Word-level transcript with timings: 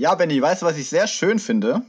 Ja, 0.00 0.14
Benny, 0.14 0.40
weißt 0.40 0.62
du, 0.62 0.66
was 0.66 0.78
ich 0.78 0.88
sehr 0.88 1.06
schön 1.06 1.38
finde? 1.38 1.82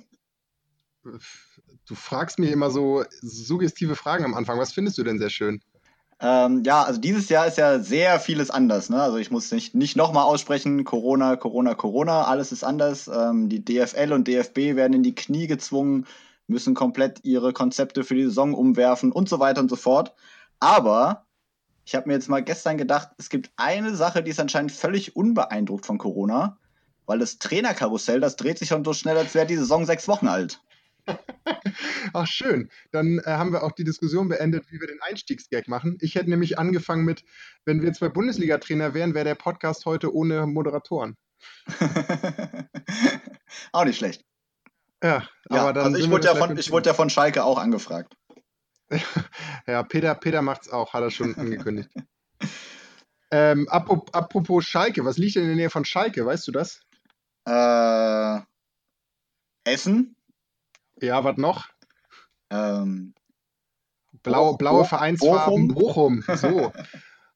Du 1.01 1.95
fragst 1.95 2.39
mir 2.39 2.51
immer 2.51 2.69
so 2.69 3.05
suggestive 3.21 3.95
Fragen 3.95 4.25
am 4.25 4.33
Anfang. 4.33 4.59
Was 4.59 4.73
findest 4.73 4.97
du 4.97 5.03
denn 5.03 5.17
sehr 5.17 5.29
schön? 5.29 5.61
Ähm, 6.19 6.61
ja, 6.65 6.83
also 6.83 6.99
dieses 6.99 7.29
Jahr 7.29 7.47
ist 7.47 7.57
ja 7.57 7.79
sehr 7.79 8.19
vieles 8.19 8.51
anders. 8.51 8.89
Ne? 8.89 9.01
Also 9.01 9.15
ich 9.15 9.31
muss 9.31 9.49
nicht, 9.53 9.75
nicht 9.75 9.95
nochmal 9.95 10.25
aussprechen, 10.25 10.83
Corona, 10.83 11.37
Corona, 11.37 11.73
Corona, 11.73 12.25
alles 12.25 12.51
ist 12.51 12.65
anders. 12.65 13.07
Ähm, 13.07 13.47
die 13.47 13.63
DFL 13.63 14.11
und 14.11 14.27
DFB 14.27 14.75
werden 14.75 14.91
in 14.91 15.03
die 15.03 15.15
Knie 15.15 15.47
gezwungen, 15.47 16.05
müssen 16.47 16.73
komplett 16.73 17.23
ihre 17.23 17.53
Konzepte 17.53 18.03
für 18.03 18.15
die 18.15 18.25
Saison 18.25 18.53
umwerfen 18.53 19.13
und 19.13 19.29
so 19.29 19.39
weiter 19.39 19.61
und 19.61 19.69
so 19.69 19.77
fort. 19.77 20.13
Aber 20.59 21.27
ich 21.85 21.95
habe 21.95 22.09
mir 22.09 22.15
jetzt 22.15 22.27
mal 22.27 22.43
gestern 22.43 22.77
gedacht, 22.77 23.11
es 23.17 23.29
gibt 23.29 23.51
eine 23.55 23.95
Sache, 23.95 24.21
die 24.21 24.31
ist 24.31 24.39
anscheinend 24.41 24.73
völlig 24.73 25.15
unbeeindruckt 25.15 25.85
von 25.85 25.97
Corona, 25.97 26.57
weil 27.05 27.19
das 27.19 27.39
Trainerkarussell, 27.39 28.19
das 28.19 28.35
dreht 28.35 28.59
sich 28.59 28.69
schon 28.69 28.85
so 28.85 28.93
schnell, 28.93 29.17
als 29.17 29.35
wäre 29.35 29.45
die 29.45 29.57
Saison 29.57 29.85
sechs 29.85 30.07
Wochen 30.07 30.27
alt. 30.27 30.61
Ach 32.13 32.27
schön, 32.27 32.69
dann 32.91 33.19
äh, 33.19 33.31
haben 33.31 33.51
wir 33.51 33.63
auch 33.63 33.71
die 33.71 33.83
Diskussion 33.83 34.29
beendet, 34.29 34.71
wie 34.71 34.79
wir 34.79 34.87
den 34.87 35.01
Einstiegsgag 35.01 35.67
machen. 35.67 35.97
Ich 36.01 36.15
hätte 36.15 36.29
nämlich 36.29 36.59
angefangen 36.59 37.05
mit, 37.05 37.23
wenn 37.65 37.81
wir 37.81 37.91
zwei 37.93 38.09
Bundesliga-Trainer 38.09 38.93
wären, 38.93 39.13
wäre 39.13 39.25
der 39.25 39.35
Podcast 39.35 39.85
heute 39.85 40.13
ohne 40.13 40.45
Moderatoren. 40.45 41.17
auch 43.71 43.85
nicht 43.85 43.97
schlecht. 43.97 44.23
Ja, 45.03 45.27
ja 45.49 45.61
aber 45.61 45.73
dann. 45.73 45.85
Also 45.85 45.97
ich 45.97 46.09
wurde, 46.09 46.27
ja 46.27 46.35
von, 46.35 46.57
ich 46.57 46.71
wurde 46.71 46.89
ja 46.89 46.93
von 46.93 47.09
Schalke 47.09 47.43
auch 47.43 47.57
angefragt. 47.57 48.13
ja, 49.67 49.83
Peter, 49.83 50.13
Peter 50.15 50.43
es 50.61 50.69
auch, 50.69 50.93
hat 50.93 51.01
er 51.01 51.11
schon 51.11 51.35
angekündigt. 51.35 51.89
ähm, 53.31 53.67
apropos, 53.69 54.13
apropos 54.13 54.65
Schalke, 54.65 55.05
was 55.05 55.17
liegt 55.17 55.35
denn 55.35 55.43
in 55.43 55.49
der 55.49 55.57
Nähe 55.57 55.69
von 55.69 55.85
Schalke, 55.85 56.25
weißt 56.25 56.47
du 56.47 56.51
das? 56.51 56.81
Äh, 57.45 58.39
Essen? 59.63 60.15
Ja, 61.01 61.23
was 61.23 61.37
noch? 61.37 61.67
Ähm, 62.49 63.13
Blau, 64.23 64.55
blaue 64.55 64.85
Vereinsfarben, 64.85 65.69
Bochum. 65.69 66.23
Bochum. 66.25 66.37
So. 66.37 66.71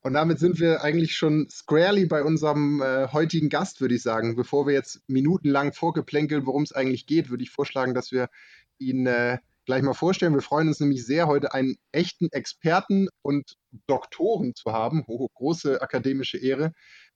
Und 0.01 0.13
damit 0.13 0.37
sind 0.37 0.59
wir 0.59 0.83
eigentlich 0.83 1.15
schon 1.15 1.47
squarely 1.49 2.05
bei 2.05 2.23
unserem 2.23 2.79
äh, 2.81 3.07
heutigen 3.07 3.49
Gast, 3.49 3.81
würde 3.81 3.95
ich 3.95 4.03
sagen. 4.03 4.35
Bevor 4.35 4.67
wir 4.67 4.73
jetzt 4.73 5.01
minutenlang 5.07 5.73
vorgeplänkeln, 5.73 6.45
worum 6.45 6.61
es 6.61 6.73
eigentlich 6.73 7.07
geht, 7.07 7.31
würde 7.31 7.43
ich 7.43 7.49
vorschlagen, 7.49 7.95
dass 7.95 8.11
wir 8.11 8.29
ihn 8.77 9.07
äh, 9.07 9.39
gleich 9.65 9.81
mal 9.81 9.95
vorstellen. 9.95 10.35
Wir 10.35 10.43
freuen 10.43 10.67
uns 10.67 10.79
nämlich 10.79 11.03
sehr, 11.03 11.25
heute 11.25 11.55
einen 11.55 11.77
echten 11.91 12.31
Experten 12.31 13.07
und 13.23 13.57
Doktoren 13.87 14.53
zu 14.53 14.73
haben. 14.73 15.03
Oh, 15.07 15.27
große 15.33 15.81
akademische 15.81 16.37
Ehre. 16.37 16.73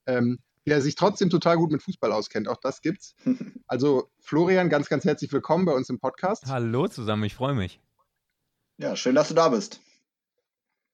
Ähm, 0.07 0.39
der 0.69 0.81
sich 0.81 0.95
trotzdem 0.95 1.29
total 1.29 1.57
gut 1.57 1.71
mit 1.71 1.81
Fußball 1.83 2.11
auskennt. 2.11 2.47
Auch 2.47 2.57
das 2.57 2.81
gibt's. 2.81 3.15
Also 3.67 4.09
Florian, 4.19 4.69
ganz, 4.69 4.89
ganz 4.89 5.05
herzlich 5.05 5.31
willkommen 5.31 5.65
bei 5.65 5.73
uns 5.73 5.89
im 5.89 5.99
Podcast. 5.99 6.47
Hallo 6.47 6.87
zusammen, 6.87 7.23
ich 7.23 7.35
freue 7.35 7.53
mich. 7.53 7.79
Ja, 8.77 8.95
schön, 8.95 9.13
dass 9.13 9.27
du 9.27 9.35
da 9.35 9.49
bist. 9.49 9.79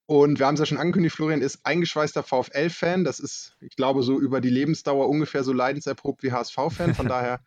Und 0.08 0.40
wir 0.40 0.46
haben 0.46 0.56
es 0.56 0.60
ja 0.60 0.66
schon 0.66 0.78
angekündigt, 0.78 1.16
Florian 1.16 1.42
ist 1.42 1.66
eingeschweißter 1.66 2.22
VfL-Fan. 2.22 3.06
Das 3.06 3.20
ist, 3.20 3.56
ich 3.62 3.76
glaube, 3.76 4.04
so 4.04 4.20
über 4.20 4.42
die 4.42 4.50
Lebensdauer 4.50 5.08
ungefähr 5.08 5.44
so 5.44 5.54
leidenserprobt 5.54 6.22
wie 6.22 6.32
HSV-Fan. 6.32 6.96
Von 6.96 7.08
daher 7.08 7.40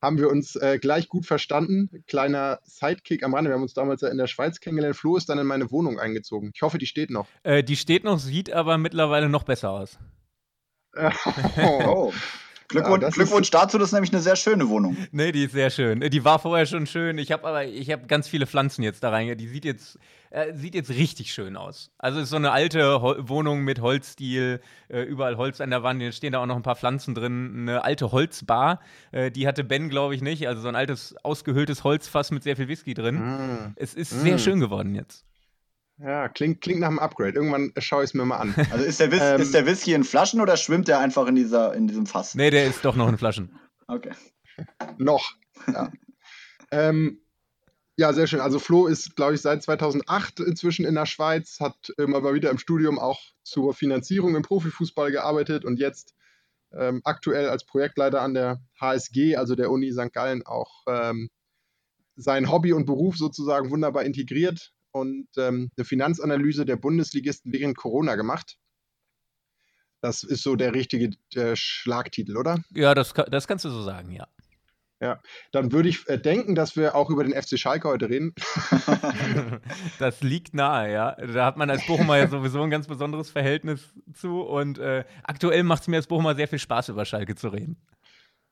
haben 0.00 0.18
wir 0.18 0.28
uns 0.28 0.56
äh, 0.56 0.78
gleich 0.80 1.08
gut 1.08 1.26
verstanden. 1.26 2.04
Kleiner 2.06 2.60
Sidekick 2.64 3.22
am 3.22 3.34
Rande. 3.34 3.50
Wir 3.50 3.54
haben 3.54 3.62
uns 3.62 3.74
damals 3.74 4.00
ja 4.00 4.08
in 4.08 4.18
der 4.18 4.26
Schweiz 4.26 4.60
kennengelernt. 4.60 4.96
Flo 4.96 5.16
ist 5.16 5.28
dann 5.28 5.38
in 5.38 5.46
meine 5.46 5.70
Wohnung 5.70 5.98
eingezogen. 5.98 6.50
Ich 6.54 6.62
hoffe, 6.62 6.78
die 6.78 6.86
steht 6.86 7.10
noch. 7.10 7.26
Äh, 7.42 7.62
die 7.62 7.76
steht 7.76 8.04
noch, 8.04 8.18
sieht 8.18 8.52
aber 8.52 8.76
mittlerweile 8.78 9.28
noch 9.28 9.44
besser 9.44 9.70
aus. 9.70 9.98
Oh. 10.96 12.12
Glückwunsch, 12.68 13.02
ja, 13.02 13.10
Glückwunsch 13.10 13.50
dazu, 13.50 13.78
das 13.78 13.88
ist 13.88 13.92
nämlich 13.92 14.12
eine 14.12 14.22
sehr 14.22 14.36
schöne 14.36 14.68
Wohnung. 14.68 14.96
Nee, 15.12 15.32
die 15.32 15.44
ist 15.44 15.52
sehr 15.52 15.70
schön. 15.70 16.00
Die 16.00 16.24
war 16.24 16.38
vorher 16.38 16.66
schon 16.66 16.86
schön. 16.86 17.18
Ich 17.18 17.30
habe 17.30 17.46
aber 17.46 17.66
ich 17.66 17.90
habe 17.90 18.06
ganz 18.06 18.26
viele 18.26 18.46
Pflanzen 18.46 18.82
jetzt 18.82 19.04
da 19.04 19.10
rein. 19.10 19.36
Die 19.36 19.46
sieht 19.46 19.64
jetzt 19.64 19.98
äh, 20.30 20.52
sieht 20.54 20.74
jetzt 20.74 20.90
richtig 20.90 21.32
schön 21.32 21.56
aus. 21.56 21.90
Also 21.98 22.18
es 22.18 22.24
ist 22.24 22.30
so 22.30 22.36
eine 22.36 22.50
alte 22.50 23.00
Hol 23.00 23.28
Wohnung 23.28 23.62
mit 23.62 23.80
Holzstil, 23.80 24.60
äh, 24.88 25.02
überall 25.02 25.36
Holz 25.36 25.60
an 25.60 25.70
der 25.70 25.82
Wand. 25.82 26.00
Hier 26.00 26.10
stehen 26.10 26.32
da 26.32 26.40
auch 26.40 26.46
noch 26.46 26.56
ein 26.56 26.62
paar 26.62 26.76
Pflanzen 26.76 27.14
drin. 27.14 27.54
Eine 27.56 27.84
alte 27.84 28.10
Holzbar, 28.10 28.80
äh, 29.12 29.30
die 29.30 29.46
hatte 29.46 29.62
Ben, 29.62 29.88
glaube 29.90 30.14
ich, 30.14 30.22
nicht. 30.22 30.48
Also 30.48 30.62
so 30.62 30.68
ein 30.68 30.74
altes 30.74 31.14
ausgehöhltes 31.22 31.84
Holzfass 31.84 32.30
mit 32.30 32.42
sehr 32.42 32.56
viel 32.56 32.68
Whisky 32.68 32.94
drin. 32.94 33.16
Mm. 33.16 33.72
Es 33.76 33.94
ist 33.94 34.12
mm. 34.12 34.20
sehr 34.20 34.38
schön 34.38 34.58
geworden 34.58 34.94
jetzt. 34.94 35.24
Ja, 35.98 36.28
klingt, 36.28 36.60
klingt 36.60 36.80
nach 36.80 36.88
einem 36.88 36.98
Upgrade. 36.98 37.34
Irgendwann 37.34 37.72
schaue 37.78 38.02
ich 38.02 38.10
es 38.10 38.14
mir 38.14 38.24
mal 38.24 38.38
an. 38.38 38.54
Also 38.72 38.84
ist 38.84 39.00
der, 39.00 39.12
Whis 39.12 39.20
ähm, 39.22 39.40
ist 39.40 39.54
der 39.54 39.66
Whisky 39.66 39.94
in 39.94 40.04
Flaschen 40.04 40.40
oder 40.40 40.56
schwimmt 40.56 40.88
der 40.88 40.98
einfach 40.98 41.26
in, 41.26 41.36
dieser, 41.36 41.74
in 41.74 41.86
diesem 41.86 42.06
Fass? 42.06 42.34
Nee, 42.34 42.50
der 42.50 42.66
ist 42.66 42.84
doch 42.84 42.96
noch 42.96 43.08
in 43.08 43.18
Flaschen. 43.18 43.58
Okay. 43.86 44.12
noch. 44.98 45.34
Ja. 45.72 45.92
ähm, 46.70 47.20
ja, 47.96 48.12
sehr 48.12 48.26
schön. 48.26 48.40
Also 48.40 48.58
Flo 48.58 48.86
ist, 48.86 49.14
glaube 49.14 49.34
ich, 49.34 49.40
seit 49.40 49.62
2008 49.62 50.40
inzwischen 50.40 50.84
in 50.84 50.96
der 50.96 51.06
Schweiz, 51.06 51.60
hat 51.60 51.92
immer 51.96 52.20
mal 52.20 52.34
wieder 52.34 52.50
im 52.50 52.58
Studium 52.58 52.98
auch 52.98 53.20
zur 53.44 53.72
Finanzierung 53.72 54.34
im 54.34 54.42
Profifußball 54.42 55.12
gearbeitet 55.12 55.64
und 55.64 55.78
jetzt 55.78 56.14
ähm, 56.72 57.02
aktuell 57.04 57.48
als 57.48 57.64
Projektleiter 57.64 58.20
an 58.20 58.34
der 58.34 58.60
HSG, 58.80 59.36
also 59.36 59.54
der 59.54 59.70
Uni 59.70 59.92
St. 59.92 60.12
Gallen, 60.12 60.44
auch 60.44 60.82
ähm, 60.88 61.30
sein 62.16 62.50
Hobby 62.50 62.72
und 62.72 62.86
Beruf 62.86 63.16
sozusagen 63.16 63.70
wunderbar 63.70 64.02
integriert 64.02 64.72
und 64.94 65.28
ähm, 65.36 65.70
eine 65.76 65.84
Finanzanalyse 65.84 66.64
der 66.64 66.76
Bundesligisten 66.76 67.52
während 67.52 67.76
Corona 67.76 68.14
gemacht. 68.14 68.56
Das 70.00 70.22
ist 70.22 70.42
so 70.42 70.54
der 70.54 70.74
richtige 70.74 71.10
der 71.34 71.56
Schlagtitel, 71.56 72.36
oder? 72.36 72.62
Ja, 72.70 72.94
das, 72.94 73.12
das 73.12 73.48
kannst 73.48 73.64
du 73.64 73.70
so 73.70 73.82
sagen, 73.82 74.12
ja. 74.12 74.28
Ja, 75.00 75.20
dann 75.50 75.72
würde 75.72 75.88
ich 75.88 76.08
äh, 76.08 76.18
denken, 76.18 76.54
dass 76.54 76.76
wir 76.76 76.94
auch 76.94 77.10
über 77.10 77.24
den 77.24 77.34
FC 77.34 77.58
Schalke 77.58 77.88
heute 77.88 78.08
reden. 78.08 78.34
das 79.98 80.22
liegt 80.22 80.54
nahe, 80.54 80.92
ja. 80.92 81.12
Da 81.12 81.44
hat 81.44 81.56
man 81.56 81.68
als 81.68 81.84
Bochumer 81.86 82.16
ja 82.16 82.28
sowieso 82.28 82.62
ein 82.62 82.70
ganz 82.70 82.86
besonderes 82.86 83.30
Verhältnis 83.30 83.92
zu 84.14 84.42
und 84.42 84.78
äh, 84.78 85.04
aktuell 85.24 85.64
macht 85.64 85.82
es 85.82 85.88
mir 85.88 85.96
als 85.96 86.06
Bochumer 86.06 86.36
sehr 86.36 86.48
viel 86.48 86.60
Spaß, 86.60 86.90
über 86.90 87.04
Schalke 87.04 87.34
zu 87.34 87.48
reden. 87.48 87.76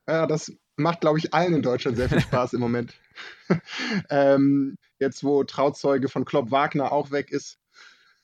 Ja, 0.07 0.27
das 0.27 0.51
macht, 0.75 1.01
glaube 1.01 1.19
ich, 1.19 1.33
allen 1.33 1.53
in 1.53 1.61
Deutschland 1.61 1.95
sehr 1.95 2.09
viel 2.09 2.19
Spaß 2.19 2.53
im 2.53 2.59
Moment. 2.59 2.93
ähm, 4.09 4.75
jetzt, 5.03 5.23
wo 5.23 5.43
Trauzeuge 5.43 6.09
von 6.09 6.25
Klopp 6.25 6.51
Wagner 6.51 6.91
auch 6.91 7.11
weg 7.11 7.31
ist. 7.31 7.59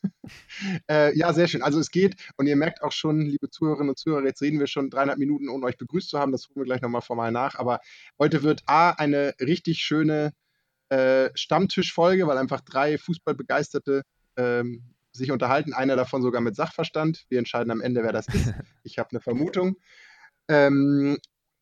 äh, 0.90 1.16
ja, 1.18 1.34
sehr 1.34 1.48
schön. 1.48 1.62
Also 1.62 1.80
es 1.80 1.92
geht, 1.92 2.16
und 2.38 2.48
ihr 2.48 2.56
merkt 2.56 2.82
auch 2.82 2.92
schon, 2.92 3.22
liebe 3.22 3.50
Zuhörerinnen 3.50 3.90
und 3.90 4.00
Zuhörer, 4.00 4.26
jetzt 4.26 4.42
reden 4.42 4.60
wir 4.60 4.68
schon 4.68 4.90
300 4.90 5.18
Minuten, 5.18 5.50
ohne 5.50 5.66
euch 5.66 5.78
begrüßt 5.78 6.10
zu 6.10 6.20
haben. 6.20 6.32
Das 6.32 6.48
holen 6.48 6.58
wir 6.58 6.66
gleich 6.66 6.82
nochmal 6.82 7.02
formal 7.02 7.32
nach. 7.32 7.56
Aber 7.56 7.80
heute 8.18 8.44
wird 8.44 8.64
A, 8.66 8.92
eine 8.92 9.34
richtig 9.40 9.80
schöne 9.80 10.32
äh, 10.90 11.30
Stammtischfolge, 11.36 12.28
weil 12.28 12.38
einfach 12.38 12.62
drei 12.62 12.98
Fußballbegeisterte 12.98 14.04
ähm, 14.38 14.84
sich 15.12 15.32
unterhalten. 15.32 15.74
Einer 15.74 15.96
davon 15.96 16.22
sogar 16.22 16.42
mit 16.42 16.56
Sachverstand. 16.56 17.26
Wir 17.30 17.40
entscheiden 17.40 17.72
am 17.72 17.82
Ende, 17.82 18.04
wer 18.04 18.14
das 18.14 18.28
ist. 18.28 18.54
Ich 18.84 18.98
habe 18.98 19.10
eine 19.12 19.20
Vermutung. 19.20 19.76
Ähm, 20.48 21.18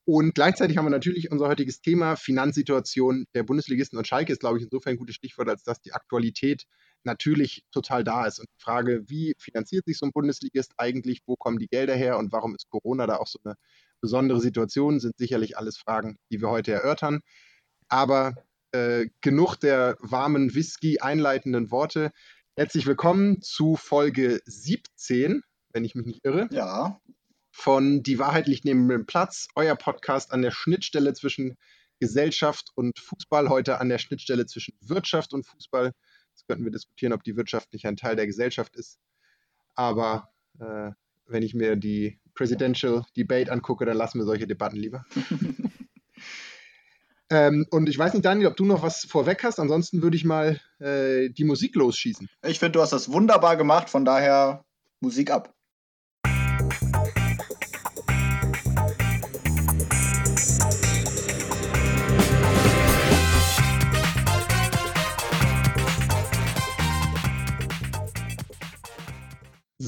und 0.09 0.35
gleichzeitig 0.35 0.77
haben 0.77 0.85
wir 0.85 0.89
natürlich 0.89 1.31
unser 1.31 1.49
heutiges 1.49 1.81
Thema 1.81 2.15
Finanzsituation 2.15 3.25
der 3.35 3.43
Bundesligisten 3.43 3.97
und 3.97 4.07
Schalke 4.07 4.31
ist, 4.31 4.39
glaube 4.39 4.57
ich, 4.57 4.63
insofern 4.63 4.93
ein 4.93 4.97
gutes 4.97 5.15
Stichwort, 5.15 5.49
als 5.49 5.63
dass 5.63 5.81
die 5.81 5.91
Aktualität 5.91 6.63
natürlich 7.03 7.65
total 7.73 8.05
da 8.05 8.25
ist. 8.25 8.39
Und 8.39 8.47
die 8.47 8.63
Frage, 8.63 9.03
wie 9.09 9.35
finanziert 9.37 9.83
sich 9.83 9.97
so 9.97 10.05
ein 10.05 10.13
Bundesligist 10.13 10.71
eigentlich, 10.77 11.23
wo 11.25 11.35
kommen 11.35 11.59
die 11.59 11.67
Gelder 11.67 11.93
her 11.93 12.17
und 12.17 12.31
warum 12.31 12.55
ist 12.55 12.69
Corona 12.69 13.05
da 13.05 13.17
auch 13.17 13.27
so 13.27 13.37
eine 13.43 13.55
besondere 13.99 14.39
Situation, 14.39 15.01
sind 15.01 15.17
sicherlich 15.17 15.57
alles 15.57 15.77
Fragen, 15.77 16.17
die 16.31 16.39
wir 16.39 16.49
heute 16.49 16.71
erörtern. 16.71 17.19
Aber 17.89 18.33
äh, 18.71 19.07
genug 19.19 19.57
der 19.57 19.97
warmen 19.99 20.55
Whisky 20.55 20.99
einleitenden 20.99 21.69
Worte. 21.69 22.11
Herzlich 22.55 22.85
willkommen 22.87 23.41
zu 23.41 23.75
Folge 23.75 24.39
17, 24.45 25.41
wenn 25.73 25.83
ich 25.83 25.95
mich 25.95 26.05
nicht 26.05 26.23
irre. 26.23 26.47
Ja 26.51 27.01
von 27.57 28.03
Die 28.03 28.19
Wahrheit 28.19 28.47
liegt 28.47 28.65
neben 28.65 28.87
dem 28.87 29.07
Platz, 29.07 29.47
euer 29.55 29.75
Podcast 29.75 30.31
an 30.31 30.43
der 30.43 30.51
Schnittstelle 30.51 31.13
zwischen 31.13 31.57
Gesellschaft 31.99 32.69
und 32.75 32.99
Fußball, 32.99 33.49
heute 33.49 33.81
an 33.81 33.89
der 33.89 33.97
Schnittstelle 33.97 34.45
zwischen 34.45 34.75
Wirtschaft 34.79 35.33
und 35.33 35.43
Fußball. 35.43 35.91
Jetzt 36.33 36.47
könnten 36.47 36.63
wir 36.63 36.71
diskutieren, 36.71 37.13
ob 37.13 37.23
die 37.23 37.35
Wirtschaft 37.35 37.73
nicht 37.73 37.87
ein 37.87 37.97
Teil 37.97 38.15
der 38.15 38.27
Gesellschaft 38.27 38.75
ist. 38.75 38.99
Aber 39.73 40.29
äh, 40.59 40.91
wenn 41.25 41.41
ich 41.41 41.55
mir 41.55 41.75
die 41.75 42.19
Presidential 42.35 43.03
Debate 43.17 43.51
angucke, 43.51 43.85
dann 43.85 43.97
lassen 43.97 44.19
wir 44.19 44.25
solche 44.25 44.45
Debatten 44.45 44.77
lieber. 44.77 45.03
ähm, 47.31 47.65
und 47.71 47.89
ich 47.89 47.97
weiß 47.97 48.13
nicht, 48.13 48.23
Daniel, 48.23 48.49
ob 48.49 48.55
du 48.55 48.65
noch 48.65 48.83
was 48.83 49.03
vorweg 49.03 49.43
hast. 49.43 49.59
Ansonsten 49.59 50.03
würde 50.03 50.15
ich 50.15 50.25
mal 50.25 50.61
äh, 50.77 51.29
die 51.29 51.43
Musik 51.43 51.73
losschießen. 51.73 52.29
Ich 52.45 52.59
finde, 52.59 52.73
du 52.73 52.81
hast 52.81 52.93
das 52.93 53.11
wunderbar 53.11 53.57
gemacht. 53.57 53.89
Von 53.89 54.05
daher 54.05 54.63
Musik 54.99 55.31
ab. 55.31 55.56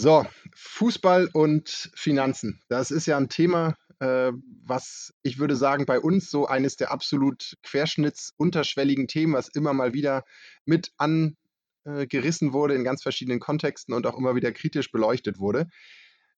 So, 0.02 0.26
Fußball 0.56 1.30
und 1.34 1.92
Finanzen. 1.94 2.62
Das 2.70 2.90
ist 2.90 3.06
ja 3.06 3.18
ein 3.18 3.28
Thema, 3.28 3.76
äh, 4.00 4.32
was 4.64 5.14
ich 5.24 5.40
würde 5.40 5.58
sagen, 5.58 5.86
bei 5.86 6.00
uns 6.00 6.32
so 6.32 6.48
eines 6.48 6.78
der 6.78 6.94
absolut 6.94 7.58
querschnittsunterschwelligen 7.64 9.10
Themen, 9.10 9.34
was 9.34 9.50
immer 9.50 9.74
mal 9.74 9.94
wieder 9.94 10.24
mit 10.64 10.94
angerissen 10.96 12.54
wurde 12.54 12.76
in 12.76 12.86
ganz 12.86 13.04
verschiedenen 13.04 13.42
Kontexten 13.42 13.94
und 13.94 14.08
auch 14.08 14.18
immer 14.18 14.36
wieder 14.36 14.54
kritisch 14.54 14.90
beleuchtet 14.90 15.38
wurde. 15.38 15.68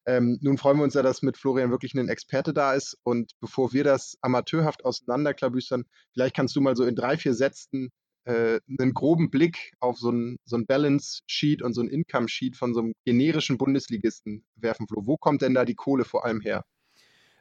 Ähm, 0.08 0.40
nun 0.42 0.58
freuen 0.58 0.78
wir 0.78 0.84
uns 0.84 0.96
ja, 0.96 1.04
dass 1.04 1.22
mit 1.22 1.38
Florian 1.38 1.70
wirklich 1.70 1.94
ein 1.94 2.10
Experte 2.10 2.54
da 2.54 2.74
ist. 2.74 2.98
Und 3.04 3.34
bevor 3.42 3.74
wir 3.74 3.84
das 3.84 4.18
amateurhaft 4.22 4.84
auseinanderklabüstern, 4.86 5.86
vielleicht 6.14 6.36
kannst 6.36 6.56
du 6.56 6.62
mal 6.62 6.76
so 6.76 6.84
in 6.84 6.96
drei, 6.96 7.16
vier 7.16 7.36
Sätzen 7.36 7.92
äh, 8.26 8.60
einen 8.80 8.94
groben 8.94 9.30
Blick 9.30 9.74
auf 9.80 9.98
so 9.98 10.12
ein, 10.12 10.38
so 10.46 10.56
ein 10.56 10.66
Balance-Sheet 10.66 11.62
und 11.62 11.74
so 11.74 11.82
ein 11.82 11.90
Income-Sheet 11.90 12.56
von 12.56 12.74
so 12.74 12.82
einem 12.82 12.94
generischen 13.06 13.58
Bundesligisten 13.58 14.44
werfen, 14.56 14.88
Flo. 14.88 15.02
Wo 15.06 15.18
kommt 15.18 15.42
denn 15.42 15.54
da 15.54 15.66
die 15.66 15.76
Kohle 15.76 16.06
vor 16.06 16.26
allem 16.26 16.42
her? 16.42 16.64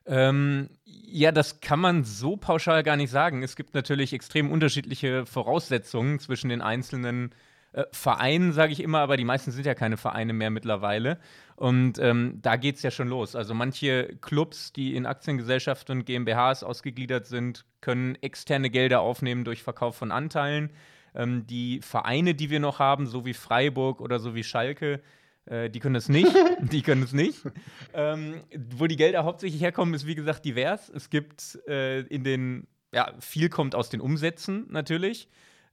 Ähm, 0.06 0.68
ja, 0.84 1.30
das 1.30 1.60
kann 1.60 1.78
man 1.78 2.04
so 2.04 2.36
pauschal 2.36 2.82
gar 2.82 2.96
nicht 2.96 3.10
sagen. 3.10 3.42
Es 3.42 3.54
gibt 3.54 3.74
natürlich 3.74 4.12
extrem 4.12 4.50
unterschiedliche 4.50 5.26
Voraussetzungen 5.26 6.18
zwischen 6.18 6.48
den 6.48 6.62
einzelnen 6.62 7.34
äh, 7.72 7.84
Vereinen, 7.92 8.52
sage 8.52 8.72
ich 8.72 8.82
immer, 8.82 8.98
aber 8.98 9.16
die 9.16 9.24
meisten 9.24 9.52
sind 9.52 9.66
ja 9.66 9.74
keine 9.74 9.96
Vereine 9.96 10.32
mehr 10.32 10.50
mittlerweile. 10.50 11.18
Und 11.56 11.98
ähm, 11.98 12.38
da 12.40 12.56
geht 12.56 12.76
es 12.76 12.82
ja 12.82 12.90
schon 12.90 13.08
los. 13.08 13.36
Also 13.36 13.54
manche 13.54 14.16
Clubs, 14.20 14.72
die 14.72 14.96
in 14.96 15.06
Aktiengesellschaften 15.06 15.98
und 15.98 16.04
GmbHs 16.04 16.62
ausgegliedert 16.62 17.26
sind, 17.26 17.64
können 17.80 18.16
externe 18.22 18.70
Gelder 18.70 19.00
aufnehmen 19.00 19.44
durch 19.44 19.62
Verkauf 19.62 19.96
von 19.96 20.10
Anteilen. 20.10 20.70
Ähm, 21.14 21.46
die 21.46 21.80
Vereine, 21.82 22.34
die 22.34 22.50
wir 22.50 22.60
noch 22.60 22.78
haben, 22.78 23.06
so 23.06 23.24
wie 23.24 23.34
Freiburg 23.34 24.00
oder 24.00 24.18
so 24.18 24.34
wie 24.34 24.44
Schalke, 24.44 25.00
äh, 25.44 25.70
die 25.70 25.80
können 25.80 25.94
das 25.94 26.08
nicht. 26.08 26.32
die 26.60 26.82
können 26.82 27.02
es 27.02 27.12
nicht. 27.12 27.40
Ähm, 27.94 28.40
wo 28.70 28.86
die 28.86 28.96
Gelder 28.96 29.24
hauptsächlich 29.24 29.60
herkommen, 29.60 29.94
ist 29.94 30.06
wie 30.06 30.14
gesagt 30.14 30.44
divers. 30.44 30.88
Es 30.88 31.10
gibt 31.10 31.58
äh, 31.68 32.00
in 32.00 32.24
den, 32.24 32.66
ja, 32.92 33.12
viel 33.20 33.48
kommt 33.48 33.74
aus 33.74 33.90
den 33.90 34.00
Umsätzen 34.00 34.66
natürlich. 34.70 35.28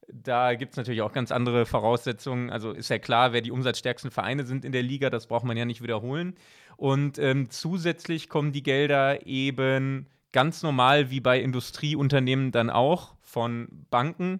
Da 0.07 0.55
gibt 0.55 0.71
es 0.71 0.77
natürlich 0.77 1.01
auch 1.01 1.11
ganz 1.11 1.31
andere 1.31 1.65
Voraussetzungen. 1.65 2.49
Also 2.49 2.71
ist 2.71 2.89
ja 2.89 2.97
klar, 2.97 3.33
wer 3.33 3.41
die 3.41 3.51
umsatzstärksten 3.51 4.09
Vereine 4.09 4.45
sind 4.45 4.63
in 4.63 4.71
der 4.71 4.83
Liga, 4.83 5.09
das 5.09 5.27
braucht 5.27 5.43
man 5.43 5.57
ja 5.57 5.65
nicht 5.65 5.81
wiederholen. 5.81 6.35
Und 6.77 7.19
ähm, 7.19 7.49
zusätzlich 7.49 8.29
kommen 8.29 8.51
die 8.51 8.63
Gelder 8.63 9.25
eben 9.25 10.07
ganz 10.31 10.63
normal 10.63 11.09
wie 11.09 11.19
bei 11.19 11.39
Industrieunternehmen 11.39 12.51
dann 12.51 12.69
auch 12.69 13.15
von 13.21 13.67
Banken 13.89 14.39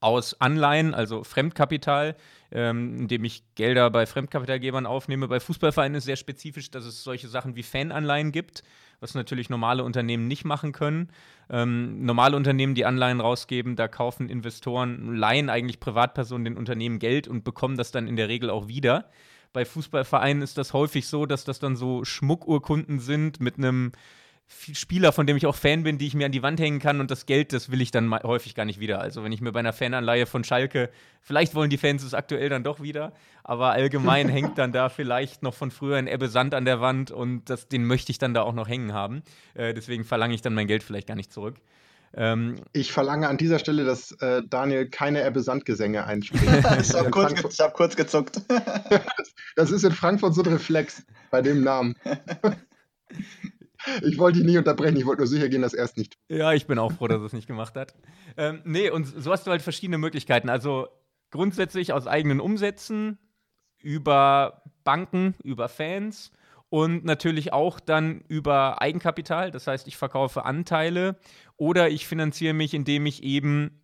aus 0.00 0.40
Anleihen, 0.40 0.94
also 0.94 1.24
Fremdkapital, 1.24 2.16
ähm, 2.50 2.96
indem 2.98 3.24
ich 3.24 3.42
Gelder 3.54 3.90
bei 3.90 4.06
Fremdkapitalgebern 4.06 4.86
aufnehme. 4.86 5.28
Bei 5.28 5.40
Fußballvereinen 5.40 5.96
ist 5.96 6.02
es 6.02 6.06
sehr 6.06 6.16
spezifisch, 6.16 6.70
dass 6.70 6.84
es 6.84 7.02
solche 7.02 7.28
Sachen 7.28 7.56
wie 7.56 7.62
Fananleihen 7.62 8.32
gibt, 8.32 8.62
was 9.00 9.14
natürlich 9.14 9.50
normale 9.50 9.82
Unternehmen 9.82 10.28
nicht 10.28 10.44
machen 10.44 10.72
können. 10.72 11.08
Ähm, 11.48 12.04
normale 12.04 12.36
Unternehmen, 12.36 12.74
die 12.74 12.84
Anleihen 12.84 13.20
rausgeben, 13.20 13.76
da 13.76 13.88
kaufen 13.88 14.28
Investoren, 14.28 15.14
leihen 15.14 15.48
eigentlich 15.48 15.80
Privatpersonen 15.80 16.44
den 16.44 16.56
Unternehmen 16.56 16.98
Geld 16.98 17.26
und 17.26 17.42
bekommen 17.42 17.76
das 17.76 17.90
dann 17.90 18.06
in 18.06 18.16
der 18.16 18.28
Regel 18.28 18.50
auch 18.50 18.68
wieder. 18.68 19.10
Bei 19.52 19.64
Fußballvereinen 19.64 20.42
ist 20.42 20.58
das 20.58 20.72
häufig 20.72 21.08
so, 21.08 21.26
dass 21.26 21.44
das 21.44 21.58
dann 21.58 21.74
so 21.74 22.04
Schmuckurkunden 22.04 23.00
sind 23.00 23.40
mit 23.40 23.58
einem 23.58 23.92
Spieler, 24.72 25.12
von 25.12 25.26
dem 25.26 25.36
ich 25.36 25.46
auch 25.46 25.54
Fan 25.54 25.84
bin, 25.84 25.96
die 25.98 26.06
ich 26.06 26.14
mir 26.14 26.26
an 26.26 26.32
die 26.32 26.42
Wand 26.42 26.58
hängen 26.60 26.80
kann 26.80 27.00
und 27.00 27.10
das 27.10 27.24
Geld, 27.24 27.52
das 27.52 27.70
will 27.70 27.80
ich 27.80 27.92
dann 27.92 28.12
häufig 28.12 28.54
gar 28.54 28.64
nicht 28.64 28.80
wieder. 28.80 29.00
Also 29.00 29.22
wenn 29.22 29.32
ich 29.32 29.40
mir 29.40 29.52
bei 29.52 29.60
einer 29.60 29.72
Fananleihe 29.72 30.26
von 30.26 30.42
Schalke, 30.44 30.90
vielleicht 31.22 31.54
wollen 31.54 31.70
die 31.70 31.78
Fans 31.78 32.02
es 32.02 32.14
aktuell 32.14 32.48
dann 32.48 32.64
doch 32.64 32.80
wieder, 32.80 33.12
aber 33.44 33.70
allgemein 33.70 34.28
hängt 34.30 34.58
dann 34.58 34.72
da 34.72 34.88
vielleicht 34.88 35.42
noch 35.42 35.54
von 35.54 35.70
früher 35.70 35.96
ein 35.96 36.08
Ebbe 36.08 36.28
Sand 36.28 36.54
an 36.54 36.64
der 36.64 36.80
Wand 36.80 37.10
und 37.10 37.48
das, 37.48 37.68
den 37.68 37.84
möchte 37.84 38.10
ich 38.10 38.18
dann 38.18 38.34
da 38.34 38.42
auch 38.42 38.52
noch 38.52 38.68
hängen 38.68 38.92
haben. 38.92 39.22
Äh, 39.54 39.72
deswegen 39.72 40.04
verlange 40.04 40.34
ich 40.34 40.42
dann 40.42 40.54
mein 40.54 40.66
Geld 40.66 40.82
vielleicht 40.82 41.06
gar 41.06 41.16
nicht 41.16 41.32
zurück. 41.32 41.56
Ähm, 42.12 42.56
ich 42.72 42.90
verlange 42.90 43.28
an 43.28 43.36
dieser 43.36 43.60
Stelle, 43.60 43.84
dass 43.84 44.12
äh, 44.20 44.42
Daniel 44.48 44.88
keine 44.88 45.24
Ebbe 45.24 45.40
Sand-Gesänge 45.42 46.04
einspricht. 46.04 46.44
ich 46.80 46.94
habe 46.94 47.10
kurz, 47.10 47.58
hab 47.60 47.74
kurz 47.74 47.94
gezuckt. 47.94 48.40
das 49.56 49.70
ist 49.70 49.84
in 49.84 49.92
Frankfurt 49.92 50.34
so 50.34 50.42
ein 50.42 50.52
Reflex 50.52 51.04
bei 51.30 51.40
dem 51.40 51.62
Namen. 51.62 51.94
Ich 54.02 54.18
wollte 54.18 54.38
dich 54.38 54.46
nie 54.46 54.58
unterbrechen, 54.58 54.96
ich 54.96 55.06
wollte 55.06 55.22
nur 55.22 55.26
sicher 55.26 55.48
gehen, 55.48 55.62
dass 55.62 55.74
er 55.74 55.84
es 55.84 55.96
nicht. 55.96 56.18
Ja, 56.28 56.52
ich 56.52 56.66
bin 56.66 56.78
auch 56.78 56.92
froh, 56.92 57.08
dass 57.08 57.20
er 57.20 57.26
es 57.26 57.32
nicht 57.32 57.46
gemacht 57.46 57.76
hat. 57.76 57.94
Ähm, 58.36 58.60
nee, 58.64 58.90
und 58.90 59.06
so 59.06 59.32
hast 59.32 59.46
du 59.46 59.50
halt 59.50 59.62
verschiedene 59.62 59.98
Möglichkeiten. 59.98 60.48
Also 60.48 60.88
grundsätzlich 61.30 61.92
aus 61.92 62.06
eigenen 62.06 62.40
Umsätzen, 62.40 63.18
über 63.78 64.62
Banken, 64.84 65.34
über 65.42 65.68
Fans 65.68 66.32
und 66.68 67.04
natürlich 67.04 67.52
auch 67.52 67.80
dann 67.80 68.22
über 68.28 68.80
Eigenkapital. 68.80 69.50
Das 69.50 69.66
heißt, 69.66 69.88
ich 69.88 69.96
verkaufe 69.96 70.44
Anteile 70.44 71.16
oder 71.56 71.90
ich 71.90 72.06
finanziere 72.06 72.54
mich, 72.54 72.74
indem 72.74 73.06
ich 73.06 73.22
eben 73.22 73.79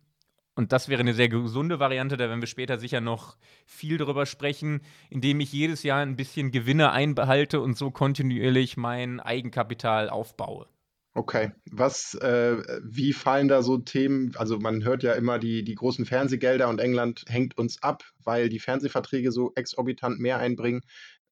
und 0.57 0.71
das 0.71 0.89
wäre 0.89 1.01
eine 1.01 1.13
sehr 1.13 1.29
gesunde 1.29 1.79
Variante, 1.79 2.17
da 2.17 2.27
werden 2.27 2.41
wir 2.41 2.47
später 2.47 2.79
sicher 2.79 2.99
noch 2.99 3.37
viel 3.65 3.97
drüber 3.97 4.25
sprechen, 4.25 4.81
indem 5.09 5.39
ich 5.39 5.53
jedes 5.53 5.83
Jahr 5.83 5.99
ein 6.01 6.15
bisschen 6.15 6.51
Gewinne 6.51 6.91
einbehalte 6.91 7.61
und 7.61 7.77
so 7.77 7.91
kontinuierlich 7.91 8.75
mein 8.75 9.19
Eigenkapital 9.19 10.09
aufbaue. 10.09 10.67
Okay, 11.13 11.51
was, 11.71 12.15
äh, 12.15 12.57
wie 12.83 13.13
fallen 13.13 13.47
da 13.47 13.61
so 13.63 13.77
Themen, 13.77 14.33
also 14.35 14.59
man 14.59 14.83
hört 14.83 15.03
ja 15.03 15.13
immer, 15.13 15.39
die, 15.39 15.63
die 15.63 15.75
großen 15.75 16.05
Fernsehgelder 16.05 16.69
und 16.69 16.79
England 16.79 17.23
hängt 17.27 17.57
uns 17.57 17.81
ab, 17.81 18.03
weil 18.23 18.49
die 18.49 18.59
Fernsehverträge 18.59 19.31
so 19.31 19.51
exorbitant 19.55 20.19
mehr 20.19 20.39
einbringen. 20.39 20.81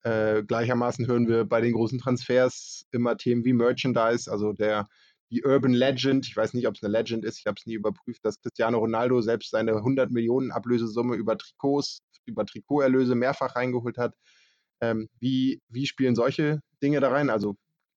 Äh, 0.03 0.43
gleichermaßen 0.43 1.07
hören 1.07 1.27
wir 1.27 1.45
bei 1.45 1.61
den 1.61 1.73
großen 1.73 1.99
Transfers 1.99 2.85
immer 2.91 3.17
Themen 3.17 3.43
wie 3.43 3.53
Merchandise, 3.53 4.31
also 4.31 4.53
der 4.53 4.87
die 5.31 5.43
Urban 5.43 5.73
Legend, 5.73 6.27
ich 6.27 6.35
weiß 6.35 6.53
nicht, 6.53 6.67
ob 6.67 6.75
es 6.75 6.83
eine 6.83 6.91
Legend 6.91 7.25
ist, 7.25 7.39
ich 7.39 7.45
habe 7.45 7.55
es 7.59 7.65
nie 7.65 7.73
überprüft, 7.73 8.23
dass 8.23 8.39
Cristiano 8.41 8.77
Ronaldo 8.77 9.21
selbst 9.21 9.51
seine 9.51 9.75
100 9.75 10.11
Millionen 10.11 10.51
Ablösesumme 10.51 11.15
über 11.15 11.37
Trikots, 11.37 11.99
über 12.25 12.45
Trikoterlöse 12.45 13.15
mehrfach 13.15 13.55
reingeholt 13.55 13.97
hat. 13.97 14.13
Ähm, 14.81 15.09
wie, 15.19 15.61
wie 15.69 15.87
spielen 15.87 16.15
solche 16.15 16.61
Dinge 16.81 16.99
da 16.99 17.09
rein? 17.09 17.29
Also 17.29 17.55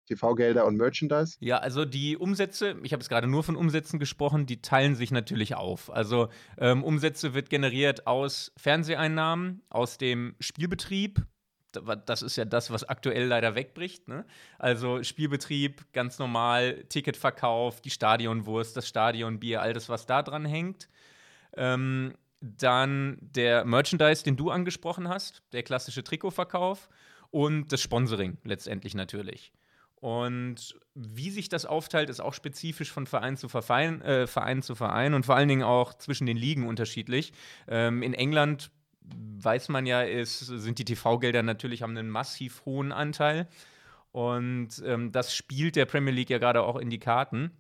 TV-Gelder 0.08 0.66
und 0.66 0.78
Merchandise? 0.78 1.38
Ja, 1.40 1.58
also 1.58 1.86
die 1.86 2.18
Umsätze, 2.18 2.78
ich 2.84 2.94
habe 2.94 3.02
es 3.02 3.10
gerade 3.10 3.28
nur 3.28 3.44
von 3.44 3.56
Umsätzen 3.56 4.00
gesprochen, 4.00 4.46
die 4.46 4.62
teilen 4.62 4.96
sich 4.96 5.12
natürlich 5.12 5.56
auf. 5.56 5.92
Also 5.92 6.30
ähm, 6.58 6.84
Umsätze 6.84 7.34
wird 7.34 7.50
generiert 7.50 8.08
aus 8.08 8.54
Fernseheinnahmen, 8.58 9.62
aus 9.70 9.98
dem 9.98 10.36
Spielbetrieb, 10.40 11.26
das 11.72 12.22
ist 12.22 12.36
ja 12.38 12.46
das, 12.46 12.72
was 12.72 12.84
aktuell 12.84 13.26
leider 13.26 13.56
wegbricht. 13.56 14.08
Ne? 14.08 14.26
Also 14.58 15.04
Spielbetrieb, 15.04 15.92
ganz 15.94 16.20
normal, 16.20 16.86
Ticketverkauf, 16.90 17.82
die 17.82 17.90
Stadionwurst, 17.90 18.76
das 18.78 18.88
Stadionbier, 18.88 19.62
all 19.62 19.74
das, 19.74 19.90
was 19.90 20.06
da 20.06 20.24
dran 20.24 20.46
hängt. 20.46 20.90
Ähm, 21.56 22.14
dann 22.40 23.18
der 23.22 23.66
Merchandise, 23.66 24.24
den 24.24 24.36
du 24.38 24.52
angesprochen 24.52 25.08
hast, 25.10 25.42
der 25.54 25.64
klassische 25.64 26.04
Trikotverkauf 26.04 26.90
und 27.32 27.72
das 27.72 27.82
Sponsoring 27.82 28.38
letztendlich 28.44 28.96
natürlich. 28.96 29.52
Und 30.00 30.76
wie 30.94 31.32
sich 31.32 31.50
das 31.50 31.66
aufteilt, 31.66 32.10
ist 32.10 32.20
auch 32.20 32.34
spezifisch 32.34 32.92
von 32.92 33.08
Verein 33.08 33.36
zu 33.36 33.50
Verein, 33.50 34.02
äh, 34.04 34.28
Verein 34.28 34.62
zu 34.62 34.76
Verein 34.76 35.16
und 35.16 35.26
vor 35.26 35.36
allen 35.36 35.48
Dingen 35.48 35.64
auch 35.64 35.96
zwischen 35.96 36.28
den 36.28 36.38
Ligen 36.38 36.68
unterschiedlich. 36.68 37.34
Ähm, 37.68 38.04
in 38.04 38.14
England 38.14 38.70
weiß 39.16 39.70
man 39.70 39.86
ja, 39.86 40.02
ist, 40.02 40.40
sind 40.40 40.80
die 40.80 40.86
TV-Gelder 40.86 41.44
natürlich, 41.44 41.84
haben 41.84 41.98
einen 41.98 42.10
massiv 42.10 42.64
hohen 42.66 42.92
Anteil. 42.92 43.48
Und 44.12 44.82
ähm, 44.86 45.12
das 45.12 45.36
spielt 45.36 45.76
der 45.76 45.86
Premier 45.86 46.14
League 46.14 46.30
ja 46.30 46.38
gerade 46.38 46.64
auch 46.64 46.78
in 46.78 46.90
die 46.90 47.00
Karten. 47.00 47.52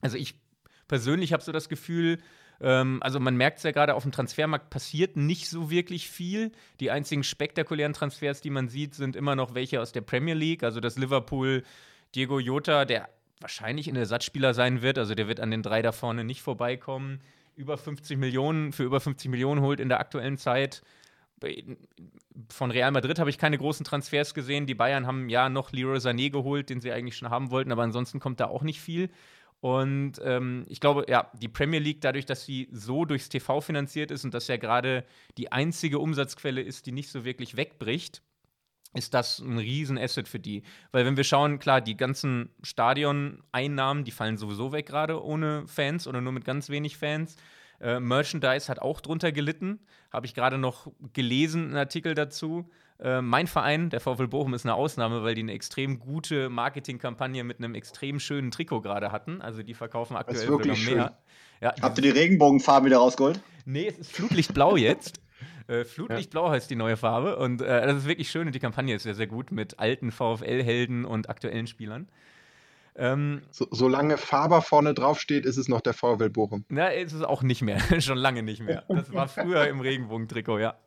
Also 0.00 0.16
ich 0.16 0.40
persönlich 0.88 1.32
habe 1.32 1.42
so 1.42 1.52
das 1.52 1.68
Gefühl, 1.68 2.18
ähm, 2.60 2.98
also 3.02 3.18
man 3.18 3.36
merkt 3.36 3.58
es 3.58 3.64
ja 3.64 3.72
gerade 3.72 3.94
auf 3.94 4.02
dem 4.02 4.12
Transfermarkt 4.12 4.70
passiert 4.70 5.16
nicht 5.16 5.48
so 5.48 5.70
wirklich 5.70 6.08
viel. 6.08 6.52
Die 6.80 6.90
einzigen 6.90 7.24
spektakulären 7.24 7.92
Transfers, 7.92 8.40
die 8.40 8.50
man 8.50 8.68
sieht, 8.68 8.94
sind 8.94 9.16
immer 9.16 9.34
noch 9.34 9.54
welche 9.54 9.80
aus 9.80 9.92
der 9.92 10.02
Premier 10.02 10.34
League. 10.34 10.62
Also 10.62 10.80
das 10.80 10.96
Liverpool 10.96 11.64
Diego 12.14 12.38
Jota, 12.38 12.84
der 12.84 13.08
wahrscheinlich 13.40 13.88
ein 13.88 13.96
Ersatzspieler 13.96 14.54
sein 14.54 14.82
wird. 14.82 14.98
Also 14.98 15.14
der 15.14 15.28
wird 15.28 15.40
an 15.40 15.50
den 15.50 15.62
drei 15.62 15.82
da 15.82 15.92
vorne 15.92 16.24
nicht 16.24 16.42
vorbeikommen 16.42 17.20
über 17.56 17.76
50 17.76 18.18
Millionen, 18.18 18.72
für 18.72 18.84
über 18.84 19.00
50 19.00 19.30
Millionen 19.30 19.60
holt 19.62 19.80
in 19.80 19.88
der 19.88 20.00
aktuellen 20.00 20.36
Zeit. 20.36 20.82
Von 22.50 22.70
Real 22.70 22.92
Madrid 22.92 23.18
habe 23.18 23.30
ich 23.30 23.38
keine 23.38 23.58
großen 23.58 23.84
Transfers 23.84 24.34
gesehen. 24.34 24.66
Die 24.66 24.74
Bayern 24.74 25.06
haben 25.06 25.28
ja 25.28 25.48
noch 25.48 25.72
Leroy 25.72 25.98
Sané 25.98 26.30
geholt, 26.30 26.70
den 26.70 26.80
sie 26.80 26.92
eigentlich 26.92 27.16
schon 27.16 27.30
haben 27.30 27.50
wollten, 27.50 27.72
aber 27.72 27.82
ansonsten 27.82 28.20
kommt 28.20 28.40
da 28.40 28.46
auch 28.46 28.62
nicht 28.62 28.80
viel. 28.80 29.10
Und 29.60 30.20
ähm, 30.22 30.64
ich 30.68 30.80
glaube, 30.80 31.06
ja, 31.08 31.30
die 31.34 31.48
Premier 31.48 31.80
League, 31.80 32.00
dadurch, 32.02 32.26
dass 32.26 32.44
sie 32.44 32.68
so 32.72 33.04
durchs 33.04 33.28
TV 33.28 33.60
finanziert 33.60 34.10
ist 34.10 34.24
und 34.24 34.34
das 34.34 34.48
ja 34.48 34.58
gerade 34.58 35.04
die 35.38 35.50
einzige 35.50 35.98
Umsatzquelle 35.98 36.60
ist, 36.60 36.86
die 36.86 36.92
nicht 36.92 37.10
so 37.10 37.24
wirklich 37.24 37.56
wegbricht, 37.56 38.22
ist 38.94 39.14
das 39.14 39.38
ein 39.38 39.58
Riesenasset 39.58 40.28
für 40.28 40.38
die. 40.38 40.62
Weil 40.92 41.04
wenn 41.04 41.16
wir 41.16 41.24
schauen, 41.24 41.58
klar, 41.58 41.80
die 41.80 41.96
ganzen 41.96 42.50
Stadioneinnahmen, 42.62 44.04
die 44.04 44.10
fallen 44.10 44.38
sowieso 44.38 44.72
weg 44.72 44.86
gerade 44.86 45.22
ohne 45.22 45.66
Fans 45.66 46.06
oder 46.06 46.20
nur 46.20 46.32
mit 46.32 46.44
ganz 46.44 46.68
wenig 46.68 46.96
Fans. 46.96 47.36
Äh, 47.80 48.00
Merchandise 48.00 48.68
hat 48.68 48.80
auch 48.80 49.00
drunter 49.00 49.32
gelitten. 49.32 49.80
Habe 50.12 50.26
ich 50.26 50.34
gerade 50.34 50.58
noch 50.58 50.90
gelesen, 51.12 51.66
einen 51.66 51.76
Artikel 51.76 52.14
dazu. 52.14 52.70
Äh, 52.98 53.20
mein 53.20 53.46
Verein, 53.46 53.90
der 53.90 54.00
VfL 54.00 54.28
Bochum, 54.28 54.54
ist 54.54 54.64
eine 54.64 54.74
Ausnahme, 54.74 55.22
weil 55.22 55.34
die 55.34 55.42
eine 55.42 55.52
extrem 55.52 55.98
gute 55.98 56.48
Marketingkampagne 56.48 57.44
mit 57.44 57.58
einem 57.58 57.74
extrem 57.74 58.18
schönen 58.18 58.50
Trikot 58.50 58.80
gerade 58.80 59.12
hatten. 59.12 59.42
Also 59.42 59.62
die 59.62 59.74
verkaufen 59.74 60.16
aktuell 60.16 60.46
sogar 60.46 60.76
mehr. 60.76 61.18
Ja, 61.60 61.74
Habt 61.80 61.98
ihr 61.98 62.02
die 62.02 62.10
Regenbogenfarbe 62.10 62.86
wieder 62.86 62.98
rausgeholt? 62.98 63.40
Nee, 63.64 63.88
es 63.88 63.98
ist 63.98 64.12
Flutlichtblau 64.12 64.76
jetzt. 64.76 65.20
Äh, 65.68 65.84
Flutlichtblau 65.84 66.46
ja. 66.46 66.52
heißt 66.52 66.70
die 66.70 66.76
neue 66.76 66.96
Farbe 66.96 67.36
und 67.36 67.60
äh, 67.60 67.86
das 67.86 67.98
ist 67.98 68.06
wirklich 68.06 68.30
schön 68.30 68.46
und 68.46 68.54
die 68.54 68.60
Kampagne 68.60 68.94
ist 68.94 69.02
sehr, 69.02 69.14
sehr 69.14 69.26
gut 69.26 69.50
mit 69.50 69.78
alten 69.78 70.12
VfL-Helden 70.12 71.04
und 71.04 71.28
aktuellen 71.28 71.66
Spielern. 71.66 72.08
Ähm, 72.94 73.42
so, 73.50 73.66
solange 73.70 74.16
Faber 74.16 74.62
vorne 74.62 74.94
draufsteht, 74.94 75.44
ist 75.44 75.56
es 75.56 75.68
noch 75.68 75.80
der 75.80 75.92
VfL 75.92 76.30
Bochum. 76.30 76.64
Na, 76.68 76.88
ist 76.88 77.12
es 77.12 77.22
auch 77.22 77.42
nicht 77.42 77.62
mehr. 77.62 77.78
Schon 78.00 78.16
lange 78.16 78.42
nicht 78.42 78.62
mehr. 78.62 78.84
Das 78.88 79.12
war 79.12 79.28
früher 79.28 79.66
im 79.66 79.80
Regenbogentrikot, 79.80 80.58
ja. 80.58 80.78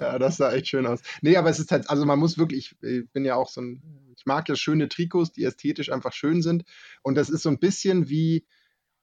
Ja, 0.00 0.18
das 0.18 0.36
sah 0.36 0.52
echt 0.52 0.68
schön 0.68 0.86
aus. 0.86 1.00
Nee, 1.20 1.36
aber 1.36 1.50
es 1.50 1.58
ist 1.58 1.72
halt, 1.72 1.90
also 1.90 2.06
man 2.06 2.18
muss 2.18 2.38
wirklich, 2.38 2.76
ich 2.80 3.10
bin 3.12 3.24
ja 3.24 3.34
auch 3.34 3.48
so 3.48 3.60
ein, 3.60 3.82
ich 4.16 4.24
mag 4.24 4.48
ja 4.48 4.56
schöne 4.56 4.88
Trikots, 4.88 5.32
die 5.32 5.44
ästhetisch 5.44 5.90
einfach 5.90 6.12
schön 6.12 6.42
sind. 6.42 6.64
Und 7.02 7.16
das 7.16 7.28
ist 7.28 7.42
so 7.42 7.50
ein 7.50 7.58
bisschen 7.58 8.08
wie, 8.08 8.46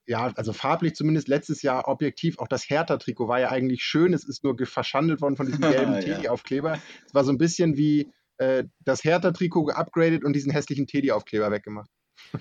ja, 0.08 0.32
also 0.36 0.54
farblich 0.54 0.96
zumindest 0.96 1.28
letztes 1.28 1.62
Jahr 1.62 1.88
objektiv, 1.88 2.40
auch 2.40 2.48
das 2.48 2.70
Hertha-Trikot 2.70 3.28
war 3.28 3.40
ja 3.40 3.50
eigentlich 3.50 3.84
schön. 3.84 4.14
Es 4.14 4.24
ist 4.24 4.44
nur 4.44 4.56
verschandelt 4.66 5.22
worden 5.22 5.36
von 5.36 5.46
diesem 5.46 5.62
gelben. 5.72 6.00
Teddy-Aufkleber. 6.00 6.80
Es 7.06 7.14
war 7.14 7.26
so 7.26 7.32
ein 7.32 7.38
bisschen 7.38 7.76
wie 7.76 8.08
äh, 8.38 8.64
das 8.80 9.04
Hertha-Trikot 9.04 9.66
geupgradet 9.66 10.24
und 10.24 10.34
diesen 10.34 10.52
hässlichen 10.52 10.88
Teddy-Aufkleber 10.88 11.52
weggemacht. 11.52 11.90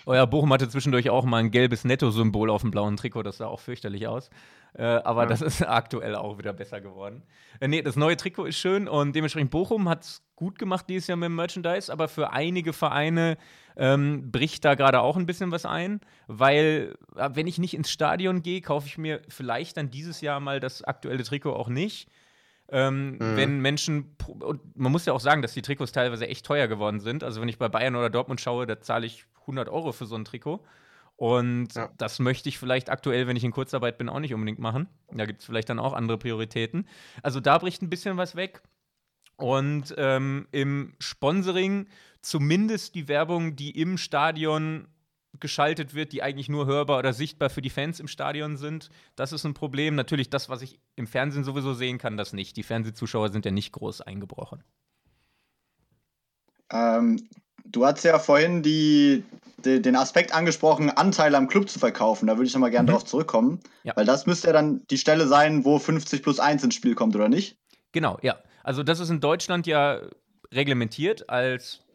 Euer 0.06 0.26
Bochum 0.26 0.52
hatte 0.52 0.68
zwischendurch 0.68 1.10
auch 1.10 1.24
mal 1.24 1.38
ein 1.38 1.50
gelbes 1.50 1.84
Netto-Symbol 1.84 2.50
auf 2.50 2.62
dem 2.62 2.70
blauen 2.70 2.96
Trikot, 2.96 3.22
das 3.22 3.38
sah 3.38 3.46
auch 3.46 3.60
fürchterlich 3.60 4.06
aus. 4.06 4.30
Äh, 4.74 4.82
aber 4.82 5.22
ja. 5.22 5.28
das 5.28 5.40
ist 5.42 5.62
aktuell 5.62 6.14
auch 6.14 6.38
wieder 6.38 6.52
besser 6.52 6.80
geworden. 6.80 7.22
Äh, 7.60 7.68
nee, 7.68 7.82
das 7.82 7.96
neue 7.96 8.16
Trikot 8.16 8.46
ist 8.46 8.58
schön 8.58 8.88
und 8.88 9.14
dementsprechend 9.14 9.50
Bochum 9.50 9.88
hat 9.88 10.02
es 10.02 10.22
gut 10.34 10.58
gemacht 10.58 10.86
dieses 10.88 11.06
Jahr 11.06 11.16
mit 11.16 11.28
dem 11.28 11.36
Merchandise, 11.36 11.90
aber 11.90 12.08
für 12.08 12.30
einige 12.30 12.72
Vereine 12.72 13.38
ähm, 13.76 14.30
bricht 14.30 14.64
da 14.64 14.74
gerade 14.74 15.00
auch 15.00 15.16
ein 15.16 15.26
bisschen 15.26 15.50
was 15.50 15.64
ein, 15.64 16.00
weil 16.26 16.94
äh, 17.16 17.30
wenn 17.32 17.46
ich 17.46 17.58
nicht 17.58 17.74
ins 17.74 17.90
Stadion 17.90 18.42
gehe, 18.42 18.60
kaufe 18.60 18.86
ich 18.86 18.98
mir 18.98 19.22
vielleicht 19.28 19.76
dann 19.76 19.90
dieses 19.90 20.20
Jahr 20.20 20.40
mal 20.40 20.60
das 20.60 20.82
aktuelle 20.82 21.24
Trikot 21.24 21.54
auch 21.54 21.68
nicht. 21.68 22.08
Ähm, 22.68 23.12
mhm. 23.12 23.36
Wenn 23.36 23.60
Menschen, 23.60 24.16
und 24.40 24.76
man 24.76 24.90
muss 24.90 25.06
ja 25.06 25.12
auch 25.12 25.20
sagen, 25.20 25.40
dass 25.40 25.54
die 25.54 25.62
Trikots 25.62 25.92
teilweise 25.92 26.26
echt 26.26 26.44
teuer 26.44 26.66
geworden 26.66 26.98
sind. 26.98 27.22
Also, 27.22 27.40
wenn 27.40 27.48
ich 27.48 27.58
bei 27.58 27.68
Bayern 27.68 27.94
oder 27.94 28.10
Dortmund 28.10 28.40
schaue, 28.40 28.66
da 28.66 28.80
zahle 28.80 29.06
ich 29.06 29.24
100 29.46 29.68
Euro 29.68 29.92
für 29.92 30.06
so 30.06 30.16
ein 30.16 30.24
Trikot. 30.24 30.64
Und 31.16 31.74
ja. 31.74 31.88
das 31.96 32.18
möchte 32.18 32.48
ich 32.48 32.58
vielleicht 32.58 32.90
aktuell, 32.90 33.26
wenn 33.26 33.36
ich 33.36 33.44
in 33.44 33.50
Kurzarbeit 33.50 33.96
bin, 33.96 34.08
auch 34.08 34.20
nicht 34.20 34.34
unbedingt 34.34 34.58
machen. 34.58 34.88
Da 35.10 35.24
gibt 35.24 35.40
es 35.40 35.46
vielleicht 35.46 35.70
dann 35.70 35.78
auch 35.78 35.94
andere 35.94 36.18
Prioritäten. 36.18 36.86
Also 37.22 37.40
da 37.40 37.56
bricht 37.58 37.82
ein 37.82 37.88
bisschen 37.90 38.18
was 38.18 38.36
weg. 38.36 38.62
Und 39.36 39.94
ähm, 39.96 40.46
im 40.52 40.94
Sponsoring 40.98 41.86
zumindest 42.20 42.94
die 42.94 43.08
Werbung, 43.08 43.56
die 43.56 43.70
im 43.78 43.98
Stadion 43.98 44.88
geschaltet 45.40 45.94
wird, 45.94 46.12
die 46.12 46.22
eigentlich 46.22 46.48
nur 46.48 46.66
hörbar 46.66 46.98
oder 46.98 47.12
sichtbar 47.12 47.50
für 47.50 47.62
die 47.62 47.70
Fans 47.70 48.00
im 48.00 48.08
Stadion 48.08 48.56
sind. 48.56 48.88
Das 49.16 49.32
ist 49.32 49.44
ein 49.44 49.54
Problem. 49.54 49.94
Natürlich 49.94 50.30
das, 50.30 50.48
was 50.48 50.62
ich 50.62 50.80
im 50.96 51.06
Fernsehen 51.06 51.44
sowieso 51.44 51.74
sehen 51.74 51.98
kann, 51.98 52.16
das 52.16 52.32
nicht. 52.32 52.56
Die 52.56 52.62
Fernsehzuschauer 52.62 53.30
sind 53.30 53.44
ja 53.44 53.50
nicht 53.50 53.72
groß 53.72 54.00
eingebrochen. 54.00 54.64
Ähm, 56.70 57.28
Du 57.70 57.84
hast 57.84 58.04
ja 58.04 58.18
vorhin 58.18 58.62
die, 58.62 59.24
die, 59.64 59.82
den 59.82 59.96
Aspekt 59.96 60.34
angesprochen, 60.34 60.90
Anteile 60.90 61.36
am 61.36 61.48
Club 61.48 61.68
zu 61.68 61.78
verkaufen. 61.78 62.26
Da 62.26 62.36
würde 62.36 62.46
ich 62.46 62.54
nochmal 62.54 62.70
gerne 62.70 62.88
mhm. 62.88 62.94
drauf 62.94 63.04
zurückkommen. 63.04 63.60
Ja. 63.84 63.94
Weil 63.96 64.06
das 64.06 64.26
müsste 64.26 64.48
ja 64.48 64.52
dann 64.52 64.82
die 64.90 64.98
Stelle 64.98 65.26
sein, 65.26 65.64
wo 65.64 65.78
50 65.78 66.22
plus 66.22 66.40
1 66.40 66.64
ins 66.64 66.74
Spiel 66.74 66.94
kommt, 66.94 67.14
oder 67.16 67.28
nicht? 67.28 67.58
Genau, 67.92 68.18
ja. 68.22 68.36
Also 68.62 68.82
das 68.82 69.00
ist 69.00 69.10
in 69.10 69.20
Deutschland 69.20 69.66
ja 69.66 70.00
reglementiert 70.52 71.28
als 71.28 71.86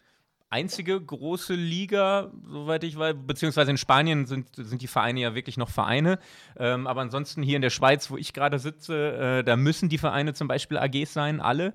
einzige 0.52 1.00
große 1.00 1.54
Liga, 1.54 2.32
soweit 2.46 2.84
ich 2.84 2.98
weiß, 2.98 3.16
beziehungsweise 3.26 3.72
in 3.72 3.78
Spanien 3.78 4.26
sind, 4.26 4.50
sind 4.56 4.82
die 4.82 4.88
Vereine 4.88 5.22
ja 5.22 5.34
wirklich 5.34 5.58
noch 5.58 5.70
Vereine. 5.70 6.20
Ähm, 6.58 6.88
aber 6.88 7.02
ansonsten 7.02 7.42
hier 7.42 7.56
in 7.56 7.62
der 7.62 7.70
Schweiz, 7.70 8.12
wo 8.12 8.18
ich 8.18 8.34
gerade 8.34 8.60
sitze, 8.60 9.40
äh, 9.40 9.44
da 9.44 9.56
müssen 9.56 9.88
die 9.88 9.98
Vereine 9.98 10.34
zum 10.34 10.50
Beispiel 10.50 10.78
AGs 10.78 11.14
sein, 11.14 11.40
alle. 11.40 11.74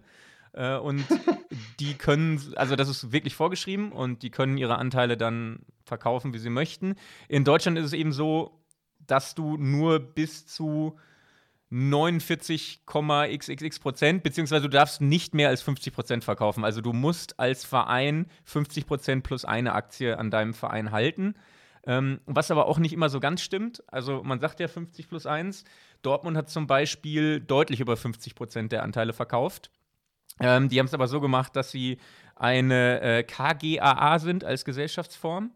Äh, 0.57 0.79
und 0.79 1.05
die 1.81 1.95
können, 1.95 2.41
also 2.57 2.75
das 2.75 2.89
ist 2.89 3.13
wirklich 3.13 3.37
vorgeschrieben 3.37 3.93
und 3.93 4.23
die 4.23 4.31
können 4.31 4.59
ihre 4.59 4.79
Anteile 4.79 5.17
dann 5.17 5.61
verkaufen, 5.85 6.35
wie 6.35 6.39
sie 6.39 6.51
möchten. 6.51 6.97
In 7.29 7.45
Deutschland 7.45 7.79
ist 7.79 7.87
es 7.87 7.93
eben 7.93 8.13
so, 8.13 8.61
dass 9.07 9.37
du 9.37 9.57
nur 9.57 10.01
bis 10.01 10.47
zu 10.47 10.99
49,xxx 11.71 13.81
Prozent, 13.81 14.23
beziehungsweise 14.23 14.63
du 14.63 14.69
darfst 14.69 15.01
nicht 15.01 15.35
mehr 15.35 15.49
als 15.49 15.63
50 15.63 15.93
Prozent 15.93 16.25
verkaufen. 16.25 16.65
Also 16.65 16.81
du 16.81 16.93
musst 16.93 17.39
als 17.39 17.65
Verein 17.65 18.27
50 18.45 18.87
Prozent 18.87 19.25
plus 19.25 19.45
eine 19.45 19.75
Aktie 19.75 20.19
an 20.19 20.31
deinem 20.31 20.55
Verein 20.55 20.93
halten. 20.93 21.35
Ähm, 21.85 22.21
was 22.27 22.51
aber 22.51 22.67
auch 22.67 22.79
nicht 22.79 22.93
immer 22.93 23.09
so 23.09 23.21
ganz 23.21 23.43
stimmt. 23.43 23.83
Also 23.89 24.23
man 24.25 24.41
sagt 24.41 24.59
ja 24.59 24.69
50 24.69 25.09
plus 25.09 25.27
1. 25.27 25.65
Dortmund 26.03 26.37
hat 26.37 26.51
zum 26.51 26.67
Beispiel 26.67 27.41
deutlich 27.41 27.81
über 27.81 27.97
50 27.97 28.35
Prozent 28.35 28.73
der 28.73 28.83
Anteile 28.83 29.13
verkauft. 29.13 29.71
Ähm, 30.41 30.69
die 30.69 30.79
haben 30.79 30.87
es 30.87 30.95
aber 30.95 31.09
so 31.09 31.21
gemacht, 31.21 31.57
dass 31.57 31.71
sie 31.71 31.99
eine 32.35 33.01
äh, 33.01 33.23
KGAA 33.23 34.19
sind 34.19 34.45
als 34.45 34.65
Gesellschaftsform. 34.65 35.53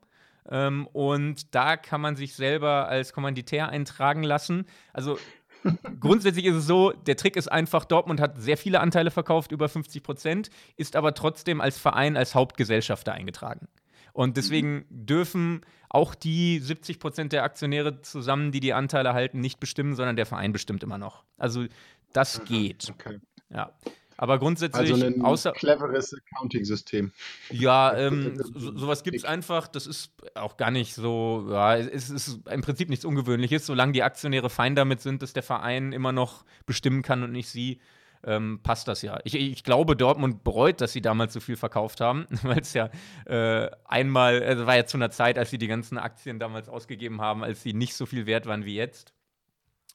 Ähm, 0.48 0.86
und 0.92 1.54
da 1.54 1.76
kann 1.76 2.00
man 2.00 2.16
sich 2.16 2.34
selber 2.34 2.88
als 2.88 3.12
Kommanditär 3.12 3.68
eintragen 3.68 4.22
lassen. 4.22 4.66
Also 4.92 5.18
grundsätzlich 6.00 6.46
ist 6.46 6.56
es 6.56 6.66
so, 6.66 6.92
der 6.92 7.16
Trick 7.16 7.36
ist 7.36 7.48
einfach, 7.48 7.84
Dortmund 7.84 8.20
hat 8.20 8.40
sehr 8.40 8.56
viele 8.56 8.80
Anteile 8.80 9.10
verkauft, 9.10 9.52
über 9.52 9.68
50 9.68 10.02
Prozent, 10.02 10.50
ist 10.76 10.96
aber 10.96 11.14
trotzdem 11.14 11.60
als 11.60 11.78
Verein, 11.78 12.16
als 12.16 12.34
Hauptgesellschafter 12.34 13.12
eingetragen. 13.12 13.68
Und 14.12 14.36
deswegen 14.36 14.86
dürfen 14.90 15.60
auch 15.88 16.14
die 16.14 16.58
70 16.58 16.98
Prozent 16.98 17.32
der 17.32 17.44
Aktionäre 17.44 18.02
zusammen, 18.02 18.50
die 18.50 18.60
die 18.60 18.72
Anteile 18.72 19.12
halten, 19.12 19.40
nicht 19.40 19.60
bestimmen, 19.60 19.94
sondern 19.94 20.16
der 20.16 20.26
Verein 20.26 20.52
bestimmt 20.52 20.82
immer 20.82 20.98
noch. 20.98 21.24
Also 21.36 21.66
das 22.12 22.44
geht. 22.44 22.90
Okay. 22.90 23.20
Ja. 23.50 23.72
Aber 24.20 24.38
grundsätzlich. 24.38 24.92
Also 24.92 25.06
ein 25.06 25.22
außer, 25.22 25.52
cleveres 25.52 26.12
Accounting-System. 26.12 27.10
Ja, 27.48 27.96
ähm, 27.96 28.38
so, 28.52 28.76
sowas 28.76 29.02
gibt 29.02 29.16
es 29.16 29.24
einfach. 29.24 29.66
Das 29.66 29.86
ist 29.86 30.12
auch 30.34 30.58
gar 30.58 30.70
nicht 30.70 30.94
so. 30.94 31.46
Ja, 31.50 31.78
es 31.78 32.10
ist 32.10 32.40
im 32.50 32.60
Prinzip 32.60 32.90
nichts 32.90 33.06
Ungewöhnliches, 33.06 33.64
solange 33.64 33.92
die 33.92 34.02
Aktionäre 34.02 34.50
fein 34.50 34.74
damit 34.74 35.00
sind, 35.00 35.22
dass 35.22 35.32
der 35.32 35.42
Verein 35.42 35.92
immer 35.92 36.12
noch 36.12 36.44
bestimmen 36.66 37.00
kann 37.00 37.22
und 37.22 37.32
nicht 37.32 37.48
sie. 37.48 37.80
Ähm, 38.22 38.60
passt 38.62 38.88
das 38.88 39.00
ja. 39.00 39.18
Ich, 39.24 39.34
ich, 39.34 39.64
glaube, 39.64 39.96
Dortmund 39.96 40.44
bereut, 40.44 40.82
dass 40.82 40.92
sie 40.92 41.00
damals 41.00 41.32
so 41.32 41.40
viel 41.40 41.56
verkauft 41.56 42.02
haben, 42.02 42.26
weil 42.42 42.60
es 42.60 42.74
ja 42.74 42.90
äh, 43.24 43.70
einmal, 43.86 44.42
also 44.42 44.66
war 44.66 44.76
ja 44.76 44.84
zu 44.84 44.98
einer 44.98 45.10
Zeit, 45.10 45.38
als 45.38 45.48
sie 45.48 45.56
die 45.56 45.66
ganzen 45.66 45.96
Aktien 45.96 46.38
damals 46.38 46.68
ausgegeben 46.68 47.22
haben, 47.22 47.42
als 47.42 47.62
sie 47.62 47.72
nicht 47.72 47.94
so 47.94 48.04
viel 48.04 48.26
wert 48.26 48.44
waren 48.44 48.66
wie 48.66 48.74
jetzt. 48.74 49.14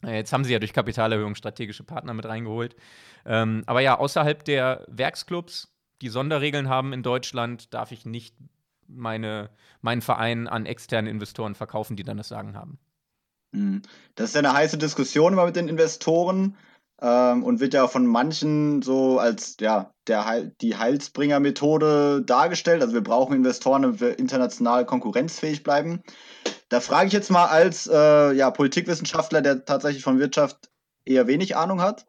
Jetzt 0.05 0.33
haben 0.33 0.43
sie 0.43 0.53
ja 0.53 0.59
durch 0.59 0.73
Kapitalerhöhung 0.73 1.35
strategische 1.35 1.83
Partner 1.83 2.13
mit 2.13 2.25
reingeholt. 2.25 2.75
Ähm, 3.25 3.63
aber 3.65 3.81
ja, 3.81 3.97
außerhalb 3.97 4.43
der 4.43 4.85
Werksclubs, 4.87 5.73
die 6.01 6.09
Sonderregeln 6.09 6.69
haben 6.69 6.93
in 6.93 7.03
Deutschland, 7.03 7.73
darf 7.73 7.91
ich 7.91 8.05
nicht 8.05 8.35
meine, 8.87 9.49
meinen 9.81 10.01
Verein 10.01 10.47
an 10.47 10.65
externe 10.65 11.09
Investoren 11.09 11.55
verkaufen, 11.55 11.95
die 11.95 12.03
dann 12.03 12.17
das 12.17 12.27
Sagen 12.27 12.55
haben. 12.55 12.77
Hm. 13.53 13.81
Das 14.15 14.29
ist 14.29 14.35
ja 14.35 14.39
eine 14.39 14.53
heiße 14.53 14.77
Diskussion 14.77 15.33
immer 15.33 15.45
mit 15.45 15.55
den 15.55 15.67
Investoren 15.67 16.55
ähm, 17.01 17.43
und 17.43 17.59
wird 17.59 17.73
ja 17.73 17.87
von 17.87 18.05
manchen 18.05 18.81
so 18.81 19.19
als 19.19 19.57
ja, 19.59 19.91
der 20.07 20.25
Heil, 20.25 20.55
die 20.61 20.75
Heilsbringer-Methode 20.75 22.23
dargestellt. 22.25 22.81
Also 22.81 22.93
wir 22.93 23.03
brauchen 23.03 23.35
Investoren, 23.35 23.81
damit 23.81 24.01
wir 24.01 24.19
international 24.19 24.85
konkurrenzfähig 24.85 25.63
bleiben. 25.63 26.03
Da 26.75 26.81
frage 26.81 27.07
ich 27.07 27.13
jetzt 27.13 27.31
mal 27.31 27.45
als 27.45 27.87
äh, 27.87 28.33
ja, 28.33 28.51
Politikwissenschaftler, 28.51 29.41
der 29.41 29.63
tatsächlich 29.63 30.03
von 30.03 30.19
Wirtschaft 30.19 30.69
eher 31.05 31.25
wenig 31.25 31.55
Ahnung 31.55 31.79
hat. 31.79 32.05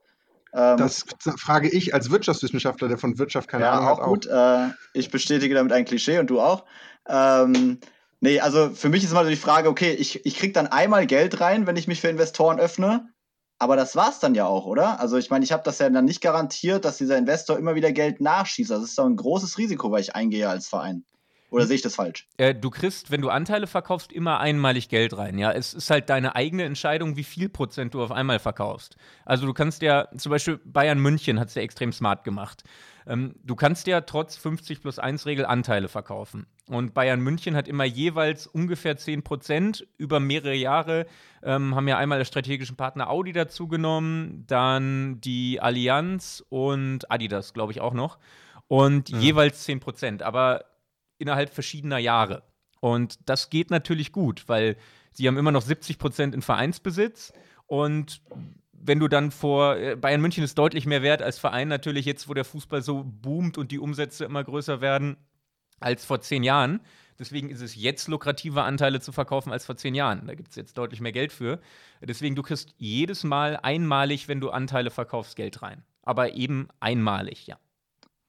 Ähm, 0.53 0.77
das 0.77 1.05
frage 1.39 1.69
ich 1.69 1.95
als 1.95 2.11
Wirtschaftswissenschaftler, 2.11 2.89
der 2.89 2.99
von 2.99 3.17
Wirtschaft 3.17 3.47
keine 3.47 3.63
ja, 3.63 3.75
Ahnung 3.75 3.89
auch 3.89 3.99
hat. 4.01 4.07
Gut. 4.07 4.29
Auch. 4.29 4.65
Äh, 4.65 4.71
ich 4.93 5.13
bestätige 5.13 5.55
damit 5.55 5.73
ein 5.73 5.85
Klischee 5.85 6.19
und 6.19 6.31
du 6.31 6.41
auch. 6.41 6.65
Ähm, 7.09 7.79
nee, 8.19 8.41
also 8.41 8.71
für 8.71 8.89
mich 8.89 9.05
ist 9.05 9.13
immer 9.13 9.23
so 9.23 9.31
die 9.31 9.37
Frage, 9.37 9.69
okay, 9.69 9.93
ich, 9.93 10.27
ich 10.27 10.37
kriege 10.37 10.53
dann 10.53 10.67
einmal 10.67 11.07
Geld 11.07 11.41
rein, 11.41 11.69
wenn 11.69 11.77
ich 11.77 11.87
mich 11.87 12.01
für 12.01 12.09
Investoren 12.09 12.59
öffne. 12.59 13.09
Aber 13.61 13.77
das 13.77 13.95
war 13.95 14.11
es 14.11 14.19
dann 14.19 14.35
ja 14.35 14.47
auch, 14.47 14.67
oder? 14.67 14.99
Also 14.99 15.17
ich 15.17 15.31
meine, 15.31 15.45
ich 15.45 15.53
habe 15.53 15.63
das 15.63 15.79
ja 15.79 15.89
dann 15.89 16.07
nicht 16.07 16.23
garantiert, 16.23 16.85
dass 16.85 16.99
dieser 16.99 17.19
Investor 17.19 17.57
immer 17.57 17.77
wieder 17.77 17.93
Geld 17.93 18.21
nachschießt. 18.21 18.73
Das 18.73 18.83
ist 18.83 18.99
doch 18.99 19.07
ein 19.07 19.15
großes 19.15 19.59
Risiko, 19.59 19.93
weil 19.93 20.01
ich 20.01 20.17
eingehe 20.17 20.49
als 20.49 20.67
Verein. 20.67 21.05
Oder 21.51 21.67
sehe 21.67 21.77
ich 21.77 21.83
das 21.83 21.95
falsch? 21.95 22.27
Äh, 22.39 22.55
du 22.55 22.71
kriegst, 22.71 23.11
wenn 23.11 23.21
du 23.21 23.29
Anteile 23.29 23.67
verkaufst, 23.67 24.13
immer 24.13 24.41
einmalig 24.41 24.89
Geld 24.89 25.17
rein. 25.17 25.39
Ja, 25.39 25.53
es 25.53 25.75
ist 25.75 25.91
halt 25.91 26.11
deine 26.11 26.35
eigene 26.35 26.65
Entscheidung, 26.65 27.17
wie 27.17 27.25
viel 27.25 27.49
Prozent 27.49 27.95
du 27.95 28.03
auf 28.03 28.11
einmal 28.11 28.39
verkaufst. 28.39 28.97
Also 29.25 29.47
du 29.47 29.55
kannst 29.55 29.83
ja, 29.83 30.09
zum 30.17 30.31
Beispiel 30.31 30.59
Bayern 30.65 30.99
München 30.99 31.39
hat 31.39 31.49
es 31.49 31.55
ja 31.55 31.63
extrem 31.63 31.93
smart 31.93 32.25
gemacht. 32.25 32.65
Ähm, 33.07 33.35
du 33.45 33.55
kannst 33.55 33.87
ja 33.87 34.01
trotz 34.01 34.37
50 34.37 34.81
plus 34.81 34.99
1 34.99 35.27
Regel 35.27 35.47
Anteile 35.47 35.89
verkaufen. 35.89 36.47
Und 36.69 36.95
Bayern 36.95 37.21
München 37.21 37.55
hat 37.55 37.69
immer 37.69 37.85
jeweils 37.85 38.49
ungefähr 38.49 38.97
10 38.97 39.23
Prozent 39.23 39.87
über 39.99 40.19
mehrere 40.19 40.55
Jahre. 40.55 41.07
Ähm, 41.45 41.77
haben 41.77 41.87
ja 41.87 41.97
einmal 41.97 42.19
der 42.19 42.25
strategischen 42.25 42.77
Partner 42.77 43.09
Audi 43.09 43.33
dazu 43.33 43.69
genommen, 43.69 44.45
dann 44.49 45.21
die 45.21 45.61
Allianz 45.61 46.45
und 46.49 47.09
Adidas, 47.11 47.55
glaube 47.55 47.71
ich, 47.71 47.81
auch 47.81 47.95
noch. 47.95 48.19
Und 48.67 49.13
mhm. 49.13 49.21
jeweils 49.21 49.63
10 49.63 49.79
Prozent, 49.79 50.23
aber 50.25 50.65
innerhalb 51.19 51.53
verschiedener 51.53 51.99
Jahre. 51.99 52.43
Und 52.81 53.19
das 53.29 53.51
geht 53.51 53.71
natürlich 53.71 54.13
gut, 54.13 54.45
weil 54.49 54.77
sie 55.13 55.27
haben 55.27 55.39
immer 55.39 55.53
noch 55.53 55.63
70 55.63 55.99
Prozent 55.99 56.35
in 56.35 56.43
Vereinsbesitz. 56.43 57.33
Und 57.67 58.23
wenn 58.73 59.01
du 59.01 59.09
dann 59.09 59.31
vor, 59.31 59.77
äh, 59.77 59.97
Bayern 59.97 60.21
München 60.21 60.45
ist 60.45 60.59
deutlich 60.59 60.87
mehr 60.87 61.03
wert 61.03 61.23
als 61.23 61.39
Verein 61.39 61.69
natürlich 61.69 62.05
jetzt, 62.05 62.29
wo 62.29 62.35
der 62.35 62.45
Fußball 62.45 62.83
so 62.83 63.05
boomt 63.05 63.59
und 63.59 63.73
die 63.73 63.79
Umsätze 63.79 64.25
immer 64.25 64.45
größer 64.45 64.81
werden 64.81 65.17
als 65.81 66.05
vor 66.05 66.21
zehn 66.21 66.43
Jahren. 66.43 66.81
Deswegen 67.19 67.49
ist 67.49 67.63
es 67.63 67.75
jetzt 67.75 68.09
lukrativer, 68.09 68.65
Anteile 68.65 69.01
zu 69.01 69.11
verkaufen 69.11 69.51
als 69.51 69.65
vor 69.65 69.77
zehn 69.77 69.95
Jahren. 69.95 70.27
Da 70.27 70.35
gibt 70.35 70.51
es 70.51 70.57
jetzt 70.57 70.77
deutlich 70.77 71.01
mehr 71.01 71.13
Geld 71.13 71.33
für. 71.33 71.61
Deswegen, 72.03 72.37
du 72.37 72.43
kriegst 72.43 72.75
jedes 72.77 73.25
Mal 73.25 73.59
einmalig, 73.63 74.29
wenn 74.29 74.41
du 74.41 74.51
Anteile 74.51 74.91
verkaufst, 74.91 75.35
Geld 75.35 75.63
rein. 75.63 75.83
Aber 76.03 76.35
eben 76.35 76.69
einmalig, 76.79 77.47
ja. 77.47 77.59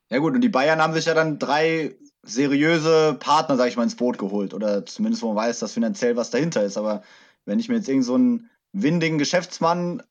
Ja 0.10 0.20
gut, 0.20 0.34
und 0.34 0.42
die 0.42 0.50
Bayern 0.50 0.82
haben 0.82 0.94
sich 0.94 1.06
ja 1.06 1.14
dann 1.14 1.38
drei 1.38 1.98
seriöse 2.28 3.16
Partner, 3.20 3.58
sag 3.58 3.70
ich 3.70 3.78
mal, 3.78 3.84
ins 3.84 3.96
Boot 3.96 4.18
geholt. 4.18 4.54
Oder 4.54 4.86
zumindest, 4.86 5.24
wo 5.24 5.34
man 5.34 5.38
weiß, 5.38 5.60
dass 5.60 5.74
finanziell 5.74 6.16
was 6.16 6.30
dahinter 6.30 6.64
ist. 6.64 6.78
Aber 6.78 7.04
wenn 7.46 7.60
ich 7.60 7.70
mir 7.70 7.76
jetzt 7.76 7.90
irgendeinen 7.90 8.40
so 8.40 8.82
windigen 8.82 9.18
Geschäftsmann 9.18 10.04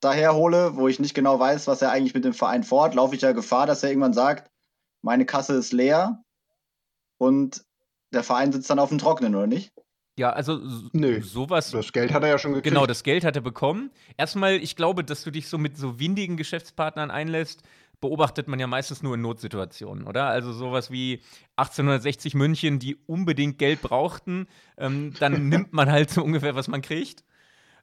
daher 0.00 0.34
hole, 0.34 0.76
wo 0.76 0.88
ich 0.88 0.98
nicht 0.98 1.14
genau 1.14 1.38
weiß, 1.38 1.66
was 1.66 1.82
er 1.82 1.90
eigentlich 1.90 2.14
mit 2.14 2.24
dem 2.24 2.34
Verein 2.34 2.64
fort, 2.64 2.94
laufe 2.94 3.14
ich 3.14 3.22
ja 3.22 3.32
Gefahr, 3.32 3.66
dass 3.66 3.82
er 3.82 3.90
irgendwann 3.90 4.12
sagt, 4.12 4.50
meine 5.02 5.26
Kasse 5.26 5.54
ist 5.54 5.72
leer, 5.72 6.22
und 7.18 7.64
der 8.12 8.22
Verein 8.22 8.52
sitzt 8.52 8.70
dann 8.70 8.78
auf 8.78 8.88
dem 8.88 8.98
Trockenen, 8.98 9.34
oder 9.34 9.46
nicht? 9.46 9.72
Ja, 10.16 10.30
also 10.30 10.60
Nö, 10.92 11.22
sowas. 11.22 11.70
Das 11.70 11.92
Geld 11.92 12.12
hat 12.12 12.22
er 12.24 12.30
ja 12.30 12.38
schon 12.38 12.52
gekriegt. 12.52 12.72
Genau, 12.72 12.86
das 12.86 13.04
Geld 13.04 13.24
hat 13.24 13.36
er 13.36 13.42
bekommen. 13.42 13.90
Erstmal, 14.16 14.54
ich 14.54 14.74
glaube, 14.74 15.04
dass 15.04 15.22
du 15.22 15.30
dich 15.30 15.48
so 15.48 15.58
mit 15.58 15.76
so 15.76 16.00
windigen 16.00 16.36
Geschäftspartnern 16.36 17.12
einlässt, 17.12 17.62
beobachtet 18.00 18.48
man 18.48 18.60
ja 18.60 18.66
meistens 18.66 19.02
nur 19.02 19.14
in 19.14 19.22
Notsituationen, 19.22 20.06
oder? 20.06 20.26
Also 20.26 20.52
sowas 20.52 20.90
wie 20.90 21.22
1860 21.56 22.34
München, 22.34 22.78
die 22.78 22.96
unbedingt 23.06 23.58
Geld 23.58 23.82
brauchten, 23.82 24.46
ähm, 24.76 25.14
dann 25.18 25.48
nimmt 25.48 25.72
man 25.72 25.90
halt 25.90 26.10
so 26.10 26.22
ungefähr, 26.22 26.54
was 26.54 26.68
man 26.68 26.82
kriegt. 26.82 27.24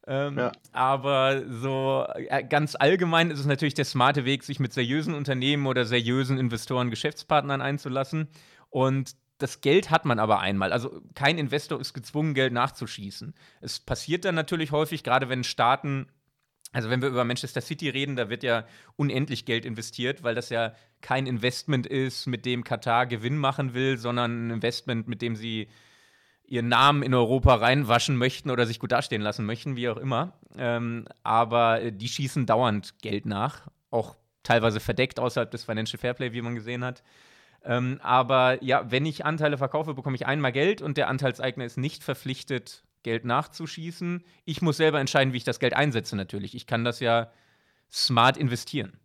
Ähm, 0.07 0.37
ja. 0.37 0.51
Aber 0.71 1.43
so 1.49 2.05
äh, 2.13 2.43
ganz 2.43 2.75
allgemein 2.75 3.31
ist 3.31 3.39
es 3.39 3.45
natürlich 3.45 3.73
der 3.73 3.85
smarte 3.85 4.23
Weg, 4.25 4.43
sich 4.43 4.59
mit 4.59 4.71
seriösen 4.71 5.15
Unternehmen 5.15 5.65
oder 5.65 5.85
seriösen 5.85 6.37
Investoren, 6.37 6.89
Geschäftspartnern 6.89 7.61
einzulassen. 7.61 8.27
Und 8.69 9.15
das 9.37 9.61
Geld 9.61 9.89
hat 9.89 10.05
man 10.05 10.19
aber 10.19 10.39
einmal. 10.39 10.71
Also 10.71 11.01
kein 11.13 11.37
Investor 11.37 11.79
ist 11.81 11.93
gezwungen, 11.93 12.35
Geld 12.35 12.53
nachzuschießen. 12.53 13.33
Es 13.61 13.79
passiert 13.79 14.25
dann 14.25 14.35
natürlich 14.35 14.71
häufig, 14.71 15.03
gerade 15.03 15.27
wenn 15.27 15.43
Staaten, 15.43 16.07
also 16.75 16.89
wenn 16.89 17.01
wir 17.01 17.07
über 17.07 17.23
Manchester 17.23 17.61
City 17.61 17.87
reden, 17.87 18.17
da 18.17 18.29
wird 18.29 18.43
ja 18.43 18.65
unendlich 18.97 19.45
Geld 19.45 19.63
investiert, 19.63 20.23
weil 20.23 20.35
das 20.35 20.49
ja 20.49 20.73
kein 20.99 21.25
Investment 21.25 21.87
ist, 21.87 22.27
mit 22.27 22.45
dem 22.45 22.65
Katar 22.65 23.05
Gewinn 23.05 23.37
machen 23.37 23.73
will, 23.73 23.97
sondern 23.97 24.47
ein 24.47 24.51
Investment, 24.51 25.07
mit 25.07 25.21
dem 25.21 25.37
sie 25.37 25.69
ihren 26.45 26.67
Namen 26.67 27.01
in 27.01 27.13
Europa 27.13 27.55
reinwaschen 27.55 28.17
möchten 28.17 28.51
oder 28.51 28.65
sich 28.65 28.79
gut 28.79 28.91
dastehen 28.91 29.21
lassen 29.21 29.45
möchten, 29.45 29.77
wie 29.77 29.87
auch 29.87 29.95
immer. 29.95 30.33
Ähm, 30.57 31.07
aber 31.23 31.91
die 31.91 32.09
schießen 32.09 32.45
dauernd 32.45 32.99
Geld 33.01 33.25
nach, 33.25 33.67
auch 33.89 34.17
teilweise 34.43 34.81
verdeckt 34.81 35.17
außerhalb 35.17 35.49
des 35.49 35.63
Financial 35.63 35.97
Fairplay, 35.97 36.33
wie 36.33 36.41
man 36.41 36.55
gesehen 36.55 36.83
hat. 36.83 37.03
Ähm, 37.63 38.01
aber 38.03 38.61
ja, 38.61 38.91
wenn 38.91 39.05
ich 39.05 39.23
Anteile 39.23 39.57
verkaufe, 39.57 39.93
bekomme 39.93 40.17
ich 40.17 40.25
einmal 40.25 40.51
Geld 40.51 40.81
und 40.81 40.97
der 40.97 41.07
Anteilseigner 41.07 41.63
ist 41.63 41.77
nicht 41.77 42.03
verpflichtet, 42.03 42.83
Geld 43.05 43.23
nachzuschießen. 43.23 44.23
Ich 44.45 44.63
muss 44.63 44.77
selber 44.77 44.99
entscheiden, 44.99 45.31
wie 45.31 45.37
ich 45.37 45.43
das 45.43 45.59
Geld 45.59 45.75
einsetze, 45.75 46.15
natürlich. 46.15 46.55
Ich 46.55 46.65
kann 46.65 46.83
das 46.83 46.99
ja 46.99 47.31
smart 47.91 48.35
investieren. 48.35 48.99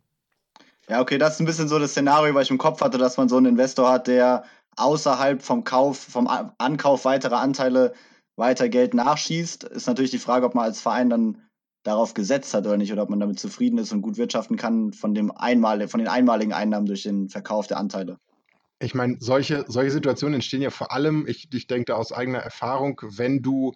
Ja, 0.89 1.01
okay, 1.01 1.19
das 1.19 1.35
ist 1.35 1.39
ein 1.39 1.45
bisschen 1.45 1.67
so 1.67 1.77
das 1.77 1.91
Szenario, 1.91 2.33
was 2.33 2.45
ich 2.45 2.51
im 2.51 2.57
Kopf 2.57 2.81
hatte, 2.81 2.97
dass 2.97 3.17
man 3.17 3.29
so 3.29 3.37
einen 3.37 3.45
Investor 3.45 3.91
hat, 3.91 4.07
der 4.07 4.43
außerhalb 4.75 5.43
vom 5.43 5.63
Kauf, 5.63 5.99
vom 5.99 6.27
Ankauf 6.57 7.05
weiterer 7.05 7.39
Anteile 7.39 7.93
weiter 8.35 8.69
Geld 8.69 8.95
nachschießt. 8.95 9.65
Ist 9.65 9.87
natürlich 9.87 10.11
die 10.11 10.17
Frage, 10.17 10.47
ob 10.47 10.55
man 10.55 10.65
als 10.65 10.81
Verein 10.81 11.11
dann 11.11 11.37
darauf 11.83 12.15
gesetzt 12.15 12.55
hat 12.55 12.65
oder 12.65 12.77
nicht, 12.77 12.91
oder 12.91 13.03
ob 13.03 13.09
man 13.11 13.19
damit 13.19 13.39
zufrieden 13.39 13.77
ist 13.77 13.91
und 13.91 14.01
gut 14.01 14.17
wirtschaften 14.17 14.57
kann 14.57 14.93
von, 14.93 15.13
dem 15.13 15.31
einmal, 15.31 15.87
von 15.87 15.99
den 15.99 16.09
einmaligen 16.09 16.53
Einnahmen 16.53 16.87
durch 16.87 17.03
den 17.03 17.29
Verkauf 17.29 17.67
der 17.67 17.77
Anteile 17.77 18.17
ich 18.81 18.93
meine, 18.95 19.17
solche, 19.19 19.65
solche 19.67 19.91
Situationen 19.91 20.35
entstehen 20.35 20.61
ja 20.61 20.69
vor 20.69 20.91
allem, 20.91 21.27
ich, 21.27 21.49
ich 21.53 21.67
denke 21.67 21.85
da 21.85 21.95
aus 21.95 22.11
eigener 22.11 22.39
Erfahrung, 22.39 22.99
wenn 23.03 23.41
du 23.41 23.73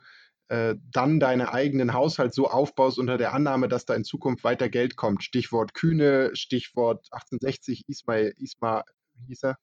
äh, 0.47 0.75
dann 0.91 1.19
deinen 1.19 1.47
eigenen 1.47 1.93
Haushalt 1.93 2.33
so 2.33 2.47
aufbaust 2.47 2.99
unter 2.99 3.17
der 3.17 3.33
Annahme, 3.33 3.67
dass 3.67 3.85
da 3.85 3.95
in 3.95 4.03
Zukunft 4.03 4.43
weiter 4.43 4.69
Geld 4.69 4.95
kommt. 4.95 5.23
Stichwort 5.23 5.73
Kühne, 5.73 6.31
Stichwort 6.33 7.07
1860, 7.11 7.85
Ismail, 7.87 8.33
Isma, 8.37 8.83
hieß 9.27 9.43
er? 9.43 9.57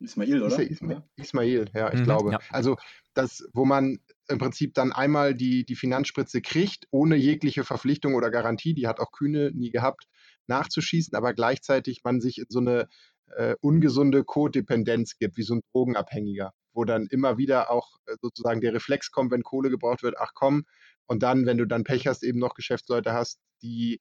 Ismail, 0.00 0.42
oder? 0.42 0.60
Ismail, 0.60 1.02
Ismail, 1.16 1.70
ja, 1.74 1.92
ich 1.92 2.00
mhm, 2.00 2.04
glaube. 2.04 2.32
Ja. 2.32 2.40
Also, 2.50 2.76
das, 3.14 3.48
wo 3.52 3.64
man 3.64 4.00
im 4.28 4.38
Prinzip 4.38 4.74
dann 4.74 4.92
einmal 4.92 5.34
die, 5.34 5.64
die 5.64 5.76
Finanzspritze 5.76 6.40
kriegt, 6.40 6.86
ohne 6.90 7.16
jegliche 7.16 7.64
Verpflichtung 7.64 8.14
oder 8.14 8.30
Garantie, 8.30 8.74
die 8.74 8.86
hat 8.86 9.00
auch 9.00 9.12
Kühne 9.12 9.50
nie 9.52 9.70
gehabt, 9.70 10.08
nachzuschießen, 10.46 11.14
aber 11.14 11.34
gleichzeitig 11.34 12.02
man 12.04 12.20
sich 12.20 12.38
in 12.38 12.46
so 12.48 12.58
eine 12.58 12.88
äh, 13.36 13.54
ungesunde 13.60 14.24
Codependenz 14.24 15.16
gibt, 15.18 15.36
wie 15.36 15.42
so 15.42 15.54
ein 15.54 15.62
Drogenabhängiger, 15.72 16.52
wo 16.72 16.84
dann 16.84 17.06
immer 17.06 17.38
wieder 17.38 17.70
auch 17.70 17.98
äh, 18.06 18.16
sozusagen 18.20 18.60
der 18.60 18.74
Reflex 18.74 19.10
kommt, 19.10 19.30
wenn 19.30 19.42
Kohle 19.42 19.70
gebraucht 19.70 20.02
wird, 20.02 20.16
ach 20.18 20.32
komm, 20.34 20.64
und 21.06 21.22
dann, 21.22 21.46
wenn 21.46 21.58
du 21.58 21.66
dann 21.66 21.84
Pech 21.84 22.06
hast, 22.06 22.22
eben 22.22 22.38
noch 22.38 22.54
Geschäftsleute 22.54 23.12
hast, 23.12 23.40
die 23.60 24.00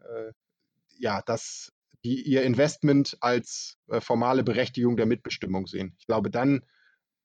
äh, 0.00 0.32
ja 0.98 1.22
das, 1.24 1.72
die 2.04 2.22
ihr 2.22 2.42
Investment 2.42 3.16
als 3.20 3.76
äh, 3.88 4.00
formale 4.00 4.42
Berechtigung 4.42 4.96
der 4.96 5.06
Mitbestimmung 5.06 5.66
sehen. 5.66 5.94
Ich 5.98 6.06
glaube, 6.06 6.30
dann 6.30 6.62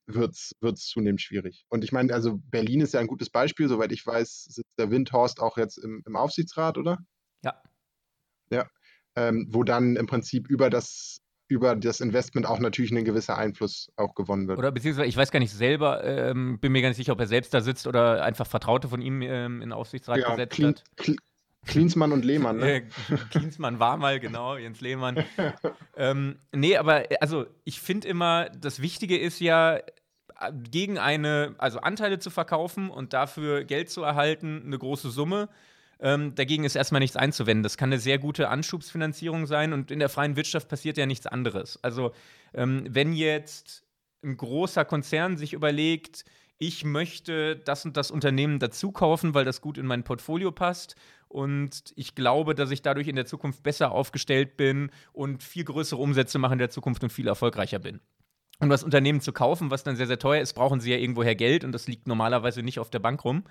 wird 0.06 0.36
es 0.36 0.86
zunehmend 0.88 1.22
schwierig. 1.22 1.66
Und 1.70 1.84
ich 1.84 1.92
meine, 1.92 2.14
also 2.14 2.38
Berlin 2.38 2.82
ist 2.82 2.94
ja 2.94 3.00
ein 3.00 3.08
gutes 3.08 3.30
Beispiel, 3.30 3.70
soweit 3.70 3.92
ich 3.92 4.06
weiß, 4.06 4.46
sitzt 4.50 4.78
der 4.78 4.92
Windhorst 4.92 5.40
auch 5.40 5.58
jetzt 5.58 5.78
im, 5.78 6.04
im 6.06 6.16
Aufsichtsrat, 6.16 6.78
oder? 6.78 7.00
Ja. 7.44 7.62
Ja. 8.52 8.70
Ähm, 9.16 9.48
wo 9.50 9.64
dann 9.64 9.96
im 9.96 10.08
Prinzip 10.08 10.50
über 10.50 10.70
das 10.70 11.23
über 11.54 11.76
das 11.76 12.02
Investment 12.02 12.46
auch 12.46 12.60
natürlich 12.60 12.92
ein 12.92 13.06
gewisser 13.06 13.38
Einfluss 13.38 13.92
auch 13.96 14.16
gewonnen 14.16 14.48
wird. 14.48 14.60
Oder 14.60 14.72
beziehungsweise, 14.72 15.08
ich 15.08 15.16
weiß 15.16 15.32
gar 15.32 15.40
nicht 15.40 15.54
selber, 15.54 16.04
ähm, 16.04 16.60
bin 16.60 16.72
mir 16.72 16.82
gar 16.82 16.90
nicht 16.90 16.98
sicher, 16.98 17.14
ob 17.14 17.20
er 17.20 17.28
selbst 17.28 17.54
da 17.54 17.62
sitzt 17.62 17.88
oder 17.88 18.24
einfach 18.24 18.48
Vertraute 18.48 18.88
von 18.88 19.02
ihm 19.02 19.22
ähm, 19.22 19.62
in 19.62 19.72
Aufsichtsrat 19.72 20.20
ja, 20.20 20.30
gesetzt 20.32 20.54
Clean, 20.54 20.76
hat. 20.76 21.18
Klinsmann 21.66 22.12
und 22.12 22.26
Lehmann, 22.26 22.58
ne? 22.58 22.84
Äh, 23.10 23.16
Klinsmann 23.32 23.80
war 23.80 23.96
mal, 23.98 24.20
genau, 24.20 24.58
Jens 24.58 24.82
Lehmann. 24.82 25.24
ähm, 25.96 26.38
nee, 26.52 26.76
aber 26.76 27.04
also 27.22 27.46
ich 27.64 27.80
finde 27.80 28.08
immer, 28.08 28.50
das 28.50 28.82
Wichtige 28.82 29.18
ist 29.18 29.40
ja, 29.40 29.80
gegen 30.52 30.98
eine, 30.98 31.56
also 31.58 31.80
Anteile 31.80 32.20
zu 32.20 32.30
verkaufen 32.30 32.90
und 32.90 33.14
dafür 33.14 33.64
Geld 33.64 33.90
zu 33.90 34.04
erhalten, 34.04 34.64
eine 34.66 34.78
große 34.78 35.10
Summe. 35.10 35.50
Ähm, 36.00 36.36
dagegen 36.36 36.64
ist 36.64 36.76
erstmal 36.76 37.00
nichts 37.00 37.16
einzuwenden. 37.16 37.64
Das 37.64 37.78
kann 37.78 37.90
eine 37.90 38.00
sehr 38.00 38.20
gute 38.20 38.50
Anschubsfinanzierung 38.50 39.46
sein 39.46 39.74
und 39.74 39.92
in 39.92 40.00
der 40.00 40.10
freien 40.10 40.36
Wirtschaft 40.36 40.68
passiert 40.68 40.98
ja 40.98 41.06
nichts 41.06 41.28
anderes. 41.28 41.80
Also, 41.82 42.12
ähm, 42.54 42.86
wenn 42.90 43.14
jetzt 43.14 43.84
ein 44.24 44.38
großer 44.38 44.86
Konzern 44.86 45.38
sich 45.38 45.54
überlegt, 45.54 46.26
ich 46.58 46.86
möchte 46.86 47.58
das 47.58 47.86
und 47.86 47.98
das 47.98 48.12
Unternehmen 48.12 48.60
dazu 48.60 48.92
kaufen, 48.92 49.34
weil 49.34 49.46
das 49.46 49.62
gut 49.62 49.78
in 49.78 49.86
mein 49.86 50.04
Portfolio 50.04 50.52
passt 50.52 50.96
und 51.28 51.94
ich 51.96 52.16
glaube, 52.16 52.54
dass 52.56 52.72
ich 52.72 52.82
dadurch 52.82 53.08
in 53.08 53.16
der 53.16 53.26
Zukunft 53.26 53.64
besser 53.64 53.92
aufgestellt 53.92 54.56
bin 54.56 54.92
und 55.14 55.44
viel 55.44 55.64
größere 55.64 56.00
Umsätze 56.00 56.38
mache 56.38 56.54
in 56.54 56.60
der 56.60 56.70
Zukunft 56.70 57.04
und 57.04 57.12
viel 57.12 57.28
erfolgreicher 57.28 57.80
bin. 57.80 58.00
Um 58.60 58.70
das 58.70 58.84
Unternehmen 58.84 59.20
zu 59.20 59.34
kaufen, 59.34 59.72
was 59.72 59.84
dann 59.84 59.96
sehr, 59.96 60.08
sehr 60.08 60.20
teuer 60.20 60.42
ist, 60.42 60.54
brauchen 60.54 60.80
sie 60.80 60.92
ja 60.92 60.98
irgendwoher 60.98 61.36
Geld 61.36 61.64
und 61.64 61.72
das 61.72 61.88
liegt 61.88 62.08
normalerweise 62.08 62.62
nicht 62.62 62.80
auf 62.80 62.92
der 62.92 63.00
Bank 63.00 63.26
rum. 63.26 63.44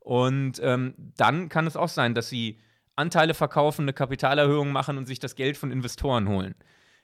Und 0.00 0.60
ähm, 0.62 0.94
dann 1.16 1.48
kann 1.48 1.66
es 1.66 1.76
auch 1.76 1.88
sein, 1.88 2.14
dass 2.14 2.28
sie 2.28 2.58
Anteile 2.96 3.34
verkaufen, 3.34 3.82
eine 3.82 3.92
Kapitalerhöhung 3.92 4.72
machen 4.72 4.98
und 4.98 5.06
sich 5.06 5.18
das 5.18 5.36
Geld 5.36 5.56
von 5.56 5.70
Investoren 5.70 6.28
holen. 6.28 6.54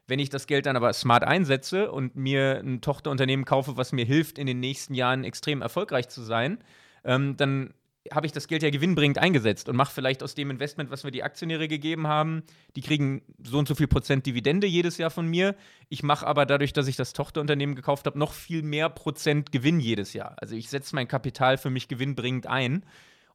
Wenn 0.07 0.19
ich 0.19 0.31
das 0.31 0.47
Geld 0.47 0.67
dann 0.67 0.77
aber 0.77 0.93
smart 0.93 1.25
einsetze 1.25 1.91
und 1.91 2.17
mir 2.17 2.61
ein 2.61 2.81
Tochterunternehmen 2.81 3.45
kaufe, 3.45 3.77
was 3.77 3.93
mir 3.93 4.05
hilft, 4.05 4.39
in 4.39 4.47
den 4.47 4.61
nächsten 4.61 4.95
Jahren 4.95 5.25
extrem 5.25 5.63
erfolgreich 5.63 6.09
zu 6.09 6.23
sein, 6.23 6.59
ähm, 7.05 7.37
dann 7.37 7.75
habe 8.13 8.27
ich 8.27 8.33
das 8.33 8.49
Geld 8.49 8.63
ja 8.63 8.71
gewinnbringend 8.71 9.19
eingesetzt 9.19 9.69
und 9.69 9.77
mache 9.77 9.93
vielleicht 9.93 10.23
aus 10.23 10.35
dem 10.35 10.51
Investment, 10.51 10.91
was 10.91 11.05
mir 11.05 11.11
die 11.11 11.23
Aktionäre 11.23 11.69
gegeben 11.69 12.07
haben, 12.07 12.43
die 12.75 12.81
kriegen 12.81 13.23
so 13.43 13.59
und 13.59 13.69
so 13.69 13.75
viel 13.75 13.87
Prozent 13.87 14.27
Dividende 14.27 14.67
jedes 14.67 14.99
Jahr 14.99 15.11
von 15.11 15.27
mir. 15.27 15.55
Ich 15.89 16.03
mache 16.03 16.27
aber 16.27 16.47
dadurch, 16.47 16.73
dass 16.73 16.87
ich 16.87 16.97
das 16.97 17.13
Tochterunternehmen 17.13 17.77
gekauft 17.77 18.07
habe, 18.07 18.19
noch 18.19 18.33
viel 18.33 18.63
mehr 18.63 18.89
Prozent 18.89 19.53
Gewinn 19.53 19.81
jedes 19.81 20.13
Jahr. 20.13 20.37
Also 20.39 20.55
ich 20.55 20.69
setze 20.69 20.95
mein 20.95 21.09
Kapital 21.09 21.59
für 21.59 21.71
mich 21.71 21.89
gewinnbringend 21.89 22.47
ein. 22.47 22.85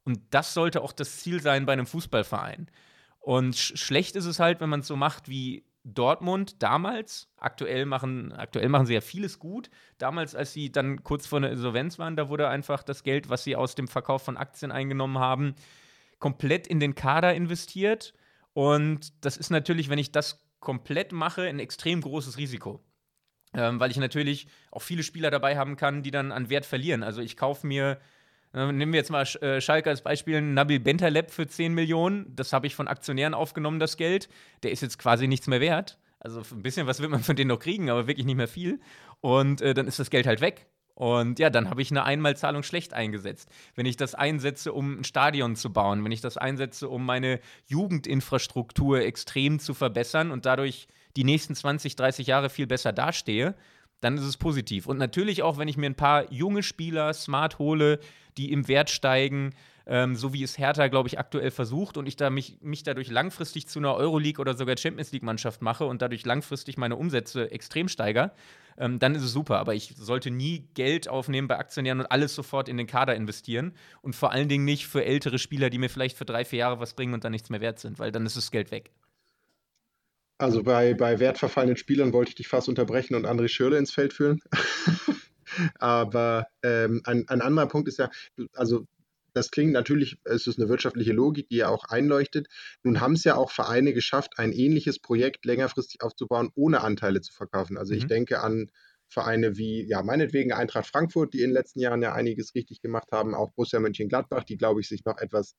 Und 0.04 0.20
das 0.30 0.54
sollte 0.54 0.82
auch 0.82 0.92
das 0.92 1.18
Ziel 1.18 1.40
sein 1.40 1.66
bei 1.66 1.72
einem 1.72 1.86
Fußballverein. 1.86 2.68
Und 3.20 3.56
sch 3.56 3.76
schlecht 3.76 4.16
ist 4.16 4.26
es 4.26 4.40
halt, 4.40 4.60
wenn 4.60 4.68
man 4.68 4.80
es 4.80 4.88
so 4.88 4.96
macht 4.96 5.28
wie 5.28 5.64
Dortmund 5.84 6.62
damals, 6.62 7.28
aktuell 7.36 7.86
machen, 7.86 8.32
aktuell 8.32 8.68
machen 8.68 8.86
sie 8.86 8.94
ja 8.94 9.00
vieles 9.00 9.38
gut. 9.38 9.68
Damals, 9.98 10.34
als 10.34 10.52
sie 10.52 10.70
dann 10.70 11.02
kurz 11.02 11.26
vor 11.26 11.40
der 11.40 11.50
Insolvenz 11.50 11.98
waren, 11.98 12.16
da 12.16 12.28
wurde 12.28 12.48
einfach 12.48 12.82
das 12.82 13.02
Geld, 13.02 13.30
was 13.30 13.44
sie 13.44 13.56
aus 13.56 13.74
dem 13.74 13.88
Verkauf 13.88 14.22
von 14.22 14.36
Aktien 14.36 14.70
eingenommen 14.70 15.18
haben, 15.18 15.54
komplett 16.18 16.66
in 16.68 16.78
den 16.78 16.94
Kader 16.94 17.34
investiert. 17.34 18.14
Und 18.52 19.24
das 19.24 19.36
ist 19.36 19.50
natürlich, 19.50 19.88
wenn 19.88 19.98
ich 19.98 20.12
das 20.12 20.44
komplett 20.60 21.12
mache, 21.12 21.42
ein 21.42 21.58
extrem 21.58 22.00
großes 22.00 22.38
Risiko. 22.38 22.84
Ähm, 23.54 23.80
weil 23.80 23.90
ich 23.90 23.98
natürlich 23.98 24.46
auch 24.70 24.82
viele 24.82 25.02
Spieler 25.02 25.30
dabei 25.30 25.58
haben 25.58 25.76
kann, 25.76 26.02
die 26.02 26.10
dann 26.10 26.32
an 26.32 26.48
Wert 26.48 26.64
verlieren. 26.64 27.02
Also 27.02 27.20
ich 27.20 27.36
kaufe 27.36 27.66
mir 27.66 27.98
Nehmen 28.52 28.92
wir 28.92 28.98
jetzt 28.98 29.10
mal 29.10 29.22
äh, 29.40 29.60
Schalke 29.60 29.88
als 29.88 30.02
Beispiel, 30.02 30.40
Nabil 30.42 30.78
Bentaleb 30.78 31.30
für 31.30 31.46
10 31.46 31.72
Millionen. 31.72 32.36
Das 32.36 32.52
habe 32.52 32.66
ich 32.66 32.74
von 32.74 32.86
Aktionären 32.86 33.32
aufgenommen, 33.32 33.78
das 33.78 33.96
Geld. 33.96 34.28
Der 34.62 34.72
ist 34.72 34.82
jetzt 34.82 34.98
quasi 34.98 35.26
nichts 35.26 35.46
mehr 35.46 35.60
wert. 35.60 35.98
Also 36.20 36.42
ein 36.52 36.62
bisschen 36.62 36.86
was 36.86 37.00
wird 37.00 37.10
man 37.10 37.22
von 37.22 37.34
denen 37.34 37.48
noch 37.48 37.58
kriegen, 37.58 37.90
aber 37.90 38.06
wirklich 38.06 38.26
nicht 38.26 38.36
mehr 38.36 38.48
viel. 38.48 38.80
Und 39.20 39.60
äh, 39.62 39.74
dann 39.74 39.86
ist 39.86 39.98
das 39.98 40.10
Geld 40.10 40.26
halt 40.26 40.40
weg. 40.40 40.66
Und 40.94 41.38
ja, 41.38 41.48
dann 41.48 41.70
habe 41.70 41.80
ich 41.80 41.90
eine 41.90 42.04
Einmalzahlung 42.04 42.62
schlecht 42.62 42.92
eingesetzt. 42.92 43.48
Wenn 43.74 43.86
ich 43.86 43.96
das 43.96 44.14
einsetze, 44.14 44.72
um 44.72 45.00
ein 45.00 45.04
Stadion 45.04 45.56
zu 45.56 45.72
bauen, 45.72 46.04
wenn 46.04 46.12
ich 46.12 46.20
das 46.20 46.36
einsetze, 46.36 46.88
um 46.88 47.06
meine 47.06 47.40
Jugendinfrastruktur 47.66 49.00
extrem 49.00 49.58
zu 49.58 49.72
verbessern 49.72 50.30
und 50.30 50.44
dadurch 50.44 50.88
die 51.16 51.24
nächsten 51.24 51.54
20, 51.54 51.96
30 51.96 52.26
Jahre 52.26 52.50
viel 52.50 52.66
besser 52.66 52.92
dastehe, 52.92 53.54
dann 54.02 54.18
ist 54.18 54.24
es 54.24 54.36
positiv. 54.36 54.86
Und 54.86 54.98
natürlich 54.98 55.42
auch, 55.42 55.56
wenn 55.56 55.68
ich 55.68 55.78
mir 55.78 55.86
ein 55.86 55.94
paar 55.94 56.30
junge 56.30 56.62
Spieler 56.62 57.14
smart 57.14 57.58
hole, 57.58 58.00
die 58.36 58.52
im 58.52 58.68
Wert 58.68 58.90
steigen, 58.90 59.54
ähm, 59.86 60.16
so 60.16 60.32
wie 60.32 60.42
es 60.42 60.58
Hertha, 60.58 60.88
glaube 60.88 61.08
ich, 61.08 61.18
aktuell 61.18 61.50
versucht 61.50 61.96
und 61.96 62.06
ich 62.06 62.16
da 62.16 62.28
mich, 62.28 62.58
mich 62.62 62.82
dadurch 62.82 63.10
langfristig 63.10 63.68
zu 63.68 63.78
einer 63.78 63.94
Euroleague 63.94 64.40
oder 64.40 64.54
sogar 64.54 64.76
Champions 64.76 65.12
League-Mannschaft 65.12 65.62
mache 65.62 65.84
und 65.84 66.02
dadurch 66.02 66.24
langfristig 66.26 66.76
meine 66.76 66.96
Umsätze 66.96 67.50
extrem 67.50 67.88
steigere, 67.88 68.32
ähm, 68.76 68.98
dann 68.98 69.14
ist 69.14 69.22
es 69.22 69.32
super. 69.32 69.58
Aber 69.58 69.74
ich 69.74 69.94
sollte 69.96 70.30
nie 70.30 70.68
Geld 70.74 71.08
aufnehmen 71.08 71.46
bei 71.46 71.58
Aktionären 71.58 72.00
und 72.00 72.06
alles 72.06 72.34
sofort 72.34 72.68
in 72.68 72.76
den 72.76 72.86
Kader 72.86 73.14
investieren 73.14 73.72
und 74.02 74.16
vor 74.16 74.32
allen 74.32 74.48
Dingen 74.48 74.64
nicht 74.64 74.86
für 74.86 75.04
ältere 75.04 75.38
Spieler, 75.38 75.70
die 75.70 75.78
mir 75.78 75.90
vielleicht 75.90 76.16
für 76.16 76.24
drei, 76.24 76.44
vier 76.44 76.60
Jahre 76.60 76.80
was 76.80 76.94
bringen 76.94 77.14
und 77.14 77.24
dann 77.24 77.32
nichts 77.32 77.50
mehr 77.50 77.60
wert 77.60 77.78
sind, 77.78 77.98
weil 77.98 78.10
dann 78.10 78.26
ist 78.26 78.36
das 78.36 78.50
Geld 78.50 78.70
weg. 78.72 78.90
Also 80.42 80.64
bei, 80.64 80.94
bei 80.94 81.20
wertverfallenen 81.20 81.76
Spielern 81.76 82.12
wollte 82.12 82.30
ich 82.30 82.34
dich 82.34 82.48
fast 82.48 82.68
unterbrechen 82.68 83.14
und 83.14 83.26
André 83.26 83.46
Schürle 83.46 83.78
ins 83.78 83.92
Feld 83.92 84.12
führen. 84.12 84.40
Aber 85.78 86.48
ähm, 86.64 87.00
ein, 87.04 87.28
ein 87.28 87.40
anderer 87.40 87.68
Punkt 87.68 87.86
ist 87.86 88.00
ja, 88.00 88.10
also 88.52 88.88
das 89.34 89.52
klingt 89.52 89.72
natürlich, 89.72 90.18
es 90.24 90.48
ist 90.48 90.58
eine 90.58 90.68
wirtschaftliche 90.68 91.12
Logik, 91.12 91.48
die 91.48 91.58
ja 91.58 91.68
auch 91.68 91.84
einleuchtet. 91.84 92.48
Nun 92.82 93.00
haben 93.00 93.12
es 93.12 93.22
ja 93.22 93.36
auch 93.36 93.52
Vereine 93.52 93.92
geschafft, 93.92 94.32
ein 94.36 94.52
ähnliches 94.52 94.98
Projekt 94.98 95.44
längerfristig 95.44 96.02
aufzubauen, 96.02 96.50
ohne 96.56 96.80
Anteile 96.80 97.20
zu 97.20 97.32
verkaufen. 97.32 97.78
Also 97.78 97.92
mhm. 97.92 97.98
ich 97.98 98.06
denke 98.08 98.40
an 98.40 98.68
Vereine 99.08 99.56
wie, 99.56 99.86
ja, 99.86 100.02
meinetwegen 100.02 100.52
Eintracht 100.52 100.88
Frankfurt, 100.88 101.34
die 101.34 101.42
in 101.42 101.50
den 101.50 101.54
letzten 101.54 101.78
Jahren 101.78 102.02
ja 102.02 102.14
einiges 102.14 102.56
richtig 102.56 102.80
gemacht 102.80 103.12
haben, 103.12 103.36
auch 103.36 103.52
Borussia 103.52 103.78
Mönchengladbach, 103.78 104.42
die, 104.42 104.56
glaube 104.56 104.80
ich, 104.80 104.88
sich 104.88 105.04
noch 105.04 105.18
etwas 105.18 105.54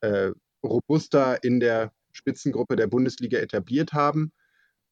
äh, 0.00 0.30
robuster 0.62 1.44
in 1.44 1.60
der 1.60 1.92
Spitzengruppe 2.12 2.76
der 2.76 2.86
Bundesliga 2.86 3.38
etabliert 3.38 3.92
haben 3.92 4.32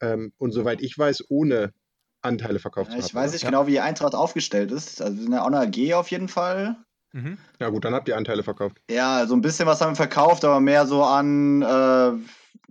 ähm, 0.00 0.32
und 0.38 0.52
soweit 0.52 0.82
ich 0.82 0.96
weiß, 0.96 1.24
ohne 1.28 1.72
Anteile 2.22 2.58
verkauft 2.58 2.92
ja, 2.92 2.98
Ich 2.98 3.14
weiß 3.14 3.32
nicht 3.32 3.42
ja. 3.42 3.50
genau, 3.50 3.66
wie 3.66 3.72
die 3.72 3.80
Eintracht 3.80 4.14
aufgestellt 4.14 4.72
ist. 4.72 5.00
Also 5.00 5.16
wir 5.16 5.22
sind 5.22 5.32
ja 5.32 5.42
auch 5.42 5.46
eine 5.46 5.60
AG 5.60 5.94
auf 5.94 6.10
jeden 6.10 6.28
Fall. 6.28 6.76
Mhm. 7.12 7.38
Ja 7.58 7.70
gut, 7.70 7.84
dann 7.84 7.94
habt 7.94 8.08
ihr 8.08 8.16
Anteile 8.16 8.42
verkauft. 8.42 8.80
Ja, 8.90 9.26
so 9.26 9.34
ein 9.34 9.40
bisschen 9.40 9.66
was 9.66 9.80
haben 9.80 9.92
wir 9.92 9.96
verkauft, 9.96 10.44
aber 10.44 10.60
mehr 10.60 10.86
so 10.86 11.02
an, 11.02 11.62
äh, 11.62 12.12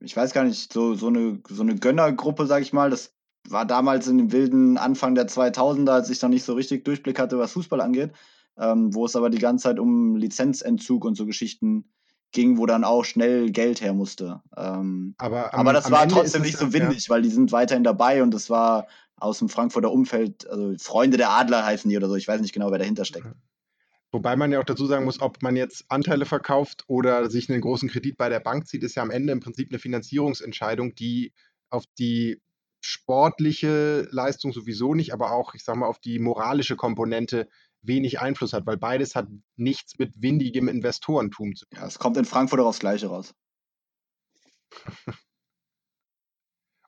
ich 0.01 0.15
weiß 0.15 0.33
gar 0.33 0.43
nicht, 0.43 0.71
so, 0.71 0.93
so, 0.95 1.07
eine, 1.07 1.41
so 1.49 1.61
eine 1.61 1.75
Gönnergruppe, 1.75 2.45
sag 2.45 2.61
ich 2.61 2.73
mal. 2.73 2.89
Das 2.89 3.13
war 3.47 3.65
damals 3.65 4.07
in 4.07 4.17
dem 4.17 4.31
wilden 4.31 4.77
Anfang 4.77 5.15
der 5.15 5.27
2000er, 5.27 5.91
als 5.91 6.09
ich 6.09 6.21
noch 6.21 6.29
nicht 6.29 6.43
so 6.43 6.53
richtig 6.53 6.85
Durchblick 6.85 7.19
hatte, 7.19 7.37
was 7.37 7.53
Fußball 7.53 7.81
angeht. 7.81 8.11
Ähm, 8.57 8.93
wo 8.93 9.05
es 9.05 9.15
aber 9.15 9.29
die 9.29 9.39
ganze 9.39 9.63
Zeit 9.63 9.79
um 9.79 10.17
Lizenzentzug 10.17 11.05
und 11.05 11.15
so 11.15 11.25
Geschichten 11.25 11.85
ging, 12.31 12.57
wo 12.57 12.65
dann 12.65 12.83
auch 12.83 13.05
schnell 13.05 13.51
Geld 13.51 13.81
her 13.81 13.93
musste. 13.93 14.41
Ähm, 14.55 15.15
aber, 15.17 15.53
am, 15.53 15.61
aber 15.61 15.73
das 15.73 15.89
war 15.89 16.03
Ende 16.03 16.15
trotzdem 16.15 16.43
nicht 16.43 16.57
so 16.57 16.73
windig, 16.73 17.07
ja. 17.07 17.09
weil 17.09 17.21
die 17.21 17.29
sind 17.29 17.51
weiterhin 17.51 17.83
dabei 17.83 18.21
und 18.21 18.31
das 18.33 18.49
war 18.49 18.87
aus 19.17 19.39
dem 19.39 19.49
Frankfurter 19.49 19.91
Umfeld, 19.91 20.47
also 20.47 20.73
Freunde 20.77 21.17
der 21.17 21.31
Adler 21.31 21.65
heißen 21.65 21.89
die 21.89 21.97
oder 21.97 22.07
so, 22.07 22.15
ich 22.15 22.27
weiß 22.27 22.41
nicht 22.41 22.53
genau, 22.53 22.71
wer 22.71 22.79
dahinter 22.79 23.05
steckt. 23.05 23.27
Wobei 24.11 24.35
man 24.35 24.51
ja 24.51 24.59
auch 24.59 24.65
dazu 24.65 24.87
sagen 24.87 25.05
muss, 25.05 25.21
ob 25.21 25.41
man 25.43 25.55
jetzt 25.55 25.85
Anteile 25.89 26.25
verkauft 26.25 26.83
oder 26.87 27.29
sich 27.29 27.49
einen 27.49 27.61
großen 27.61 27.89
Kredit 27.89 28.17
bei 28.17 28.29
der 28.29 28.39
Bank 28.39 28.67
zieht, 28.67 28.83
ist 28.83 28.95
ja 28.95 29.03
am 29.03 29.11
Ende 29.11 29.33
im 29.33 29.39
Prinzip 29.39 29.69
eine 29.69 29.77
Finanzierungsentscheidung, 29.77 30.95
die 30.95 31.33
auf 31.69 31.83
die 31.99 32.41
sportliche 32.81 34.07
Leistung 34.09 34.51
sowieso 34.51 34.95
nicht, 34.95 35.13
aber 35.13 35.31
auch, 35.31 35.53
ich 35.53 35.63
sag 35.63 35.75
mal, 35.75 35.85
auf 35.87 35.99
die 35.99 36.17
moralische 36.17 36.75
Komponente 36.75 37.49
wenig 37.81 38.19
Einfluss 38.19 38.53
hat, 38.53 38.65
weil 38.65 38.77
beides 38.77 39.15
hat 39.15 39.27
nichts 39.55 39.97
mit 39.97 40.13
windigem 40.15 40.67
Investorentum 40.67 41.55
zu 41.55 41.65
tun. 41.65 41.79
Ja, 41.79 41.87
es 41.87 41.99
kommt 41.99 42.17
in 42.17 42.25
Frankfurt 42.25 42.59
auch 42.59 42.67
aufs 42.67 42.79
Gleiche 42.79 43.07
raus. 43.07 43.33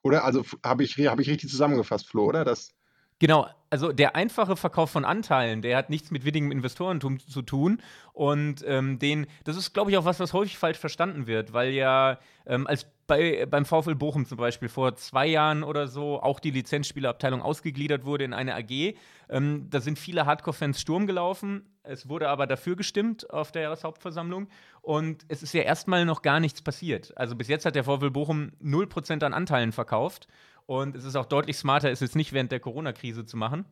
oder? 0.03 0.23
Also 0.23 0.43
habe 0.63 0.83
ich, 0.83 0.97
hab 0.97 1.19
ich 1.19 1.29
richtig 1.29 1.49
zusammengefasst, 1.49 2.07
Flo, 2.07 2.25
oder? 2.25 2.43
Das 2.45 2.73
Genau, 3.21 3.47
also 3.69 3.91
der 3.91 4.15
einfache 4.15 4.55
Verkauf 4.55 4.89
von 4.89 5.05
Anteilen, 5.05 5.61
der 5.61 5.77
hat 5.77 5.91
nichts 5.91 6.09
mit 6.09 6.25
windigem 6.25 6.51
Investorentum 6.51 7.19
zu 7.19 7.43
tun. 7.43 7.79
Und 8.13 8.65
ähm, 8.65 8.97
den, 8.97 9.27
das 9.43 9.57
ist, 9.57 9.75
glaube 9.75 9.91
ich, 9.91 9.97
auch 9.97 10.05
was, 10.05 10.19
was 10.19 10.33
häufig 10.33 10.57
falsch 10.57 10.79
verstanden 10.79 11.27
wird, 11.27 11.53
weil 11.53 11.69
ja 11.69 12.17
ähm, 12.47 12.65
als 12.65 12.87
bei, 13.05 13.45
beim 13.45 13.65
VfL 13.65 13.93
Bochum 13.93 14.25
zum 14.25 14.39
Beispiel 14.39 14.69
vor 14.69 14.95
zwei 14.95 15.27
Jahren 15.27 15.61
oder 15.61 15.87
so 15.87 16.19
auch 16.19 16.39
die 16.39 16.49
Lizenzspielerabteilung 16.49 17.43
ausgegliedert 17.43 18.05
wurde 18.05 18.23
in 18.23 18.33
eine 18.33 18.55
AG. 18.55 18.95
Ähm, 19.29 19.67
da 19.69 19.81
sind 19.81 19.99
viele 19.99 20.25
Hardcore-Fans 20.25 20.81
Sturm 20.81 21.05
gelaufen. 21.05 21.69
Es 21.83 22.09
wurde 22.09 22.27
aber 22.27 22.47
dafür 22.47 22.75
gestimmt 22.75 23.29
auf 23.29 23.51
der 23.51 23.61
Jahreshauptversammlung. 23.61 24.47
Und 24.81 25.25
es 25.27 25.43
ist 25.43 25.53
ja 25.53 25.61
erstmal 25.61 26.05
noch 26.05 26.23
gar 26.23 26.39
nichts 26.39 26.63
passiert. 26.63 27.15
Also 27.15 27.35
bis 27.35 27.49
jetzt 27.49 27.67
hat 27.67 27.75
der 27.75 27.83
VfL 27.83 28.09
Bochum 28.09 28.53
0% 28.63 29.23
an 29.23 29.35
Anteilen 29.35 29.73
verkauft. 29.73 30.27
Und 30.71 30.95
es 30.95 31.03
ist 31.03 31.17
auch 31.17 31.25
deutlich 31.25 31.57
smarter, 31.57 31.91
es 31.91 31.99
jetzt 31.99 32.15
nicht 32.15 32.31
während 32.31 32.49
der 32.49 32.61
Corona-Krise 32.61 33.25
zu 33.25 33.35
machen, 33.35 33.65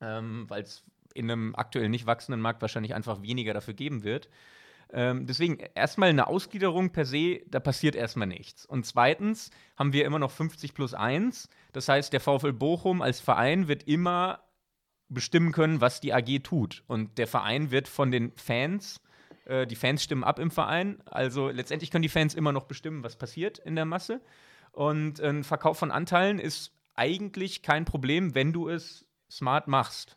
ähm, 0.00 0.46
weil 0.48 0.62
es 0.62 0.82
in 1.12 1.30
einem 1.30 1.54
aktuell 1.54 1.90
nicht 1.90 2.06
wachsenden 2.06 2.40
Markt 2.40 2.62
wahrscheinlich 2.62 2.94
einfach 2.94 3.20
weniger 3.20 3.52
dafür 3.52 3.74
geben 3.74 4.04
wird. 4.04 4.30
Ähm, 4.90 5.26
deswegen 5.26 5.58
erstmal 5.74 6.08
eine 6.08 6.26
Ausgliederung 6.26 6.92
per 6.92 7.04
se, 7.04 7.42
da 7.46 7.60
passiert 7.60 7.94
erstmal 7.94 8.26
nichts. 8.26 8.64
Und 8.64 8.86
zweitens 8.86 9.50
haben 9.76 9.92
wir 9.92 10.06
immer 10.06 10.18
noch 10.18 10.30
50 10.30 10.72
plus 10.72 10.94
1. 10.94 11.50
Das 11.74 11.90
heißt, 11.90 12.10
der 12.10 12.20
VfL 12.20 12.54
Bochum 12.54 13.02
als 13.02 13.20
Verein 13.20 13.68
wird 13.68 13.82
immer 13.82 14.44
bestimmen 15.10 15.52
können, 15.52 15.82
was 15.82 16.00
die 16.00 16.14
AG 16.14 16.38
tut. 16.42 16.84
Und 16.86 17.18
der 17.18 17.26
Verein 17.26 17.70
wird 17.70 17.86
von 17.86 18.10
den 18.10 18.32
Fans, 18.36 19.02
äh, 19.44 19.66
die 19.66 19.76
Fans 19.76 20.02
stimmen 20.02 20.24
ab 20.24 20.38
im 20.38 20.50
Verein. 20.50 21.02
Also 21.04 21.50
letztendlich 21.50 21.90
können 21.90 22.00
die 22.00 22.08
Fans 22.08 22.32
immer 22.32 22.52
noch 22.52 22.64
bestimmen, 22.64 23.04
was 23.04 23.16
passiert 23.16 23.58
in 23.58 23.76
der 23.76 23.84
Masse. 23.84 24.22
Und 24.74 25.20
ein 25.20 25.44
Verkauf 25.44 25.78
von 25.78 25.92
Anteilen 25.92 26.40
ist 26.40 26.72
eigentlich 26.96 27.62
kein 27.62 27.84
Problem, 27.84 28.34
wenn 28.34 28.52
du 28.52 28.68
es 28.68 29.06
smart 29.30 29.68
machst. 29.68 30.16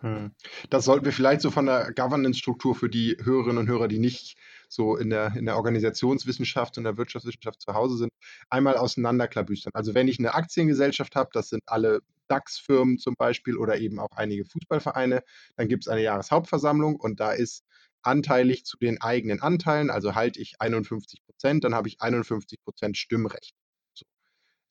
Hm. 0.00 0.32
Das 0.70 0.86
sollten 0.86 1.04
wir 1.04 1.12
vielleicht 1.12 1.42
so 1.42 1.50
von 1.50 1.66
der 1.66 1.92
Governance-Struktur 1.92 2.74
für 2.74 2.88
die 2.88 3.18
Hörerinnen 3.22 3.58
und 3.58 3.68
Hörer, 3.68 3.88
die 3.88 3.98
nicht 3.98 4.36
so 4.68 4.96
in 4.96 5.10
der, 5.10 5.34
in 5.36 5.44
der 5.44 5.56
Organisationswissenschaft 5.56 6.78
und 6.78 6.84
der 6.84 6.96
Wirtschaftswissenschaft 6.96 7.60
zu 7.60 7.74
Hause 7.74 7.98
sind, 7.98 8.10
einmal 8.48 8.78
auseinanderklabüstern. 8.78 9.72
Also 9.74 9.94
wenn 9.94 10.08
ich 10.08 10.18
eine 10.18 10.34
Aktiengesellschaft 10.34 11.14
habe, 11.14 11.28
das 11.34 11.50
sind 11.50 11.62
alle 11.66 12.00
DAX-Firmen 12.28 12.98
zum 12.98 13.14
Beispiel 13.16 13.58
oder 13.58 13.78
eben 13.78 14.00
auch 14.00 14.16
einige 14.16 14.46
Fußballvereine, 14.46 15.22
dann 15.56 15.68
gibt 15.68 15.84
es 15.84 15.88
eine 15.88 16.02
Jahreshauptversammlung 16.02 16.96
und 16.96 17.20
da 17.20 17.32
ist 17.32 17.62
anteilig 18.00 18.64
zu 18.64 18.78
den 18.78 19.00
eigenen 19.02 19.42
Anteilen, 19.42 19.90
also 19.90 20.14
halte 20.14 20.40
ich 20.40 20.54
51 20.58 21.22
Prozent, 21.24 21.62
dann 21.62 21.74
habe 21.74 21.88
ich 21.88 22.00
51 22.00 22.58
Prozent 22.64 22.96
Stimmrecht 22.96 23.54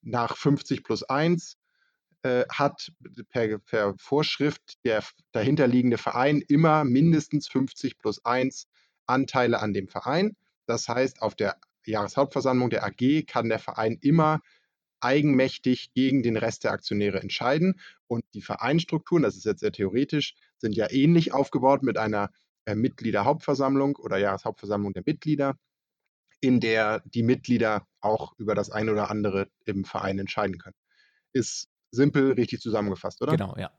nach 0.02 0.36
50 0.36 0.84
plus 0.84 1.02
1 1.02 1.56
äh, 2.22 2.44
hat 2.48 2.92
per, 3.30 3.58
per, 3.58 3.94
Vorschrift 3.98 4.78
der 4.84 5.02
dahinterliegende 5.32 5.98
Verein 5.98 6.42
immer 6.46 6.84
mindestens 6.84 7.48
50 7.48 7.98
plus 7.98 8.24
1 8.24 8.68
Anteile 9.06 9.60
an 9.60 9.72
dem 9.72 9.88
Verein. 9.88 10.36
Das 10.66 10.88
heißt, 10.88 11.22
auf 11.22 11.34
der 11.34 11.56
Jahreshauptversammlung 11.84 12.70
der 12.70 12.84
AG 12.84 13.26
kann 13.26 13.48
der 13.48 13.58
Verein 13.58 13.98
immer 14.00 14.40
eigenmächtig 15.00 15.92
gegen 15.94 16.22
den 16.22 16.36
Rest 16.36 16.64
der 16.64 16.72
Aktionäre 16.72 17.20
entscheiden. 17.20 17.80
Und 18.06 18.24
die 18.34 18.42
Vereinstrukturen, 18.42 19.24
das 19.24 19.36
ist 19.36 19.44
jetzt 19.44 19.60
sehr 19.60 19.72
theoretisch, 19.72 20.34
sind 20.58 20.76
ja 20.76 20.90
ähnlich 20.90 21.32
aufgebaut 21.32 21.82
mit 21.82 21.98
einer 21.98 22.30
äh, 22.66 22.76
Mitgliederhauptversammlung 22.76 23.96
oder 23.96 24.18
Jahreshauptversammlung 24.18 24.92
der 24.92 25.02
Mitglieder 25.04 25.56
in 26.42 26.60
der 26.60 27.02
die 27.06 27.22
Mitglieder 27.22 27.86
auch 28.00 28.34
über 28.36 28.54
das 28.54 28.70
eine 28.70 28.92
oder 28.92 29.10
andere 29.10 29.48
im 29.64 29.84
Verein 29.84 30.18
entscheiden 30.18 30.58
können. 30.58 30.74
Ist 31.32 31.68
simpel 31.92 32.32
richtig 32.32 32.60
zusammengefasst, 32.60 33.22
oder? 33.22 33.32
Genau, 33.32 33.54
ja. 33.56 33.70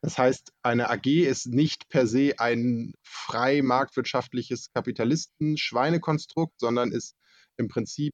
Das 0.00 0.16
heißt, 0.16 0.52
eine 0.62 0.88
AG 0.88 1.06
ist 1.06 1.46
nicht 1.46 1.88
per 1.88 2.06
se 2.06 2.34
ein 2.38 2.92
frei 3.02 3.62
marktwirtschaftliches 3.62 4.70
Kapitalisten-Schweinekonstrukt, 4.72 6.60
sondern 6.60 6.92
ist 6.92 7.16
im 7.56 7.66
Prinzip 7.66 8.12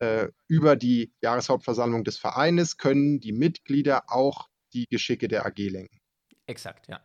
äh, 0.00 0.28
über 0.46 0.76
die 0.76 1.14
Jahreshauptversammlung 1.22 2.04
des 2.04 2.18
Vereines 2.18 2.76
können 2.76 3.20
die 3.20 3.32
Mitglieder 3.32 4.10
auch 4.12 4.48
die 4.74 4.86
Geschicke 4.90 5.28
der 5.28 5.46
AG 5.46 5.56
lenken. 5.56 5.98
Exakt, 6.44 6.88
ja. 6.88 7.00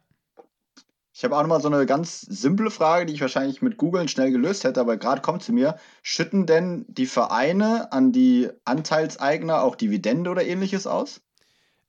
Ich 1.17 1.23
habe 1.23 1.35
auch 1.35 1.41
nochmal 1.41 1.61
so 1.61 1.67
eine 1.67 1.87
ganz 1.87 2.21
simple 2.21 2.69
Frage, 2.69 3.07
die 3.07 3.13
ich 3.13 3.21
wahrscheinlich 3.21 3.63
mit 3.63 3.77
Googlen 3.77 4.07
schnell 4.07 4.29
gelöst 4.29 4.63
hätte, 4.63 4.79
aber 4.79 4.97
gerade 4.97 5.23
kommt 5.23 5.41
sie 5.41 5.51
mir. 5.51 5.79
Schütten 6.03 6.45
denn 6.45 6.85
die 6.89 7.07
Vereine 7.07 7.91
an 7.91 8.11
die 8.11 8.49
Anteilseigner 8.65 9.63
auch 9.63 9.75
Dividende 9.75 10.29
oder 10.29 10.45
ähnliches 10.45 10.85
aus? 10.85 11.21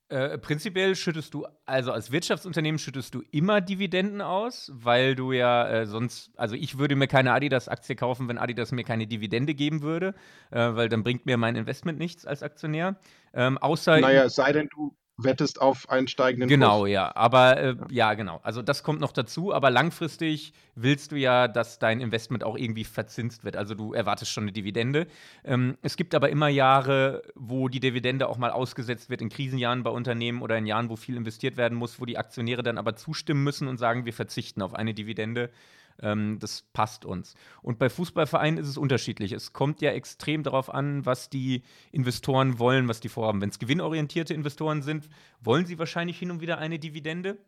Äh, 0.09 0.39
prinzipiell 0.39 0.97
schüttest 0.97 1.35
du, 1.35 1.47
also 1.67 1.93
als 1.93 2.11
Wirtschaftsunternehmen 2.11 2.79
schüttest 2.79 3.15
du 3.15 3.23
immer 3.31 3.61
Dividenden 3.61 4.23
aus, 4.23 4.73
weil 4.73 5.15
du 5.15 5.33
ja 5.33 5.69
äh, 5.69 5.87
sonst, 5.87 6.31
also 6.39 6.55
ich 6.55 6.79
würde 6.79 6.97
mir 6.97 7.07
keine 7.07 7.35
Adidas-Aktie 7.35 7.97
kaufen, 7.97 8.29
wenn 8.29 8.39
Adidas 8.39 8.73
mir 8.73 8.85
keine 8.85 9.07
Dividende 9.07 9.53
geben 9.53 9.83
würde, 9.83 10.15
äh, 10.51 10.75
weil 10.75 10.89
dann 10.89 11.03
bringt 11.03 11.27
mir 11.27 11.37
mein 11.37 11.55
Investment 11.55 11.99
nichts 11.99 12.25
als 12.25 12.43
Aktionär. 12.43 12.99
Ähm, 13.35 13.59
außer. 13.59 14.01
Naja, 14.01 14.31
sei 14.31 14.55
denn, 14.55 14.71
du 14.75 14.97
wettest 15.19 15.61
auf 15.61 15.91
einen 15.91 16.09
steigenden 16.09 16.49
Genau, 16.49 16.81
Kurs. 16.81 16.91
ja. 16.91 17.15
Aber 17.15 17.57
äh, 17.59 17.77
ja, 17.91 18.15
genau. 18.15 18.41
Also 18.45 18.63
das 18.63 18.83
kommt 18.83 19.01
noch 19.01 19.13
dazu. 19.13 19.53
Aber 19.53 19.71
langfristig 19.71 20.53
willst 20.77 21.13
du 21.13 21.17
ja, 21.17 21.49
dass 21.49 21.79
dein 21.79 22.01
Investment 22.01 22.45
auch 22.45 22.57
irgendwie 22.57 22.85
verzinst 22.85 23.45
wird. 23.45 23.57
Also 23.57 23.75
du 23.75 23.93
erwartest 23.93 24.31
schon 24.31 24.45
eine 24.45 24.53
Dividende. 24.53 25.09
Ähm, 25.45 25.77
es 25.83 25.97
gibt 25.97 26.15
aber 26.15 26.31
immer 26.31 26.49
Jahre, 26.49 27.23
wo 27.35 27.69
die 27.69 27.81
Dividende 27.81 28.29
auch 28.29 28.39
mal 28.39 28.51
ausgesetzt 28.51 29.11
wird, 29.11 29.21
in 29.21 29.29
Krisenjahren 29.29 29.83
bei 29.83 29.91
Unternehmen 29.91 30.41
oder 30.41 30.57
in 30.57 30.67
Jahren, 30.67 30.89
wo 30.89 30.97
viel 30.97 31.17
investiert 31.17 31.57
werden 31.57 31.77
muss, 31.77 32.01
wo 32.01 32.05
die 32.05 32.17
Aktionäre 32.17 32.63
dann 32.63 32.79
aber 32.79 32.95
zustimmen 32.95 33.43
müssen 33.43 33.67
und 33.67 33.79
sagen, 33.79 34.05
wir 34.05 34.13
verzichten 34.13 34.63
auf 34.63 34.75
eine 34.75 34.95
Dividende. 34.95 35.51
Ähm, 36.01 36.39
das 36.39 36.63
passt 36.73 37.05
uns. 37.05 37.35
Und 37.63 37.79
bei 37.79 37.89
Fußballvereinen 37.89 38.59
ist 38.59 38.69
es 38.69 38.79
unterschiedlich. 38.79 39.33
Es 39.33 39.53
kommt 39.53 39.81
ja 39.81 39.91
extrem 39.91 40.43
darauf 40.43 40.73
an, 40.73 41.05
was 41.07 41.31
die 41.31 41.63
Investoren 41.93 42.59
wollen, 42.59 42.89
was 42.89 43.01
die 43.01 43.09
vorhaben. 43.09 43.41
Wenn 43.41 43.51
es 43.51 43.59
gewinnorientierte 43.59 44.35
Investoren 44.35 44.83
sind, 44.83 45.09
wollen 45.41 45.67
sie 45.67 45.79
wahrscheinlich 45.79 46.19
hin 46.19 46.31
und 46.31 46.41
wieder 46.41 46.59
eine 46.59 46.79
Dividende. 46.79 47.39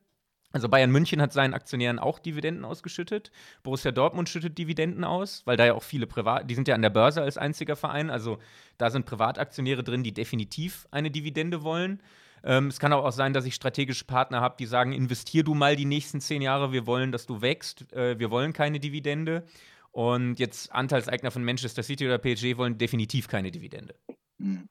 Also 0.52 0.68
Bayern 0.68 0.90
München 0.90 1.22
hat 1.22 1.32
seinen 1.32 1.54
Aktionären 1.54 2.00
auch 2.00 2.18
Dividenden 2.18 2.64
ausgeschüttet. 2.64 3.30
Borussia 3.62 3.92
Dortmund 3.92 4.28
schüttet 4.28 4.58
Dividenden 4.58 5.04
aus, 5.04 5.42
weil 5.44 5.56
da 5.56 5.64
ja 5.64 5.74
auch 5.74 5.82
viele 5.84 6.08
Privat, 6.08 6.50
die 6.50 6.56
sind 6.56 6.66
ja 6.66 6.74
an 6.74 6.82
der 6.82 6.90
Börse 6.90 7.22
als 7.22 7.38
einziger 7.38 7.76
Verein, 7.76 8.10
also 8.10 8.38
da 8.76 8.90
sind 8.90 9.06
Privataktionäre 9.06 9.84
drin, 9.84 10.02
die 10.02 10.12
definitiv 10.12 10.88
eine 10.90 11.12
Dividende 11.12 11.62
wollen. 11.62 12.02
Ähm, 12.44 12.68
es 12.68 12.78
kann 12.78 12.92
auch 12.92 13.10
sein, 13.12 13.32
dass 13.32 13.44
ich 13.44 13.54
strategische 13.54 14.04
Partner 14.04 14.40
habe, 14.40 14.56
die 14.58 14.66
sagen, 14.66 14.92
investier 14.92 15.44
du 15.44 15.54
mal 15.54 15.76
die 15.76 15.84
nächsten 15.84 16.20
zehn 16.20 16.42
Jahre, 16.42 16.72
wir 16.72 16.86
wollen, 16.86 17.12
dass 17.12 17.26
du 17.26 17.40
wächst, 17.42 17.92
äh, 17.92 18.18
wir 18.18 18.30
wollen 18.30 18.52
keine 18.52 18.80
Dividende. 18.80 19.44
Und 19.92 20.38
jetzt 20.38 20.72
Anteilseigner 20.72 21.30
von 21.30 21.44
Manchester 21.44 21.82
City 21.82 22.06
oder 22.06 22.18
PSG 22.18 22.56
wollen 22.56 22.78
definitiv 22.78 23.28
keine 23.28 23.50
Dividende. 23.50 23.94
Hm. 24.38 24.68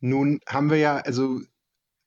Nun 0.00 0.40
haben 0.46 0.70
wir 0.70 0.78
ja, 0.78 0.96
also 0.96 1.40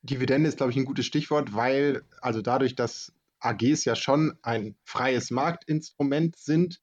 Dividende 0.01 0.49
ist, 0.49 0.57
glaube 0.57 0.71
ich, 0.71 0.77
ein 0.77 0.85
gutes 0.85 1.05
Stichwort, 1.05 1.53
weil, 1.53 2.03
also 2.21 2.41
dadurch, 2.41 2.75
dass 2.75 3.13
AGs 3.39 3.85
ja 3.85 3.95
schon 3.95 4.37
ein 4.41 4.75
freies 4.83 5.31
Marktinstrument 5.31 6.35
sind 6.35 6.79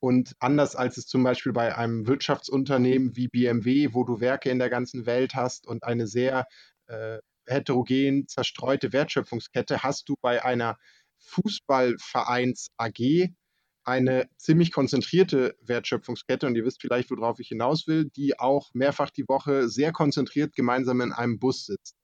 und 0.00 0.34
anders 0.38 0.76
als 0.76 0.96
es 0.96 1.06
zum 1.06 1.22
Beispiel 1.22 1.52
bei 1.52 1.76
einem 1.76 2.06
Wirtschaftsunternehmen 2.06 3.16
wie 3.16 3.28
BMW, 3.28 3.90
wo 3.92 4.04
du 4.04 4.20
Werke 4.20 4.50
in 4.50 4.58
der 4.58 4.70
ganzen 4.70 5.06
Welt 5.06 5.34
hast 5.34 5.66
und 5.66 5.84
eine 5.84 6.06
sehr 6.06 6.46
äh, 6.90 7.18
heterogen 7.46 8.28
zerstreute 8.28 8.92
Wertschöpfungskette 8.92 9.82
hast 9.82 10.08
du 10.08 10.14
bei 10.20 10.44
einer 10.44 10.76
Fußballvereins 11.18 12.68
AG 12.76 13.30
eine 13.84 14.28
ziemlich 14.36 14.72
konzentrierte 14.72 15.56
Wertschöpfungskette 15.62 16.46
und 16.46 16.54
ihr 16.54 16.64
wisst 16.64 16.80
vielleicht, 16.80 17.10
worauf 17.10 17.40
ich 17.40 17.48
hinaus 17.48 17.86
will, 17.86 18.04
die 18.04 18.38
auch 18.38 18.70
mehrfach 18.74 19.10
die 19.10 19.26
Woche 19.26 19.68
sehr 19.68 19.92
konzentriert 19.92 20.54
gemeinsam 20.54 21.00
in 21.00 21.12
einem 21.12 21.38
Bus 21.38 21.66
sitzt. 21.66 21.96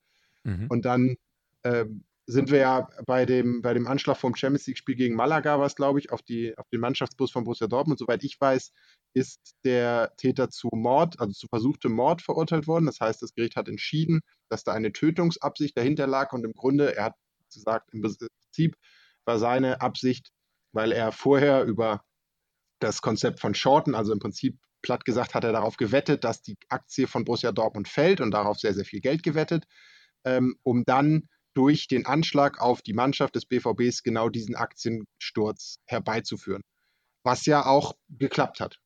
Mhm. 0.44 0.66
Und 0.68 0.84
dann 0.84 1.16
äh, 1.62 1.84
sind 2.26 2.50
wir 2.50 2.58
ja 2.58 2.88
bei 3.06 3.24
dem, 3.24 3.62
bei 3.62 3.72
dem 3.72 3.86
Anschlag 3.86 4.16
vom 4.16 4.34
Champions 4.34 4.66
League-Spiel 4.66 4.96
gegen 4.96 5.14
Malaga, 5.14 5.60
was 5.60 5.76
glaube 5.76 6.00
ich, 6.00 6.10
auf, 6.10 6.22
die, 6.22 6.58
auf 6.58 6.68
den 6.70 6.80
Mannschaftsbus 6.80 7.30
von 7.30 7.44
Borussia 7.44 7.68
Dortmund. 7.68 8.00
Soweit 8.00 8.24
ich 8.24 8.40
weiß, 8.40 8.72
ist 9.14 9.54
der 9.64 10.12
Täter 10.16 10.50
zu 10.50 10.68
Mord, 10.72 11.20
also 11.20 11.32
zu 11.32 11.46
versuchtem 11.46 11.92
Mord 11.92 12.22
verurteilt 12.22 12.66
worden. 12.66 12.86
Das 12.86 13.00
heißt, 13.00 13.22
das 13.22 13.32
Gericht 13.32 13.54
hat 13.54 13.68
entschieden, 13.68 14.22
dass 14.48 14.64
da 14.64 14.72
eine 14.72 14.92
Tötungsabsicht 14.92 15.76
dahinter 15.76 16.08
lag 16.08 16.32
und 16.32 16.44
im 16.44 16.52
Grunde, 16.52 16.96
er 16.96 17.04
hat 17.06 17.14
gesagt, 17.52 17.90
im 17.92 18.02
Prinzip 18.02 18.76
war 19.24 19.38
seine 19.38 19.80
Absicht, 19.80 20.32
weil 20.72 20.90
er 20.90 21.12
vorher 21.12 21.64
über 21.64 22.02
das 22.80 23.02
Konzept 23.02 23.40
von 23.40 23.54
Shorten, 23.54 23.94
also 23.94 24.12
im 24.12 24.18
Prinzip 24.18 24.58
platt 24.82 25.04
gesagt, 25.04 25.34
hat 25.34 25.44
er 25.44 25.52
darauf 25.52 25.76
gewettet, 25.76 26.24
dass 26.24 26.42
die 26.42 26.56
Aktie 26.68 27.06
von 27.06 27.24
Borussia 27.24 27.52
Dortmund 27.52 27.88
fällt 27.88 28.20
und 28.20 28.32
darauf 28.32 28.58
sehr, 28.58 28.74
sehr 28.74 28.84
viel 28.84 29.00
Geld 29.00 29.22
gewettet, 29.22 29.64
ähm, 30.24 30.56
um 30.64 30.84
dann 30.84 31.28
durch 31.56 31.88
den 31.88 32.04
Anschlag 32.04 32.60
auf 32.60 32.82
die 32.82 32.92
Mannschaft 32.92 33.34
des 33.34 33.46
BVBs 33.46 34.02
genau 34.02 34.28
diesen 34.28 34.54
Aktiensturz 34.54 35.78
herbeizuführen. 35.86 36.62
Was 37.24 37.46
ja 37.46 37.64
auch 37.64 37.94
geklappt 38.08 38.60
hat. 38.60 38.78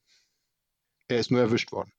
Er 1.08 1.18
ist 1.18 1.30
nur 1.30 1.40
erwischt 1.40 1.72
worden. 1.72 1.92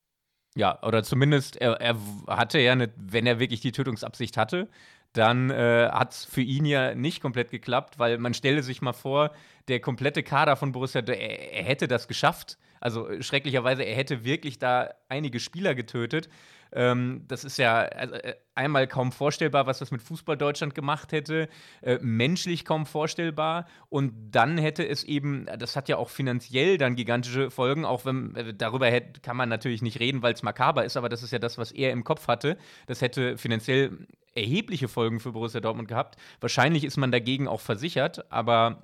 Ja, 0.56 0.82
oder 0.84 1.04
zumindest, 1.04 1.58
er, 1.58 1.74
er 1.82 1.98
hatte 2.28 2.60
ja, 2.60 2.72
eine, 2.72 2.92
wenn 2.96 3.26
er 3.26 3.40
wirklich 3.40 3.62
die 3.62 3.72
Tötungsabsicht 3.72 4.38
hatte, 4.38 4.70
dann 5.14 5.50
äh, 5.50 5.90
hat 5.92 6.14
es 6.14 6.26
für 6.26 6.42
ihn 6.42 6.66
ja 6.66 6.96
nicht 6.96 7.22
komplett 7.22 7.52
geklappt, 7.52 8.00
weil 8.00 8.18
man 8.18 8.34
stelle 8.34 8.64
sich 8.64 8.82
mal 8.82 8.94
vor, 8.94 9.32
der 9.68 9.82
komplette 9.82 10.24
Kader 10.24 10.56
von 10.56 10.72
Borussia, 10.72 11.02
er, 11.02 11.54
er 11.54 11.64
hätte 11.64 11.88
das 11.88 12.08
geschafft. 12.08 12.58
Also 12.80 13.22
schrecklicherweise, 13.22 13.84
er 13.84 13.96
hätte 13.96 14.24
wirklich 14.24 14.58
da 14.58 14.94
einige 15.10 15.40
Spieler 15.40 15.76
getötet. 15.76 16.30
Ähm, 16.74 17.26
das 17.28 17.44
ist 17.44 17.58
ja 17.58 17.80
also, 17.80 18.16
äh, 18.16 18.36
einmal 18.56 18.88
kaum 18.88 19.12
vorstellbar, 19.12 19.68
was 19.68 19.80
das 19.80 19.92
mit 19.92 20.02
Fußball 20.02 20.38
Deutschland 20.38 20.76
gemacht 20.76 21.12
hätte, 21.12 21.50
äh, 21.82 22.00
menschlich 22.02 22.66
kaum 22.66 22.86
vorstellbar. 22.86 23.66
Und 23.90 24.14
dann 24.32 24.58
hätte 24.58 24.88
es 24.88 25.04
eben, 25.04 25.48
das 25.58 25.76
hat 25.76 25.90
ja 25.90 25.98
auch 25.98 26.10
finanziell 26.10 26.78
dann 26.78 26.96
gigantische 26.96 27.52
Folgen, 27.52 27.86
auch 27.86 28.06
wenn 28.06 28.36
äh, 28.36 28.54
darüber 28.54 28.88
hätte, 28.88 29.22
kann 29.22 29.38
man 29.38 29.50
natürlich 29.50 29.82
nicht 29.82 30.00
reden, 30.00 30.22
weil 30.22 30.34
es 30.34 30.44
makaber 30.44 30.86
ist, 30.86 30.98
aber 30.98 31.10
das 31.10 31.24
ist 31.24 31.32
ja 31.32 31.40
das, 31.40 31.58
was 31.58 31.72
er 31.72 31.92
im 31.92 32.04
Kopf 32.04 32.28
hatte. 32.28 32.58
Das 32.88 33.02
hätte 33.02 33.38
finanziell 33.38 34.08
erhebliche 34.34 34.88
Folgen 34.88 35.20
für 35.20 35.32
Borussia 35.32 35.60
Dortmund 35.60 35.88
gehabt. 35.88 36.16
Wahrscheinlich 36.40 36.84
ist 36.84 36.98
man 36.98 37.12
dagegen 37.12 37.48
auch 37.48 37.60
versichert, 37.60 38.32
aber 38.32 38.82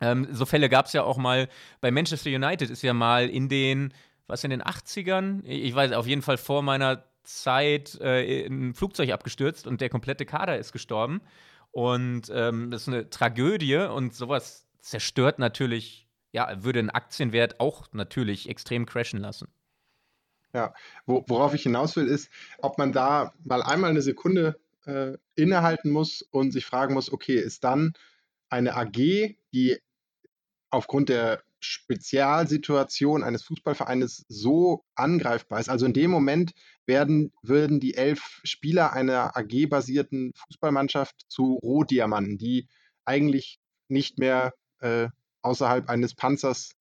ähm, 0.00 0.28
so 0.30 0.46
Fälle 0.46 0.68
gab 0.68 0.86
es 0.86 0.92
ja 0.92 1.02
auch 1.02 1.16
mal 1.16 1.48
bei 1.80 1.90
Manchester 1.90 2.30
United, 2.30 2.70
ist 2.70 2.82
ja 2.82 2.94
mal 2.94 3.28
in 3.28 3.48
den, 3.48 3.92
was 4.26 4.44
in 4.44 4.50
den 4.50 4.62
80ern, 4.62 5.44
ich 5.44 5.74
weiß 5.74 5.92
auf 5.92 6.06
jeden 6.06 6.22
Fall 6.22 6.38
vor 6.38 6.62
meiner 6.62 7.04
Zeit 7.24 7.98
äh, 8.00 8.46
ein 8.46 8.74
Flugzeug 8.74 9.10
abgestürzt 9.10 9.66
und 9.66 9.80
der 9.80 9.88
komplette 9.88 10.26
Kader 10.26 10.58
ist 10.58 10.72
gestorben. 10.72 11.20
Und 11.72 12.30
ähm, 12.32 12.70
das 12.70 12.82
ist 12.82 12.88
eine 12.88 13.10
Tragödie 13.10 13.76
und 13.76 14.14
sowas 14.14 14.66
zerstört 14.80 15.38
natürlich, 15.38 16.06
ja, 16.32 16.62
würde 16.62 16.78
einen 16.78 16.90
Aktienwert 16.90 17.58
auch 17.58 17.92
natürlich 17.92 18.48
extrem 18.48 18.86
crashen 18.86 19.18
lassen. 19.18 19.48
Ja, 20.52 20.72
wo, 21.04 21.24
worauf 21.26 21.54
ich 21.54 21.64
hinaus 21.64 21.96
will, 21.96 22.06
ist, 22.06 22.30
ob 22.58 22.78
man 22.78 22.92
da 22.92 23.34
mal 23.42 23.62
einmal 23.62 23.90
eine 23.90 24.02
Sekunde 24.02 24.60
äh, 24.86 25.18
innehalten 25.34 25.90
muss 25.90 26.22
und 26.22 26.52
sich 26.52 26.64
fragen 26.64 26.94
muss, 26.94 27.12
okay, 27.12 27.34
ist 27.34 27.64
dann 27.64 27.94
eine 28.48 28.76
AG, 28.76 29.36
die 29.52 29.80
aufgrund 30.70 31.08
der 31.08 31.42
Spezialsituation 31.64 33.22
eines 33.22 33.42
Fußballvereines 33.44 34.24
so 34.28 34.84
angreifbar 34.94 35.60
ist. 35.60 35.68
Also 35.68 35.86
in 35.86 35.92
dem 35.92 36.10
Moment 36.10 36.52
werden, 36.86 37.32
würden 37.42 37.80
die 37.80 37.94
elf 37.94 38.40
Spieler 38.44 38.92
einer 38.92 39.36
AG-basierten 39.36 40.32
Fußballmannschaft 40.34 41.24
zu 41.28 41.54
Rohdiamanten, 41.62 42.38
die 42.38 42.68
eigentlich 43.04 43.58
nicht 43.88 44.18
mehr 44.18 44.52
äh, 44.80 45.08
außerhalb 45.42 45.88
eines 45.88 46.14
Panzers, 46.14 46.72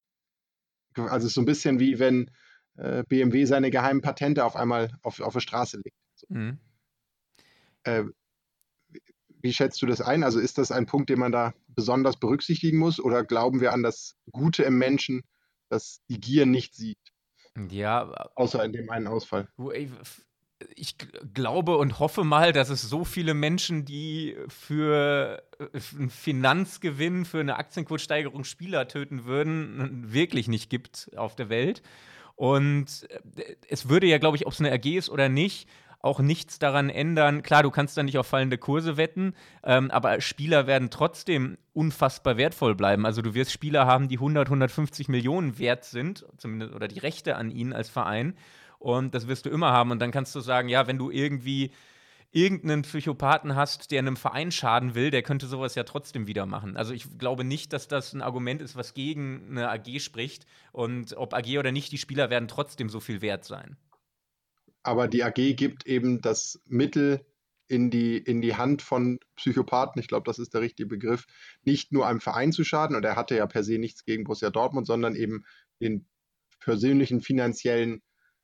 also 0.95 1.27
so 1.27 1.41
ein 1.41 1.45
bisschen 1.45 1.79
wie 1.79 1.99
wenn 1.99 2.29
äh, 2.75 3.03
BMW 3.03 3.45
seine 3.45 3.71
geheimen 3.71 4.01
Patente 4.01 4.45
auf 4.45 4.55
einmal 4.55 4.91
auf, 5.01 5.19
auf 5.19 5.33
der 5.33 5.39
Straße 5.39 5.77
legt. 5.77 5.97
So. 6.15 6.27
Mhm. 6.29 6.59
Äh, 7.83 8.03
wie 9.43 9.53
schätzt 9.53 9.81
du 9.81 9.85
das 9.85 10.01
ein? 10.01 10.23
Also 10.23 10.39
ist 10.39 10.57
das 10.57 10.71
ein 10.71 10.85
Punkt, 10.85 11.09
den 11.09 11.19
man 11.19 11.33
da 11.33 11.53
besonders 11.67 12.17
berücksichtigen 12.17 12.77
muss? 12.77 12.99
Oder 12.99 13.23
glauben 13.23 13.59
wir 13.59 13.73
an 13.73 13.83
das 13.83 14.15
Gute 14.31 14.63
im 14.63 14.77
Menschen, 14.77 15.23
das 15.69 16.01
die 16.09 16.19
Gier 16.19 16.45
nicht 16.45 16.73
sieht? 16.75 16.97
Ja. 17.69 18.09
Außer 18.35 18.63
in 18.63 18.71
dem 18.71 18.89
einen 18.89 19.07
Ausfall. 19.07 19.49
Ich 20.75 20.95
glaube 21.33 21.77
und 21.77 21.99
hoffe 21.99 22.23
mal, 22.23 22.53
dass 22.53 22.69
es 22.69 22.81
so 22.81 23.03
viele 23.03 23.33
Menschen, 23.33 23.83
die 23.83 24.37
für 24.47 25.43
einen 25.73 26.09
Finanzgewinn, 26.09 27.25
für 27.25 27.41
eine 27.41 27.57
Aktienkurssteigerung 27.57 28.45
Spieler 28.45 28.87
töten 28.87 29.25
würden, 29.25 30.13
wirklich 30.13 30.47
nicht 30.47 30.69
gibt 30.69 31.11
auf 31.17 31.35
der 31.35 31.49
Welt. 31.49 31.83
Und 32.35 33.07
äh, 33.35 33.55
es 33.67 33.89
würde 33.89 34.07
ja, 34.07 34.17
glaube 34.17 34.37
ich, 34.37 34.47
ob 34.47 34.53
es 34.53 34.59
eine 34.59 34.71
RG 34.71 34.97
ist 34.97 35.09
oder 35.09 35.29
nicht, 35.29 35.67
auch 36.03 36.19
nichts 36.19 36.59
daran 36.59 36.89
ändern. 36.89 37.41
Klar, 37.43 37.63
du 37.63 37.71
kannst 37.71 37.97
da 37.97 38.03
nicht 38.03 38.17
auf 38.17 38.27
fallende 38.27 38.57
Kurse 38.57 38.97
wetten, 38.97 39.33
ähm, 39.63 39.89
aber 39.89 40.19
Spieler 40.19 40.67
werden 40.67 40.89
trotzdem 40.89 41.57
unfassbar 41.71 42.35
wertvoll 42.35 42.75
bleiben. 42.75 43.05
Also 43.05 43.21
du 43.21 43.33
wirst 43.33 43.53
Spieler 43.53 43.87
haben, 43.87 44.09
die 44.09 44.17
100, 44.17 44.47
150 44.47 45.07
Millionen 45.07 45.57
wert 45.57 45.85
sind, 45.85 46.25
zumindest 46.37 46.73
oder 46.73 46.89
die 46.89 46.99
Rechte 46.99 47.37
an 47.37 47.49
ihnen 47.49 47.71
als 47.71 47.89
Verein. 47.89 48.35
Und 48.79 49.15
das 49.15 49.27
wirst 49.27 49.45
du 49.45 49.49
immer 49.49 49.71
haben. 49.71 49.91
Und 49.91 49.99
dann 49.99 50.11
kannst 50.11 50.35
du 50.35 50.41
sagen, 50.41 50.67
ja, 50.67 50.87
wenn 50.87 50.97
du 50.97 51.09
irgendwie 51.09 51.71
irgendeinen 52.33 52.81
Psychopathen 52.81 53.55
hast, 53.55 53.91
der 53.91 53.99
einem 53.99 54.17
Verein 54.17 54.51
schaden 54.51 54.95
will, 54.95 55.09
der 55.09 55.21
könnte 55.21 55.47
sowas 55.47 55.75
ja 55.75 55.83
trotzdem 55.83 56.27
wieder 56.27 56.45
machen. 56.45 56.75
Also 56.75 56.93
ich 56.93 57.17
glaube 57.17 57.45
nicht, 57.45 57.71
dass 57.71 57.87
das 57.87 58.11
ein 58.11 58.21
Argument 58.21 58.61
ist, 58.61 58.75
was 58.75 58.93
gegen 58.93 59.47
eine 59.51 59.69
AG 59.69 59.99
spricht. 60.01 60.45
Und 60.73 61.15
ob 61.15 61.33
AG 61.33 61.57
oder 61.59 61.71
nicht, 61.71 61.93
die 61.93 61.97
Spieler 61.97 62.29
werden 62.29 62.49
trotzdem 62.49 62.89
so 62.89 62.99
viel 62.99 63.21
wert 63.21 63.45
sein. 63.45 63.77
Aber 64.83 65.07
die 65.07 65.23
AG 65.23 65.55
gibt 65.55 65.85
eben 65.85 66.21
das 66.21 66.61
Mittel 66.65 67.25
in 67.67 67.89
die, 67.89 68.17
in 68.17 68.41
die 68.41 68.55
Hand 68.55 68.81
von 68.81 69.19
Psychopathen, 69.35 69.99
ich 69.99 70.07
glaube, 70.07 70.25
das 70.25 70.37
ist 70.37 70.53
der 70.53 70.61
richtige 70.61 70.87
Begriff, 70.87 71.25
nicht 71.63 71.91
nur 71.91 72.05
einem 72.05 72.19
Verein 72.19 72.51
zu 72.51 72.63
schaden, 72.63 72.95
und 72.95 73.03
er 73.03 73.15
hatte 73.15 73.35
ja 73.35 73.47
per 73.47 73.63
se 73.63 73.79
nichts 73.79 74.05
gegen 74.05 74.25
Borussia 74.25 74.49
Dortmund, 74.49 74.85
sondern 74.85 75.15
eben 75.15 75.45
den 75.81 76.05
persönlichen 76.59 77.21
finanziellen 77.21 78.01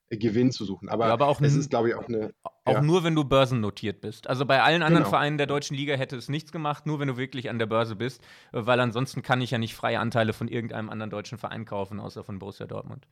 Gewinn 0.10 0.52
zu 0.52 0.66
suchen. 0.66 0.90
Aber, 0.90 1.08
ja, 1.08 1.14
aber 1.14 1.28
auch 1.28 1.40
es 1.42 1.56
ist, 1.56 1.70
glaube 1.70 1.90
ich, 1.90 1.96
auch 1.96 2.08
eine. 2.08 2.34
Auch 2.66 2.74
ja. 2.74 2.82
nur, 2.82 3.04
wenn 3.04 3.14
du 3.14 3.24
börsennotiert 3.24 4.02
bist. 4.02 4.28
Also 4.28 4.46
bei 4.46 4.62
allen 4.62 4.82
anderen 4.82 5.04
genau. 5.04 5.10
Vereinen 5.10 5.38
der 5.38 5.46
deutschen 5.46 5.76
Liga 5.78 5.96
hätte 5.96 6.16
es 6.16 6.30
nichts 6.30 6.52
gemacht, 6.52 6.88
nur 6.88 7.00
wenn 7.00 7.08
du 7.08 7.18
wirklich 7.18 7.50
an 7.50 7.60
der 7.60 7.68
Börse 7.68 7.96
bist, 7.96 8.24
weil 8.52 8.80
ansonsten 8.80 9.22
kann 9.22 9.42
ich 9.42 9.52
ja 9.52 9.60
nicht 9.60 9.76
freie 9.76 10.00
Anteile 10.00 10.34
von 10.34 10.48
irgendeinem 10.48 10.90
anderen 10.90 11.12
deutschen 11.12 11.38
Verein 11.38 11.66
kaufen, 11.66 12.00
außer 12.00 12.24
von 12.24 12.40
Borussia 12.40 12.66
Dortmund. 12.66 13.08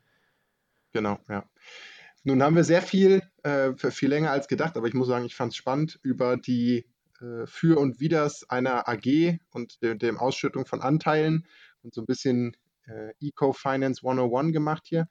Genau, 0.92 1.20
ja. 1.30 1.48
Nun 2.28 2.44
haben 2.44 2.58
wir 2.58 2.66
sehr 2.66 2.82
viel, 2.82 3.22
äh, 3.44 3.72
viel 3.78 4.10
länger 4.10 4.32
als 4.32 4.50
gedacht, 4.50 4.76
aber 4.76 4.86
ich 4.86 4.94
muss 4.94 5.08
sagen, 5.08 5.24
ich 5.24 5.34
fand 5.34 5.54
es 5.54 5.56
spannend, 5.56 5.98
über 6.04 6.36
die 6.36 6.86
äh, 7.22 7.46
Für- 7.46 7.80
und 7.80 8.02
Widers 8.02 8.50
einer 8.50 8.90
AG 8.90 9.40
und 9.52 9.82
de 9.82 9.96
dem 9.96 10.18
Ausschüttung 10.18 10.66
von 10.66 10.82
Anteilen 10.82 11.48
und 11.84 11.94
so 11.94 12.02
ein 12.02 12.06
bisschen 12.06 12.58
äh, 12.86 13.14
Eco-Finance 13.22 14.02
101 14.06 14.52
gemacht 14.52 14.84
hier. 14.88 15.08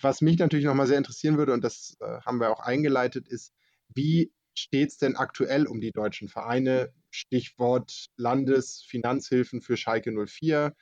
Was 0.00 0.20
mich 0.20 0.38
natürlich 0.38 0.64
nochmal 0.64 0.86
sehr 0.86 0.98
interessieren 0.98 1.36
würde, 1.36 1.52
und 1.52 1.64
das 1.64 1.96
äh, 1.98 2.20
haben 2.24 2.38
wir 2.38 2.52
auch 2.52 2.60
eingeleitet, 2.60 3.26
ist, 3.26 3.52
wie 3.92 4.32
steht 4.54 4.90
es 4.90 4.98
denn 4.98 5.16
aktuell 5.16 5.66
um 5.66 5.80
die 5.80 5.90
deutschen 5.90 6.28
Vereine? 6.28 6.92
Stichwort 7.10 8.06
Landesfinanzhilfen 8.16 9.62
für 9.62 9.76
Schalke 9.76 10.12
04. 10.12 10.76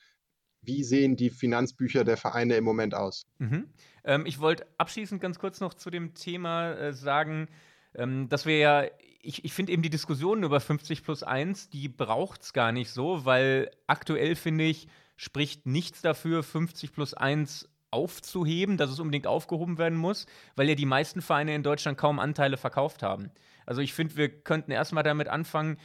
Wie 0.62 0.84
sehen 0.84 1.16
die 1.16 1.30
Finanzbücher 1.30 2.04
der 2.04 2.16
Vereine 2.16 2.56
im 2.56 2.64
Moment 2.64 2.94
aus? 2.94 3.26
Mhm. 3.38 3.68
Ähm, 4.04 4.26
ich 4.26 4.40
wollte 4.40 4.66
abschließend 4.78 5.20
ganz 5.20 5.38
kurz 5.38 5.60
noch 5.60 5.74
zu 5.74 5.90
dem 5.90 6.14
Thema 6.14 6.72
äh, 6.72 6.92
sagen, 6.92 7.48
ähm, 7.94 8.28
dass 8.28 8.46
wir 8.46 8.58
ja, 8.58 8.84
ich, 9.22 9.44
ich 9.44 9.52
finde 9.52 9.72
eben 9.72 9.82
die 9.82 9.90
Diskussionen 9.90 10.42
über 10.42 10.60
50 10.60 11.02
plus 11.02 11.22
1, 11.22 11.70
die 11.70 11.88
braucht 11.88 12.42
es 12.42 12.52
gar 12.52 12.72
nicht 12.72 12.90
so, 12.90 13.24
weil 13.24 13.70
aktuell 13.86 14.36
finde 14.36 14.64
ich, 14.64 14.88
spricht 15.16 15.66
nichts 15.66 16.02
dafür, 16.02 16.42
50 16.42 16.92
plus 16.92 17.14
1 17.14 17.68
aufzuheben, 17.90 18.76
dass 18.76 18.90
es 18.90 19.00
unbedingt 19.00 19.26
aufgehoben 19.26 19.78
werden 19.78 19.98
muss, 19.98 20.26
weil 20.56 20.68
ja 20.68 20.74
die 20.74 20.86
meisten 20.86 21.22
Vereine 21.22 21.54
in 21.54 21.62
Deutschland 21.62 21.98
kaum 21.98 22.18
Anteile 22.18 22.56
verkauft 22.56 23.02
haben. 23.02 23.30
Also 23.66 23.82
ich 23.82 23.92
finde, 23.92 24.16
wir 24.16 24.28
könnten 24.28 24.70
erstmal 24.70 25.02
damit 25.02 25.28
anfangen, 25.28 25.78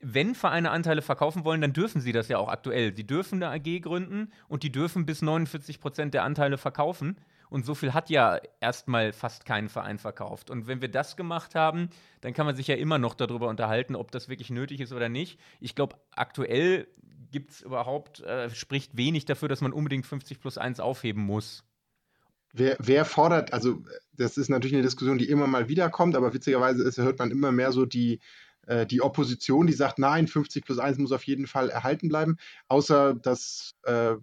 wenn 0.00 0.34
Vereine 0.34 0.70
Anteile 0.70 1.02
verkaufen 1.02 1.44
wollen, 1.44 1.60
dann 1.60 1.72
dürfen 1.72 2.00
sie 2.00 2.12
das 2.12 2.28
ja 2.28 2.38
auch 2.38 2.48
aktuell. 2.48 2.94
Sie 2.94 3.06
dürfen 3.06 3.42
eine 3.42 3.52
AG 3.52 3.80
gründen 3.80 4.30
und 4.48 4.62
die 4.62 4.72
dürfen 4.72 5.06
bis 5.06 5.22
49 5.22 5.80
Prozent 5.80 6.14
der 6.14 6.24
Anteile 6.24 6.58
verkaufen. 6.58 7.16
Und 7.48 7.64
so 7.64 7.74
viel 7.74 7.94
hat 7.94 8.10
ja 8.10 8.40
erstmal 8.60 9.12
fast 9.12 9.44
kein 9.44 9.68
Verein 9.68 9.98
verkauft. 9.98 10.50
Und 10.50 10.66
wenn 10.66 10.80
wir 10.80 10.90
das 10.90 11.16
gemacht 11.16 11.54
haben, 11.54 11.90
dann 12.20 12.34
kann 12.34 12.44
man 12.44 12.56
sich 12.56 12.66
ja 12.66 12.74
immer 12.74 12.98
noch 12.98 13.14
darüber 13.14 13.48
unterhalten, 13.48 13.94
ob 13.94 14.10
das 14.10 14.28
wirklich 14.28 14.50
nötig 14.50 14.80
ist 14.80 14.92
oder 14.92 15.08
nicht. 15.08 15.38
Ich 15.60 15.74
glaube, 15.74 15.96
aktuell 16.10 16.88
gibt 17.30 17.52
es 17.52 17.60
überhaupt, 17.62 18.20
äh, 18.20 18.50
spricht 18.50 18.96
wenig 18.96 19.24
dafür, 19.24 19.48
dass 19.48 19.60
man 19.60 19.72
unbedingt 19.72 20.06
50 20.06 20.40
plus 20.40 20.58
1 20.58 20.80
aufheben 20.80 21.22
muss. 21.22 21.64
Wer, 22.52 22.76
wer, 22.80 23.04
fordert, 23.04 23.52
also 23.52 23.82
das 24.14 24.38
ist 24.38 24.48
natürlich 24.48 24.74
eine 24.74 24.82
Diskussion, 24.82 25.18
die 25.18 25.28
immer 25.28 25.46
mal 25.46 25.68
wiederkommt, 25.68 26.16
aber 26.16 26.32
witzigerweise 26.32 26.84
ist, 26.84 26.96
hört 26.96 27.18
man 27.18 27.30
immer 27.30 27.52
mehr 27.52 27.70
so 27.70 27.84
die, 27.84 28.20
äh, 28.66 28.86
die 28.86 29.02
Opposition, 29.02 29.66
die 29.66 29.72
sagt, 29.72 29.98
nein, 29.98 30.28
50 30.28 30.64
plus 30.64 30.78
1 30.78 30.98
muss 30.98 31.12
auf 31.12 31.24
jeden 31.24 31.46
Fall 31.46 31.70
erhalten 31.70 32.08
bleiben, 32.08 32.36
außer 32.68 33.14
das 33.14 33.74
äh, 33.84 34.16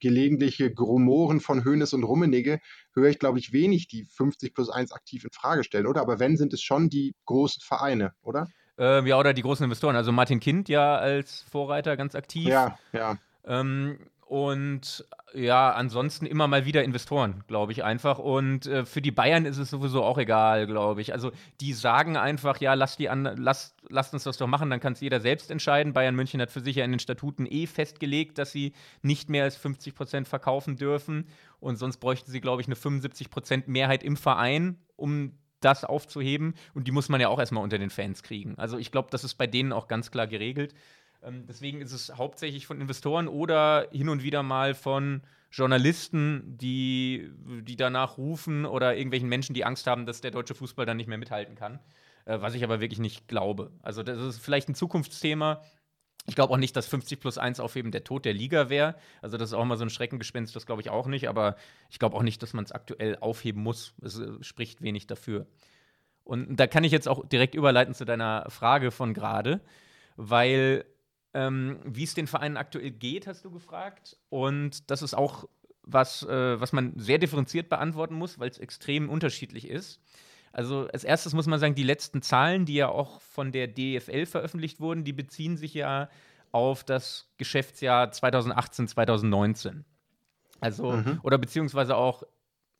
gelegentliche 0.00 0.72
Grumoren 0.72 1.40
von 1.40 1.64
Hoeneß 1.64 1.92
und 1.94 2.04
Rummenigge 2.04 2.60
höre 2.94 3.08
ich, 3.08 3.18
glaube 3.18 3.38
ich, 3.38 3.52
wenig, 3.52 3.88
die 3.88 4.04
50 4.04 4.54
plus 4.54 4.70
1 4.70 4.92
aktiv 4.92 5.24
in 5.24 5.30
Frage 5.30 5.64
stellen, 5.64 5.86
oder? 5.86 6.00
Aber 6.00 6.18
wenn, 6.18 6.36
sind 6.36 6.52
es 6.52 6.62
schon 6.62 6.88
die 6.88 7.14
großen 7.24 7.62
Vereine, 7.62 8.12
oder? 8.22 8.48
Ähm, 8.76 9.06
ja, 9.06 9.18
oder 9.18 9.34
die 9.34 9.42
großen 9.42 9.64
Investoren. 9.64 9.96
Also 9.96 10.12
Martin 10.12 10.38
Kind 10.40 10.68
ja 10.68 10.96
als 10.96 11.42
Vorreiter 11.50 11.96
ganz 11.96 12.14
aktiv. 12.14 12.46
Ja, 12.46 12.78
ja. 12.92 13.18
Ähm, 13.44 13.98
und 14.28 15.06
ja, 15.32 15.70
ansonsten 15.72 16.26
immer 16.26 16.48
mal 16.48 16.66
wieder 16.66 16.84
Investoren, 16.84 17.44
glaube 17.46 17.72
ich 17.72 17.82
einfach. 17.82 18.18
Und 18.18 18.66
äh, 18.66 18.84
für 18.84 19.00
die 19.00 19.10
Bayern 19.10 19.46
ist 19.46 19.56
es 19.56 19.70
sowieso 19.70 20.04
auch 20.04 20.18
egal, 20.18 20.66
glaube 20.66 21.00
ich. 21.00 21.14
Also 21.14 21.32
die 21.62 21.72
sagen 21.72 22.18
einfach, 22.18 22.60
ja, 22.60 22.74
lass 22.74 22.98
die 22.98 23.08
an, 23.08 23.24
lass, 23.38 23.74
lasst 23.88 24.12
uns 24.12 24.24
das 24.24 24.36
doch 24.36 24.46
machen, 24.46 24.68
dann 24.68 24.80
kann 24.80 24.92
es 24.92 25.00
jeder 25.00 25.20
selbst 25.20 25.50
entscheiden. 25.50 25.94
Bayern 25.94 26.14
München 26.14 26.42
hat 26.42 26.50
für 26.50 26.60
sich 26.60 26.76
ja 26.76 26.84
in 26.84 26.90
den 26.90 27.00
Statuten 27.00 27.46
eh 27.46 27.66
festgelegt, 27.66 28.36
dass 28.36 28.52
sie 28.52 28.74
nicht 29.00 29.30
mehr 29.30 29.44
als 29.44 29.56
50 29.56 29.94
Prozent 29.94 30.28
verkaufen 30.28 30.76
dürfen. 30.76 31.26
Und 31.58 31.76
sonst 31.76 31.96
bräuchten 31.96 32.30
sie, 32.30 32.42
glaube 32.42 32.60
ich, 32.60 32.68
eine 32.68 32.76
75 32.76 33.30
Prozent 33.30 33.66
Mehrheit 33.66 34.02
im 34.02 34.18
Verein, 34.18 34.76
um 34.96 35.32
das 35.60 35.84
aufzuheben. 35.84 36.54
Und 36.74 36.86
die 36.86 36.92
muss 36.92 37.08
man 37.08 37.20
ja 37.20 37.28
auch 37.28 37.38
erstmal 37.38 37.64
unter 37.64 37.78
den 37.78 37.90
Fans 37.90 38.22
kriegen. 38.22 38.58
Also 38.58 38.76
ich 38.76 38.92
glaube, 38.92 39.08
das 39.10 39.24
ist 39.24 39.36
bei 39.36 39.46
denen 39.46 39.72
auch 39.72 39.88
ganz 39.88 40.10
klar 40.10 40.26
geregelt. 40.26 40.74
Ähm, 41.22 41.46
deswegen 41.46 41.80
ist 41.80 41.92
es 41.92 42.16
hauptsächlich 42.16 42.66
von 42.66 42.80
Investoren 42.80 43.28
oder 43.28 43.88
hin 43.90 44.08
und 44.08 44.22
wieder 44.22 44.42
mal 44.42 44.74
von 44.74 45.22
Journalisten, 45.50 46.56
die, 46.58 47.30
die 47.62 47.76
danach 47.76 48.18
rufen 48.18 48.66
oder 48.66 48.96
irgendwelchen 48.96 49.28
Menschen, 49.28 49.54
die 49.54 49.64
Angst 49.64 49.86
haben, 49.86 50.04
dass 50.04 50.20
der 50.20 50.30
deutsche 50.30 50.54
Fußball 50.54 50.84
dann 50.84 50.98
nicht 50.98 51.06
mehr 51.06 51.18
mithalten 51.18 51.54
kann. 51.54 51.80
Äh, 52.28 52.40
was 52.40 52.54
ich 52.54 52.62
aber 52.62 52.80
wirklich 52.80 53.00
nicht 53.00 53.26
glaube. 53.26 53.72
Also, 53.82 54.02
das 54.02 54.18
ist 54.18 54.40
vielleicht 54.40 54.68
ein 54.68 54.74
Zukunftsthema. 54.74 55.62
Ich 56.26 56.34
glaube 56.34 56.52
auch 56.52 56.58
nicht, 56.58 56.76
dass 56.76 56.86
50 56.86 57.20
plus 57.20 57.38
1 57.38 57.58
aufheben 57.58 57.90
der 57.90 58.04
Tod 58.04 58.26
der 58.26 58.34
Liga 58.34 58.68
wäre. 58.68 58.96
Also, 59.22 59.38
das 59.38 59.50
ist 59.50 59.54
auch 59.54 59.64
mal 59.64 59.78
so 59.78 59.84
ein 59.84 59.90
Schreckengespenst, 59.90 60.54
das 60.54 60.66
glaube 60.66 60.82
ich 60.82 60.90
auch 60.90 61.06
nicht. 61.06 61.28
Aber 61.28 61.56
ich 61.88 61.98
glaube 61.98 62.16
auch 62.16 62.22
nicht, 62.22 62.42
dass 62.42 62.52
man 62.52 62.64
es 62.64 62.72
aktuell 62.72 63.16
aufheben 63.20 63.62
muss. 63.62 63.94
Es 64.02 64.18
äh, 64.18 64.42
spricht 64.42 64.82
wenig 64.82 65.06
dafür. 65.06 65.46
Und 66.24 66.56
da 66.56 66.66
kann 66.66 66.84
ich 66.84 66.92
jetzt 66.92 67.08
auch 67.08 67.26
direkt 67.26 67.54
überleiten 67.54 67.94
zu 67.94 68.04
deiner 68.04 68.44
Frage 68.50 68.90
von 68.90 69.14
gerade, 69.14 69.62
weil 70.16 70.84
ähm, 71.34 71.78
wie 71.84 72.04
es 72.04 72.14
den 72.14 72.26
Vereinen 72.26 72.56
aktuell 72.56 72.90
geht, 72.90 73.26
hast 73.26 73.44
du 73.44 73.50
gefragt. 73.50 74.16
Und 74.28 74.90
das 74.90 75.02
ist 75.02 75.14
auch 75.14 75.48
was, 75.82 76.22
äh, 76.22 76.60
was 76.60 76.72
man 76.72 76.92
sehr 76.96 77.18
differenziert 77.18 77.68
beantworten 77.68 78.14
muss, 78.14 78.38
weil 78.38 78.50
es 78.50 78.58
extrem 78.58 79.08
unterschiedlich 79.08 79.68
ist. 79.68 80.00
Also 80.52 80.88
als 80.92 81.04
erstes 81.04 81.34
muss 81.34 81.46
man 81.46 81.60
sagen, 81.60 81.74
die 81.74 81.82
letzten 81.82 82.22
Zahlen, 82.22 82.64
die 82.64 82.74
ja 82.74 82.88
auch 82.88 83.20
von 83.20 83.52
der 83.52 83.68
DFL 83.68 84.26
veröffentlicht 84.26 84.80
wurden, 84.80 85.04
die 85.04 85.12
beziehen 85.12 85.56
sich 85.56 85.74
ja 85.74 86.08
auf 86.52 86.84
das 86.84 87.30
Geschäftsjahr 87.36 88.10
2018, 88.10 88.88
2019. 88.88 89.84
Also, 90.60 90.92
mhm. 90.92 91.20
oder 91.22 91.38
beziehungsweise 91.38 91.96
auch 91.96 92.22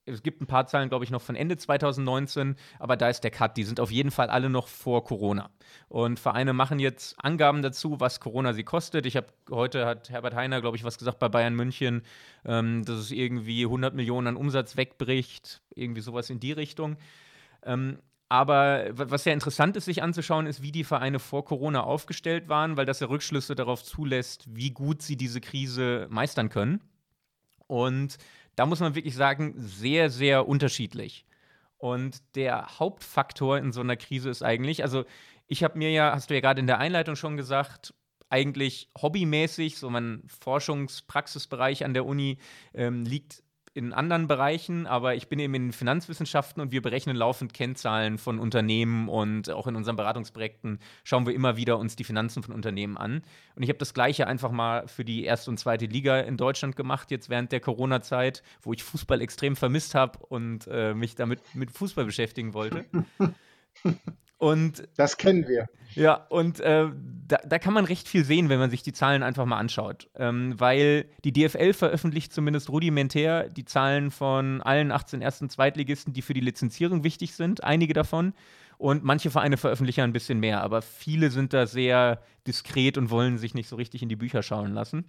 es 0.09 0.23
gibt 0.23 0.41
ein 0.41 0.47
paar 0.47 0.67
Zahlen, 0.67 0.89
glaube 0.89 1.05
ich, 1.05 1.11
noch 1.11 1.23
von 1.23 1.37
Ende 1.37 1.57
2019, 1.57 2.57
aber 2.79 2.97
da 2.97 3.09
ist 3.09 3.23
der 3.23 3.31
Cut. 3.31 3.57
Die 3.57 3.65
sind 3.65 3.81
auf 3.81 3.91
jeden 3.91 4.11
Fall 4.11 4.31
alle 4.31 4.51
noch 4.51 4.69
vor 4.69 5.05
Corona. 5.05 5.51
Und 5.89 6.19
Vereine 6.19 6.53
machen 6.53 6.79
jetzt 6.79 7.17
Angaben 7.23 7.63
dazu, 7.63 8.01
was 8.01 8.21
Corona 8.21 8.53
sie 8.53 8.65
kostet. 8.65 9.07
Ich 9.07 9.17
habe 9.17 9.29
heute 9.51 9.87
hat 9.87 10.11
Herbert 10.11 10.35
Heiner, 10.35 10.61
glaube 10.61 10.77
ich, 10.77 10.85
was 10.85 10.99
gesagt 10.99 11.19
bei 11.19 11.29
Bayern 11.29 11.55
München, 11.55 12.03
ähm, 12.45 12.85
dass 12.85 12.99
es 12.99 13.11
irgendwie 13.11 13.65
100 13.65 13.95
Millionen 13.95 14.29
an 14.29 14.37
Umsatz 14.37 14.77
wegbricht, 14.77 15.63
irgendwie 15.75 16.01
sowas 16.01 16.31
in 16.31 16.41
die 16.41 16.53
Richtung. 16.53 16.97
Ähm, 17.63 17.99
aber 18.31 18.89
was 18.93 19.25
ja 19.25 19.33
interessant 19.33 19.77
ist, 19.77 19.87
sich 19.87 20.03
anzuschauen, 20.03 20.47
ist, 20.47 20.61
wie 20.61 20.73
die 20.73 20.85
Vereine 20.85 21.19
vor 21.19 21.47
Corona 21.47 21.83
aufgestellt 21.83 22.49
waren, 22.49 22.77
weil 22.77 22.85
das 22.85 23.01
ja 23.01 23.07
Rückschlüsse 23.07 23.55
darauf 23.55 23.83
zulässt, 23.83 24.45
wie 24.55 24.71
gut 24.71 25.01
sie 25.01 25.17
diese 25.17 25.41
Krise 25.41 26.07
meistern 26.11 26.51
können. 26.51 26.83
Und 27.67 28.19
da 28.59 28.67
muss 28.67 28.81
man 28.81 28.97
wirklich 28.97 29.15
sagen, 29.15 29.55
sehr, 29.57 30.11
sehr 30.11 30.49
unterschiedlich. 30.49 31.25
Und 31.77 32.21
der 32.35 32.81
Hauptfaktor 32.81 33.57
in 33.59 33.71
so 33.71 33.81
einer 33.81 33.97
Krise 33.97 34.31
ist 34.31 34.43
eigentlich, 34.43 34.83
also 34.83 35.05
ich 35.47 35.63
habe 35.63 35.79
mir 35.79 35.93
ja, 35.93 36.13
hast 36.13 36.29
du 36.29 36.35
ja 36.35 36.41
gerade 36.41 36.61
in 36.61 36.67
der 36.67 36.79
Einleitung 36.79 37.15
schon 37.15 37.37
gesagt, 37.37 37.95
eigentlich 38.31 38.91
hobbymäßig, 39.01 39.79
so 39.79 39.89
mein 39.91 40.25
Forschungspraxisbereich 40.41 41.85
an 41.85 41.95
der 41.95 42.05
Uni 42.05 42.39
ähm, 42.75 43.05
liegt 43.05 43.45
in 43.79 43.93
anderen 43.93 44.27
Bereichen, 44.27 44.89
aber 44.89 45.15
ich 45.15 45.29
bin 45.29 45.39
eben 45.39 45.55
in 45.55 45.73
Finanzwissenschaften 45.73 46.61
und 46.61 46.73
wir 46.73 46.83
berechnen 46.83 47.17
laufend 47.17 47.55
Kennzahlen 47.55 48.19
von 48.19 48.41
Unternehmen 48.41 49.09
und 49.09 49.51
auch 49.51 49.69
in 49.69 49.77
unseren 49.77 49.95
Beratungsprojekten 49.95 50.81
schauen 51.05 51.27
wir 51.27 51.35
immer 51.35 51.57
wieder 51.57 51.79
uns 51.79 51.95
die 51.95 52.03
Finanzen 52.03 52.43
von 52.43 52.53
Unternehmen 52.53 52.97
an. 52.97 53.23
Und 53.55 53.63
ich 53.63 53.69
habe 53.69 53.79
das 53.79 53.95
Gleiche 53.95 54.27
einfach 54.27 54.51
mal 54.51 54.89
für 54.89 55.05
die 55.05 55.23
erste 55.23 55.51
und 55.51 55.59
zweite 55.59 55.87
Liga 55.87 56.19
in 56.19 56.37
Deutschland 56.37 56.75
gemacht, 56.75 57.13
jetzt 57.13 57.31
während 57.31 57.53
der 57.53 57.61
Corona-Zeit, 57.61 58.43
wo 58.63 58.73
ich 58.73 58.83
Fußball 58.83 59.21
extrem 59.21 59.55
vermisst 59.55 59.95
habe 59.95 60.19
und 60.27 60.67
äh, 60.67 60.93
mich 60.93 61.15
damit 61.15 61.41
mit 61.55 61.71
Fußball 61.71 62.05
beschäftigen 62.05 62.55
wollte. 62.55 62.85
Und 64.39 64.89
das 64.97 65.17
kennen 65.17 65.47
wir. 65.49 65.69
Ja, 65.95 66.27
und 66.29 66.61
äh, 66.61 66.89
da, 67.27 67.39
da, 67.45 67.59
kann 67.59 67.75
man 67.75 67.85
recht 67.85 68.09
viel 68.09 68.25
sehen, 68.25 68.49
wenn 68.49 68.61
man 68.61 68.71
sich 68.71 68.83
die 68.83 68.93
Zahlen 68.93 69.23
einfach 69.23 69.45
mal 69.47 69.59
anschaut. 69.59 70.09
Ähm, 70.17 70.55
weil 70.59 71.07
die 71.25 71.33
DFL 71.33 71.73
veröffentlicht 71.73 72.33
zumindest 72.33 72.71
rudimentär 72.71 73.49
die 73.49 73.65
Zahlen 73.65 74.11
von 74.11 74.63
allen 74.63 74.93
18 74.93 75.23
ersten 75.23 75.51
Zweitligisten, 75.51 76.13
die 76.13 76.23
für 76.23 76.35
die 76.35 76.41
Lizenzierung 76.41 77.03
wichtig 77.03 77.35
sind, 77.35 77.65
einige 77.65 77.95
davon. 77.95 78.33
Und 78.77 79.03
manche 79.03 79.31
Vereine 79.31 79.57
veröffentlichen 79.57 80.03
ein 80.03 80.13
bisschen 80.13 80.39
mehr, 80.39 80.63
aber 80.63 80.83
viele 80.83 81.31
sind 81.31 81.53
da 81.53 81.67
sehr 81.67 82.23
diskret 82.47 82.97
und 82.97 83.11
wollen 83.11 83.37
sich 83.37 83.55
nicht 83.55 83.69
so 83.69 83.75
richtig 83.75 84.03
in 84.03 84.09
die 84.09 84.15
Bücher 84.15 84.45
schauen 84.45 84.73
lassen. 84.73 85.05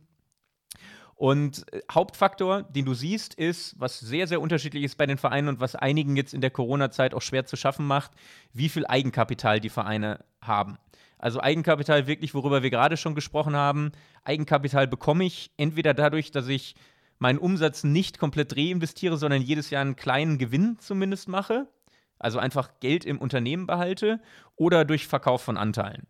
Und 1.20 1.66
äh, 1.74 1.82
Hauptfaktor, 1.92 2.64
den 2.64 2.86
du 2.86 2.94
siehst, 2.94 3.34
ist, 3.34 3.78
was 3.78 4.00
sehr, 4.00 4.26
sehr 4.26 4.40
unterschiedlich 4.40 4.86
ist 4.86 4.98
bei 4.98 5.06
den 5.06 5.18
Vereinen 5.18 5.50
und 5.50 5.60
was 5.60 5.76
einigen 5.76 6.16
jetzt 6.16 6.34
in 6.34 6.40
der 6.40 6.50
Corona-Zeit 6.50 7.14
auch 7.14 7.22
schwer 7.22 7.46
zu 7.46 7.58
schaffen 7.58 7.86
macht, 7.86 8.12
wie 8.54 8.70
viel 8.70 8.88
Eigenkapital 8.88 9.60
die 9.60 9.68
Vereine 9.68 10.24
haben. 10.42 10.78
Also 11.18 11.42
Eigenkapital 11.42 12.08
wirklich, 12.08 12.34
worüber 12.34 12.64
wir 12.64 12.70
gerade 12.70 12.96
schon 12.96 13.16
gesprochen 13.16 13.54
haben. 13.54 13.92
Eigenkapital 14.24 14.88
bekomme 14.88 15.26
ich 15.26 15.52
entweder 15.58 15.94
dadurch, 15.94 16.32
dass 16.32 16.48
ich 16.48 16.76
meinen 17.18 17.38
Umsatz 17.38 17.84
nicht 17.84 18.18
komplett 18.18 18.56
reinvestiere, 18.56 19.18
sondern 19.18 19.42
jedes 19.42 19.72
Jahr 19.72 19.82
einen 19.82 19.98
kleinen 19.98 20.38
Gewinn 20.38 20.78
zumindest 20.80 21.28
mache. 21.28 21.68
Also 22.18 22.40
einfach 22.40 22.80
Geld 22.80 23.04
im 23.04 23.18
Unternehmen 23.18 23.68
behalte 23.68 24.22
oder 24.56 24.86
durch 24.86 25.06
Verkauf 25.06 25.42
von 25.42 25.58
Anteilen. 25.58 26.08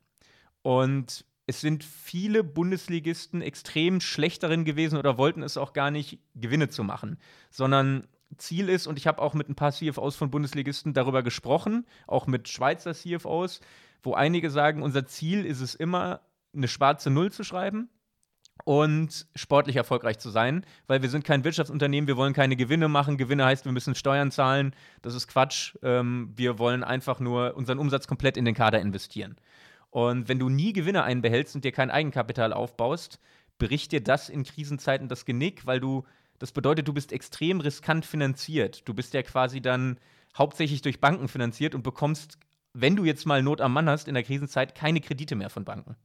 Und 0.61 1.25
es 1.49 1.61
sind 1.61 1.83
viele 1.83 2.43
Bundesligisten 2.43 3.41
extrem 3.41 4.01
schlecht 4.01 4.43
darin 4.43 4.65
gewesen 4.65 4.99
oder 4.99 5.17
wollten 5.17 5.41
es 5.41 5.57
auch 5.57 5.73
gar 5.73 5.89
nicht, 5.89 6.19
Gewinne 6.35 6.69
zu 6.69 6.83
machen, 6.83 7.17
sondern 7.49 8.07
Ziel 8.37 8.69
ist, 8.69 8.85
und 8.85 8.99
ich 8.99 9.07
habe 9.07 9.19
auch 9.19 9.33
mit 9.33 9.49
ein 9.49 9.55
paar 9.55 9.71
CFOs 9.71 10.15
von 10.15 10.29
Bundesligisten 10.29 10.93
darüber 10.93 11.23
gesprochen, 11.23 11.87
auch 12.05 12.27
mit 12.27 12.47
Schweizer 12.49 12.93
CFOs, 12.93 13.61
wo 14.03 14.13
einige 14.13 14.51
sagen, 14.51 14.83
unser 14.83 15.07
Ziel 15.07 15.43
ist 15.43 15.59
es 15.59 15.73
immer, 15.73 16.21
eine 16.55 16.67
schwarze 16.67 17.09
Null 17.09 17.31
zu 17.31 17.43
schreiben 17.43 17.89
und 18.63 19.25
sportlich 19.35 19.75
erfolgreich 19.75 20.19
zu 20.19 20.29
sein, 20.29 20.63
weil 20.85 21.01
wir 21.01 21.09
sind 21.09 21.25
kein 21.25 21.43
Wirtschaftsunternehmen, 21.43 22.07
wir 22.07 22.17
wollen 22.17 22.33
keine 22.33 22.55
Gewinne 22.55 22.89
machen. 22.89 23.17
Gewinne 23.17 23.45
heißt, 23.45 23.65
wir 23.65 23.71
müssen 23.71 23.95
Steuern 23.95 24.29
zahlen. 24.29 24.75
Das 25.01 25.15
ist 25.15 25.27
Quatsch. 25.27 25.75
Ähm, 25.81 26.31
wir 26.35 26.59
wollen 26.59 26.83
einfach 26.83 27.19
nur 27.19 27.55
unseren 27.55 27.79
Umsatz 27.79 28.05
komplett 28.05 28.37
in 28.37 28.45
den 28.45 28.55
Kader 28.55 28.79
investieren. 28.79 29.37
Und 29.91 30.29
wenn 30.29 30.39
du 30.39 30.49
nie 30.49 30.73
Gewinne 30.73 31.03
einbehältst 31.03 31.55
und 31.55 31.65
dir 31.65 31.71
kein 31.71 31.91
Eigenkapital 31.91 32.53
aufbaust, 32.53 33.19
bricht 33.57 33.91
dir 33.91 34.01
das 34.01 34.29
in 34.29 34.43
Krisenzeiten 34.43 35.07
das 35.07 35.25
Genick, 35.25 35.65
weil 35.65 35.79
du, 35.79 36.05
das 36.37 36.51
bedeutet, 36.51 36.87
du 36.87 36.93
bist 36.93 37.11
extrem 37.11 37.59
riskant 37.59 38.05
finanziert. 38.05 38.87
Du 38.87 38.93
bist 38.93 39.13
ja 39.13 39.23
quasi 39.23 39.61
dann 39.61 39.99
hauptsächlich 40.37 40.81
durch 40.81 40.99
Banken 40.99 41.27
finanziert 41.27 41.75
und 41.75 41.83
bekommst, 41.83 42.37
wenn 42.73 42.95
du 42.95 43.03
jetzt 43.03 43.25
mal 43.25 43.41
Not 43.41 43.61
am 43.61 43.73
Mann 43.73 43.89
hast, 43.89 44.07
in 44.07 44.13
der 44.13 44.23
Krisenzeit 44.23 44.75
keine 44.75 45.01
Kredite 45.01 45.35
mehr 45.35 45.49
von 45.49 45.65
Banken. 45.65 45.95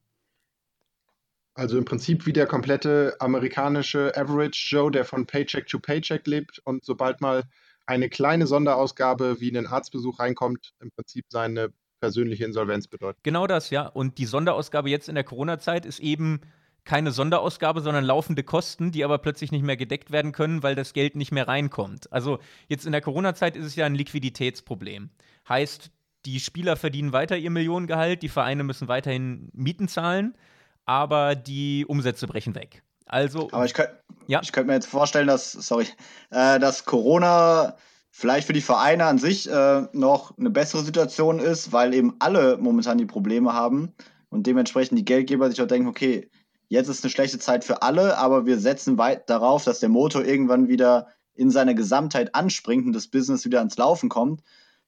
Also 1.54 1.78
im 1.78 1.84
Prinzip 1.84 2.26
wie 2.26 2.32
der 2.32 2.46
komplette 2.46 3.14
amerikanische 3.20 4.12
Average 4.16 4.66
Joe, 4.70 4.90
der 4.90 5.04
von 5.04 5.24
Paycheck 5.24 5.68
to 5.68 5.78
Paycheck 5.78 6.26
lebt 6.26 6.58
und 6.64 6.84
sobald 6.84 7.20
mal 7.20 7.44
eine 7.86 8.08
kleine 8.08 8.46
Sonderausgabe 8.46 9.40
wie 9.40 9.56
ein 9.56 9.66
Arztbesuch 9.66 10.18
reinkommt, 10.18 10.74
im 10.80 10.90
Prinzip 10.90 11.26
seine 11.28 11.72
persönliche 12.04 12.44
Insolvenz 12.44 12.86
bedeutet. 12.86 13.22
Genau 13.22 13.46
das, 13.46 13.70
ja. 13.70 13.86
Und 13.86 14.18
die 14.18 14.26
Sonderausgabe 14.26 14.90
jetzt 14.90 15.08
in 15.08 15.14
der 15.14 15.24
Corona-Zeit 15.24 15.86
ist 15.86 16.00
eben 16.00 16.42
keine 16.84 17.12
Sonderausgabe, 17.12 17.80
sondern 17.80 18.04
laufende 18.04 18.42
Kosten, 18.42 18.92
die 18.92 19.04
aber 19.04 19.16
plötzlich 19.16 19.52
nicht 19.52 19.64
mehr 19.64 19.78
gedeckt 19.78 20.10
werden 20.10 20.32
können, 20.32 20.62
weil 20.62 20.74
das 20.74 20.92
Geld 20.92 21.16
nicht 21.16 21.32
mehr 21.32 21.48
reinkommt. 21.48 22.12
Also 22.12 22.40
jetzt 22.68 22.84
in 22.84 22.92
der 22.92 23.00
Corona-Zeit 23.00 23.56
ist 23.56 23.64
es 23.64 23.74
ja 23.74 23.86
ein 23.86 23.94
Liquiditätsproblem. 23.94 25.08
Heißt, 25.48 25.90
die 26.26 26.40
Spieler 26.40 26.76
verdienen 26.76 27.14
weiter 27.14 27.38
ihr 27.38 27.50
Millionengehalt, 27.50 28.22
die 28.22 28.28
Vereine 28.28 28.64
müssen 28.64 28.86
weiterhin 28.86 29.48
Mieten 29.54 29.88
zahlen, 29.88 30.36
aber 30.84 31.34
die 31.36 31.86
Umsätze 31.88 32.26
brechen 32.26 32.54
weg. 32.54 32.82
Also, 33.06 33.48
aber 33.50 33.64
ich 33.64 33.72
könnte 33.72 33.98
ja? 34.26 34.42
könnt 34.52 34.66
mir 34.66 34.74
jetzt 34.74 34.88
vorstellen, 34.88 35.26
dass, 35.26 35.52
sorry, 35.52 35.86
äh, 36.30 36.58
dass 36.58 36.84
Corona 36.84 37.76
vielleicht 38.16 38.46
für 38.46 38.52
die 38.52 38.60
Vereine 38.60 39.06
an 39.06 39.18
sich 39.18 39.50
äh, 39.50 39.88
noch 39.92 40.38
eine 40.38 40.50
bessere 40.50 40.84
Situation 40.84 41.40
ist, 41.40 41.72
weil 41.72 41.92
eben 41.94 42.14
alle 42.20 42.56
momentan 42.58 42.96
die 42.96 43.06
Probleme 43.06 43.54
haben 43.54 43.92
und 44.28 44.46
dementsprechend 44.46 44.96
die 44.96 45.04
Geldgeber 45.04 45.50
sich 45.50 45.60
auch 45.60 45.66
denken, 45.66 45.88
okay, 45.88 46.30
jetzt 46.68 46.88
ist 46.88 47.02
eine 47.02 47.10
schlechte 47.10 47.40
Zeit 47.40 47.64
für 47.64 47.82
alle, 47.82 48.16
aber 48.16 48.46
wir 48.46 48.58
setzen 48.58 48.98
weit 48.98 49.28
darauf, 49.28 49.64
dass 49.64 49.80
der 49.80 49.88
Motor 49.88 50.24
irgendwann 50.24 50.68
wieder 50.68 51.08
in 51.34 51.50
seiner 51.50 51.74
Gesamtheit 51.74 52.36
anspringt 52.36 52.86
und 52.86 52.92
das 52.92 53.08
Business 53.08 53.44
wieder 53.44 53.58
ans 53.58 53.76
Laufen 53.76 54.08
kommt, 54.08 54.42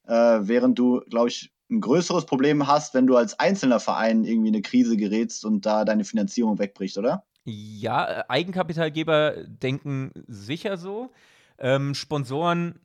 äh, 0.07 0.13
während 0.13 0.79
du, 0.79 1.01
glaube 1.09 1.27
ich, 1.27 1.51
ein 1.69 1.81
größeres 1.81 2.25
Problem 2.25 2.65
hast, 2.65 2.93
wenn 2.93 3.07
du 3.07 3.17
als 3.17 3.37
einzelner 3.37 3.81
Verein 3.81 4.23
irgendwie 4.23 4.47
in 4.47 4.55
eine 4.55 4.61
Krise 4.61 4.95
gerätst 4.95 5.43
und 5.43 5.65
da 5.65 5.83
deine 5.83 6.05
Finanzierung 6.05 6.59
wegbricht, 6.59 6.97
oder? 6.97 7.25
Ja, 7.43 8.05
äh, 8.09 8.23
Eigenkapitalgeber 8.29 9.43
denken 9.47 10.11
sicher 10.27 10.77
so. 10.77 11.11
Ähm, 11.59 11.93
Sponsoren 11.93 12.79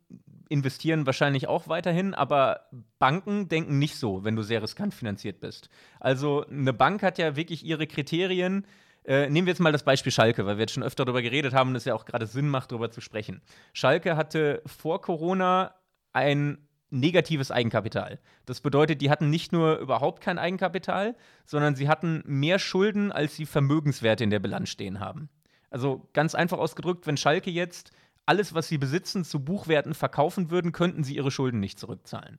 investieren 0.53 1.07
wahrscheinlich 1.07 1.49
auch 1.49 1.67
weiterhin, 1.67 2.15
aber 2.15 2.69
Banken 2.99 3.49
denken 3.49 3.79
nicht 3.79 3.97
so, 3.97 4.23
wenn 4.23 4.37
du 4.37 4.43
sehr 4.43 4.63
riskant 4.63 4.95
finanziert 4.95 5.41
bist. 5.41 5.69
Also 5.99 6.47
eine 6.47 6.73
Bank 6.73 7.03
hat 7.03 7.19
ja 7.19 7.35
wirklich 7.35 7.65
ihre 7.65 7.87
Kriterien. 7.87 8.67
Äh, 9.05 9.29
nehmen 9.31 9.47
wir 9.47 9.53
jetzt 9.53 9.61
mal 9.61 9.73
das 9.73 9.83
Beispiel 9.83 10.13
Schalke, 10.13 10.47
weil 10.47 10.59
wir 10.59 10.63
jetzt 10.63 10.75
schon 10.75 10.83
öfter 10.83 11.05
darüber 11.05 11.23
geredet 11.23 11.55
haben 11.55 11.71
und 11.71 11.77
es 11.77 11.87
ja 11.87 11.95
auch 11.95 12.05
gerade 12.05 12.27
Sinn 12.27 12.49
macht, 12.49 12.71
darüber 12.71 12.91
zu 12.91 13.01
sprechen. 13.01 13.41
Schalke 13.73 14.17
hatte 14.17 14.63
vor 14.67 15.01
Corona 15.01 15.75
ein 16.13 16.59
negatives 16.91 17.51
Eigenkapital. 17.51 18.21
Das 18.45 18.61
bedeutet, 18.61 19.01
die 19.01 19.11
hatten 19.11 19.31
nicht 19.31 19.51
nur 19.53 19.79
überhaupt 19.79 20.23
kein 20.23 20.39
Eigenkapital, 20.39 21.17
sondern 21.47 21.75
sie 21.75 21.89
hatten 21.89 22.23
mehr 22.27 22.59
Schulden, 22.59 23.11
als 23.11 23.35
sie 23.35 23.47
Vermögenswerte 23.47 24.23
in 24.23 24.31
der 24.31 24.41
Bilanz 24.41 24.69
stehen 24.69 25.01
haben. 25.01 25.31
Also 25.71 26.07
ganz 26.13 26.35
einfach 26.35 26.59
ausgedrückt, 26.59 27.07
wenn 27.07 27.17
Schalke 27.17 27.51
jetzt 27.51 27.93
alles, 28.27 28.55
was 28.55 28.69
sie 28.69 28.79
besitzen, 28.79 29.25
zu 29.25 29.41
Buchwerten 29.45 29.95
verkaufen 29.95 30.51
würden, 30.51 30.73
könnten 30.73 31.05
sie 31.05 31.17
ihre 31.17 31.31
Schulden 31.31 31.61
nicht 31.61 31.79
zurückzahlen. 31.79 32.39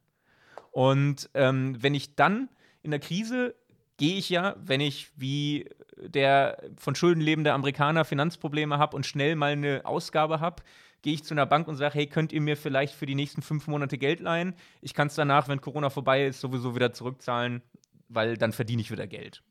Und 0.71 1.29
ähm, 1.33 1.81
wenn 1.81 1.93
ich 1.93 2.15
dann 2.15 2.49
in 2.81 2.91
der 2.91 2.99
Krise 2.99 3.55
gehe 3.97 4.17
ich 4.17 4.29
ja, 4.29 4.55
wenn 4.59 4.81
ich 4.81 5.11
wie 5.15 5.69
der 5.97 6.57
von 6.77 6.95
Schulden 6.95 7.21
lebende 7.21 7.53
Amerikaner 7.53 8.05
Finanzprobleme 8.05 8.77
habe 8.77 8.95
und 8.95 9.05
schnell 9.05 9.35
mal 9.35 9.51
eine 9.51 9.81
Ausgabe 9.85 10.39
habe, 10.39 10.63
gehe 11.01 11.13
ich 11.13 11.23
zu 11.23 11.33
einer 11.33 11.45
Bank 11.45 11.67
und 11.67 11.75
sage, 11.75 11.95
hey, 11.95 12.07
könnt 12.07 12.33
ihr 12.33 12.41
mir 12.41 12.57
vielleicht 12.57 12.95
für 12.95 13.05
die 13.05 13.15
nächsten 13.15 13.41
fünf 13.41 13.67
Monate 13.67 13.97
Geld 13.97 14.19
leihen? 14.19 14.55
Ich 14.81 14.93
kann 14.93 15.07
es 15.07 15.15
danach, 15.15 15.47
wenn 15.47 15.61
Corona 15.61 15.89
vorbei 15.89 16.25
ist, 16.25 16.39
sowieso 16.39 16.75
wieder 16.75 16.93
zurückzahlen, 16.93 17.61
weil 18.09 18.37
dann 18.37 18.53
verdiene 18.53 18.81
ich 18.81 18.91
wieder 18.91 19.07
Geld. 19.07 19.43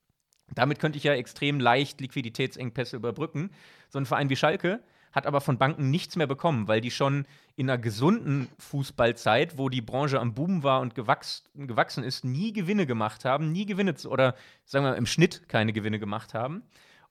Damit 0.55 0.79
könnte 0.79 0.99
ich 0.99 1.05
ja 1.05 1.15
extrem 1.15 1.61
leicht 1.61 2.01
Liquiditätsengpässe 2.01 2.97
überbrücken. 2.97 3.51
So 3.89 3.99
ein 3.99 4.07
Verein 4.07 4.29
wie 4.29 4.37
Schalke 4.37 4.83
hat 5.13 5.27
aber 5.27 5.41
von 5.41 5.59
Banken 5.59 5.91
nichts 5.91 6.17
mehr 6.17 6.27
bekommen, 6.27 6.69
weil 6.69 6.81
die 6.81 6.91
schon 6.91 7.27
in 7.55 7.69
einer 7.69 7.81
gesunden 7.81 8.49
Fußballzeit, 8.59 9.59
wo 9.59 9.69
die 9.69 9.83
Branche 9.83 10.21
am 10.21 10.35
Boom 10.35 10.63
war 10.63 10.81
und 10.81 10.95
gewachsen, 10.95 11.45
gewachsen 11.67 12.03
ist, 12.03 12.25
nie 12.25 12.53
Gewinne 12.53 12.87
gemacht 12.87 13.25
haben, 13.25 13.53
nie 13.53 13.67
Gewinne 13.67 13.95
oder 14.07 14.35
sagen 14.65 14.85
wir 14.85 14.97
im 14.97 15.07
Schnitt 15.07 15.49
keine 15.49 15.73
Gewinne 15.73 15.99
gemacht 15.99 16.35
haben 16.35 16.63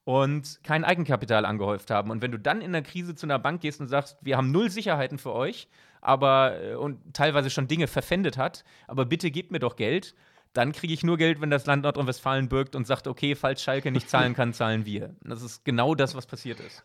und 0.04 0.60
kein 0.64 0.84
Eigenkapital 0.84 1.45
angehäuft 1.45 1.91
haben. 1.91 2.10
Und 2.10 2.22
wenn 2.22 2.32
du 2.32 2.39
dann 2.39 2.62
in 2.62 2.72
der 2.72 2.82
Krise 2.82 3.16
zu 3.16 3.26
einer 3.26 3.39
Bank 3.39 3.62
gehst 3.62 3.80
und 3.80 3.88
sagst, 3.88 4.18
wir 4.22 4.38
haben 4.38 4.52
null 4.52 4.70
Sicherheiten 4.70 5.20
für 5.20 5.34
euch, 5.34 5.68
aber 6.02 6.60
äh, 6.62 6.76
und 6.76 7.14
teilweise 7.14 7.49
schon 7.49 7.68
Dinge 7.68 7.88
verpfändet 7.88 8.38
hat, 8.38 8.64
aber 8.88 9.06
bitte 9.06 9.30
gebt 9.32 9.52
mir 9.52 9.60
doch 9.60 9.76
Geld, 9.76 10.16
dann 10.54 10.74
kriege 10.74 10.93
ich 10.93 11.04
nur 11.04 11.18
Geld, 11.18 11.39
wenn 11.39 11.49
das 11.49 11.66
Land 11.66 11.84
Nordrhein-Westfalen 11.84 12.49
birgt 12.49 12.76
und 12.76 12.86
sagt, 12.86 13.08
okay, 13.08 13.36
falls 13.36 13.62
Schalke 13.62 13.91
nicht 13.91 14.10
zahlen 14.10 14.34
kann, 14.34 14.54
zahlen 14.54 14.86
wir. 14.86 15.16
Das 15.22 15.41
ist 15.43 15.64
genau 15.64 15.95
das, 15.95 16.14
was 16.16 16.26
passiert 16.26 16.60
ist. 16.60 16.84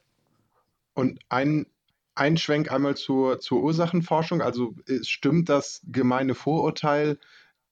Und 0.97 1.21
ein, 1.29 1.67
ein 2.15 2.39
Schwenk 2.39 2.73
einmal 2.73 2.97
zur, 2.97 3.39
zur 3.39 3.63
Ursachenforschung. 3.63 4.41
Also 4.41 4.75
stimmt 5.03 5.51
das 5.51 5.83
gemeine 5.85 6.35
Vorurteil, 6.35 7.19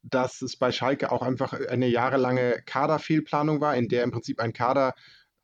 dass 0.03 0.43
es 0.43 0.57
bei 0.59 0.71
Schalke 0.71 1.11
auch 1.11 1.23
einfach 1.23 1.55
eine 1.55 1.89
jahrelange 1.89 2.63
Kaderfehlplanung 2.67 3.63
war, 3.63 3.75
in 3.77 3.89
der 3.89 4.03
im 4.03 4.11
Prinzip 4.11 4.41
ein 4.41 4.53
Kader 4.53 4.95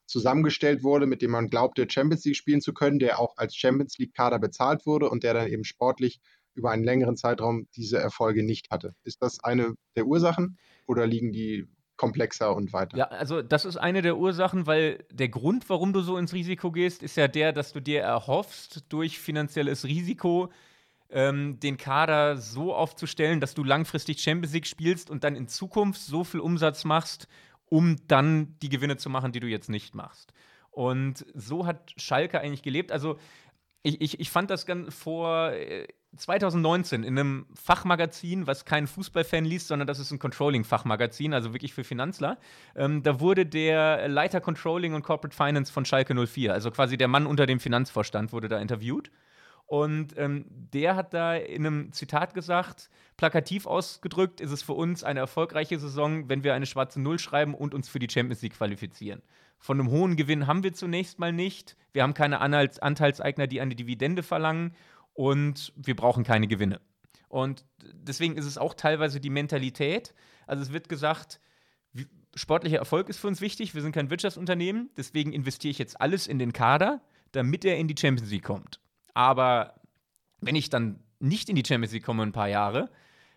zusammengestellt 0.05 0.83
wurde, 0.83 1.07
mit 1.07 1.23
dem 1.23 1.31
man 1.31 1.49
glaubte, 1.49 1.89
Champions 1.89 2.25
League 2.27 2.37
spielen 2.37 2.61
zu 2.61 2.75
können, 2.75 2.99
der 2.99 3.19
auch 3.19 3.39
als 3.39 3.57
Champions 3.57 3.97
League-Kader 3.97 4.39
bezahlt 4.39 4.85
wurde 4.85 5.09
und 5.09 5.23
der 5.23 5.33
dann 5.33 5.49
eben 5.49 5.65
sportlich 5.65 6.21
über 6.55 6.73
einen 6.73 6.85
längeren 6.85 7.17
Zeitraum 7.17 7.67
diese 7.77 7.99
Erfolge 7.99 8.43
nicht 8.43 8.71
hatte. 8.71 8.95
Ist 9.05 9.23
das 9.23 9.43
eine 9.43 9.75
der 9.97 10.07
Ursachen 10.07 10.59
oder 10.87 11.07
liegen 11.07 11.33
die 11.33 11.67
komplexer 12.01 12.57
und 12.57 12.73
weiter. 12.73 12.97
Ja, 12.97 13.05
also 13.09 13.43
das 13.43 13.67
ist 13.67 13.77
eine 13.77 14.01
der 14.01 14.17
Ursachen, 14.17 14.67
weil 14.67 15.05
der 15.13 15.29
Grund, 15.29 15.69
warum 15.69 15.93
du 15.93 16.01
so 16.01 16.17
ins 16.17 16.33
Risiko 16.33 16.73
gehst, 16.73 17.03
ist 17.03 17.19
ja 17.19 17.29
der, 17.29 17.53
dass 17.53 17.75
du 17.75 17.81
dir 17.81 18.01
erhoffst, 18.01 18.85
durch 18.89 19.19
finanzielles 19.19 19.85
Risiko 19.85 20.51
ähm, 21.11 21.61
den 21.61 21.77
Kader 21.77 22.39
so 22.39 22.75
aufzustellen, 22.75 23.39
dass 23.39 23.53
du 23.53 23.65
langfristig 23.65 24.23
Champions 24.23 24.55
League 24.55 24.67
spielst 24.67 25.11
und 25.11 25.25
dann 25.25 25.37
in 25.37 25.47
Zukunft 25.47 26.01
so 26.01 26.25
viel 26.25 26.41
Umsatz 26.41 26.87
machst, 26.87 27.29
um 27.67 27.97
dann 28.09 28.57
die 28.63 28.71
Gewinne 28.71 28.97
zu 28.97 29.11
machen, 29.11 29.33
die 29.33 29.41
du 29.41 29.47
jetzt 29.47 29.69
nicht 29.69 29.95
machst. 29.95 30.33
Und 30.71 31.27
so 31.35 31.67
hat 31.67 31.93
Schalke 31.99 32.41
eigentlich 32.41 32.63
gelebt. 32.63 32.93
Also 32.93 33.19
Ich, 33.83 34.01
ich, 34.01 34.21
ich 34.21 34.31
fand 34.31 34.51
das 34.51 34.67
ganz 34.67 34.95
vor 34.95 35.53
2019 36.17 37.03
äh, 37.03 37.07
in 37.07 37.19
einem 37.19 37.47
Fachmagazin, 37.55 38.47
was 38.47 38.65
kein 38.65 38.87
Fußballfan 38.87 39.45
liest, 39.45 39.69
sondern 39.69 39.87
das 39.87 39.99
ist 39.99 40.11
ein 40.11 40.19
Controlling-Fachmagazin, 40.19 41.33
also 41.33 41.55
wirklich 41.55 41.73
für 41.73 41.85
Finanzler. 41.85 42.39
Ähm, 42.77 43.03
da 43.03 43.21
wurde 43.21 43.47
der 43.47 44.09
Leiter 44.09 44.41
Controlling 44.41 44.93
und 44.95 45.03
Corporate 45.03 45.35
Finance 45.35 45.73
von 45.73 45.85
Schalke 45.85 46.15
04, 46.15 46.53
also 46.53 46.71
quasi 46.71 46.99
der 46.99 47.09
Mann 47.09 47.27
unter 47.27 47.47
dem 47.47 47.61
Finanzvorstand, 47.61 48.33
wurde 48.33 48.49
da 48.49 48.59
interviewt. 48.59 49.11
Und 49.71 50.19
ähm, 50.19 50.47
der 50.49 50.97
hat 50.97 51.15
da 51.15 51.37
in 51.37 51.65
einem 51.65 51.93
Zitat 51.93 52.35
gesagt, 52.35 52.91
plakativ 53.17 53.67
ausgedrückt, 53.67 54.41
ist 54.41 54.51
es 54.51 54.65
für 54.65 54.73
uns 54.73 55.05
eine 55.05 55.21
erfolgreiche 55.21 55.79
Saison, 55.79 56.29
wenn 56.29 56.43
wir 56.43 56.55
eine 56.55 56.67
schwarze 56.67 57.01
Null 57.01 57.21
schreiben 57.21 57.55
und 57.55 57.73
uns 57.73 57.89
für 57.89 58.01
die 58.01 58.11
Champions 58.11 58.43
League 58.43 58.57
qualifizieren. 58.57 59.23
Von 59.61 59.79
einem 59.79 59.91
hohen 59.91 60.17
Gewinn 60.17 60.47
haben 60.47 60.63
wir 60.63 60.73
zunächst 60.73 61.19
mal 61.19 61.33
nicht. 61.33 61.77
Wir 61.93 62.03
haben 62.03 62.15
keine 62.15 62.41
Anteilseigner, 62.41 63.47
die 63.47 63.61
eine 63.61 63.77
Dividende 63.77 64.23
verlangen 64.23 64.75
und 65.13 65.73
wir 65.77 65.95
brauchen 65.95 66.25
keine 66.25 66.49
Gewinne. 66.49 66.81
Und 67.29 67.65
deswegen 67.83 68.37
ist 68.37 68.47
es 68.47 68.59
auch 68.59 68.75
teilweise 68.75 69.21
die 69.21 69.31
Mentalität. 69.31 70.15
Also 70.47 70.63
es 70.63 70.73
wird 70.73 70.89
gesagt, 70.89 71.41
sportlicher 72.35 72.79
Erfolg 72.79 73.09
ist 73.09 73.19
für 73.19 73.29
uns 73.29 73.41
wichtig, 73.41 73.75
wir 73.75 73.83
sind 73.83 73.93
kein 73.93 74.11
Wirtschaftsunternehmen, 74.11 74.91
deswegen 74.97 75.33
investiere 75.33 75.71
ich 75.71 75.79
jetzt 75.79 76.01
alles 76.01 76.27
in 76.27 76.39
den 76.39 76.53
Kader, 76.53 77.03
damit 77.33 77.65
er 77.65 77.77
in 77.77 77.87
die 77.87 77.97
Champions 77.99 78.31
League 78.31 78.45
kommt. 78.45 78.81
Aber 79.15 79.75
wenn 80.41 80.57
ich 80.57 80.71
dann 80.71 81.01
nicht 81.19 81.49
in 81.51 81.57
die 81.57 81.65
Champions 81.67 81.93
League 81.93 82.05
komme 82.05 82.23
in 82.23 82.31
ein 82.31 82.33
paar 82.33 82.49
Jahre, 82.49 82.91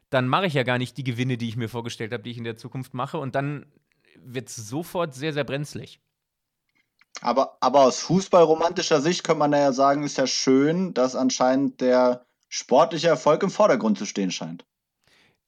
dann 0.09 0.27
mache 0.27 0.45
ich 0.45 0.53
ja 0.53 0.63
gar 0.63 0.77
nicht 0.77 0.97
die 0.97 1.03
Gewinne, 1.03 1.37
die 1.37 1.49
ich 1.49 1.57
mir 1.57 1.67
vorgestellt 1.67 2.13
habe, 2.13 2.23
die 2.23 2.31
ich 2.31 2.37
in 2.37 2.43
der 2.43 2.55
Zukunft 2.55 2.93
mache. 2.93 3.17
Und 3.17 3.35
dann 3.35 3.65
wird 4.17 4.47
es 4.47 4.55
sofort 4.55 5.13
sehr, 5.13 5.33
sehr 5.33 5.43
brenzlig. 5.43 5.99
Aber, 7.21 7.57
aber 7.61 7.81
aus 7.81 7.99
fußballromantischer 8.01 9.01
Sicht 9.01 9.23
könnte 9.23 9.39
man 9.39 9.53
ja 9.53 9.71
sagen, 9.71 10.03
ist 10.03 10.17
ja 10.17 10.27
schön, 10.27 10.93
dass 10.93 11.15
anscheinend 11.15 11.81
der 11.81 12.25
sportliche 12.49 13.07
Erfolg 13.07 13.43
im 13.43 13.49
Vordergrund 13.51 13.97
zu 13.97 14.05
stehen 14.05 14.31
scheint. 14.31 14.65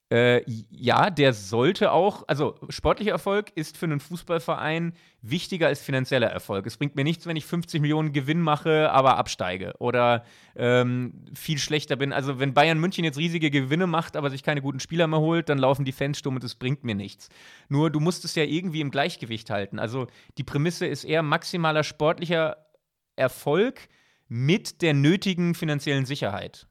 Äh, 0.08 0.42
ja, 0.70 1.10
der 1.10 1.32
sollte 1.32 1.90
auch, 1.90 2.22
also 2.28 2.54
sportlicher 2.68 3.10
Erfolg 3.10 3.50
ist 3.56 3.76
für 3.76 3.86
einen 3.86 3.98
Fußballverein 3.98 4.92
wichtiger 5.20 5.66
als 5.66 5.80
finanzieller 5.80 6.28
Erfolg. 6.28 6.64
Es 6.66 6.76
bringt 6.76 6.94
mir 6.94 7.02
nichts, 7.02 7.26
wenn 7.26 7.34
ich 7.34 7.44
50 7.44 7.80
Millionen 7.80 8.12
Gewinn 8.12 8.40
mache, 8.40 8.92
aber 8.92 9.16
absteige 9.16 9.74
oder 9.80 10.24
ähm, 10.54 11.24
viel 11.34 11.58
schlechter 11.58 11.96
bin. 11.96 12.12
Also 12.12 12.38
wenn 12.38 12.54
Bayern 12.54 12.78
München 12.78 13.02
jetzt 13.02 13.18
riesige 13.18 13.50
Gewinne 13.50 13.88
macht, 13.88 14.16
aber 14.16 14.30
sich 14.30 14.44
keine 14.44 14.62
guten 14.62 14.78
Spieler 14.78 15.08
mehr 15.08 15.18
holt, 15.18 15.48
dann 15.48 15.58
laufen 15.58 15.84
die 15.84 15.90
Fans 15.90 16.18
stumm 16.18 16.36
und 16.36 16.44
es 16.44 16.54
bringt 16.54 16.84
mir 16.84 16.94
nichts. 16.94 17.28
Nur 17.68 17.90
du 17.90 17.98
musst 17.98 18.24
es 18.24 18.36
ja 18.36 18.44
irgendwie 18.44 18.82
im 18.82 18.92
Gleichgewicht 18.92 19.50
halten. 19.50 19.80
Also 19.80 20.06
die 20.38 20.44
Prämisse 20.44 20.86
ist 20.86 21.02
eher 21.02 21.22
maximaler 21.22 21.82
sportlicher 21.82 22.58
Erfolg 23.16 23.88
mit 24.28 24.82
der 24.82 24.94
nötigen 24.94 25.56
finanziellen 25.56 26.06
Sicherheit. 26.06 26.68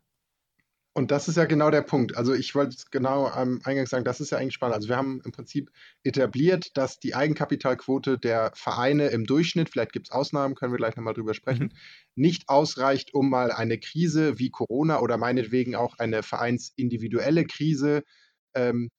Und 0.97 1.11
das 1.11 1.27
ist 1.27 1.35
ja 1.35 1.43
genau 1.43 1.71
der 1.71 1.81
Punkt. 1.81 2.15
Also 2.15 2.33
ich 2.33 2.55
wollte 2.55 2.73
es 2.73 2.89
genau 2.89 3.27
am 3.27 3.59
Eingang 3.65 3.85
sagen, 3.85 4.05
das 4.05 4.21
ist 4.21 4.31
ja 4.31 4.37
eigentlich 4.37 4.53
spannend. 4.53 4.75
Also 4.75 4.87
wir 4.87 4.95
haben 4.95 5.21
im 5.25 5.33
Prinzip 5.33 5.69
etabliert, 6.03 6.77
dass 6.77 6.99
die 7.01 7.15
Eigenkapitalquote 7.15 8.17
der 8.17 8.53
Vereine 8.55 9.07
im 9.07 9.25
Durchschnitt, 9.25 9.69
vielleicht 9.69 9.91
gibt 9.91 10.07
es 10.07 10.11
Ausnahmen, 10.13 10.55
können 10.55 10.71
wir 10.71 10.77
gleich 10.77 10.95
nochmal 10.95 11.13
drüber 11.13 11.33
sprechen, 11.33 11.65
mhm. 11.65 11.71
nicht 12.15 12.47
ausreicht, 12.47 13.13
um 13.13 13.29
mal 13.29 13.51
eine 13.51 13.77
Krise 13.77 14.39
wie 14.39 14.51
Corona 14.51 15.01
oder 15.01 15.17
meinetwegen 15.17 15.75
auch 15.75 15.99
eine 15.99 16.23
vereinsindividuelle 16.23 17.45
Krise 17.45 18.03
ähm, 18.53 18.89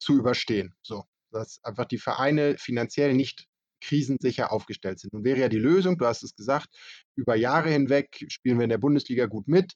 zu 0.00 0.16
überstehen. 0.16 0.74
So, 0.82 1.04
dass 1.30 1.62
einfach 1.62 1.84
die 1.84 1.98
Vereine 1.98 2.56
finanziell 2.58 3.14
nicht 3.14 3.46
krisensicher 3.80 4.50
aufgestellt 4.50 4.98
sind. 4.98 5.12
Nun 5.12 5.22
wäre 5.22 5.38
ja 5.38 5.48
die 5.48 5.58
Lösung, 5.58 5.96
du 5.96 6.06
hast 6.06 6.24
es 6.24 6.34
gesagt, 6.34 6.70
über 7.14 7.36
Jahre 7.36 7.70
hinweg 7.70 8.24
spielen 8.26 8.58
wir 8.58 8.64
in 8.64 8.70
der 8.70 8.78
Bundesliga 8.78 9.26
gut 9.26 9.46
mit 9.46 9.74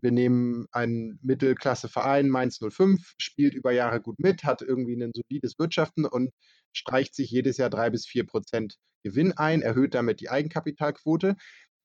wir 0.00 0.10
nehmen 0.10 0.66
einen 0.72 1.18
Mittelklasse-Verein, 1.22 2.28
Mainz 2.28 2.58
05, 2.58 3.14
spielt 3.18 3.54
über 3.54 3.72
Jahre 3.72 4.00
gut 4.00 4.18
mit, 4.18 4.44
hat 4.44 4.62
irgendwie 4.62 4.94
ein 4.94 5.12
solides 5.14 5.58
Wirtschaften 5.58 6.04
und 6.04 6.30
streicht 6.72 7.14
sich 7.14 7.30
jedes 7.30 7.56
Jahr 7.56 7.70
drei 7.70 7.90
bis 7.90 8.06
vier 8.06 8.26
Prozent 8.26 8.76
Gewinn 9.02 9.32
ein, 9.32 9.62
erhöht 9.62 9.94
damit 9.94 10.20
die 10.20 10.30
Eigenkapitalquote. 10.30 11.36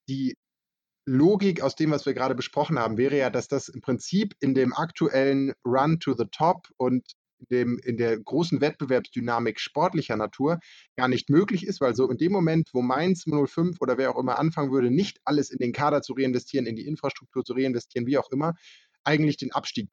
Die 0.07 0.35
Logik 1.05 1.61
aus 1.61 1.75
dem, 1.75 1.91
was 1.91 2.05
wir 2.05 2.13
gerade 2.13 2.35
besprochen 2.35 2.77
haben, 2.77 2.97
wäre 2.97 3.17
ja, 3.17 3.29
dass 3.29 3.47
das 3.47 3.67
im 3.67 3.81
Prinzip 3.81 4.35
in 4.39 4.53
dem 4.53 4.73
aktuellen 4.73 5.53
Run 5.65 5.99
to 5.99 6.15
the 6.15 6.25
Top 6.31 6.67
und 6.77 7.03
dem, 7.49 7.79
in 7.79 7.97
der 7.97 8.19
großen 8.19 8.61
Wettbewerbsdynamik 8.61 9.59
sportlicher 9.59 10.17
Natur 10.17 10.59
gar 10.95 11.07
nicht 11.07 11.29
möglich 11.29 11.65
ist, 11.65 11.81
weil 11.81 11.95
so 11.95 12.09
in 12.09 12.17
dem 12.17 12.31
Moment, 12.31 12.69
wo 12.73 12.81
Mainz 12.81 13.25
05 13.25 13.77
oder 13.81 13.97
wer 13.97 14.11
auch 14.11 14.19
immer 14.19 14.39
anfangen 14.39 14.71
würde, 14.71 14.91
nicht 14.91 15.19
alles 15.23 15.49
in 15.49 15.57
den 15.57 15.71
Kader 15.71 16.01
zu 16.01 16.13
reinvestieren, 16.13 16.67
in 16.67 16.75
die 16.75 16.87
Infrastruktur 16.87 17.43
zu 17.43 17.53
reinvestieren, 17.53 18.07
wie 18.07 18.17
auch 18.17 18.31
immer, 18.31 18.53
eigentlich 19.03 19.37
den 19.37 19.51
Abstieg 19.51 19.89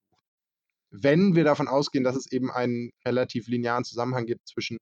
wenn 0.91 1.35
wir 1.35 1.45
davon 1.45 1.69
ausgehen, 1.69 2.05
dass 2.05 2.17
es 2.17 2.31
eben 2.31 2.51
einen 2.51 2.91
relativ 3.05 3.49
linearen 3.49 3.85
Zusammenhang 3.85 4.27
gibt 4.27 4.49
zwischen 4.49 4.79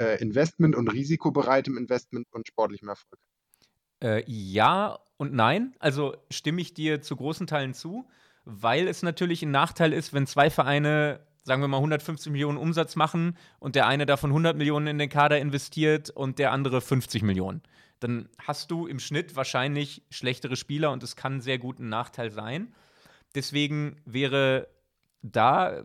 äh, 0.00 0.20
Investment 0.20 0.76
und 0.76 0.88
risikobereitem 0.88 1.76
Investment 1.76 2.26
und 2.30 2.46
sportlichem 2.46 2.88
Erfolg. 2.88 3.20
Äh, 4.02 4.24
ja 4.26 4.98
und 5.16 5.32
nein. 5.32 5.74
Also 5.78 6.16
stimme 6.30 6.60
ich 6.60 6.74
dir 6.74 7.02
zu 7.02 7.16
großen 7.16 7.46
Teilen 7.46 7.74
zu, 7.74 8.08
weil 8.44 8.88
es 8.88 9.02
natürlich 9.02 9.42
ein 9.42 9.50
Nachteil 9.50 9.92
ist, 9.92 10.12
wenn 10.12 10.26
zwei 10.26 10.50
Vereine 10.50 11.20
sagen 11.44 11.62
wir 11.62 11.68
mal, 11.68 11.78
150 11.78 12.30
Millionen 12.30 12.58
Umsatz 12.58 12.96
machen 12.96 13.36
und 13.58 13.74
der 13.74 13.86
eine 13.86 14.06
davon 14.06 14.30
100 14.30 14.56
Millionen 14.56 14.86
in 14.86 14.98
den 14.98 15.08
Kader 15.08 15.38
investiert 15.38 16.10
und 16.10 16.38
der 16.38 16.52
andere 16.52 16.80
50 16.80 17.22
Millionen. 17.22 17.62
Dann 18.00 18.28
hast 18.38 18.70
du 18.70 18.86
im 18.86 18.98
Schnitt 18.98 19.36
wahrscheinlich 19.36 20.02
schlechtere 20.10 20.56
Spieler 20.56 20.92
und 20.92 21.02
es 21.02 21.16
kann 21.16 21.40
sehr 21.40 21.58
gut 21.58 21.78
ein 21.78 21.88
Nachteil 21.88 22.30
sein. 22.30 22.74
Deswegen 23.34 23.96
wäre 24.04 24.68
da, 25.22 25.84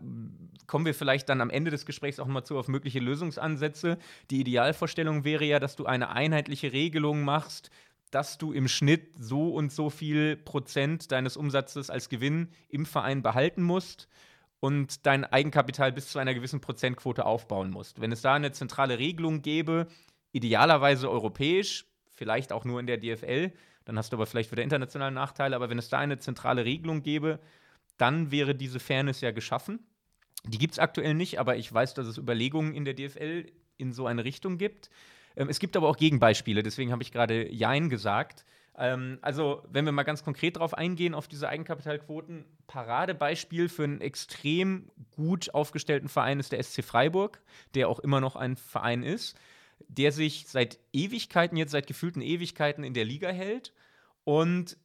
kommen 0.66 0.84
wir 0.84 0.94
vielleicht 0.94 1.28
dann 1.28 1.40
am 1.40 1.50
Ende 1.50 1.70
des 1.70 1.86
Gesprächs 1.86 2.18
auch 2.18 2.26
mal 2.26 2.44
zu 2.44 2.58
auf 2.58 2.66
mögliche 2.66 2.98
Lösungsansätze. 2.98 3.98
Die 4.30 4.40
Idealvorstellung 4.40 5.24
wäre 5.24 5.44
ja, 5.44 5.60
dass 5.60 5.76
du 5.76 5.86
eine 5.86 6.10
einheitliche 6.10 6.72
Regelung 6.72 7.22
machst, 7.22 7.70
dass 8.10 8.38
du 8.38 8.52
im 8.52 8.68
Schnitt 8.68 9.12
so 9.18 9.54
und 9.54 9.70
so 9.70 9.90
viel 9.90 10.36
Prozent 10.36 11.12
deines 11.12 11.36
Umsatzes 11.36 11.90
als 11.90 12.08
Gewinn 12.08 12.48
im 12.68 12.84
Verein 12.84 13.22
behalten 13.22 13.62
musst 13.62 14.08
und 14.60 15.06
dein 15.06 15.24
Eigenkapital 15.24 15.92
bis 15.92 16.10
zu 16.10 16.18
einer 16.18 16.34
gewissen 16.34 16.60
Prozentquote 16.60 17.24
aufbauen 17.24 17.70
musst. 17.70 18.00
Wenn 18.00 18.12
es 18.12 18.22
da 18.22 18.34
eine 18.34 18.52
zentrale 18.52 18.98
Regelung 18.98 19.42
gäbe, 19.42 19.86
idealerweise 20.32 21.10
europäisch, 21.10 21.86
vielleicht 22.10 22.52
auch 22.52 22.64
nur 22.64 22.80
in 22.80 22.86
der 22.86 22.98
DFL, 22.98 23.52
dann 23.84 23.96
hast 23.96 24.12
du 24.12 24.16
aber 24.16 24.26
vielleicht 24.26 24.52
wieder 24.52 24.62
internationale 24.62 25.12
Nachteile, 25.12 25.56
aber 25.56 25.70
wenn 25.70 25.78
es 25.78 25.88
da 25.88 25.98
eine 25.98 26.18
zentrale 26.18 26.64
Regelung 26.64 27.02
gäbe, 27.02 27.40
dann 27.96 28.30
wäre 28.30 28.54
diese 28.54 28.80
Fairness 28.80 29.20
ja 29.20 29.30
geschaffen. 29.30 29.80
Die 30.44 30.58
gibt 30.58 30.74
es 30.74 30.78
aktuell 30.78 31.14
nicht, 31.14 31.38
aber 31.40 31.56
ich 31.56 31.72
weiß, 31.72 31.94
dass 31.94 32.06
es 32.06 32.18
Überlegungen 32.18 32.74
in 32.74 32.84
der 32.84 32.94
DFL 32.94 33.46
in 33.76 33.92
so 33.92 34.06
eine 34.06 34.24
Richtung 34.24 34.58
gibt. 34.58 34.90
Ähm, 35.36 35.48
es 35.48 35.58
gibt 35.58 35.76
aber 35.76 35.88
auch 35.88 35.96
Gegenbeispiele, 35.96 36.62
deswegen 36.62 36.92
habe 36.92 37.02
ich 37.02 37.12
gerade 37.12 37.50
Jein 37.52 37.88
gesagt. 37.88 38.44
Ähm, 38.78 39.18
also, 39.22 39.62
wenn 39.70 39.84
wir 39.84 39.92
mal 39.92 40.04
ganz 40.04 40.22
konkret 40.22 40.56
darauf 40.56 40.72
eingehen, 40.72 41.14
auf 41.14 41.26
diese 41.26 41.48
Eigenkapitalquoten, 41.48 42.44
Paradebeispiel 42.68 43.68
für 43.68 43.84
einen 43.84 44.00
extrem 44.00 44.90
gut 45.16 45.52
aufgestellten 45.52 46.08
Verein 46.08 46.38
ist 46.38 46.52
der 46.52 46.62
SC 46.62 46.84
Freiburg, 46.84 47.42
der 47.74 47.88
auch 47.88 47.98
immer 47.98 48.20
noch 48.20 48.36
ein 48.36 48.56
Verein 48.56 49.02
ist, 49.02 49.36
der 49.88 50.12
sich 50.12 50.46
seit 50.46 50.78
Ewigkeiten, 50.92 51.56
jetzt 51.56 51.72
seit 51.72 51.86
gefühlten 51.88 52.22
Ewigkeiten 52.22 52.84
in 52.84 52.94
der 52.94 53.04
Liga 53.04 53.30
hält 53.30 53.72
und 54.24 54.76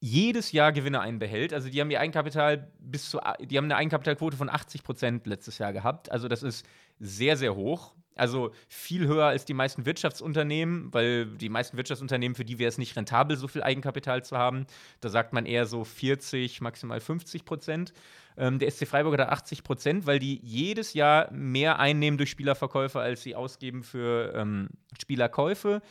jedes 0.00 0.50
Jahr 0.50 0.72
Gewinne 0.72 1.00
einbehält. 1.00 1.52
Also 1.54 1.68
die 1.68 1.80
haben 1.80 1.90
ihr 1.92 2.00
Eigenkapital 2.00 2.72
bis 2.80 3.08
zu, 3.08 3.20
die 3.40 3.56
haben 3.56 3.66
eine 3.66 3.76
Eigenkapitalquote 3.76 4.36
von 4.36 4.50
80 4.50 4.82
Prozent 4.82 5.26
letztes 5.28 5.58
Jahr 5.58 5.72
gehabt. 5.72 6.10
Also 6.10 6.26
das 6.26 6.42
ist 6.42 6.66
sehr, 6.98 7.36
sehr 7.36 7.54
hoch. 7.54 7.94
Also 8.14 8.52
viel 8.68 9.06
höher 9.06 9.26
als 9.26 9.44
die 9.44 9.54
meisten 9.54 9.86
Wirtschaftsunternehmen, 9.86 10.92
weil 10.92 11.26
die 11.26 11.48
meisten 11.48 11.76
Wirtschaftsunternehmen, 11.76 12.34
für 12.34 12.44
die 12.44 12.58
wäre 12.58 12.68
es 12.68 12.78
nicht 12.78 12.96
rentabel, 12.96 13.36
so 13.36 13.48
viel 13.48 13.62
Eigenkapital 13.62 14.22
zu 14.24 14.36
haben. 14.36 14.66
Da 15.00 15.08
sagt 15.08 15.32
man 15.32 15.46
eher 15.46 15.66
so 15.66 15.84
40, 15.84 16.60
maximal 16.60 17.00
50 17.00 17.44
Prozent. 17.44 17.92
Ähm, 18.36 18.58
der 18.58 18.70
SC 18.70 18.86
Freiburg 18.86 19.18
hat 19.18 19.28
80 19.28 19.62
Prozent, 19.64 20.06
weil 20.06 20.18
die 20.18 20.40
jedes 20.42 20.94
Jahr 20.94 21.30
mehr 21.32 21.78
einnehmen 21.78 22.18
durch 22.18 22.30
Spielerverkäufe, 22.30 23.00
als 23.00 23.22
sie 23.22 23.34
ausgeben 23.34 23.82
für 23.82 24.34
ähm, 24.34 24.68
Spielerkäufe. 25.00 25.82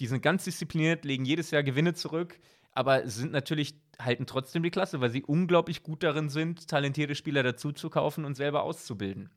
Die 0.00 0.06
sind 0.06 0.22
ganz 0.22 0.44
diszipliniert, 0.44 1.04
legen 1.04 1.24
jedes 1.24 1.50
Jahr 1.50 1.62
Gewinne 1.62 1.94
zurück, 1.94 2.38
aber 2.72 3.06
sind 3.08 3.32
natürlich, 3.32 3.74
halten 3.98 4.26
trotzdem 4.26 4.62
die 4.62 4.70
Klasse, 4.70 5.00
weil 5.00 5.10
sie 5.10 5.22
unglaublich 5.22 5.82
gut 5.82 6.02
darin 6.02 6.30
sind, 6.30 6.68
talentierte 6.68 7.14
Spieler 7.14 7.42
dazu 7.42 7.72
zu 7.72 7.90
kaufen 7.90 8.24
und 8.24 8.34
selber 8.34 8.62
auszubilden. 8.62 9.30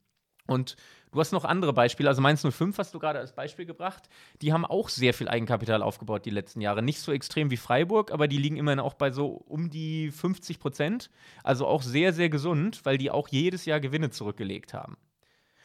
Und 0.46 0.76
du 1.12 1.20
hast 1.20 1.32
noch 1.32 1.46
andere 1.46 1.74
Beispiele, 1.74 2.10
also 2.10 2.22
Mainz 2.22 2.42
05 2.42 2.78
hast 2.78 2.94
du 2.94 3.00
gerade 3.00 3.20
als 3.20 3.34
Beispiel 3.34 3.66
gebracht. 3.66 4.10
Die 4.42 4.52
haben 4.52 4.66
auch 4.66 4.90
sehr 4.90 5.14
viel 5.14 5.30
Eigenkapital 5.30 5.82
aufgebaut 5.82 6.26
die 6.26 6.32
letzten 6.32 6.62
Jahre. 6.62 6.82
Nicht 6.82 7.00
so 7.00 7.12
extrem 7.12 7.50
wie 7.52 7.58
Freiburg, 7.58 8.12
aber 8.12 8.28
die 8.28 8.38
liegen 8.38 8.58
immerhin 8.58 8.80
auch 8.80 8.96
bei 8.96 9.12
so 9.12 9.28
um 9.28 9.70
die 9.70 10.12
50 10.12 10.60
Prozent. 10.60 11.10
Also 11.44 11.66
auch 11.66 11.82
sehr, 11.82 12.14
sehr 12.14 12.30
gesund, 12.30 12.82
weil 12.84 12.98
die 12.98 13.12
auch 13.12 13.28
jedes 13.30 13.66
Jahr 13.66 13.80
Gewinne 13.80 14.10
zurückgelegt 14.10 14.74
haben. 14.74 14.98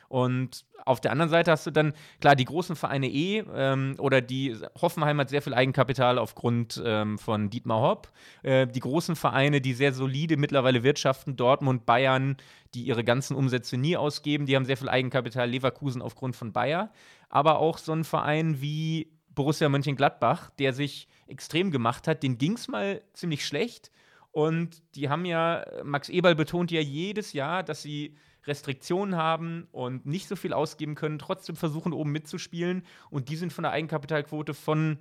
Und 0.08 0.64
auf 0.86 1.00
der 1.00 1.12
anderen 1.12 1.28
Seite 1.28 1.50
hast 1.50 1.66
du 1.66 1.70
dann, 1.70 1.92
klar, 2.20 2.34
die 2.34 2.46
großen 2.46 2.76
Vereine 2.76 3.08
eh, 3.08 3.44
ähm, 3.54 3.94
oder 3.98 4.22
die 4.22 4.56
Hoffenheim 4.80 5.20
hat 5.20 5.28
sehr 5.28 5.42
viel 5.42 5.52
Eigenkapital 5.52 6.18
aufgrund 6.18 6.82
ähm, 6.84 7.18
von 7.18 7.50
Dietmar 7.50 7.82
Hopp. 7.82 8.10
Äh, 8.42 8.66
die 8.66 8.80
großen 8.80 9.14
Vereine, 9.14 9.60
die 9.60 9.74
sehr 9.74 9.92
solide 9.92 10.38
mittlerweile 10.38 10.82
wirtschaften, 10.82 11.36
Dortmund, 11.36 11.84
Bayern, 11.84 12.38
die 12.74 12.84
ihre 12.84 13.04
ganzen 13.04 13.36
Umsätze 13.36 13.76
nie 13.76 13.98
ausgeben, 13.98 14.46
die 14.46 14.56
haben 14.56 14.64
sehr 14.64 14.78
viel 14.78 14.88
Eigenkapital, 14.88 15.48
Leverkusen 15.50 16.00
aufgrund 16.00 16.36
von 16.36 16.52
Bayer. 16.52 16.90
Aber 17.28 17.58
auch 17.58 17.76
so 17.76 17.92
ein 17.92 18.04
Verein 18.04 18.62
wie 18.62 19.12
Borussia 19.34 19.68
Mönchengladbach, 19.68 20.50
der 20.58 20.72
sich 20.72 21.06
extrem 21.26 21.70
gemacht 21.70 22.08
hat, 22.08 22.22
den 22.22 22.38
ging 22.38 22.54
es 22.54 22.66
mal 22.66 23.02
ziemlich 23.12 23.44
schlecht. 23.44 23.90
Und 24.32 24.82
die 24.94 25.08
haben 25.08 25.26
ja, 25.26 25.66
Max 25.84 26.08
Eberl 26.08 26.34
betont 26.34 26.70
ja 26.70 26.80
jedes 26.80 27.34
Jahr, 27.34 27.62
dass 27.62 27.82
sie 27.82 28.16
Restriktionen 28.48 29.16
haben 29.16 29.68
und 29.70 30.06
nicht 30.06 30.26
so 30.26 30.34
viel 30.34 30.52
ausgeben 30.52 30.94
können, 30.94 31.18
trotzdem 31.18 31.54
versuchen, 31.54 31.92
oben 31.92 32.10
mitzuspielen. 32.10 32.82
Und 33.10 33.28
die 33.28 33.36
sind 33.36 33.52
von 33.52 33.62
der 33.62 33.72
Eigenkapitalquote 33.72 34.54
von, 34.54 34.98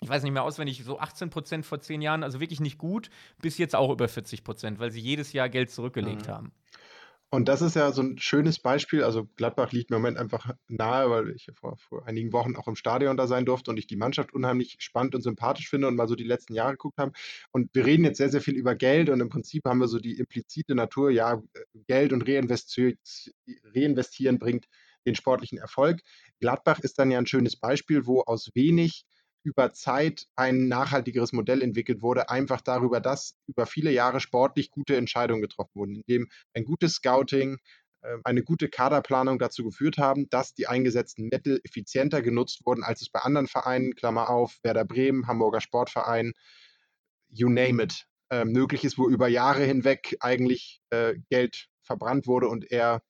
ich 0.00 0.08
weiß 0.08 0.22
nicht 0.22 0.32
mehr 0.32 0.44
auswendig, 0.44 0.82
so 0.84 0.98
18 0.98 1.30
Prozent 1.30 1.66
vor 1.66 1.80
zehn 1.80 2.00
Jahren, 2.00 2.22
also 2.22 2.40
wirklich 2.40 2.60
nicht 2.60 2.78
gut, 2.78 3.10
bis 3.42 3.58
jetzt 3.58 3.74
auch 3.74 3.90
über 3.90 4.08
40 4.08 4.44
Prozent, 4.44 4.78
weil 4.78 4.90
sie 4.90 5.00
jedes 5.00 5.32
Jahr 5.32 5.48
Geld 5.48 5.70
zurückgelegt 5.70 6.28
mhm. 6.28 6.32
haben. 6.32 6.52
Und 7.30 7.48
das 7.48 7.60
ist 7.60 7.74
ja 7.74 7.90
so 7.92 8.02
ein 8.02 8.18
schönes 8.18 8.60
Beispiel. 8.60 9.02
Also 9.02 9.28
Gladbach 9.36 9.72
liegt 9.72 9.90
im 9.90 9.96
Moment 9.96 10.16
einfach 10.16 10.54
nahe, 10.68 11.10
weil 11.10 11.30
ich 11.30 11.48
vor, 11.54 11.76
vor 11.76 12.06
einigen 12.06 12.32
Wochen 12.32 12.54
auch 12.56 12.68
im 12.68 12.76
Stadion 12.76 13.16
da 13.16 13.26
sein 13.26 13.44
durfte 13.44 13.70
und 13.70 13.78
ich 13.78 13.88
die 13.88 13.96
Mannschaft 13.96 14.32
unheimlich 14.32 14.76
spannend 14.78 15.14
und 15.16 15.22
sympathisch 15.22 15.68
finde 15.68 15.88
und 15.88 15.96
mal 15.96 16.06
so 16.06 16.14
die 16.14 16.24
letzten 16.24 16.54
Jahre 16.54 16.72
geguckt 16.72 16.98
habe. 16.98 17.12
Und 17.50 17.74
wir 17.74 17.84
reden 17.84 18.04
jetzt 18.04 18.18
sehr, 18.18 18.30
sehr 18.30 18.40
viel 18.40 18.54
über 18.54 18.76
Geld 18.76 19.10
und 19.10 19.20
im 19.20 19.28
Prinzip 19.28 19.64
haben 19.64 19.80
wir 19.80 19.88
so 19.88 19.98
die 19.98 20.18
implizite 20.18 20.76
Natur, 20.76 21.10
ja, 21.10 21.42
Geld 21.88 22.12
und 22.12 22.28
reinvestieren 22.28 24.38
bringt 24.38 24.66
den 25.04 25.14
sportlichen 25.14 25.58
Erfolg. 25.58 26.00
Gladbach 26.40 26.80
ist 26.80 26.98
dann 26.98 27.10
ja 27.10 27.18
ein 27.18 27.26
schönes 27.26 27.56
Beispiel, 27.56 28.06
wo 28.06 28.22
aus 28.22 28.50
wenig 28.54 29.04
über 29.46 29.72
Zeit 29.72 30.26
ein 30.34 30.66
nachhaltigeres 30.66 31.32
Modell 31.32 31.62
entwickelt 31.62 32.02
wurde, 32.02 32.28
einfach 32.30 32.60
darüber, 32.60 33.00
dass 33.00 33.38
über 33.46 33.64
viele 33.64 33.92
Jahre 33.92 34.18
sportlich 34.18 34.72
gute 34.72 34.96
Entscheidungen 34.96 35.40
getroffen 35.40 35.70
wurden, 35.74 35.94
indem 35.94 36.28
ein 36.52 36.64
gutes 36.64 36.94
Scouting, 36.94 37.58
ähm, 38.02 38.22
eine 38.24 38.42
gute 38.42 38.68
Kaderplanung 38.68 39.38
dazu 39.38 39.62
geführt 39.62 39.98
haben, 39.98 40.28
dass 40.30 40.54
die 40.54 40.66
eingesetzten 40.66 41.28
Mittel 41.28 41.60
effizienter 41.62 42.22
genutzt 42.22 42.66
wurden, 42.66 42.82
als 42.82 43.02
es 43.02 43.08
bei 43.08 43.20
anderen 43.20 43.46
Vereinen, 43.46 43.94
Klammer 43.94 44.30
auf, 44.30 44.58
Werder 44.64 44.84
Bremen, 44.84 45.28
Hamburger 45.28 45.60
Sportverein, 45.60 46.32
you 47.28 47.48
name 47.48 47.80
it, 47.80 48.04
äh, 48.30 48.44
möglich 48.44 48.82
ist, 48.84 48.98
wo 48.98 49.08
über 49.08 49.28
Jahre 49.28 49.62
hinweg 49.62 50.16
eigentlich 50.18 50.80
äh, 50.90 51.14
Geld 51.30 51.68
verbrannt 51.82 52.26
wurde 52.26 52.48
und 52.48 52.72
eher 52.72 53.00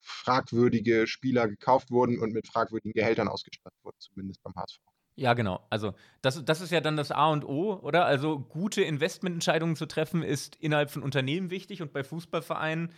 fragwürdige 0.00 1.08
Spieler 1.08 1.48
gekauft 1.48 1.90
wurden 1.90 2.20
und 2.20 2.32
mit 2.32 2.46
fragwürdigen 2.46 2.92
Gehältern 2.92 3.26
ausgestattet 3.26 3.78
wurden, 3.82 3.96
zumindest 3.98 4.40
beim 4.44 4.54
HSV. 4.54 4.91
Ja, 5.14 5.34
genau. 5.34 5.60
Also 5.68 5.94
das, 6.22 6.44
das 6.44 6.60
ist 6.60 6.70
ja 6.70 6.80
dann 6.80 6.96
das 6.96 7.10
A 7.10 7.30
und 7.30 7.44
O, 7.44 7.74
oder? 7.82 8.06
Also 8.06 8.38
gute 8.38 8.82
Investmententscheidungen 8.82 9.76
zu 9.76 9.86
treffen 9.86 10.22
ist 10.22 10.56
innerhalb 10.56 10.90
von 10.90 11.02
Unternehmen 11.02 11.50
wichtig 11.50 11.82
und 11.82 11.92
bei 11.92 12.02
Fußballvereinen 12.02 12.92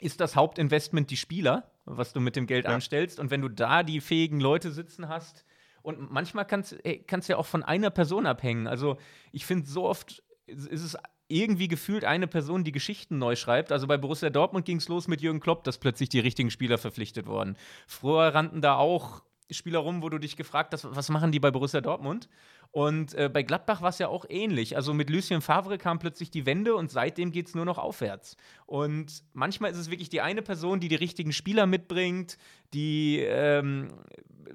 ist 0.00 0.20
das 0.20 0.36
Hauptinvestment 0.36 1.10
die 1.10 1.16
Spieler, 1.16 1.70
was 1.84 2.12
du 2.12 2.20
mit 2.20 2.36
dem 2.36 2.46
Geld 2.46 2.64
ja. 2.64 2.70
anstellst. 2.70 3.18
Und 3.18 3.30
wenn 3.30 3.42
du 3.42 3.48
da 3.48 3.82
die 3.82 4.00
fähigen 4.00 4.40
Leute 4.40 4.70
sitzen 4.70 5.08
hast, 5.08 5.44
und 5.82 6.10
manchmal 6.10 6.44
kann 6.44 6.60
es 6.60 7.28
ja 7.28 7.36
auch 7.36 7.46
von 7.46 7.62
einer 7.62 7.90
Person 7.90 8.26
abhängen. 8.26 8.66
Also 8.66 8.98
ich 9.32 9.46
finde, 9.46 9.66
so 9.66 9.84
oft 9.84 10.22
ist 10.46 10.82
es 10.82 10.96
irgendwie 11.28 11.68
gefühlt 11.68 12.04
eine 12.04 12.26
Person, 12.26 12.64
die 12.64 12.72
Geschichten 12.72 13.18
neu 13.18 13.36
schreibt. 13.36 13.72
Also 13.72 13.86
bei 13.86 13.96
Borussia 13.96 14.30
Dortmund 14.30 14.66
ging 14.66 14.78
es 14.78 14.88
los 14.88 15.08
mit 15.08 15.22
Jürgen 15.22 15.40
Klopp, 15.40 15.64
dass 15.64 15.78
plötzlich 15.78 16.08
die 16.08 16.20
richtigen 16.20 16.50
Spieler 16.50 16.76
verpflichtet 16.76 17.26
wurden. 17.26 17.56
Früher 17.86 18.34
rannten 18.34 18.60
da 18.60 18.76
auch 18.76 19.22
Spieler 19.50 19.80
rum, 19.80 20.02
wo 20.02 20.08
du 20.08 20.18
dich 20.18 20.36
gefragt 20.36 20.72
hast, 20.72 20.86
was 20.94 21.08
machen 21.08 21.32
die 21.32 21.40
bei 21.40 21.50
Borussia 21.50 21.80
Dortmund? 21.80 22.28
Und 22.72 23.14
äh, 23.14 23.28
bei 23.28 23.42
Gladbach 23.42 23.82
war 23.82 23.88
es 23.88 23.98
ja 23.98 24.08
auch 24.08 24.24
ähnlich. 24.28 24.76
Also 24.76 24.94
mit 24.94 25.10
Lucien 25.10 25.40
Favre 25.40 25.76
kam 25.76 25.98
plötzlich 25.98 26.30
die 26.30 26.46
Wende 26.46 26.76
und 26.76 26.90
seitdem 26.90 27.32
geht 27.32 27.48
es 27.48 27.54
nur 27.54 27.64
noch 27.64 27.78
aufwärts. 27.78 28.36
Und 28.66 29.24
manchmal 29.32 29.72
ist 29.72 29.78
es 29.78 29.90
wirklich 29.90 30.08
die 30.08 30.20
eine 30.20 30.42
Person, 30.42 30.78
die 30.78 30.88
die 30.88 30.96
richtigen 30.96 31.32
Spieler 31.32 31.66
mitbringt, 31.66 32.38
die 32.72 33.18
ähm, 33.18 33.92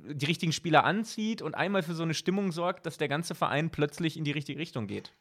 die 0.08 0.26
richtigen 0.26 0.52
Spieler 0.52 0.84
anzieht 0.84 1.42
und 1.42 1.56
einmal 1.56 1.84
für 1.84 1.94
so 1.94 2.04
eine 2.04 2.14
Stimmung 2.14 2.52
sorgt, 2.52 2.86
dass 2.86 2.98
der 2.98 3.08
ganze 3.08 3.36
Verein 3.36 3.70
plötzlich 3.70 4.18
in 4.18 4.24
die 4.24 4.32
richtige 4.32 4.60
Richtung 4.60 4.88
geht. 4.88 5.14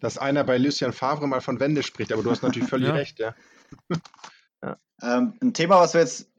Dass 0.00 0.18
einer 0.18 0.44
bei 0.44 0.58
Lucien 0.58 0.92
Favre 0.92 1.26
mal 1.26 1.40
von 1.40 1.60
Wende 1.60 1.82
spricht, 1.82 2.12
aber 2.12 2.22
du 2.22 2.30
hast 2.30 2.42
natürlich 2.42 2.68
völlig 2.68 2.88
ja. 2.88 2.94
recht, 2.94 3.18
ja. 3.18 3.34
ja. 4.62 4.78
Ähm, 5.02 5.34
ein 5.42 5.52
Thema, 5.52 5.80
was 5.80 5.94
wir 5.94 6.00
jetzt 6.00 6.30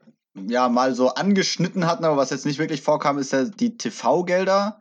ja 0.48 0.68
mal 0.68 0.94
so 0.94 1.14
angeschnitten 1.14 1.86
hatten, 1.86 2.04
aber 2.04 2.16
was 2.16 2.30
jetzt 2.30 2.46
nicht 2.46 2.58
wirklich 2.58 2.82
vorkam, 2.82 3.18
ist 3.18 3.32
ja 3.32 3.44
die 3.44 3.76
TV-Gelder. 3.76 4.80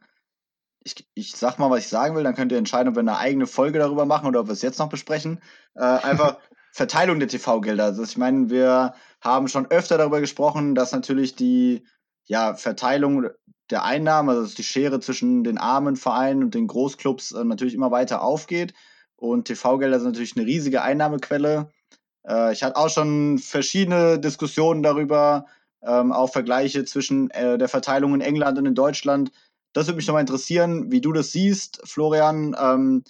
Ich, 0.84 1.08
ich 1.14 1.36
sag 1.36 1.60
mal, 1.60 1.70
was 1.70 1.80
ich 1.80 1.88
sagen 1.90 2.16
will, 2.16 2.24
dann 2.24 2.36
könnt 2.36 2.52
ihr 2.52 2.58
entscheiden, 2.58 2.90
ob 2.90 2.96
wir 2.96 3.02
eine 3.02 3.18
eigene 3.18 3.48
Folge 3.48 3.80
darüber 3.80 4.06
machen 4.06 4.28
oder 4.28 4.42
ob 4.42 4.48
wir 4.48 4.54
es 4.54 4.62
jetzt 4.62 4.80
noch 4.80 4.90
besprechen. 4.90 5.42
Äh, 5.76 5.84
einfach 5.84 6.38
Verteilung 6.72 7.20
der 7.20 7.28
TV-Gelder. 7.28 7.86
Also 7.86 8.04
ich 8.04 8.18
meine, 8.18 8.50
wir 8.50 8.94
haben 9.22 9.48
schon 9.48 9.66
öfter 9.72 9.98
darüber 9.98 10.22
gesprochen, 10.22 10.76
dass 10.76 10.92
natürlich 10.92 11.36
die 11.36 11.84
ja, 12.26 12.54
Verteilung 12.54 13.28
der 13.70 13.84
Einnahmen, 13.84 14.30
also 14.30 14.56
die 14.56 14.64
Schere 14.64 15.00
zwischen 15.00 15.44
den 15.44 15.58
armen 15.58 15.96
Vereinen 15.96 16.44
und 16.44 16.54
den 16.54 16.68
Großclubs 16.68 17.32
äh, 17.32 17.44
natürlich 17.44 17.74
immer 17.74 17.92
weiter 17.92 18.22
aufgeht. 18.22 18.74
Und 19.16 19.46
TV-Gelder 19.46 20.00
sind 20.00 20.12
natürlich 20.12 20.38
eine 20.38 20.46
riesige 20.46 20.84
Einnahmequelle. 20.84 21.72
Äh, 22.28 22.54
ich 22.54 22.64
hatte 22.64 22.76
auch 22.76 22.90
schon 22.90 23.38
verschiedene 23.40 24.20
Diskussionen 24.20 24.84
darüber, 24.84 25.46
ähm, 25.82 26.12
auch 26.12 26.32
Vergleiche 26.32 26.86
zwischen 26.86 27.30
äh, 27.32 27.58
der 27.58 27.70
Verteilung 27.70 28.14
in 28.14 28.22
England 28.22 28.58
und 28.58 28.66
in 28.66 28.76
Deutschland. 28.76 29.32
Das 29.74 29.88
würde 29.88 29.98
mich 29.98 30.08
nochmal 30.08 30.22
interessieren, 30.22 30.92
wie 30.92 31.02
du 31.02 31.14
das 31.14 31.32
siehst, 31.32 31.82
Florian. 31.86 32.56
Ähm, 32.60 33.04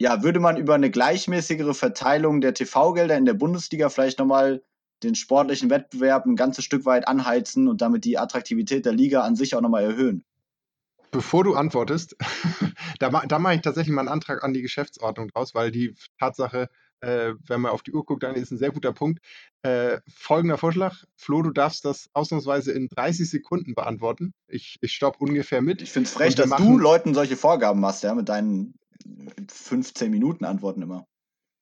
ja, 0.00 0.22
würde 0.22 0.40
man 0.40 0.56
über 0.56 0.74
eine 0.74 0.90
gleichmäßigere 0.90 1.72
Verteilung 1.72 2.40
der 2.40 2.54
TV-Gelder 2.54 3.16
in 3.16 3.24
der 3.24 3.34
Bundesliga 3.34 3.88
vielleicht 3.88 4.18
nochmal 4.18 4.62
den 5.02 5.14
sportlichen 5.14 5.70
Wettbewerb 5.70 6.26
ein 6.26 6.36
ganzes 6.36 6.64
Stück 6.64 6.84
weit 6.84 7.06
anheizen 7.06 7.68
und 7.68 7.80
damit 7.80 8.04
die 8.04 8.18
Attraktivität 8.18 8.86
der 8.86 8.92
Liga 8.92 9.22
an 9.22 9.36
sich 9.36 9.54
auch 9.54 9.60
nochmal 9.60 9.84
erhöhen? 9.84 10.24
Bevor 11.10 11.44
du 11.44 11.54
antwortest, 11.54 12.16
da, 12.98 13.10
da 13.10 13.38
mache 13.38 13.54
ich 13.54 13.60
tatsächlich 13.60 13.94
mal 13.94 14.00
einen 14.00 14.08
Antrag 14.08 14.42
an 14.42 14.52
die 14.52 14.62
Geschäftsordnung 14.62 15.28
draus, 15.28 15.54
weil 15.54 15.70
die 15.70 15.94
Tatsache, 16.18 16.68
äh, 17.04 17.34
wenn 17.46 17.60
man 17.60 17.72
auf 17.72 17.82
die 17.82 17.92
Uhr 17.92 18.04
guckt, 18.04 18.22
dann 18.22 18.34
ist 18.34 18.50
ein 18.50 18.58
sehr 18.58 18.70
guter 18.70 18.92
Punkt. 18.92 19.20
Äh, 19.62 19.98
folgender 20.08 20.58
Vorschlag. 20.58 21.04
Flo, 21.16 21.42
du 21.42 21.50
darfst 21.50 21.84
das 21.84 22.08
ausnahmsweise 22.12 22.72
in 22.72 22.88
30 22.88 23.28
Sekunden 23.28 23.74
beantworten. 23.74 24.32
Ich, 24.46 24.76
ich 24.80 24.92
stopp 24.92 25.20
ungefähr 25.20 25.62
mit. 25.62 25.82
Ich 25.82 25.90
finde 25.90 26.08
es 26.08 26.14
frech, 26.14 26.34
dass 26.34 26.50
du 26.50 26.78
Leuten 26.78 27.14
solche 27.14 27.36
Vorgaben 27.36 27.80
machst, 27.80 28.02
ja, 28.02 28.14
mit 28.14 28.28
deinen 28.28 28.74
15 29.50 30.10
Minuten 30.10 30.44
Antworten 30.44 30.82
immer. 30.82 31.06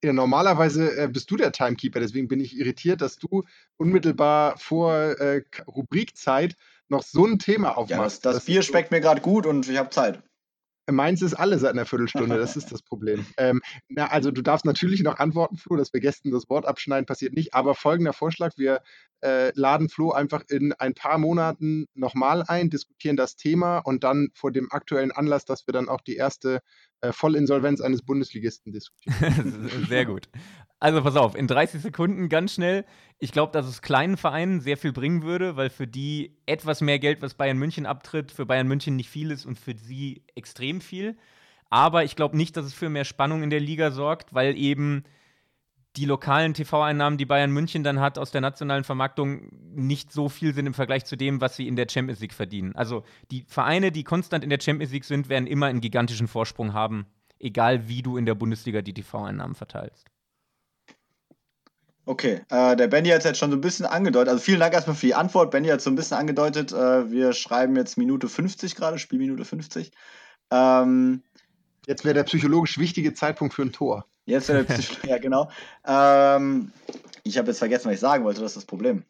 Ja, 0.05 0.12
normalerweise 0.12 0.97
äh, 0.97 1.09
bist 1.09 1.30
du 1.30 1.36
der 1.36 1.53
Timekeeper, 1.53 2.01
deswegen 2.01 2.26
bin 2.26 2.40
ich 2.40 2.57
irritiert, 2.57 3.01
dass 3.01 3.18
du 3.18 3.45
unmittelbar 3.76 4.59
vor 4.59 4.93
äh, 4.93 5.43
Rubrikzeit 5.68 6.57
noch 6.88 7.05
so 7.05 7.24
ein 7.24 7.38
Thema 7.38 7.76
aufmachst. 7.76 7.90
Ja, 7.93 8.01
das, 8.01 8.20
das, 8.20 8.34
das 8.34 8.45
Bier 8.47 8.62
schmeckt 8.62 8.90
mir 8.90 9.01
gerade 9.01 9.20
gut 9.20 9.47
und 9.47 9.68
ich 9.68 9.78
habe 9.78 9.90
Zeit. 9.90 10.22
Meins 10.90 11.22
ist 11.22 11.34
alle 11.34 11.58
seit 11.58 11.72
einer 11.72 11.86
Viertelstunde, 11.86 12.36
das 12.38 12.56
ist 12.56 12.72
das 12.72 12.82
Problem. 12.82 13.24
Ähm, 13.38 13.60
na, 13.88 14.08
also 14.08 14.30
du 14.30 14.42
darfst 14.42 14.64
natürlich 14.64 15.02
noch 15.02 15.18
antworten, 15.18 15.56
Flo, 15.56 15.76
dass 15.76 15.92
wir 15.92 16.00
Gästen 16.00 16.30
das 16.30 16.48
Wort 16.50 16.66
abschneiden, 16.66 17.06
passiert 17.06 17.32
nicht. 17.34 17.54
Aber 17.54 17.74
folgender 17.74 18.12
Vorschlag, 18.12 18.52
wir 18.56 18.82
äh, 19.22 19.52
laden 19.54 19.88
Flo 19.88 20.10
einfach 20.12 20.42
in 20.48 20.72
ein 20.72 20.94
paar 20.94 21.18
Monaten 21.18 21.86
nochmal 21.94 22.42
ein, 22.46 22.70
diskutieren 22.70 23.16
das 23.16 23.36
Thema 23.36 23.78
und 23.78 24.04
dann 24.04 24.28
vor 24.34 24.52
dem 24.52 24.70
aktuellen 24.70 25.12
Anlass, 25.12 25.44
dass 25.44 25.66
wir 25.66 25.72
dann 25.72 25.88
auch 25.88 26.00
die 26.00 26.16
erste 26.16 26.60
äh, 27.00 27.12
Vollinsolvenz 27.12 27.80
eines 27.80 28.02
Bundesligisten 28.02 28.72
diskutieren. 28.72 29.70
Sehr 29.88 30.06
gut. 30.06 30.28
Also 30.80 31.00
pass 31.00 31.14
auf, 31.14 31.36
in 31.36 31.46
30 31.46 31.80
Sekunden 31.80 32.28
ganz 32.28 32.54
schnell. 32.54 32.84
Ich 33.20 33.30
glaube, 33.30 33.52
dass 33.52 33.68
es 33.68 33.82
kleinen 33.82 34.16
Vereinen 34.16 34.60
sehr 34.60 34.76
viel 34.76 34.92
bringen 34.92 35.22
würde, 35.22 35.54
weil 35.54 35.70
für 35.70 35.86
die 35.86 36.36
etwas 36.44 36.80
mehr 36.80 36.98
Geld, 36.98 37.22
was 37.22 37.34
Bayern 37.34 37.56
München 37.56 37.86
abtritt, 37.86 38.32
für 38.32 38.46
Bayern 38.46 38.66
München 38.66 38.96
nicht 38.96 39.08
viel 39.08 39.30
ist 39.30 39.46
und 39.46 39.60
für 39.60 39.76
sie 39.76 40.24
extrem 40.34 40.80
viel. 40.80 41.16
Aber 41.70 42.02
ich 42.02 42.16
glaube 42.16 42.36
nicht, 42.36 42.56
dass 42.56 42.66
es 42.66 42.74
für 42.74 42.88
mehr 42.88 43.04
Spannung 43.04 43.44
in 43.44 43.50
der 43.50 43.60
Liga 43.60 43.92
sorgt, 43.92 44.34
weil 44.34 44.56
eben 44.56 45.04
die 45.97 46.07
lokalen 46.07 46.55
TV-Einnahmen, 46.55 47.18
die 47.18 47.26
Bayern 47.26 47.51
München 47.51 47.84
dann 47.84 48.01
hat 48.01 48.18
aus 48.18 48.30
der 48.30 48.40
nationalen 48.40 48.84
Vermarktung, 48.84 49.49
nicht 49.74 50.12
so 50.12 50.28
viel 50.28 50.55
sind 50.55 50.66
im 50.66 50.74
Vergleich 50.74 51.05
zu 51.05 51.16
dem, 51.16 51.40
was 51.40 51.57
sie 51.57 51.68
in 51.68 51.76
der 51.76 51.86
Champions 51.88 52.20
League 52.20 52.32
verdienen. 52.32 52.74
Also 52.74 53.05
die 53.30 53.45
Vereine, 53.47 53.93
die 53.93 54.05
konstant 54.05 54.43
in 54.43 54.51
der 54.51 54.61
Champions 54.61 54.93
League 54.93 55.05
sind, 55.05 55.28
werden 55.28 55.47
immer 55.47 55.66
einen 55.66 55.80
gigantischen 55.80 56.28
Vorsprung 56.28 56.72
haben, 56.72 57.07
egal 57.38 57.88
wie 57.88 58.03
du 58.03 58.16
in 58.16 58.24
der 58.24 58.34
Bundesliga 58.34 58.80
die 58.80 58.95
TV-Einnahmen 58.95 59.55
verteilst. 59.55 60.07
Okay, 62.05 62.40
äh, 62.49 62.74
der 62.74 62.88
Benny 62.88 63.11
hat 63.11 63.18
es 63.18 63.24
jetzt 63.24 63.38
schon 63.38 63.51
so 63.51 63.57
ein 63.57 63.61
bisschen 63.61 63.86
angedeutet. 63.86 64.30
Also 64.30 64.43
vielen 64.43 64.59
Dank 64.59 64.74
erstmal 64.74 64.97
für 64.97 65.07
die 65.07 65.14
Antwort. 65.14 65.53
Benny 65.53 65.68
hat 65.68 65.80
so 65.80 65.90
ein 65.90 65.95
bisschen 65.95 66.16
angedeutet, 66.16 66.72
äh, 66.72 67.11
wir 67.11 67.32
schreiben 67.32 67.76
jetzt 67.76 67.97
Minute 67.97 68.28
50 68.28 68.74
gerade, 68.74 68.99
Spielminute 68.99 69.45
50. 69.45 69.93
Ähm, 70.51 71.22
jetzt 71.86 72.05
wäre 72.05 72.14
der 72.14 72.24
psychologisch 72.24 72.78
wichtige 72.78 73.14
Zeitpunkt 73.14 73.55
für 73.55 73.62
ein 73.62 73.72
Tor. 73.72 74.07
Jetzt 74.24 74.48
wäre 74.48 74.64
der 74.64 74.74
Psychologe, 74.74 75.08
ja 75.08 75.18
genau. 75.18 75.50
Ähm, 75.86 76.72
ich 77.24 77.38
habe 77.38 77.48
jetzt 77.48 77.58
vergessen, 77.58 77.86
was 77.86 77.94
ich 77.94 78.00
sagen 78.00 78.24
wollte, 78.24 78.40
das 78.40 78.52
ist 78.52 78.56
das 78.56 78.64
Problem. 78.64 79.04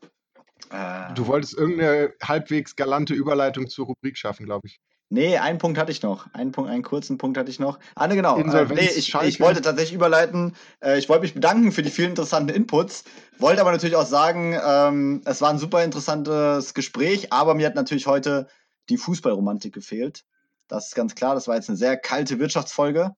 Äh, 0.70 1.12
du 1.14 1.26
wolltest 1.26 1.54
irgendeine 1.54 2.14
halbwegs 2.22 2.76
galante 2.76 3.14
Überleitung 3.14 3.68
zur 3.68 3.86
Rubrik 3.86 4.16
schaffen, 4.16 4.46
glaube 4.46 4.68
ich. 4.68 4.80
Nee, 5.10 5.36
einen 5.36 5.58
Punkt 5.58 5.78
hatte 5.78 5.92
ich 5.92 6.00
noch. 6.02 6.32
Einen, 6.32 6.52
Punkt, 6.52 6.70
einen 6.70 6.82
kurzen 6.82 7.18
Punkt 7.18 7.36
hatte 7.36 7.50
ich 7.50 7.58
noch. 7.58 7.78
Ah, 7.94 8.06
ne, 8.06 8.16
genau. 8.16 8.38
Äh, 8.38 8.64
nee, 8.74 8.88
ich, 8.96 9.14
ich, 9.14 9.40
wollte 9.40 9.60
tatsächlich 9.60 9.94
überleiten. 9.94 10.56
Äh, 10.82 10.98
ich 10.98 11.10
wollte 11.10 11.20
mich 11.20 11.34
bedanken 11.34 11.70
für 11.70 11.82
die 11.82 11.90
vielen 11.90 12.10
interessanten 12.10 12.48
Inputs. 12.48 13.04
Wollte 13.38 13.60
aber 13.60 13.72
natürlich 13.72 13.96
auch 13.96 14.06
sagen, 14.06 14.58
ähm, 14.66 15.20
es 15.26 15.42
war 15.42 15.50
ein 15.50 15.58
super 15.58 15.84
interessantes 15.84 16.72
Gespräch, 16.72 17.30
aber 17.30 17.54
mir 17.54 17.66
hat 17.66 17.74
natürlich 17.74 18.06
heute 18.06 18.48
die 18.88 18.96
Fußballromantik 18.96 19.74
gefehlt. 19.74 20.24
Das 20.66 20.86
ist 20.86 20.94
ganz 20.94 21.14
klar. 21.14 21.34
Das 21.34 21.46
war 21.46 21.56
jetzt 21.56 21.68
eine 21.68 21.76
sehr 21.76 21.98
kalte 21.98 22.38
Wirtschaftsfolge. 22.38 23.14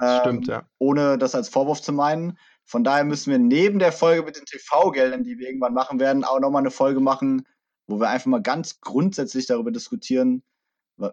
Ähm, 0.00 0.20
Stimmt, 0.20 0.48
ja. 0.48 0.66
Ohne 0.78 1.18
das 1.18 1.34
als 1.34 1.48
Vorwurf 1.48 1.82
zu 1.82 1.92
meinen. 1.92 2.38
Von 2.64 2.84
daher 2.84 3.04
müssen 3.04 3.30
wir 3.30 3.38
neben 3.38 3.78
der 3.78 3.92
Folge 3.92 4.22
mit 4.22 4.36
den 4.36 4.46
TV-Geldern, 4.46 5.24
die 5.24 5.38
wir 5.38 5.48
irgendwann 5.48 5.74
machen 5.74 6.00
werden, 6.00 6.24
auch 6.24 6.40
nochmal 6.40 6.62
eine 6.62 6.70
Folge 6.70 7.00
machen, 7.00 7.46
wo 7.86 8.00
wir 8.00 8.08
einfach 8.08 8.26
mal 8.26 8.42
ganz 8.42 8.80
grundsätzlich 8.80 9.46
darüber 9.46 9.70
diskutieren, 9.70 10.42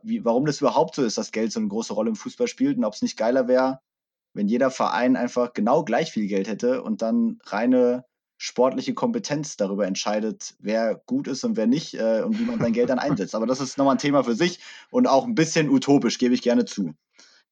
wie, 0.03 0.23
warum 0.23 0.45
das 0.45 0.61
überhaupt 0.61 0.95
so 0.95 1.03
ist, 1.03 1.17
dass 1.17 1.31
Geld 1.31 1.51
so 1.51 1.59
eine 1.59 1.69
große 1.69 1.93
Rolle 1.93 2.09
im 2.09 2.15
Fußball 2.15 2.47
spielt 2.47 2.77
und 2.77 2.85
ob 2.85 2.93
es 2.93 3.01
nicht 3.01 3.17
geiler 3.17 3.47
wäre, 3.47 3.79
wenn 4.33 4.47
jeder 4.47 4.69
Verein 4.69 5.15
einfach 5.15 5.53
genau 5.53 5.83
gleich 5.83 6.11
viel 6.11 6.27
Geld 6.27 6.47
hätte 6.47 6.83
und 6.83 7.01
dann 7.01 7.39
reine 7.45 8.05
sportliche 8.37 8.93
Kompetenz 8.93 9.57
darüber 9.57 9.85
entscheidet, 9.85 10.55
wer 10.59 10.95
gut 11.05 11.27
ist 11.27 11.43
und 11.43 11.57
wer 11.57 11.67
nicht 11.67 11.95
äh, 11.95 12.21
und 12.21 12.39
wie 12.39 12.45
man 12.45 12.59
sein 12.59 12.71
Geld 12.71 12.89
dann 12.89 12.99
einsetzt. 12.99 13.35
Aber 13.35 13.45
das 13.45 13.59
ist 13.59 13.77
nochmal 13.77 13.95
ein 13.95 13.99
Thema 13.99 14.23
für 14.23 14.35
sich 14.35 14.59
und 14.91 15.07
auch 15.07 15.25
ein 15.25 15.35
bisschen 15.35 15.69
utopisch, 15.69 16.19
gebe 16.19 16.33
ich 16.33 16.41
gerne 16.41 16.63
zu. 16.63 16.93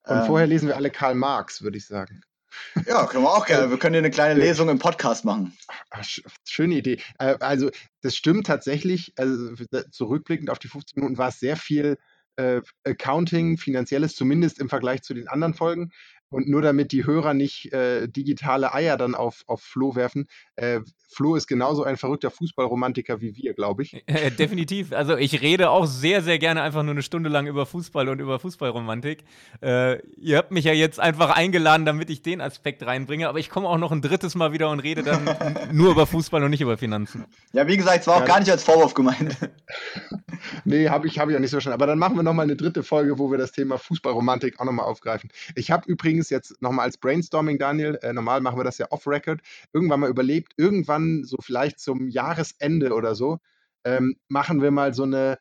Und 0.07 0.17
ähm, 0.17 0.25
vorher 0.25 0.47
lesen 0.47 0.67
wir 0.67 0.75
alle 0.75 0.89
Karl 0.89 1.15
Marx, 1.15 1.61
würde 1.61 1.77
ich 1.77 1.85
sagen. 1.85 2.21
Ja, 2.85 3.05
können 3.05 3.23
wir 3.23 3.29
auch 3.29 3.45
gerne. 3.45 3.69
Wir 3.69 3.77
können 3.77 3.93
hier 3.93 4.01
eine 4.01 4.11
kleine 4.11 4.39
Lesung 4.39 4.69
im 4.69 4.79
Podcast 4.79 5.25
machen. 5.25 5.55
Ach, 5.89 6.03
schöne 6.45 6.75
Idee. 6.75 6.99
Äh, 7.19 7.35
also, 7.39 7.69
das 8.01 8.15
stimmt 8.15 8.47
tatsächlich. 8.47 9.13
Also, 9.17 9.53
zurückblickend 9.91 10.49
auf 10.49 10.59
die 10.59 10.67
15 10.67 10.99
Minuten 10.99 11.17
war 11.17 11.29
es 11.29 11.39
sehr 11.39 11.57
viel 11.57 11.97
äh, 12.37 12.61
Accounting, 12.83 13.57
finanzielles, 13.57 14.15
zumindest 14.15 14.59
im 14.59 14.69
Vergleich 14.69 15.01
zu 15.01 15.13
den 15.13 15.27
anderen 15.27 15.53
Folgen. 15.53 15.91
Und 16.29 16.47
nur 16.49 16.61
damit 16.61 16.91
die 16.91 17.05
Hörer 17.05 17.33
nicht 17.33 17.71
äh, 17.73 18.07
digitale 18.07 18.73
Eier 18.73 18.97
dann 18.97 19.15
auf, 19.15 19.43
auf 19.47 19.61
Flo 19.61 19.95
werfen, 19.95 20.27
äh, 20.55 20.81
Flo 21.09 21.35
ist 21.35 21.47
genauso 21.47 21.83
ein 21.83 21.95
verrückter 21.95 22.29
Fußballromantiker 22.29 23.21
wie 23.21 23.35
wir, 23.37 23.53
glaube 23.53 23.83
ich. 23.83 24.03
Äh, 24.07 24.29
definitiv. 24.31 24.91
Also 24.91 25.15
ich 25.15 25.41
rede 25.41 25.69
auch 25.69 25.85
sehr, 25.85 26.21
sehr 26.21 26.37
gerne 26.37 26.61
einfach 26.61 26.83
nur 26.83 26.91
eine 26.91 27.01
Stunde 27.01 27.29
lang 27.29 27.47
über 27.47 27.65
Fußball 27.65 28.09
und 28.09 28.19
über 28.19 28.39
Fußballromantik. 28.39 29.23
Äh, 29.61 30.01
ihr 30.17 30.37
habt 30.37 30.51
mich 30.51 30.65
ja 30.65 30.73
jetzt 30.73 30.99
einfach 30.99 31.29
eingeladen, 31.29 31.85
damit 31.85 32.09
ich 32.09 32.21
den 32.23 32.41
Aspekt 32.41 32.85
reinbringe, 32.85 33.29
aber 33.29 33.39
ich 33.39 33.49
komme 33.49 33.69
auch 33.69 33.77
noch 33.77 33.93
ein 33.93 34.01
drittes 34.01 34.35
Mal 34.35 34.51
wieder 34.51 34.69
und 34.69 34.81
rede 34.81 35.03
dann 35.03 35.29
nur 35.71 35.91
über 35.91 36.05
Fußball 36.05 36.43
und 36.43 36.49
nicht 36.49 36.61
über 36.61 36.77
Finanzen. 36.77 37.25
Ja, 37.53 37.67
wie 37.67 37.77
gesagt, 37.77 38.01
es 38.01 38.07
war 38.07 38.17
auch 38.17 38.21
ja. 38.21 38.25
gar 38.25 38.39
nicht 38.39 38.51
als 38.51 38.63
Vorwurf 38.63 38.93
gemeint. 38.93 39.37
nee, 40.65 40.89
habe 40.89 41.07
ich, 41.07 41.19
hab 41.19 41.29
ich 41.29 41.35
auch 41.35 41.39
nicht 41.39 41.51
so 41.51 41.55
verstanden. 41.55 41.75
Aber 41.75 41.87
dann 41.87 41.99
machen 41.99 42.17
wir 42.17 42.23
nochmal 42.23 42.43
eine 42.43 42.57
dritte 42.57 42.83
Folge, 42.83 43.17
wo 43.17 43.31
wir 43.31 43.37
das 43.37 43.53
Thema 43.53 43.77
Fußballromantik 43.77 44.59
auch 44.59 44.65
nochmal 44.65 44.85
aufgreifen. 44.85 45.29
Ich 45.55 45.71
habe 45.71 45.89
übrigens 45.89 46.16
jetzt 46.29 46.61
nochmal 46.61 46.85
als 46.85 46.97
Brainstorming, 46.97 47.57
Daniel, 47.57 47.97
äh, 48.01 48.13
normal 48.13 48.41
machen 48.41 48.57
wir 48.59 48.63
das 48.63 48.77
ja 48.77 48.87
off-Record, 48.89 49.41
irgendwann 49.73 49.99
mal 49.99 50.09
überlebt, 50.09 50.53
irgendwann 50.57 51.23
so 51.23 51.37
vielleicht 51.41 51.79
zum 51.79 52.09
Jahresende 52.09 52.93
oder 52.93 53.15
so, 53.15 53.39
ähm, 53.83 54.15
machen 54.27 54.61
wir 54.61 54.71
mal 54.71 54.93
so 54.93 55.03
eine, 55.03 55.39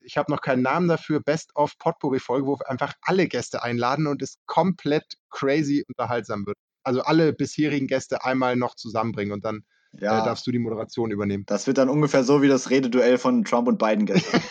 ich 0.00 0.16
habe 0.16 0.32
noch 0.32 0.40
keinen 0.40 0.62
Namen 0.62 0.88
dafür, 0.88 1.20
Best-of 1.20 1.78
Potpourri-Folge, 1.78 2.46
wo 2.46 2.58
wir 2.58 2.70
einfach 2.70 2.94
alle 3.02 3.28
Gäste 3.28 3.62
einladen 3.62 4.06
und 4.06 4.22
es 4.22 4.38
komplett 4.46 5.14
crazy 5.30 5.84
unterhaltsam 5.88 6.46
wird. 6.46 6.56
Also 6.82 7.02
alle 7.02 7.32
bisherigen 7.32 7.86
Gäste 7.86 8.24
einmal 8.24 8.56
noch 8.56 8.74
zusammenbringen 8.74 9.32
und 9.32 9.44
dann 9.44 9.64
ja, 9.92 10.20
äh, 10.20 10.24
darfst 10.24 10.46
du 10.46 10.52
die 10.52 10.58
Moderation 10.58 11.10
übernehmen. 11.10 11.44
Das 11.46 11.66
wird 11.66 11.78
dann 11.78 11.88
ungefähr 11.88 12.24
so 12.24 12.42
wie 12.42 12.48
das 12.48 12.70
Rededuell 12.70 13.18
von 13.18 13.44
Trump 13.44 13.68
und 13.68 13.78
Biden 13.78 14.06
gestern. 14.06 14.42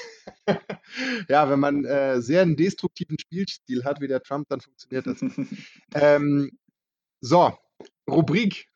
ja, 1.29 1.49
wenn 1.49 1.59
man 1.59 1.85
äh, 1.85 2.21
sehr 2.21 2.41
einen 2.41 2.55
destruktiven 2.55 3.17
Spielstil 3.19 3.83
hat 3.85 4.01
wie 4.01 4.07
der 4.07 4.21
Trump, 4.21 4.47
dann 4.49 4.61
funktioniert 4.61 5.07
das. 5.07 5.21
ähm, 5.93 6.51
so, 7.21 7.53
Rubrik 8.09 8.67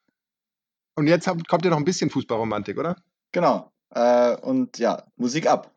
und 0.95 1.07
jetzt 1.07 1.27
kommt 1.47 1.65
ja 1.65 1.71
noch 1.71 1.77
ein 1.77 1.85
bisschen 1.85 2.09
Fußballromantik, 2.09 2.77
oder? 2.77 2.95
Genau. 3.31 3.71
Äh, 3.89 4.35
und 4.37 4.77
ja, 4.77 5.03
Musik 5.15 5.47
ab 5.47 5.73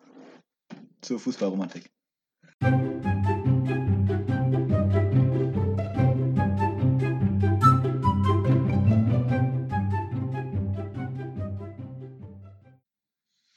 zur 1.01 1.19
Fußballromantik. 1.19 1.91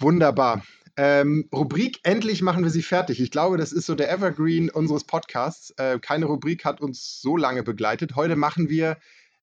Wunderbar. 0.08 0.64
Ähm, 0.96 1.50
Rubrik, 1.54 2.00
endlich 2.04 2.42
machen 2.42 2.64
wir 2.64 2.72
sie 2.72 2.82
fertig. 2.82 3.20
Ich 3.20 3.30
glaube, 3.30 3.58
das 3.58 3.74
ist 3.74 3.88
so 3.88 3.94
der 3.94 4.10
Evergreen 4.10 4.70
unseres 4.70 5.04
Podcasts. 5.04 5.72
Äh, 5.72 6.00
keine 6.00 6.28
Rubrik 6.28 6.64
hat 6.64 6.80
uns 6.80 7.20
so 7.20 7.36
lange 7.36 7.62
begleitet. 7.62 8.16
Heute 8.16 8.38
machen 8.38 8.70
wir 8.70 8.98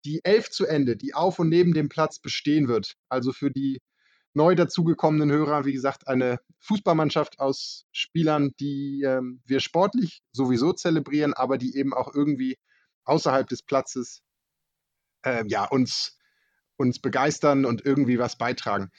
die 0.05 0.19
Elf 0.25 0.51
zu 0.51 0.67
Ende, 0.67 0.97
die 0.97 1.15
auf 1.15 1.39
und 1.39 1.49
neben 1.49 1.75
dem 1.75 1.89
Platz 1.89 2.19
bestehen 2.19 2.67
wird. 2.67 2.97
Also 3.09 3.33
für 3.33 3.53
die 3.53 3.81
neu 4.35 4.57
dazugekommenen 4.57 5.31
Hörer, 5.31 5.65
wie 5.65 5.73
gesagt, 5.73 6.09
eine 6.09 6.41
Fußballmannschaft 6.59 7.39
aus 7.39 7.87
Spielern, 7.93 8.51
die 8.59 9.05
ähm, 9.07 9.41
wir 9.45 9.61
sportlich 9.61 10.23
sowieso 10.33 10.73
zelebrieren, 10.73 11.35
aber 11.35 11.57
die 11.57 11.77
eben 11.77 11.95
auch 11.95 12.13
irgendwie 12.13 12.59
außerhalb 13.05 13.49
des 13.49 13.63
Platzes 13.63 14.23
äh, 15.23 15.45
ja, 15.47 15.67
uns, 15.67 16.19
uns 16.77 16.99
begeistern 16.99 17.65
und 17.65 17.87
irgendwie 17.87 18.19
was 18.19 18.37
beitragen. 18.37 18.91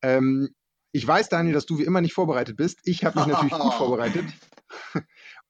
Ähm, 0.00 0.54
ich 0.92 1.06
weiß, 1.06 1.28
Daniel, 1.28 1.54
dass 1.54 1.66
du 1.66 1.78
wie 1.78 1.84
immer 1.84 2.00
nicht 2.00 2.14
vorbereitet 2.14 2.56
bist. 2.56 2.80
Ich 2.84 3.04
habe 3.04 3.18
mich 3.18 3.26
natürlich 3.28 3.58
gut 3.58 3.74
vorbereitet 3.74 4.24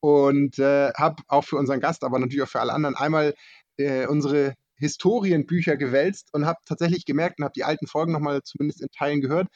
und 0.00 0.58
äh, 0.58 0.92
habe 0.92 1.22
auch 1.28 1.44
für 1.44 1.56
unseren 1.56 1.80
Gast, 1.80 2.04
aber 2.04 2.18
natürlich 2.18 2.42
auch 2.42 2.48
für 2.48 2.60
alle 2.60 2.72
anderen 2.72 2.96
einmal 2.96 3.34
äh, 3.76 4.06
unsere 4.06 4.54
Historienbücher 4.76 5.76
gewälzt 5.76 6.28
und 6.32 6.46
habe 6.46 6.58
tatsächlich 6.64 7.04
gemerkt 7.04 7.38
und 7.38 7.44
habe 7.44 7.52
die 7.54 7.64
alten 7.64 7.86
Folgen 7.86 8.12
nochmal 8.12 8.42
zumindest 8.42 8.80
in 8.80 8.88
Teilen 8.90 9.20
gehört, 9.20 9.48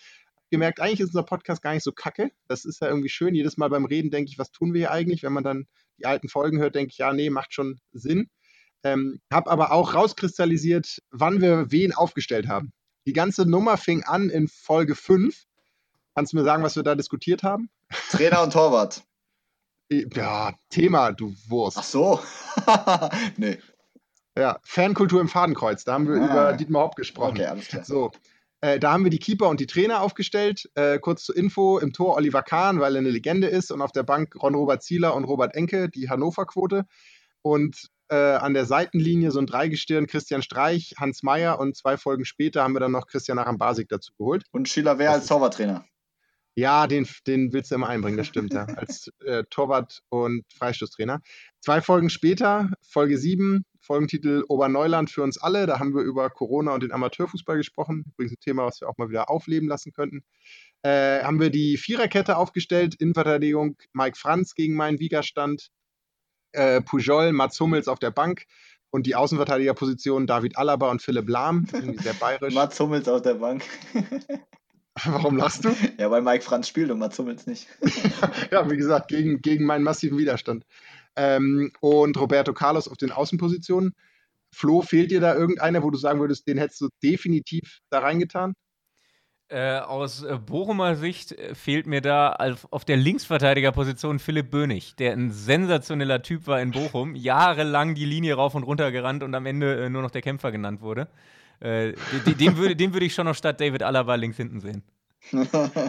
gemerkt, 0.50 0.80
eigentlich 0.80 1.00
ist 1.00 1.08
unser 1.08 1.22
Podcast 1.24 1.62
gar 1.62 1.72
nicht 1.72 1.82
so 1.84 1.92
kacke. 1.92 2.30
Das 2.46 2.64
ist 2.64 2.80
ja 2.80 2.88
irgendwie 2.88 3.08
schön. 3.08 3.34
Jedes 3.34 3.56
Mal 3.56 3.70
beim 3.70 3.84
Reden 3.84 4.10
denke 4.10 4.30
ich, 4.30 4.38
was 4.38 4.50
tun 4.50 4.74
wir 4.74 4.80
hier 4.80 4.90
eigentlich? 4.92 5.22
Wenn 5.22 5.32
man 5.32 5.44
dann 5.44 5.66
die 5.98 6.06
alten 6.06 6.28
Folgen 6.28 6.58
hört, 6.58 6.74
denke 6.74 6.90
ich, 6.92 6.98
ja, 6.98 7.12
nee, 7.12 7.30
macht 7.30 7.54
schon 7.54 7.80
Sinn. 7.92 8.28
Ähm, 8.84 9.20
habe 9.32 9.50
aber 9.50 9.72
auch 9.72 9.94
rauskristallisiert, 9.94 10.98
wann 11.10 11.40
wir 11.40 11.70
wen 11.70 11.92
aufgestellt 11.92 12.48
haben. 12.48 12.72
Die 13.06 13.12
ganze 13.12 13.48
Nummer 13.48 13.76
fing 13.76 14.04
an 14.04 14.28
in 14.28 14.48
Folge 14.48 14.94
5. 14.94 15.44
Kannst 16.14 16.32
du 16.32 16.36
mir 16.36 16.44
sagen, 16.44 16.62
was 16.62 16.76
wir 16.76 16.82
da 16.82 16.94
diskutiert 16.94 17.42
haben? 17.42 17.70
Trainer 18.10 18.42
und 18.42 18.52
Torwart. 18.52 19.02
Ja, 20.14 20.54
Thema, 20.70 21.12
du 21.12 21.34
Wurst. 21.48 21.76
Ach 21.78 21.84
so. 21.84 22.20
nee. 23.36 23.58
Ja, 24.34 24.58
Fankultur 24.62 25.20
im 25.20 25.28
Fadenkreuz. 25.28 25.84
Da 25.84 25.92
haben 25.92 26.08
wir 26.08 26.14
ah. 26.14 26.24
über 26.24 26.52
Dietmar 26.54 26.84
Hopp 26.84 26.96
gesprochen. 26.96 27.32
Okay, 27.32 27.44
alles 27.44 27.68
klar. 27.68 27.84
So. 27.84 28.10
Äh, 28.62 28.78
da 28.78 28.92
haben 28.92 29.04
wir 29.04 29.10
die 29.10 29.18
Keeper 29.18 29.48
und 29.48 29.60
die 29.60 29.66
Trainer 29.66 30.00
aufgestellt. 30.00 30.70
Äh, 30.76 30.98
kurz 30.98 31.24
zur 31.24 31.36
Info: 31.36 31.78
im 31.78 31.92
Tor 31.92 32.16
Oliver 32.16 32.42
Kahn, 32.42 32.80
weil 32.80 32.94
er 32.94 33.00
eine 33.00 33.10
Legende 33.10 33.48
ist, 33.48 33.70
und 33.70 33.82
auf 33.82 33.92
der 33.92 34.04
Bank 34.04 34.34
Ron-Robert 34.40 34.82
Zieler 34.82 35.14
und 35.14 35.24
Robert 35.24 35.54
Enke, 35.54 35.90
die 35.90 36.08
Hannover-Quote. 36.08 36.86
Und 37.42 37.90
äh, 38.08 38.14
an 38.14 38.54
der 38.54 38.66
Seitenlinie 38.66 39.30
so 39.30 39.40
ein 39.40 39.46
Dreigestirn 39.46 40.06
Christian 40.06 40.42
Streich, 40.42 40.94
Hans 40.98 41.22
Meyer 41.22 41.58
und 41.58 41.76
zwei 41.76 41.96
Folgen 41.96 42.24
später 42.24 42.62
haben 42.62 42.74
wir 42.74 42.80
dann 42.80 42.92
noch 42.92 43.06
Christian 43.06 43.38
Arambasik 43.38 43.88
dazu 43.88 44.12
geholt. 44.16 44.44
Und 44.52 44.68
Schiller 44.68 44.98
Wehr 44.98 45.10
als 45.10 45.26
Torwarttrainer. 45.26 45.84
Ja, 46.54 46.86
den, 46.86 47.08
den 47.26 47.52
willst 47.52 47.70
du 47.70 47.76
immer 47.76 47.88
einbringen, 47.88 48.18
das 48.18 48.26
stimmt 48.26 48.52
ja. 48.52 48.64
Als 48.76 49.10
äh, 49.24 49.44
Torwart 49.48 50.02
und 50.10 50.44
Freistoßtrainer. 50.52 51.20
Zwei 51.60 51.80
Folgen 51.80 52.10
später, 52.10 52.70
Folge 52.82 53.16
7, 53.16 53.64
Folgentitel 53.80 54.44
Oberneuland 54.48 55.10
für 55.10 55.22
uns 55.22 55.38
alle. 55.38 55.66
Da 55.66 55.78
haben 55.78 55.94
wir 55.94 56.02
über 56.02 56.28
Corona 56.30 56.74
und 56.74 56.82
den 56.82 56.92
Amateurfußball 56.92 57.56
gesprochen. 57.56 58.04
Übrigens 58.12 58.32
ein 58.32 58.40
Thema, 58.40 58.66
was 58.66 58.80
wir 58.80 58.88
auch 58.88 58.98
mal 58.98 59.08
wieder 59.08 59.30
aufleben 59.30 59.68
lassen 59.68 59.92
könnten. 59.92 60.24
Äh, 60.82 61.22
haben 61.22 61.40
wir 61.40 61.50
die 61.50 61.76
Viererkette 61.76 62.36
aufgestellt. 62.36 62.94
Innenverteidigung 62.96 63.76
Mike 63.92 64.18
Franz 64.18 64.54
gegen 64.54 64.74
meinen 64.74 64.98
Widerstand. 64.98 65.70
Äh, 66.52 66.82
Pujol, 66.82 67.32
Mats 67.32 67.58
Hummels 67.60 67.88
auf 67.88 67.98
der 67.98 68.10
Bank. 68.10 68.44
Und 68.90 69.06
die 69.06 69.14
Außenverteidigerposition 69.14 70.26
David 70.26 70.58
Alaba 70.58 70.90
und 70.90 71.00
Philipp 71.00 71.28
Lahm. 71.28 71.66
Sehr 71.66 72.12
bayerisch. 72.20 72.54
Mats 72.54 72.78
Hummels 72.78 73.08
auf 73.08 73.22
der 73.22 73.34
Bank. 73.34 73.64
Warum 75.04 75.36
lachst 75.36 75.64
du? 75.64 75.74
Ja, 75.98 76.10
weil 76.10 76.22
Mike 76.22 76.44
Franz 76.44 76.68
spielt 76.68 76.90
und 76.90 76.98
Mats 76.98 77.18
Hummels 77.18 77.46
nicht. 77.46 77.66
ja, 78.50 78.70
wie 78.70 78.76
gesagt, 78.76 79.08
gegen, 79.08 79.40
gegen 79.40 79.64
meinen 79.64 79.84
massiven 79.84 80.18
Widerstand 80.18 80.64
ähm, 81.16 81.72
und 81.80 82.18
Roberto 82.18 82.52
Carlos 82.52 82.88
auf 82.88 82.96
den 82.96 83.10
Außenpositionen. 83.10 83.94
Flo, 84.54 84.82
fehlt 84.82 85.10
dir 85.10 85.20
da 85.20 85.34
irgendeiner, 85.34 85.82
wo 85.82 85.90
du 85.90 85.96
sagen 85.96 86.20
würdest, 86.20 86.46
den 86.46 86.58
hättest 86.58 86.82
du 86.82 86.88
definitiv 87.02 87.80
da 87.88 88.00
reingetan? 88.00 88.52
Äh, 89.48 89.80
aus 89.80 90.22
äh, 90.22 90.38
Bochumer 90.38 90.96
Sicht 90.96 91.32
äh, 91.32 91.54
fehlt 91.54 91.86
mir 91.86 92.00
da 92.00 92.36
auf 92.70 92.84
der 92.84 92.96
Linksverteidigerposition 92.96 94.18
Philipp 94.18 94.50
Bönig, 94.50 94.94
der 94.96 95.12
ein 95.12 95.30
sensationeller 95.30 96.22
Typ 96.22 96.46
war 96.46 96.60
in 96.60 96.70
Bochum, 96.70 97.14
jahrelang 97.14 97.94
die 97.94 98.06
Linie 98.06 98.34
rauf 98.34 98.54
und 98.54 98.62
runter 98.62 98.90
gerannt 98.92 99.22
und 99.22 99.34
am 99.34 99.44
Ende 99.44 99.84
äh, 99.84 99.90
nur 99.90 100.00
noch 100.00 100.10
der 100.10 100.22
Kämpfer 100.22 100.52
genannt 100.52 100.80
wurde. 100.80 101.08
Äh, 101.62 101.94
den, 102.26 102.36
den, 102.38 102.56
würde, 102.56 102.74
den 102.74 102.92
würde 102.92 103.06
ich 103.06 103.14
schon 103.14 103.26
noch 103.26 103.36
statt 103.36 103.60
David 103.60 103.82
Alaba 103.82 104.16
links 104.16 104.36
hinten 104.36 104.60
sehen. 104.60 104.82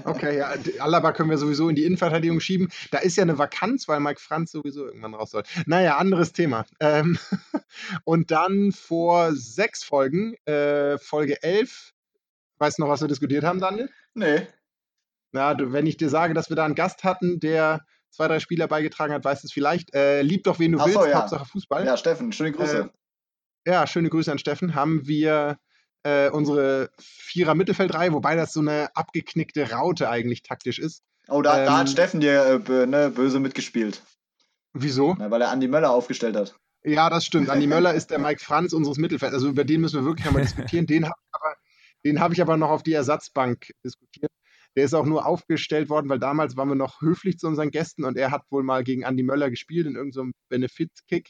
Okay, 0.05 0.37
ja, 0.37 0.53
Alaba 0.79 1.11
können 1.11 1.31
wir 1.31 1.39
sowieso 1.39 1.67
in 1.67 1.75
die 1.75 1.85
Innenverteidigung 1.85 2.39
schieben. 2.39 2.69
Da 2.91 2.99
ist 2.99 3.17
ja 3.17 3.23
eine 3.23 3.39
Vakanz, 3.39 3.87
weil 3.87 3.99
Mike 3.99 4.19
Franz 4.19 4.51
sowieso 4.51 4.85
irgendwann 4.85 5.15
raus 5.15 5.31
soll. 5.31 5.43
Naja, 5.65 5.97
anderes 5.97 6.33
Thema. 6.33 6.65
Ähm, 6.79 7.17
und 8.03 8.29
dann 8.29 8.71
vor 8.71 9.33
sechs 9.33 9.83
Folgen, 9.83 10.35
äh, 10.45 10.99
Folge 10.99 11.41
11, 11.41 11.93
weißt 12.59 12.77
du 12.77 12.83
noch, 12.83 12.89
was 12.89 13.01
wir 13.01 13.07
diskutiert 13.07 13.43
haben, 13.43 13.59
Daniel? 13.59 13.89
Nee. 14.13 14.47
Na, 15.31 15.55
du, 15.55 15.73
wenn 15.73 15.87
ich 15.87 15.97
dir 15.97 16.09
sage, 16.09 16.35
dass 16.35 16.49
wir 16.49 16.55
da 16.55 16.65
einen 16.65 16.75
Gast 16.75 17.03
hatten, 17.03 17.39
der 17.39 17.81
zwei, 18.11 18.27
drei 18.27 18.39
Spieler 18.39 18.67
beigetragen 18.67 19.13
hat, 19.13 19.25
weißt 19.25 19.43
du 19.43 19.47
es 19.47 19.51
vielleicht. 19.51 19.95
Äh, 19.95 20.21
lieb 20.21 20.43
doch, 20.43 20.59
wen 20.59 20.73
du 20.73 20.79
Ach 20.79 20.87
so, 20.87 20.99
willst, 20.99 21.09
ja. 21.09 21.21
Hauptsache 21.21 21.45
Fußball. 21.45 21.85
Ja, 21.85 21.97
Steffen, 21.97 22.31
schöne 22.31 22.51
Grüße. 22.51 22.77
Äh, 22.81 22.89
ja, 23.65 23.87
schöne 23.87 24.09
Grüße 24.09 24.31
an 24.31 24.39
Steffen. 24.39 24.75
Haben 24.75 25.07
wir 25.07 25.57
äh, 26.03 26.29
unsere 26.29 26.89
Vierer-Mittelfeldreihe, 26.99 28.13
wobei 28.13 28.35
das 28.35 28.53
so 28.53 28.59
eine 28.59 28.95
abgeknickte 28.95 29.71
Raute 29.71 30.09
eigentlich 30.09 30.43
taktisch 30.43 30.79
ist. 30.79 31.03
oh, 31.29 31.41
da, 31.41 31.65
da 31.65 31.77
hat 31.77 31.87
ähm, 31.87 31.91
Steffen 31.91 32.19
dir 32.19 32.63
äh, 32.67 32.85
ne, 32.85 33.09
böse 33.09 33.39
mitgespielt, 33.39 34.03
Wieso? 34.73 35.13
ne, 35.15 35.31
weil 35.31 35.41
er 35.41 35.49
Andi 35.49 35.67
Möller 35.67 35.91
aufgestellt 35.91 36.35
hat. 36.35 36.55
Ja, 36.83 37.09
das 37.09 37.25
stimmt. 37.25 37.49
Andi 37.49 37.67
Möller 37.67 37.93
ist 37.93 38.11
der 38.11 38.19
Mike 38.19 38.43
Franz 38.43 38.73
unseres 38.73 38.97
Mittelfelds. 38.97 39.33
Also 39.33 39.47
über 39.47 39.63
den 39.63 39.81
müssen 39.81 40.01
wir 40.01 40.05
wirklich 40.05 40.27
einmal 40.27 40.43
diskutieren. 40.43 40.85
Den 40.85 41.05
habe 41.05 41.15
ich, 42.01 42.19
hab 42.19 42.31
ich 42.33 42.41
aber 42.41 42.57
noch 42.57 42.69
auf 42.69 42.83
die 42.83 42.93
Ersatzbank 42.93 43.71
diskutiert. 43.85 44.31
Der 44.75 44.85
ist 44.85 44.93
auch 44.93 45.05
nur 45.05 45.25
aufgestellt 45.25 45.87
worden, 45.89 46.09
weil 46.09 46.19
damals 46.19 46.57
waren 46.57 46.67
wir 46.67 46.75
noch 46.75 47.01
höflich 47.01 47.37
zu 47.37 47.47
unseren 47.47 47.69
Gästen 47.69 48.03
und 48.03 48.17
er 48.17 48.31
hat 48.31 48.43
wohl 48.49 48.63
mal 48.63 48.83
gegen 48.83 49.05
Andi 49.05 49.23
Möller 49.23 49.49
gespielt 49.49 49.85
in 49.85 49.95
irgendeinem 49.95 50.33
Benefit-Kick. 50.49 51.29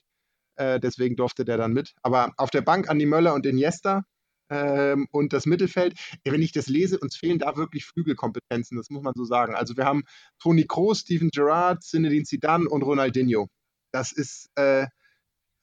Äh, 0.56 0.80
deswegen 0.80 1.16
durfte 1.16 1.45
der 1.45 1.58
dann 1.58 1.74
mit. 1.74 1.93
Aber 2.01 2.32
auf 2.38 2.49
der 2.49 2.62
Bank 2.62 2.89
Andi 2.89 3.06
Möller 3.06 3.34
und 3.34 3.45
Iniesta 3.45 4.04
ähm, 4.49 5.08
und 5.12 5.34
das 5.34 5.45
Mittelfeld. 5.45 5.93
Wenn 6.26 6.41
ich 6.41 6.51
das 6.51 6.68
lese, 6.68 6.99
uns 6.99 7.16
fehlen 7.16 7.39
da 7.39 7.56
wirklich 7.56 7.86
Flügelkompetenzen, 7.86 8.78
das 8.78 8.89
muss 8.89 9.01
man 9.04 9.14
so 9.16 9.24
sagen. 9.26 9.56
Also 9.56 9.78
wir 9.78 9.86
haben 9.86 10.04
Toni 10.39 10.66
Kroos, 10.66 10.99
Steven 10.99 11.30
Gerrard, 11.30 11.82
Zinedine 11.84 12.24
Zidane 12.26 12.68
und 12.70 12.84
Ronaldinho. 12.84 13.47
Das 13.91 14.12
ist 14.12 14.49
äh, 14.56 14.86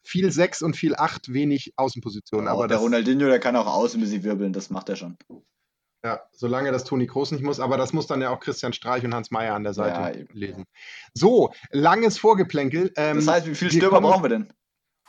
viel 0.02 0.32
6 0.32 0.62
und 0.62 0.76
viel 0.76 0.94
8, 0.96 1.32
wenig 1.32 1.72
Außenposition. 1.76 2.48
Aber 2.48 2.58
aber 2.60 2.68
der 2.68 2.76
das, 2.78 2.84
Ronaldinho, 2.84 3.26
der 3.28 3.38
kann 3.38 3.54
auch 3.54 3.66
außen 3.66 4.00
ein 4.00 4.02
bisschen 4.02 4.24
wirbeln, 4.24 4.52
das 4.52 4.70
macht 4.70 4.88
er 4.88 4.96
schon. 4.96 5.16
ja, 6.02 6.20
solange 6.32 6.72
das 6.72 6.84
Toni 6.84 7.06
Kroos 7.06 7.30
nicht 7.32 7.42
muss, 7.44 7.60
aber 7.60 7.76
das 7.76 7.92
muss 7.92 8.06
dann 8.06 8.22
ja 8.22 8.30
auch 8.30 8.40
Christian 8.40 8.72
Streich 8.72 9.04
und 9.04 9.14
Hans 9.14 9.30
Meyer 9.30 9.54
an 9.54 9.62
der 9.64 9.74
Seite 9.74 10.18
Ja, 10.18 10.24
lesen. 10.32 10.64
So, 11.12 11.52
langes 11.70 12.16
Vorgeplänkel. 12.18 12.90
Ähm, 12.96 13.16
Das 13.16 13.28
heißt, 13.28 13.46
wie 13.46 13.54
viele 13.54 13.70
Stürmer 13.72 13.96
kommen- 14.00 14.10
brauchen 14.10 14.24
wir 14.24 14.28
denn? 14.30 14.52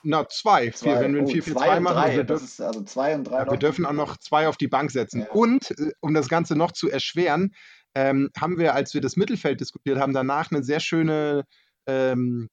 Na, 0.03 0.27
zwei. 0.29 0.71
Vier, 0.71 0.99
wenn 0.99 1.13
wir 1.13 1.21
ein 1.21 1.27
Oh, 1.27 1.29
4-4-2 1.29 1.53
zwei 1.53 1.77
und 1.77 1.83
machen, 1.83 1.95
drei. 1.95 2.15
wir 2.17 2.23
dürfen, 2.23 2.63
also 2.63 2.83
zwei 2.83 3.15
und 3.15 3.23
drei. 3.25 3.37
ja, 3.39 3.51
wir 3.51 3.57
dürfen 3.57 3.85
auch 3.85 3.93
noch 3.93 4.17
zwei 4.17 4.47
auf 4.47 4.57
die 4.57 4.67
Bank 4.67 4.91
setzen. 4.91 5.21
Ja. 5.21 5.31
Und, 5.31 5.71
äh, 5.79 5.91
um 5.99 6.13
das 6.13 6.27
Ganze 6.29 6.55
noch 6.55 6.71
zu 6.71 6.89
erschweren, 6.89 7.53
ähm, 7.93 8.29
haben 8.39 8.57
wir, 8.57 8.73
als 8.73 8.93
wir 8.93 9.01
das 9.01 9.15
Mittelfeld 9.15 9.59
diskutiert 9.59 9.99
haben, 9.99 10.13
danach 10.13 10.51
eine 10.51 10.63
sehr 10.63 10.79
schöne 10.79 11.43
ähm, 11.87 12.49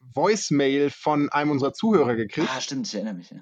Voicemail 0.00 0.90
von 0.90 1.28
einem 1.28 1.50
unserer 1.50 1.72
Zuhörer 1.72 2.14
gekriegt. 2.16 2.48
Ah, 2.50 2.60
stimmt, 2.60 2.86
ich 2.86 2.94
erinnere 2.94 3.14
mich. 3.14 3.30
Ja. 3.30 3.38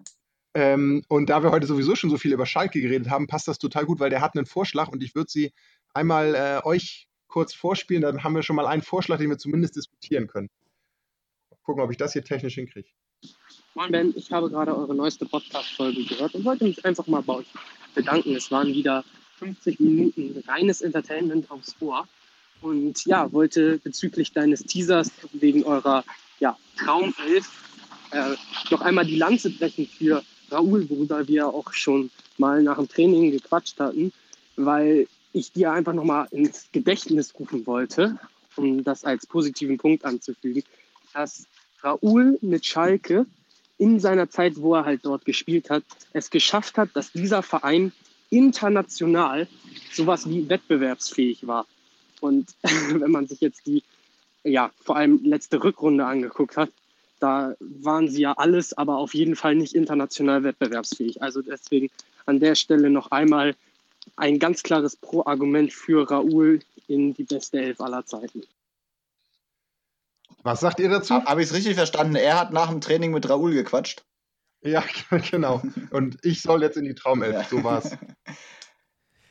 Ähm, 0.55 1.03
und 1.09 1.29
da 1.31 1.43
wir 1.43 1.51
heute 1.51 1.67
sowieso 1.67 1.95
schon 1.97 2.11
so 2.11 2.17
viel 2.17 2.33
über 2.33 2.47
Schalke 2.47 2.81
geredet 2.81 3.11
haben, 3.11 3.27
passt 3.27 3.47
das 3.47 3.59
total 3.59 3.85
gut, 3.85 4.01
weil 4.01 4.11
der 4.11 4.23
hat 4.23 4.35
einen 4.37 4.47
Vorschlag 4.47 4.89
und 4.89 5.03
ich 5.03 5.15
würde 5.15 5.31
sie 5.31 5.53
einmal 5.93 6.35
äh, 6.35 6.67
euch 6.67 7.09
kurz 7.29 7.55
vorspielen. 7.55 8.03
Dann 8.03 8.25
haben 8.25 8.35
wir 8.35 8.43
schon 8.43 8.57
mal 8.57 8.67
einen 8.67 8.83
Vorschlag, 8.83 9.19
den 9.19 9.29
wir 9.29 9.39
zumindest 9.39 9.77
diskutieren 9.77 10.27
können. 10.27 10.49
Gucken, 11.63 11.83
ob 11.83 11.91
ich 11.91 11.97
das 11.97 12.13
hier 12.15 12.25
technisch 12.25 12.55
hinkriege. 12.55 12.89
Moin 13.77 13.93
Ben, 13.93 14.15
ich 14.17 14.33
habe 14.33 14.49
gerade 14.49 14.75
eure 14.75 14.95
neueste 14.95 15.27
Podcast-Folge 15.27 16.03
gehört 16.05 16.35
und 16.35 16.47
wollte 16.47 16.65
mich 16.65 16.83
einfach 16.87 17.07
mal 17.09 17.21
bei 17.21 17.35
euch 17.35 17.47
bedanken. 17.95 18.35
Es 18.35 18.51
waren 18.51 18.69
wieder 18.69 19.05
50 19.39 19.79
Minuten 19.81 20.43
reines 20.49 20.81
Entertainment 20.81 21.51
aufs 21.51 21.77
Ohr. 21.81 22.09
Und 22.63 23.05
ja, 23.05 23.31
wollte 23.33 23.77
bezüglich 23.85 24.33
deines 24.33 24.65
Teasers 24.65 25.11
wegen 25.35 25.65
eurer 25.65 26.05
ja, 26.41 26.57
Traumelf 26.79 27.51
äh, 28.13 28.37
noch 28.71 28.81
einmal 28.81 29.05
die 29.05 29.17
Lanze 29.17 29.51
brechen 29.51 29.87
für 29.87 30.23
Raoul, 30.51 30.89
worüber 30.89 31.29
wir 31.29 31.49
auch 31.49 31.71
schon 31.75 32.11
mal 32.39 32.63
nach 32.63 32.79
dem 32.79 32.89
Training 32.89 33.31
gequatscht 33.31 33.79
hatten, 33.79 34.11
weil 34.57 35.07
ich 35.35 35.53
dir 35.53 35.73
einfach 35.73 35.93
nochmal 35.93 36.29
ins 36.31 36.69
Gedächtnis 36.73 37.35
rufen 37.39 37.67
wollte, 37.67 38.19
um 38.57 38.83
das 38.85 39.05
als 39.05 39.27
positiven 39.27 39.77
Punkt 39.77 40.07
anzufügen, 40.07 40.63
dass 41.13 41.47
Raoul 41.83 42.39
mit 42.41 42.65
Schalke 42.65 43.27
in 43.79 44.01
seiner 44.01 44.31
Zeit, 44.31 44.57
wo 44.57 44.75
er 44.75 44.85
halt 44.85 45.05
dort 45.05 45.25
gespielt 45.25 45.71
hat, 45.71 45.85
es 46.13 46.31
geschafft 46.31 46.79
hat, 46.79 46.91
dass 46.95 47.13
dieser 47.13 47.43
Verein 47.43 47.93
international 48.31 49.47
sowas 49.93 50.29
wie 50.29 50.49
wettbewerbsfähig 50.49 51.47
war. 51.47 51.67
Und 52.21 52.55
wenn 52.63 53.11
man 53.11 53.27
sich 53.27 53.41
jetzt 53.41 53.67
die, 53.67 53.83
ja, 54.45 54.71
vor 54.81 54.97
allem 54.97 55.21
letzte 55.25 55.63
Rückrunde 55.63 56.07
angeguckt 56.07 56.57
hat, 56.57 56.71
da 57.19 57.55
waren 57.61 58.09
sie 58.09 58.23
ja 58.23 58.33
alles, 58.33 58.77
aber 58.77 58.99
auf 58.99 59.15
jeden 59.15 59.37
Fall 59.37 59.55
nicht 59.55 59.75
international 59.75 60.45
wettbewerbsfähig. 60.45 61.23
Also 61.23 61.43
deswegen 61.43 61.91
an 62.27 62.41
der 62.41 62.55
Stelle 62.55 62.91
noch 62.91 63.11
einmal 63.11 63.55
ein 64.17 64.39
ganz 64.39 64.63
klares 64.63 64.97
Pro-Argument 64.97 65.73
für 65.73 66.11
Raoul 66.11 66.61
in 66.89 67.15
die 67.15 67.25
beste 67.25 67.59
Elf 67.59 67.81
aller 67.81 68.05
Zeiten. 68.05 68.43
Was 70.47 70.61
sagt 70.61 70.79
ihr 70.79 70.89
dazu? 70.89 71.15
Habe 71.25 71.43
ich 71.43 71.49
es 71.49 71.55
richtig 71.55 71.75
verstanden? 71.75 72.15
Er 72.15 72.39
hat 72.39 72.53
nach 72.53 72.71
dem 72.71 72.81
Training 72.81 73.11
mit 73.11 73.29
Raoul 73.29 73.53
gequatscht. 73.53 74.05
Ja, 74.63 74.85
genau. 75.31 75.61
Und 75.91 76.25
ich 76.25 76.41
soll 76.41 76.63
jetzt 76.63 76.77
in 76.77 76.85
die 76.85 76.95
Traumelf. 76.95 77.35
Ja. 77.35 77.45
So 77.45 77.65
war's. 77.65 77.97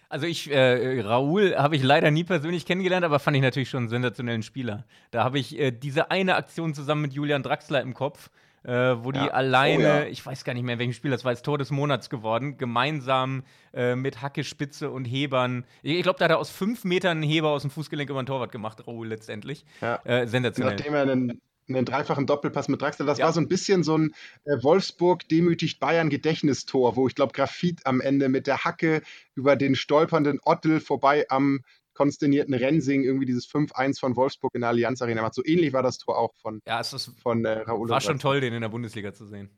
Also 0.07 0.27
ich, 0.27 0.49
äh, 0.51 1.01
Raoul 1.01 1.57
habe 1.57 1.75
ich 1.75 1.83
leider 1.83 2.11
nie 2.11 2.23
persönlich 2.23 2.65
kennengelernt, 2.65 3.03
aber 3.03 3.17
fand 3.17 3.35
ich 3.35 3.41
natürlich 3.41 3.69
schon 3.69 3.79
einen 3.79 3.89
sensationellen 3.89 4.43
Spieler. 4.43 4.85
Da 5.09 5.23
habe 5.23 5.39
ich 5.39 5.59
äh, 5.59 5.71
diese 5.71 6.11
eine 6.11 6.35
Aktion 6.35 6.75
zusammen 6.75 7.01
mit 7.01 7.13
Julian 7.13 7.41
Draxler 7.41 7.81
im 7.81 7.95
Kopf, 7.95 8.29
äh, 8.65 9.03
wo 9.03 9.11
die 9.11 9.19
Ja. 9.19 9.27
alleine, 9.27 9.75
Oh 9.77 9.79
ja. 9.81 10.05
ich 10.05 10.25
weiß 10.25 10.43
gar 10.43 10.53
nicht 10.53 10.63
mehr, 10.63 10.73
in 10.73 10.79
welchem 10.79 10.93
Spiel, 10.93 11.11
das 11.11 11.23
war 11.23 11.31
jetzt 11.31 11.43
Tor 11.45 11.57
des 11.57 11.71
Monats 11.71 12.09
geworden, 12.09 12.57
gemeinsam 12.57 13.43
äh, 13.73 13.95
mit 13.95 14.21
Hacke, 14.21 14.43
Spitze 14.43 14.89
und 14.89 15.05
Hebern. 15.05 15.65
Ich, 15.83 15.97
ich 15.97 16.03
glaube, 16.03 16.17
da 16.19 16.25
hat 16.25 16.31
er 16.31 16.39
aus 16.39 16.49
fünf 16.49 16.83
Metern 16.83 17.17
einen 17.17 17.23
Heber 17.29 17.49
aus 17.49 17.61
dem 17.61 17.71
Fußgelenk 17.71 18.09
über 18.09 18.21
den 18.21 18.25
Torwart 18.25 18.51
gemacht, 18.51 18.85
Raoul 18.87 19.07
letztendlich. 19.07 19.65
Ja. 19.81 19.99
Äh, 20.03 20.27
sensationell. 20.27 20.75
Nachdem 20.75 20.93
er 20.93 21.01
einen, 21.03 21.41
einen 21.69 21.85
dreifachen 21.85 22.25
Doppelpass 22.27 22.67
mit 22.67 22.81
Draxler, 22.81 23.05
das 23.05 23.17
Ja. 23.19 23.25
war 23.25 23.33
so 23.33 23.39
ein 23.41 23.47
bisschen 23.47 23.83
so 23.83 23.97
ein 23.97 24.13
äh, 24.45 24.61
Wolfsburg 24.63 25.27
demütigt 25.29 25.79
Bayern 25.79 26.09
Gedächtnistor, 26.09 26.95
wo 26.95 27.07
ich 27.07 27.15
glaube 27.15 27.33
Grafit 27.33 27.85
am 27.85 28.01
Ende 28.01 28.29
mit 28.29 28.47
der 28.47 28.65
Hacke 28.65 29.01
über 29.35 29.55
den 29.55 29.75
stolpernden 29.75 30.39
Ottel 30.43 30.79
vorbei 30.79 31.25
am 31.29 31.61
konsternierten 31.95 32.53
Rensing 32.53 33.03
irgendwie 33.03 33.25
dieses 33.25 33.47
5-1 33.49 33.99
von 33.99 34.15
Wolfsburg 34.15 34.53
in 34.53 34.61
der 34.61 34.69
Allianz 34.69 35.01
Arena 35.01 35.23
macht. 35.23 35.33
So 35.33 35.41
ähnlich 35.43 35.73
war 35.73 35.81
das 35.81 35.97
Tor 35.97 36.17
auch 36.19 36.35
von, 36.41 36.61
Ja, 36.67 36.79
es 36.79 36.93
ist, 36.93 37.11
von 37.23 37.43
äh, 37.45 37.59
Raoul. 37.61 37.89
war 37.89 38.01
schon 38.01 38.19
toll, 38.19 38.41
den 38.41 38.53
in 38.53 38.61
der 38.61 38.69
Bundesliga 38.69 39.13
zu 39.13 39.25
sehen. 39.25 39.49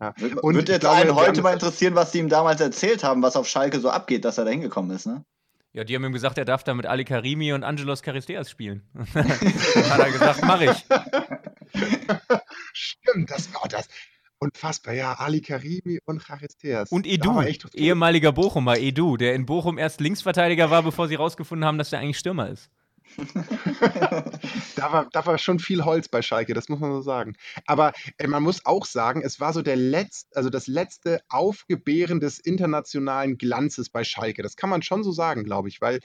Ja. 0.00 0.12
Würde 0.18 0.40
Und 0.40 0.54
Würde 0.54 0.72
jetzt 0.72 0.80
glaube, 0.82 0.96
einen 0.96 1.14
heute 1.14 1.42
mal 1.42 1.50
es- 1.50 1.54
interessieren, 1.62 1.94
was 1.94 2.12
die 2.12 2.18
ihm 2.18 2.28
damals 2.28 2.60
erzählt 2.60 3.02
haben, 3.04 3.22
was 3.22 3.36
auf 3.36 3.46
Schalke 3.48 3.80
so 3.80 3.90
abgeht, 3.90 4.24
dass 4.24 4.38
er 4.38 4.44
da 4.44 4.50
hingekommen 4.50 4.90
ist, 4.94 5.06
ne? 5.06 5.24
Ja, 5.72 5.84
die 5.84 5.94
haben 5.94 6.04
ihm 6.04 6.12
gesagt, 6.12 6.38
er 6.38 6.46
darf 6.46 6.64
da 6.64 6.72
mit 6.72 6.86
Ali 6.86 7.04
Karimi 7.04 7.52
und 7.52 7.62
Angelos 7.62 8.00
Charisteas 8.02 8.48
spielen. 8.50 8.88
Dann 9.14 9.90
hat 9.90 9.98
er 10.00 10.10
gesagt, 10.10 10.40
mach 10.42 10.60
ich. 10.62 10.84
Stimmt, 12.72 13.30
das 13.30 13.52
war 13.54 13.62
das. 13.65 13.65
Unfassbar, 14.38 14.94
ja. 14.94 15.14
Ali 15.14 15.40
Karimi 15.40 15.98
und 16.04 16.22
Charisteas. 16.22 16.90
Und 16.90 17.06
Edu, 17.06 17.42
ehemaliger 17.72 18.32
Bochumer 18.32 18.76
Edu, 18.78 19.16
der 19.16 19.34
in 19.34 19.46
Bochum 19.46 19.78
erst 19.78 20.00
Linksverteidiger 20.00 20.70
war, 20.70 20.82
bevor 20.82 21.08
sie 21.08 21.14
rausgefunden 21.14 21.66
haben, 21.66 21.78
dass 21.78 21.90
der 21.90 22.00
eigentlich 22.00 22.18
Stürmer 22.18 22.50
ist. 22.50 22.70
Da 24.76 24.92
war, 24.92 25.08
da 25.10 25.24
war 25.24 25.38
schon 25.38 25.58
viel 25.58 25.84
Holz 25.84 26.08
bei 26.08 26.20
Schalke, 26.20 26.52
das 26.52 26.68
muss 26.68 26.80
man 26.80 26.92
so 26.92 27.00
sagen. 27.00 27.34
Aber 27.66 27.92
äh, 28.18 28.26
man 28.26 28.42
muss 28.42 28.66
auch 28.66 28.84
sagen, 28.84 29.22
es 29.22 29.40
war 29.40 29.54
so 29.54 29.62
der 29.62 29.76
letzte, 29.76 30.36
also 30.36 30.50
das 30.50 30.66
letzte 30.66 31.20
Aufgebären 31.28 32.20
des 32.20 32.38
internationalen 32.38 33.38
Glanzes 33.38 33.88
bei 33.88 34.04
Schalke. 34.04 34.42
Das 34.42 34.56
kann 34.56 34.68
man 34.68 34.82
schon 34.82 35.02
so 35.02 35.12
sagen, 35.12 35.44
glaube 35.44 35.68
ich, 35.68 35.80
weil 35.80 36.00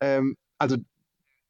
ähm, 0.00 0.36
also 0.58 0.76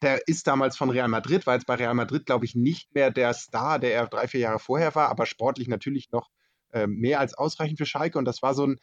der 0.07 0.29
ist 0.29 0.47
damals 0.47 0.77
von 0.77 0.91
Real 0.91 1.09
Madrid, 1.09 1.47
war 1.47 1.55
jetzt 1.55 1.67
bei 1.67 1.75
Real 1.75 1.95
Madrid, 1.95 2.27
glaube 2.27 2.45
ich, 2.45 2.55
nicht 2.55 2.95
mehr 2.95 3.11
der 3.11 3.35
Star, 3.35 3.81
der 3.81 3.93
er 3.93 4.07
drei, 4.07 4.29
vier 4.29 4.41
Jahre 4.41 4.61
vorher 4.61 4.95
war, 4.95 5.09
aber 5.09 5.27
sportlich 5.27 5.67
natürlich 5.67 6.13
noch 6.13 6.29
ähm, 6.73 6.95
mehr 6.97 7.19
als 7.19 7.35
ausreichend 7.35 7.79
für 7.79 7.87
Schalke. 7.87 8.17
Und 8.19 8.25
das 8.25 8.41
war 8.41 8.55
so 8.55 8.67
ein, 8.67 8.79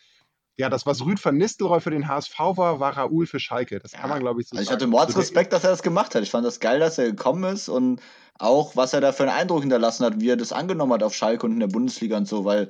ja, 0.58 0.70
das, 0.70 0.86
was 0.86 1.04
Rüd 1.06 1.24
van 1.24 1.38
Nistelrooy 1.38 1.80
für 1.80 1.92
den 1.92 2.08
HSV 2.10 2.38
war, 2.40 2.80
war 2.82 2.98
Raoul 2.98 3.26
für 3.26 3.40
Schalke. 3.40 3.80
Das 3.80 3.94
kann 3.94 4.02
Ja, 4.04 4.08
man, 4.08 4.20
glaube 4.20 4.42
ich, 4.42 4.48
so 4.50 4.56
Also 4.58 4.64
ich 4.64 4.68
sagen. 4.68 4.76
hatte 4.76 4.86
Also 4.86 4.90
der- 4.90 5.00
Mordsrespekt, 5.00 5.54
dass 5.54 5.64
er 5.64 5.70
das 5.72 5.82
gemacht 5.82 6.14
hat. 6.14 6.24
Ich 6.24 6.32
fand 6.32 6.46
das 6.46 6.60
geil, 6.60 6.80
dass 6.80 6.98
er 6.98 7.06
gekommen 7.06 7.46
ist 7.54 7.70
und 7.70 8.02
auch, 8.38 8.76
was 8.76 8.92
er 8.94 9.00
da 9.00 9.14
für 9.14 9.24
einen 9.24 9.32
Eindruck 9.32 9.62
hinterlassen 9.62 10.06
hat, 10.06 10.20
wie 10.20 10.30
er 10.30 10.38
das 10.38 10.52
angenommen 10.52 10.92
hat 10.94 11.04
auf 11.04 11.16
Schalke 11.16 11.46
und 11.46 11.54
in 11.54 11.60
der 11.62 11.68
Bundesliga 11.68 12.18
und 12.18 12.28
so, 12.28 12.44
weil, 12.44 12.70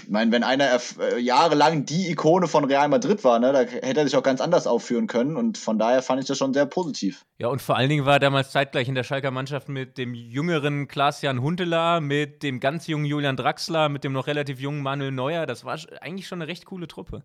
ich 0.00 0.08
meine, 0.08 0.32
wenn 0.32 0.42
einer 0.42 0.80
äh, 1.00 1.18
jahrelang 1.18 1.84
die 1.84 2.10
Ikone 2.10 2.48
von 2.48 2.64
Real 2.64 2.88
Madrid 2.88 3.22
war, 3.24 3.38
ne, 3.38 3.52
da 3.52 3.60
hätte 3.60 4.00
er 4.00 4.06
sich 4.06 4.16
auch 4.16 4.22
ganz 4.22 4.40
anders 4.40 4.66
aufführen 4.66 5.06
können 5.06 5.36
und 5.36 5.58
von 5.58 5.78
daher 5.78 6.02
fand 6.02 6.20
ich 6.20 6.26
das 6.26 6.38
schon 6.38 6.54
sehr 6.54 6.66
positiv. 6.66 7.24
Ja, 7.38 7.48
und 7.48 7.60
vor 7.60 7.76
allen 7.76 7.88
Dingen 7.88 8.04
war 8.04 8.14
er 8.14 8.20
damals 8.20 8.50
zeitgleich 8.50 8.88
in 8.88 8.94
der 8.94 9.04
Schalker 9.04 9.30
Mannschaft 9.30 9.68
mit 9.68 9.98
dem 9.98 10.14
jüngeren 10.14 10.88
Klaas-Jan 10.88 11.42
Huntelaar, 11.42 12.00
mit 12.00 12.42
dem 12.42 12.58
ganz 12.58 12.86
jungen 12.86 13.04
Julian 13.04 13.36
Draxler, 13.36 13.88
mit 13.88 14.02
dem 14.02 14.12
noch 14.12 14.26
relativ 14.26 14.60
jungen 14.60 14.82
Manuel 14.82 15.12
Neuer. 15.12 15.46
Das 15.46 15.64
war 15.64 15.78
eigentlich 16.00 16.26
schon 16.26 16.40
eine 16.40 16.48
recht 16.48 16.64
coole 16.64 16.88
Truppe. 16.88 17.22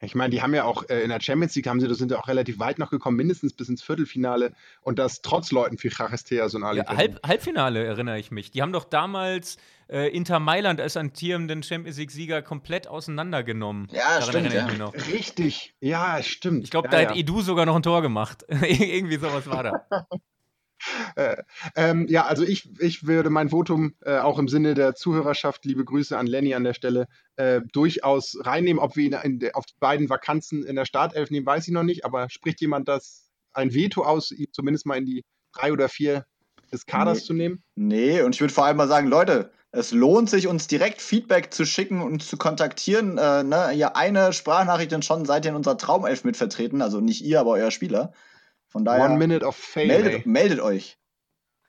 Ich 0.00 0.14
meine, 0.14 0.30
die 0.30 0.42
haben 0.42 0.52
ja 0.52 0.64
auch 0.64 0.88
äh, 0.90 1.00
in 1.00 1.08
der 1.08 1.20
Champions 1.20 1.54
League 1.54 1.66
haben 1.66 1.80
sie, 1.80 1.88
da 1.88 1.94
sind 1.94 2.10
ja 2.10 2.18
auch 2.18 2.28
relativ 2.28 2.58
weit 2.58 2.78
noch 2.78 2.90
gekommen, 2.90 3.16
mindestens 3.16 3.54
bis 3.54 3.68
ins 3.68 3.82
Viertelfinale 3.82 4.52
und 4.82 4.98
das 4.98 5.22
trotz 5.22 5.52
Leuten 5.52 5.78
wie 5.82 5.88
und 5.88 6.64
Ali. 6.64 6.78
Ja, 6.78 6.96
Halb, 6.96 7.26
Halbfinale 7.26 7.82
erinnere 7.82 8.18
ich 8.18 8.30
mich. 8.30 8.50
Die 8.50 8.60
haben 8.60 8.72
doch 8.72 8.84
damals 8.84 9.56
äh, 9.88 10.08
Inter 10.14 10.40
Mailand 10.40 10.80
als 10.80 10.96
amtierenden 10.96 11.62
Champions 11.62 11.98
League-Sieger 11.98 12.42
komplett 12.42 12.88
auseinandergenommen. 12.88 13.88
Ja, 13.92 14.18
Daran 14.20 14.46
stimmt. 14.48 14.52
Ja. 14.52 14.86
Richtig, 15.12 15.74
ja, 15.80 16.22
stimmt. 16.22 16.64
Ich 16.64 16.70
glaube, 16.70 16.88
ja, 16.88 16.92
da 16.92 17.00
ja. 17.02 17.08
hat 17.10 17.16
Edu 17.16 17.40
sogar 17.42 17.66
noch 17.66 17.76
ein 17.76 17.82
Tor 17.82 18.02
gemacht. 18.02 18.44
Irgendwie 18.48 19.16
sowas 19.18 19.46
war 19.48 19.62
da. 19.62 20.06
Äh, 21.16 21.36
ähm, 21.74 22.06
ja, 22.08 22.26
also 22.26 22.44
ich, 22.44 22.68
ich 22.80 23.06
würde 23.06 23.30
mein 23.30 23.48
Votum 23.48 23.94
äh, 24.04 24.18
auch 24.18 24.38
im 24.38 24.46
Sinne 24.46 24.74
der 24.74 24.94
Zuhörerschaft, 24.94 25.64
liebe 25.64 25.84
Grüße 25.84 26.16
an 26.16 26.26
Lenny 26.26 26.54
an 26.54 26.64
der 26.64 26.74
Stelle, 26.74 27.08
äh, 27.36 27.62
durchaus 27.72 28.36
reinnehmen. 28.42 28.78
Ob 28.78 28.94
wir 28.94 29.04
ihn 29.06 29.16
in, 29.24 29.38
der- 29.38 29.56
auf 29.56 29.64
die 29.64 29.74
beiden 29.80 30.10
Vakanzen 30.10 30.64
in 30.64 30.76
der 30.76 30.84
Startelf 30.84 31.30
nehmen, 31.30 31.46
weiß 31.46 31.66
ich 31.66 31.72
noch 31.72 31.82
nicht, 31.82 32.04
aber 32.04 32.28
spricht 32.28 32.60
jemand 32.60 32.88
das 32.88 33.30
ein 33.54 33.72
Veto 33.72 34.04
aus, 34.04 34.30
ihn 34.30 34.48
zumindest 34.52 34.84
mal 34.86 34.96
in 34.98 35.06
die 35.06 35.24
drei 35.52 35.72
oder 35.72 35.88
vier 35.88 36.26
des 36.70 36.84
Kaders 36.84 37.18
Nee. 37.20 37.24
zu 37.24 37.32
nehmen? 37.32 37.62
Nee, 37.74 38.20
und 38.20 38.34
ich 38.34 38.40
würde 38.42 38.52
vor 38.52 38.66
allem 38.66 38.76
mal 38.76 38.86
sagen, 38.88 39.08
Leute, 39.08 39.50
es 39.72 39.92
lohnt 39.92 40.30
sich, 40.30 40.46
uns 40.46 40.66
direkt 40.66 41.00
Feedback 41.02 41.52
zu 41.52 41.64
schicken 41.64 42.00
und 42.00 42.22
zu 42.22 42.36
kontaktieren. 42.36 43.18
Äh, 43.18 43.42
ne? 43.42 43.72
Ihr 43.74 43.96
eine 43.96 44.32
Sprachnachricht 44.32 44.92
und 44.92 45.04
schon 45.04 45.24
seid 45.24 45.44
ihr 45.44 45.50
in 45.50 45.56
unserer 45.56 45.76
Traumelf 45.76 46.24
mit 46.24 46.36
vertreten. 46.36 46.82
Also 46.82 47.00
nicht 47.00 47.22
ihr, 47.22 47.40
aber 47.40 47.52
euer 47.52 47.70
Spieler. 47.70 48.12
Von 48.68 48.84
daher 48.84 49.04
One 49.04 49.18
Minute 49.18 49.44
of 49.44 49.56
Fame. 49.56 49.88
meldet, 49.88 50.26
meldet 50.26 50.60
euch. 50.60 50.98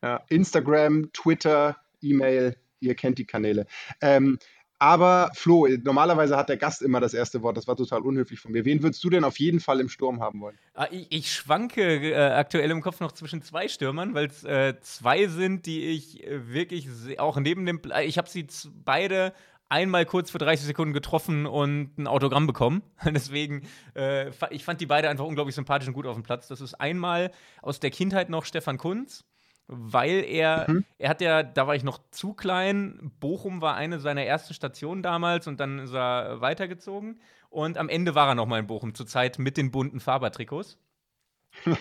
Ja, 0.01 0.23
Instagram, 0.29 1.11
Twitter, 1.11 1.77
E-Mail, 2.01 2.55
ihr 2.79 2.95
kennt 2.95 3.17
die 3.17 3.25
Kanäle. 3.25 3.65
Ähm, 4.01 4.39
aber 4.79 5.31
Flo, 5.33 5.67
normalerweise 5.83 6.37
hat 6.37 6.49
der 6.49 6.57
Gast 6.57 6.81
immer 6.81 6.99
das 6.99 7.13
erste 7.13 7.41
Wort. 7.41 7.57
Das 7.57 7.67
war 7.67 7.75
total 7.75 8.01
unhöflich 8.01 8.39
von 8.39 8.51
mir. 8.51 8.65
Wen 8.65 8.83
würdest 8.83 9.03
du 9.03 9.09
denn 9.09 9.23
auf 9.23 9.39
jeden 9.39 9.59
Fall 9.59 9.79
im 9.79 9.89
Sturm 9.89 10.21
haben 10.21 10.39
wollen? 10.41 10.57
Ah, 10.73 10.87
Ich, 10.91 11.07
ich 11.09 11.33
schwanke 11.33 12.11
äh, 12.11 12.15
aktuell 12.15 12.69
im 12.69 12.81
Kopf 12.81 12.99
noch 12.99 13.11
zwischen 13.11 13.41
zwei 13.41 13.67
Stürmern, 13.67 14.13
weil 14.13 14.27
es 14.27 14.43
äh, 14.43 14.75
zwei 14.81 15.27
sind, 15.27 15.65
die 15.65 15.83
ich 15.85 16.25
äh, 16.25 16.47
wirklich 16.53 16.87
auch 17.19 17.37
neben 17.37 17.65
dem. 17.65 17.81
Ich 18.03 18.17
habe 18.17 18.29
sie 18.29 18.47
beide 18.83 19.33
einmal 19.69 20.05
kurz 20.05 20.31
für 20.31 20.37
30 20.37 20.65
Sekunden 20.65 20.93
getroffen 20.93 21.45
und 21.45 21.97
ein 21.97 22.07
Autogramm 22.07 22.47
bekommen. 22.47 22.83
Deswegen, 23.05 23.67
äh, 23.95 24.29
ich 24.51 24.63
fand 24.63 24.81
die 24.81 24.85
beide 24.85 25.09
einfach 25.09 25.25
unglaublich 25.25 25.55
sympathisch 25.55 25.87
und 25.87 25.93
gut 25.93 26.05
auf 26.05 26.15
dem 26.15 26.23
Platz. 26.23 26.47
Das 26.47 26.61
ist 26.61 26.75
einmal 26.75 27.31
aus 27.61 27.79
der 27.79 27.91
Kindheit 27.91 28.29
noch 28.29 28.45
Stefan 28.45 28.77
Kunz. 28.77 29.25
Weil 29.67 30.23
er, 30.23 30.65
Mhm. 30.69 30.85
er 30.97 31.09
hat 31.09 31.21
ja, 31.21 31.43
da 31.43 31.67
war 31.67 31.75
ich 31.75 31.83
noch 31.83 31.99
zu 32.11 32.33
klein. 32.33 33.11
Bochum 33.19 33.61
war 33.61 33.75
eine 33.75 33.99
seiner 33.99 34.23
ersten 34.23 34.53
Stationen 34.53 35.03
damals 35.03 35.47
und 35.47 35.59
dann 35.59 35.79
ist 35.79 35.93
er 35.93 36.39
weitergezogen. 36.41 37.19
Und 37.49 37.77
am 37.77 37.89
Ende 37.89 38.15
war 38.15 38.29
er 38.29 38.35
noch 38.35 38.45
mal 38.45 38.59
in 38.59 38.67
Bochum, 38.67 38.93
zur 38.95 39.07
Zeit 39.07 39.39
mit 39.39 39.57
den 39.57 39.71
bunten 39.71 39.99
Faber-Trikots. 39.99 40.77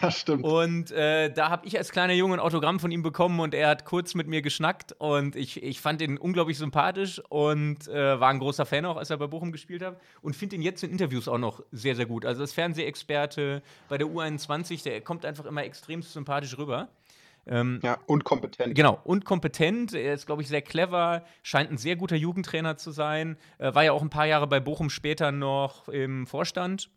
Ja, 0.00 0.10
stimmt. 0.10 0.42
Und 0.44 0.90
äh, 0.92 1.30
da 1.30 1.50
habe 1.50 1.66
ich 1.66 1.76
als 1.76 1.90
kleiner 1.92 2.14
Junge 2.14 2.34
ein 2.36 2.40
Autogramm 2.40 2.80
von 2.80 2.90
ihm 2.90 3.02
bekommen 3.02 3.38
und 3.40 3.52
er 3.52 3.68
hat 3.68 3.84
kurz 3.84 4.14
mit 4.14 4.26
mir 4.26 4.40
geschnackt 4.40 4.94
und 4.98 5.36
ich, 5.36 5.62
ich 5.62 5.82
fand 5.82 6.00
ihn 6.00 6.16
unglaublich 6.16 6.56
sympathisch 6.56 7.20
und 7.28 7.86
äh, 7.88 8.18
war 8.18 8.30
ein 8.30 8.38
großer 8.38 8.64
Fan 8.64 8.86
auch, 8.86 8.96
als 8.96 9.10
er 9.10 9.18
bei 9.18 9.26
Bochum 9.26 9.52
gespielt 9.52 9.82
hat 9.82 10.00
und 10.22 10.34
finde 10.34 10.56
ihn 10.56 10.62
jetzt 10.62 10.82
in 10.82 10.90
Interviews 10.90 11.28
auch 11.28 11.36
noch 11.36 11.62
sehr, 11.72 11.94
sehr 11.94 12.06
gut. 12.06 12.24
Also 12.24 12.40
als 12.40 12.54
Fernsehexperte 12.54 13.62
bei 13.90 13.98
der 13.98 14.06
U21, 14.06 14.82
der 14.82 15.02
kommt 15.02 15.26
einfach 15.26 15.44
immer 15.44 15.64
extrem 15.64 16.00
sympathisch 16.00 16.56
rüber. 16.56 16.88
Ähm, 17.46 17.80
Ja, 17.82 17.98
und 18.06 18.24
kompetent. 18.24 18.74
Genau, 18.74 19.00
und 19.04 19.24
kompetent. 19.24 19.94
Er 19.94 20.14
ist, 20.14 20.26
glaube 20.26 20.42
ich, 20.42 20.48
sehr 20.48 20.62
clever, 20.62 21.24
scheint 21.42 21.70
ein 21.70 21.78
sehr 21.78 21.96
guter 21.96 22.16
Jugendtrainer 22.16 22.76
zu 22.76 22.90
sein. 22.90 23.36
Äh, 23.58 23.74
war 23.74 23.84
ja 23.84 23.92
auch 23.92 24.02
ein 24.02 24.10
paar 24.10 24.26
Jahre 24.26 24.46
bei 24.46 24.60
Bochum 24.60 24.90
später 24.90 25.32
noch 25.32 25.88
im 25.88 26.26
Vorstand. 26.26 26.90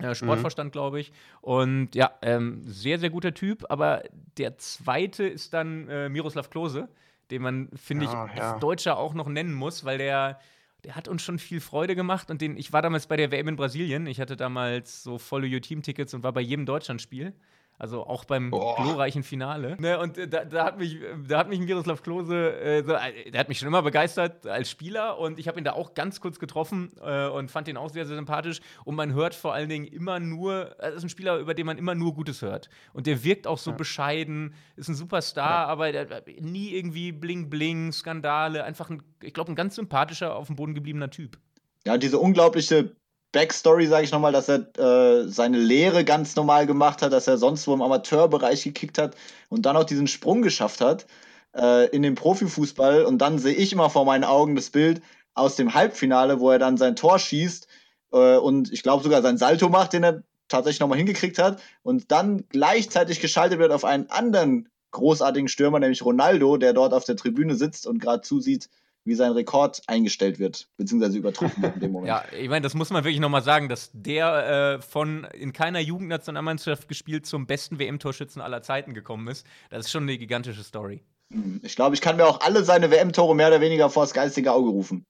Äh, 0.00 0.14
Sportvorstand, 0.14 0.72
glaube 0.72 0.98
ich. 1.00 1.12
Und 1.40 1.94
ja, 1.94 2.10
ähm, 2.22 2.62
sehr, 2.66 2.98
sehr 2.98 3.10
guter 3.10 3.32
Typ. 3.34 3.64
Aber 3.68 4.02
der 4.38 4.58
zweite 4.58 5.24
ist 5.24 5.54
dann 5.54 5.88
äh, 5.88 6.08
Miroslav 6.08 6.50
Klose, 6.50 6.88
den 7.30 7.42
man, 7.42 7.68
finde 7.74 8.06
Ja, 8.06 8.26
ich, 8.26 8.38
ja. 8.38 8.52
als 8.52 8.60
Deutscher 8.60 8.98
auch 8.98 9.14
noch 9.14 9.28
nennen 9.28 9.54
muss, 9.54 9.84
weil 9.84 9.98
der, 9.98 10.40
der 10.82 10.96
hat 10.96 11.06
uns 11.06 11.22
schon 11.22 11.38
viel 11.38 11.60
Freude 11.60 11.94
gemacht. 11.94 12.30
Und 12.30 12.40
den, 12.40 12.56
ich 12.56 12.72
war 12.72 12.82
damals 12.82 13.06
bei 13.06 13.16
der 13.16 13.30
WM 13.30 13.48
in 13.48 13.56
Brasilien. 13.56 14.06
Ich 14.06 14.20
hatte 14.20 14.36
damals 14.36 15.04
so 15.04 15.18
volle 15.18 15.46
U-Team-Tickets 15.46 16.12
und 16.14 16.24
war 16.24 16.32
bei 16.32 16.40
jedem 16.40 16.66
Deutschlandspiel. 16.66 17.32
Also 17.76 18.06
auch 18.06 18.24
beim 18.24 18.50
Boah. 18.50 18.76
glorreichen 18.76 19.24
Finale. 19.24 19.76
Ne, 19.80 19.98
und 19.98 20.16
äh, 20.16 20.28
da, 20.28 20.44
da, 20.44 20.64
hat 20.64 20.78
mich, 20.78 20.98
da 21.26 21.38
hat 21.38 21.48
mich 21.48 21.58
Miroslav 21.58 22.02
Klose, 22.02 22.52
äh, 22.60 22.84
so, 22.84 22.92
äh, 22.92 23.30
der 23.32 23.40
hat 23.40 23.48
mich 23.48 23.58
schon 23.58 23.66
immer 23.66 23.82
begeistert 23.82 24.46
als 24.46 24.70
Spieler 24.70 25.18
und 25.18 25.40
ich 25.40 25.48
habe 25.48 25.58
ihn 25.58 25.64
da 25.64 25.72
auch 25.72 25.94
ganz 25.94 26.20
kurz 26.20 26.38
getroffen 26.38 26.92
äh, 27.02 27.26
und 27.26 27.50
fand 27.50 27.66
ihn 27.66 27.76
auch 27.76 27.90
sehr, 27.90 28.06
sehr 28.06 28.14
sympathisch. 28.14 28.60
Und 28.84 28.94
man 28.94 29.12
hört 29.12 29.34
vor 29.34 29.54
allen 29.54 29.68
Dingen 29.68 29.86
immer 29.86 30.20
nur, 30.20 30.70
äh, 30.78 30.90
das 30.90 30.96
ist 30.96 31.02
ein 31.04 31.08
Spieler, 31.08 31.38
über 31.38 31.54
den 31.54 31.66
man 31.66 31.76
immer 31.76 31.96
nur 31.96 32.14
Gutes 32.14 32.42
hört. 32.42 32.68
Und 32.92 33.08
der 33.08 33.24
wirkt 33.24 33.48
auch 33.48 33.58
so 33.58 33.72
bescheiden, 33.72 34.54
ist 34.76 34.88
ein 34.88 34.94
Superstar, 34.94 35.66
aber 35.66 35.90
der, 35.90 36.22
nie 36.40 36.70
irgendwie 36.70 37.10
Bling-Bling, 37.10 37.90
Skandale, 37.90 38.62
einfach 38.62 38.88
ein, 38.88 39.02
ich 39.20 39.34
glaube, 39.34 39.50
ein 39.50 39.56
ganz 39.56 39.74
sympathischer, 39.74 40.36
auf 40.36 40.46
dem 40.46 40.56
Boden 40.56 40.74
gebliebener 40.74 41.10
Typ. 41.10 41.38
Ja, 41.84 41.98
diese 41.98 42.18
unglaubliche 42.18 42.94
Backstory, 43.34 43.88
sage 43.88 44.04
ich 44.04 44.12
nochmal, 44.12 44.32
dass 44.32 44.48
er 44.48 44.78
äh, 44.78 45.28
seine 45.28 45.58
Lehre 45.58 46.04
ganz 46.04 46.36
normal 46.36 46.66
gemacht 46.66 47.02
hat, 47.02 47.12
dass 47.12 47.26
er 47.26 47.36
sonst 47.36 47.66
wo 47.66 47.74
im 47.74 47.82
Amateurbereich 47.82 48.62
gekickt 48.62 48.96
hat 48.96 49.16
und 49.48 49.66
dann 49.66 49.76
auch 49.76 49.84
diesen 49.84 50.06
Sprung 50.06 50.40
geschafft 50.40 50.80
hat 50.80 51.06
äh, 51.54 51.88
in 51.88 52.02
den 52.02 52.14
Profifußball. 52.14 53.04
Und 53.04 53.18
dann 53.18 53.40
sehe 53.40 53.54
ich 53.54 53.72
immer 53.72 53.90
vor 53.90 54.04
meinen 54.04 54.22
Augen 54.22 54.54
das 54.54 54.70
Bild 54.70 55.02
aus 55.34 55.56
dem 55.56 55.74
Halbfinale, 55.74 56.38
wo 56.38 56.50
er 56.50 56.60
dann 56.60 56.76
sein 56.76 56.94
Tor 56.94 57.18
schießt 57.18 57.66
äh, 58.12 58.36
und 58.36 58.72
ich 58.72 58.84
glaube 58.84 59.02
sogar 59.02 59.20
sein 59.20 59.36
Salto 59.36 59.68
macht, 59.68 59.94
den 59.94 60.04
er 60.04 60.22
tatsächlich 60.46 60.80
nochmal 60.80 60.98
hingekriegt 60.98 61.38
hat 61.38 61.60
und 61.82 62.12
dann 62.12 62.44
gleichzeitig 62.50 63.18
geschaltet 63.18 63.58
wird 63.58 63.72
auf 63.72 63.84
einen 63.84 64.10
anderen 64.10 64.68
großartigen 64.92 65.48
Stürmer, 65.48 65.80
nämlich 65.80 66.04
Ronaldo, 66.04 66.56
der 66.56 66.72
dort 66.72 66.94
auf 66.94 67.04
der 67.04 67.16
Tribüne 67.16 67.56
sitzt 67.56 67.88
und 67.88 67.98
gerade 67.98 68.22
zusieht, 68.22 68.68
wie 69.04 69.14
sein 69.14 69.32
Rekord 69.32 69.82
eingestellt 69.86 70.38
wird, 70.38 70.68
beziehungsweise 70.76 71.18
übertroffen 71.18 71.62
wird 71.62 71.74
in 71.74 71.80
dem 71.80 71.92
Moment. 71.92 72.08
Ja, 72.08 72.24
ich 72.38 72.48
meine, 72.48 72.62
das 72.62 72.74
muss 72.74 72.90
man 72.90 73.04
wirklich 73.04 73.20
nochmal 73.20 73.42
sagen, 73.42 73.68
dass 73.68 73.90
der 73.92 74.76
äh, 74.78 74.82
von 74.82 75.24
in 75.34 75.52
keiner 75.52 75.80
Jugendnationalmannschaft 75.80 76.88
gespielt 76.88 77.26
zum 77.26 77.46
besten 77.46 77.78
WM-Torschützen 77.78 78.40
aller 78.40 78.62
Zeiten 78.62 78.94
gekommen 78.94 79.28
ist. 79.28 79.46
Das 79.70 79.86
ist 79.86 79.92
schon 79.92 80.04
eine 80.04 80.16
gigantische 80.16 80.62
Story. 80.64 81.02
Hm, 81.30 81.60
Ich 81.62 81.76
glaube, 81.76 81.94
ich 81.94 82.00
kann 82.00 82.16
mir 82.16 82.26
auch 82.26 82.40
alle 82.40 82.64
seine 82.64 82.90
WM-Tore 82.90 83.34
mehr 83.34 83.48
oder 83.48 83.60
weniger 83.60 83.90
vors 83.90 84.12
geistige 84.14 84.52
Auge 84.52 84.70
rufen. 84.70 85.04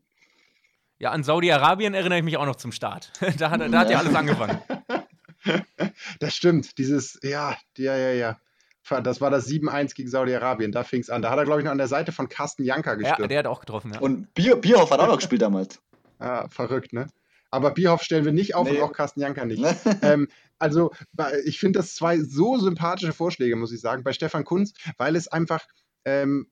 Ja, 0.98 1.10
an 1.10 1.22
Saudi-Arabien 1.22 1.94
erinnere 1.94 2.18
ich 2.18 2.24
mich 2.24 2.36
auch 2.36 2.46
noch 2.46 2.56
zum 2.56 2.72
Start. 2.72 3.12
da 3.38 3.50
hat, 3.50 3.60
da 3.60 3.78
hat 3.78 3.90
ja 3.90 3.98
alles 3.98 4.14
angefangen. 4.14 4.58
Das 6.20 6.34
stimmt. 6.34 6.78
Dieses, 6.78 7.18
ja, 7.22 7.58
ja, 7.76 7.96
ja, 7.96 8.12
ja. 8.12 8.38
Das 8.88 9.20
war 9.20 9.30
das 9.30 9.46
7-1 9.48 9.94
gegen 9.94 10.08
Saudi-Arabien. 10.10 10.72
Da 10.72 10.84
fing 10.84 11.00
es 11.00 11.10
an. 11.10 11.22
Da 11.22 11.30
hat 11.30 11.38
er, 11.38 11.44
glaube 11.44 11.60
ich, 11.60 11.64
noch 11.64 11.72
an 11.72 11.78
der 11.78 11.88
Seite 11.88 12.12
von 12.12 12.28
Carsten 12.28 12.64
Janka 12.64 12.92
Ja, 12.92 12.96
gestürmt. 12.96 13.30
der 13.30 13.38
hat 13.40 13.46
auch 13.46 13.60
getroffen, 13.60 13.92
ja. 13.94 14.00
Und 14.00 14.32
Bier, 14.34 14.56
Bierhoff 14.56 14.90
hat 14.90 15.00
auch 15.00 15.06
noch 15.08 15.16
gespielt 15.18 15.42
damals. 15.42 15.80
Ah, 16.20 16.48
verrückt, 16.48 16.92
ne? 16.92 17.08
Aber 17.50 17.72
Bierhoff 17.72 18.02
stellen 18.02 18.24
wir 18.24 18.32
nicht 18.32 18.54
auf 18.54 18.68
Nee. 18.70 18.76
und 18.78 18.82
auch 18.84 18.92
Carsten 18.92 19.20
Janka 19.20 19.44
nicht. 19.44 19.62
Ähm, 20.02 20.28
also, 20.58 20.92
ich 21.44 21.58
finde 21.58 21.80
das 21.80 21.94
zwei 21.94 22.18
so 22.20 22.56
sympathische 22.58 23.12
Vorschläge, 23.12 23.56
muss 23.56 23.72
ich 23.72 23.80
sagen, 23.80 24.04
bei 24.04 24.12
Stefan 24.12 24.44
Kunz, 24.44 24.72
weil 24.96 25.16
es 25.16 25.28
einfach, 25.28 25.64
ähm, 26.04 26.46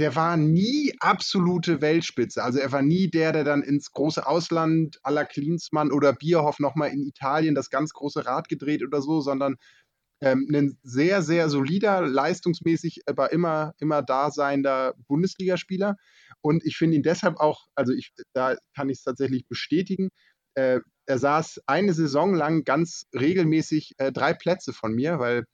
der 0.00 0.16
war 0.16 0.36
nie 0.36 0.92
absolute 1.00 1.80
Weltspitze. 1.80 2.42
Also 2.42 2.58
er 2.58 2.72
war 2.72 2.82
nie 2.82 3.08
der, 3.08 3.32
der 3.32 3.44
dann 3.44 3.62
ins 3.62 3.92
große 3.92 4.26
Ausland 4.26 4.98
à 5.04 5.10
la 5.12 5.24
Klinsmann 5.24 5.92
oder 5.92 6.12
Bierhoff 6.12 6.58
nochmal 6.58 6.90
in 6.90 7.06
Italien 7.06 7.54
das 7.54 7.70
ganz 7.70 7.92
große 7.92 8.26
Rad 8.26 8.48
gedreht 8.48 8.82
oder 8.82 9.00
so, 9.02 9.20
sondern 9.20 9.56
ähm, 10.24 10.48
ein 10.52 10.78
sehr, 10.82 11.22
sehr 11.22 11.48
solider, 11.50 12.00
leistungsmäßig, 12.00 13.02
aber 13.06 13.30
immer, 13.32 13.74
immer 13.78 14.02
daseinender 14.02 14.94
Bundesligaspieler. 15.06 15.96
Und 16.40 16.64
ich 16.64 16.76
finde 16.76 16.96
ihn 16.96 17.02
deshalb 17.02 17.38
auch, 17.38 17.66
also 17.74 17.92
ich, 17.92 18.12
da 18.32 18.56
kann 18.74 18.88
ich 18.88 18.98
es 18.98 19.04
tatsächlich 19.04 19.46
bestätigen, 19.46 20.08
äh, 20.54 20.80
er 21.06 21.18
saß 21.18 21.60
eine 21.66 21.92
Saison 21.92 22.34
lang 22.34 22.64
ganz 22.64 23.06
regelmäßig 23.14 23.94
äh, 23.98 24.12
drei 24.12 24.32
Plätze 24.32 24.72
von 24.72 24.94
mir, 24.94 25.18
weil 25.18 25.44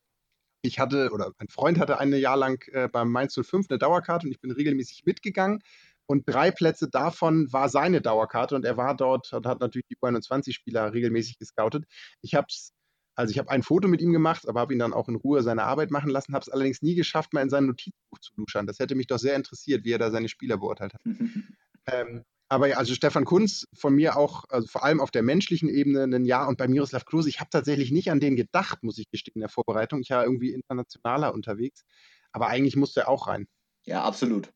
ich 0.62 0.78
hatte, 0.78 1.10
oder 1.12 1.32
ein 1.38 1.48
Freund 1.48 1.78
hatte 1.78 1.98
ein 1.98 2.12
Jahr 2.12 2.36
lang 2.36 2.62
äh, 2.72 2.88
beim 2.88 3.10
Mainz 3.10 3.34
05 3.34 3.66
eine 3.70 3.78
Dauerkarte 3.78 4.26
und 4.26 4.32
ich 4.32 4.40
bin 4.40 4.52
regelmäßig 4.52 5.04
mitgegangen. 5.04 5.60
Und 6.06 6.28
drei 6.28 6.50
Plätze 6.50 6.88
davon 6.88 7.52
war 7.52 7.68
seine 7.68 8.00
Dauerkarte 8.00 8.56
und 8.56 8.64
er 8.64 8.76
war 8.76 8.96
dort 8.96 9.32
und 9.32 9.46
hat 9.46 9.60
natürlich 9.60 9.86
die 9.88 9.96
U21-Spieler 9.96 10.92
regelmäßig 10.92 11.38
gescoutet. 11.38 11.84
Ich 12.20 12.34
habe 12.34 12.46
es, 12.50 12.72
also 13.20 13.32
ich 13.32 13.38
habe 13.38 13.50
ein 13.50 13.62
Foto 13.62 13.86
mit 13.86 14.00
ihm 14.00 14.12
gemacht, 14.12 14.48
aber 14.48 14.60
habe 14.60 14.72
ihn 14.72 14.78
dann 14.78 14.92
auch 14.92 15.08
in 15.08 15.14
Ruhe 15.14 15.42
seine 15.42 15.64
Arbeit 15.64 15.90
machen 15.90 16.10
lassen, 16.10 16.34
habe 16.34 16.42
es 16.42 16.48
allerdings 16.48 16.82
nie 16.82 16.94
geschafft, 16.94 17.32
mal 17.32 17.42
in 17.42 17.50
sein 17.50 17.66
Notizbuch 17.66 18.18
zu 18.20 18.32
luschern. 18.36 18.66
Das 18.66 18.78
hätte 18.78 18.94
mich 18.94 19.06
doch 19.06 19.18
sehr 19.18 19.36
interessiert, 19.36 19.84
wie 19.84 19.92
er 19.92 19.98
da 19.98 20.10
seine 20.10 20.28
Spieler 20.28 20.56
beurteilt 20.56 20.94
hat. 20.94 21.02
Ähm, 21.86 22.24
aber 22.50 22.68
ja, 22.68 22.76
also 22.76 22.94
Stefan 22.94 23.24
Kunz 23.24 23.66
von 23.72 23.94
mir 23.94 24.16
auch, 24.16 24.44
also 24.50 24.68
vor 24.68 24.84
allem 24.84 25.00
auf 25.00 25.10
der 25.10 25.22
menschlichen 25.22 25.68
Ebene 25.68 26.04
ein 26.04 26.24
Jahr 26.26 26.46
und 26.46 26.58
bei 26.58 26.68
Miroslav 26.68 27.06
Klose, 27.06 27.30
ich 27.30 27.40
habe 27.40 27.48
tatsächlich 27.50 27.90
nicht 27.90 28.10
an 28.10 28.20
den 28.20 28.36
gedacht, 28.36 28.82
muss 28.82 28.98
ich 28.98 29.08
gestehen, 29.10 29.36
in 29.36 29.40
der 29.40 29.48
Vorbereitung. 29.48 30.00
Ich 30.00 30.10
war 30.10 30.24
irgendwie 30.24 30.52
internationaler 30.52 31.32
unterwegs, 31.32 31.84
aber 32.32 32.48
eigentlich 32.48 32.76
musste 32.76 33.00
er 33.00 33.08
auch 33.08 33.28
rein. 33.28 33.48
Ja, 33.86 34.04
absolut. 34.04 34.52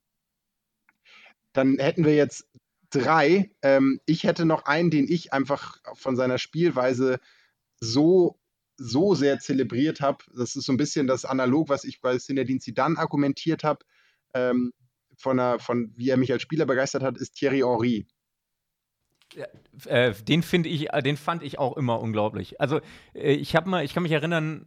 Dann 1.54 1.78
hätten 1.78 2.04
wir 2.04 2.14
jetzt 2.14 2.46
drei. 2.90 3.50
Ähm, 3.62 4.00
ich 4.06 4.24
hätte 4.24 4.44
noch 4.44 4.66
einen, 4.66 4.90
den 4.90 5.08
ich 5.08 5.32
einfach 5.32 5.78
von 5.94 6.14
seiner 6.14 6.38
Spielweise 6.38 7.20
so, 7.80 8.38
so 8.77 9.14
sehr 9.14 9.39
zelebriert 9.39 10.01
habe. 10.01 10.25
Das 10.37 10.57
ist 10.57 10.66
so 10.66 10.72
ein 10.72 10.77
bisschen 10.77 11.07
das 11.07 11.25
Analog, 11.25 11.68
was 11.68 11.85
ich 11.85 12.01
bei 12.01 12.16
Zinedine 12.18 12.61
Zidane 12.61 12.99
argumentiert 12.99 13.64
habe. 13.64 13.85
Ähm, 14.35 14.72
von, 15.16 15.41
von 15.61 15.93
wie 15.97 16.11
er 16.11 16.16
mich 16.16 16.33
als 16.33 16.43
Spieler 16.43 16.66
begeistert 16.66 17.03
hat, 17.03 17.18
ist 17.18 17.35
Thierry 17.35 17.61
Henry. 17.61 18.07
Ja, 19.35 19.47
äh, 19.87 20.12
den 20.12 20.43
finde 20.43 20.68
ich, 20.68 20.93
äh, 20.93 21.03
den 21.03 21.16
fand 21.16 21.43
ich 21.43 21.59
auch 21.59 21.77
immer 21.77 22.01
unglaublich. 22.01 22.61
Also 22.61 22.81
äh, 23.14 23.33
ich 23.33 23.57
habe 23.57 23.68
mal, 23.68 23.85
ich 23.85 23.95
kann 23.95 24.03
mich 24.03 24.12
erinnern, 24.12 24.66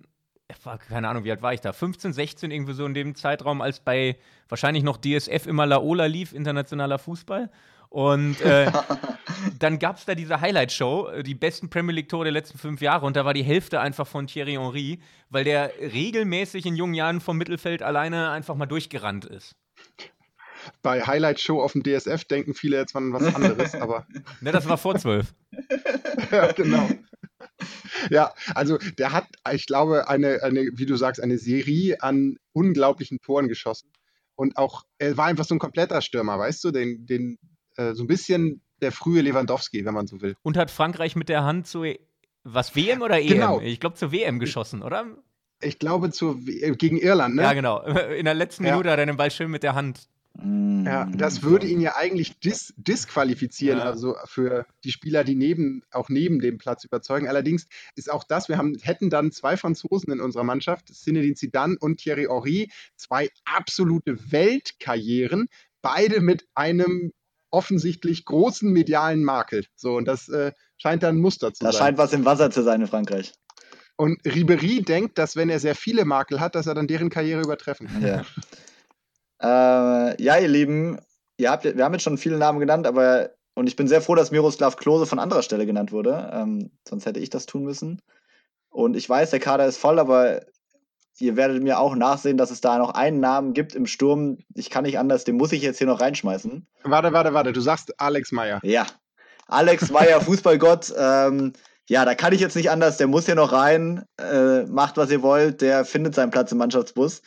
keine 0.88 1.10
Ahnung, 1.10 1.24
wie 1.24 1.32
alt 1.32 1.42
war 1.42 1.54
ich 1.54 1.62
da? 1.62 1.74
15, 1.74 2.14
16 2.14 2.52
irgendwie 2.52 2.74
so 2.74 2.86
in 2.86 2.94
dem 2.94 3.16
Zeitraum, 3.16 3.62
als 3.62 3.80
bei 3.80 4.18
wahrscheinlich 4.48 4.84
noch 4.84 4.98
DSF 4.98 5.46
immer 5.46 5.66
Laola 5.66 6.06
lief, 6.06 6.34
internationaler 6.34 7.00
Fußball. 7.00 7.52
Und 7.90 8.42
äh, 8.42 8.72
dann 9.60 9.80
gab 9.80 9.98
es 9.98 10.06
da 10.06 10.16
diese 10.16 10.42
Highlight-Show, 10.42 11.08
äh, 11.08 11.24
die 11.24 11.36
besten 11.36 11.70
Premier 11.70 11.96
League-Tore 11.96 12.26
der 12.26 12.34
letzten 12.34 12.58
fünf 12.58 12.82
Jahre. 12.82 13.06
Und 13.06 13.16
da 13.16 13.26
war 13.26 13.34
die 13.34 13.44
Hälfte 13.44 13.80
einfach 13.80 14.08
von 14.08 14.28
Thierry 14.28 14.54
Henry, 14.54 15.00
weil 15.30 15.44
der 15.44 15.72
regelmäßig 15.80 16.66
in 16.66 16.76
jungen 16.76 16.94
Jahren 16.94 17.22
vom 17.22 17.38
Mittelfeld 17.38 17.82
alleine 17.82 18.30
einfach 18.32 18.56
mal 18.56 18.66
durchgerannt 18.66 19.26
ist. 19.26 19.56
Bei 20.82 21.02
Highlight 21.02 21.40
Show 21.40 21.62
auf 21.62 21.74
dem 21.74 21.84
DSF 21.84 22.26
denken 22.26 22.54
viele 22.54 22.78
jetzt 22.78 22.96
an 22.96 23.14
was 23.14 23.34
anderes, 23.34 23.76
aber. 23.76 24.06
ne, 24.42 24.52
das 24.52 24.68
war 24.68 24.78
vor 24.78 24.98
zwölf. 24.98 25.34
ja, 26.32 26.52
genau. 26.52 26.90
Ja, 28.10 28.34
also 28.54 28.78
der 28.98 29.12
hat, 29.12 29.28
ich 29.54 29.66
glaube, 29.66 30.10
eine, 30.10 30.44
eine, 30.44 30.70
wie 30.74 30.86
du 30.86 30.96
sagst, 30.96 31.22
eine 31.22 31.38
Serie 31.38 32.02
an 32.02 32.38
unglaublichen 32.54 33.20
Toren 33.22 33.48
geschossen. 33.48 33.90
Und 34.36 34.58
auch, 34.58 34.84
er 35.00 35.18
war 35.18 35.26
einfach 35.26 35.46
so 35.46 35.56
ein 35.56 35.60
kompletter 35.60 36.02
Stürmer, 36.02 36.38
weißt 36.38 36.64
du, 36.64 36.72
den, 36.72 37.06
den 37.06 37.40
äh, 37.78 37.94
so 37.94 38.04
ein 38.04 38.08
bisschen 38.08 38.62
der 38.82 38.92
frühe 38.92 39.22
Lewandowski, 39.22 39.86
wenn 39.86 39.94
man 39.94 40.08
so 40.08 40.22
will. 40.22 40.36
Und 40.44 40.58
hat 40.58 40.70
Frankreich 40.70 41.16
mit 41.16 41.30
der 41.30 41.44
Hand 41.44 41.68
zu, 41.68 41.84
was, 42.44 42.76
WM 42.76 43.02
oder 43.02 43.20
EM? 43.20 43.28
Genau. 43.28 43.62
Ich 43.62 43.80
glaube, 43.80 43.96
zur 43.96 44.12
WM 44.12 44.40
geschossen, 44.40 44.84
oder? 44.84 45.06
Ich 45.62 45.80
glaube, 45.80 46.12
zu, 46.12 46.40
gegen 46.46 46.98
Irland, 46.98 47.36
ne? 47.36 47.42
Ja, 47.42 47.54
genau. 47.54 47.82
In 48.18 48.26
der 48.26 48.36
letzten 48.36 48.64
Minute 48.64 48.88
ja. 48.88 48.94
hat 48.94 49.00
er 49.00 49.06
den 49.08 49.18
Ball 49.18 49.32
schön 49.32 49.50
mit 49.50 49.64
der 49.64 49.74
Hand 49.74 50.08
ja, 50.40 51.06
mm, 51.06 51.18
das 51.18 51.42
würde 51.42 51.66
ihn 51.66 51.82
ja 51.82 51.96
eigentlich 51.96 52.40
dis 52.40 52.74
disqualifizieren, 52.78 53.80
ja. 53.80 53.86
also 53.86 54.16
für 54.26 54.68
die 54.84 54.92
Spieler, 54.92 55.24
die 55.24 55.36
neben, 55.36 55.82
auch 55.92 56.10
neben 56.10 56.40
dem 56.40 56.58
Platz 56.60 56.84
überzeugen. 56.84 57.28
Allerdings 57.28 57.68
ist 57.96 58.12
auch 58.12 58.24
das, 58.24 58.48
wir 58.48 58.58
haben, 58.58 58.78
hätten 58.82 59.10
dann 59.10 59.32
zwei 59.32 59.58
Franzosen 59.58 60.14
in 60.14 60.22
unserer 60.22 60.44
Mannschaft, 60.44 60.94
Zinedine 60.94 61.34
Zidane 61.34 61.78
und 61.80 61.98
Thierry 61.98 62.28
Henry, 62.30 62.70
zwei 62.96 63.30
absolute 63.46 64.32
Weltkarrieren, 64.32 65.48
beide 65.82 66.22
mit 66.22 66.46
einem 66.54 67.14
offensichtlich 67.52 68.26
großen 68.26 68.72
medialen 68.72 69.24
Makel. 69.24 69.66
So, 69.76 69.96
und 69.96 70.06
das 70.06 70.30
äh, 70.30 70.52
scheint 70.78 71.04
dann 71.04 71.18
ein 71.18 71.22
Muster 71.22 71.54
zu 71.54 71.64
da 71.64 71.72
sein. 71.72 71.80
Da 71.80 71.86
scheint 71.86 71.98
was 71.98 72.14
im 72.14 72.26
Wasser 72.26 72.52
zu 72.52 72.64
sein 72.64 72.82
in 72.82 72.88
Frankreich. 72.88 73.34
Und 73.96 74.20
Ribery 74.26 74.84
denkt, 74.84 75.18
dass 75.18 75.36
wenn 75.36 75.50
er 75.50 75.60
sehr 75.60 75.76
viele 75.76 76.06
Makel 76.06 76.40
hat, 76.40 76.56
dass 76.56 76.68
er 76.68 76.76
dann 76.76 76.88
deren 76.88 77.10
Karriere 77.10 77.42
übertreffen 77.42 77.88
kann. 77.88 78.06
Ja. 78.06 78.24
Äh, 79.40 80.22
ja, 80.24 80.38
ihr 80.38 80.48
Lieben, 80.48 81.00
ihr 81.38 81.52
habt, 81.52 81.64
wir 81.64 81.84
haben 81.84 81.94
jetzt 81.94 82.04
schon 82.04 82.18
viele 82.18 82.38
Namen 82.38 82.60
genannt, 82.60 82.88
aber 82.88 83.32
und 83.56 83.66
ich 83.66 83.76
bin 83.76 83.88
sehr 83.88 84.02
froh, 84.02 84.14
dass 84.14 84.30
Miroslav 84.30 84.76
Klose 84.78 85.08
von 85.08 85.18
anderer 85.18 85.42
Stelle 85.42 85.66
genannt 85.66 85.92
wurde. 85.92 86.30
Ähm, 86.32 86.70
sonst 86.88 87.08
hätte 87.08 87.20
ich 87.20 87.32
das 87.32 87.48
tun 87.48 87.64
müssen. 87.64 88.02
Und 88.70 88.96
ich 88.96 89.10
weiß, 89.10 89.32
der 89.32 89.40
Kader 89.40 89.66
ist 89.66 89.78
voll, 89.78 89.98
aber 89.98 90.42
ihr 91.20 91.36
werdet 91.36 91.62
mir 91.64 91.80
auch 91.80 91.96
nachsehen, 91.96 92.38
dass 92.38 92.52
es 92.52 92.62
da 92.62 92.78
noch 92.78 92.92
einen 92.92 93.20
Namen 93.20 93.54
gibt 93.54 93.76
im 93.76 93.86
Sturm. 93.86 94.38
Ich 94.54 94.70
kann 94.70 94.84
nicht 94.84 95.00
anders, 95.00 95.24
den 95.24 95.38
muss 95.38 95.52
ich 95.52 95.62
jetzt 95.62 95.78
hier 95.78 95.88
noch 95.88 96.02
reinschmeißen. 96.02 96.66
Warte, 96.84 97.14
warte, 97.14 97.34
warte. 97.34 97.54
Du 97.54 97.62
sagst 97.62 98.00
Alex 98.00 98.32
Meyer. 98.32 98.60
Ja. 98.64 98.86
Alex 99.48 99.92
Meyer, 99.92 100.22
Fußballgott. 100.22 100.94
Ähm, 100.98 101.54
ja, 101.88 102.04
da 102.04 102.16
kann 102.16 102.34
ich 102.34 102.42
jetzt 102.42 102.56
nicht 102.56 102.70
anders. 102.70 102.98
Der 102.98 103.08
muss 103.08 103.26
hier 103.26 103.36
noch 103.36 103.52
rein. 103.52 104.04
Äh, 104.20 104.64
macht, 104.64 104.98
was 104.98 105.10
ihr 105.10 105.22
wollt. 105.22 105.62
Der 105.62 105.86
findet 105.86 106.16
seinen 106.16 106.32
Platz 106.32 106.52
im 106.52 106.58
Mannschaftsbus. 106.58 107.22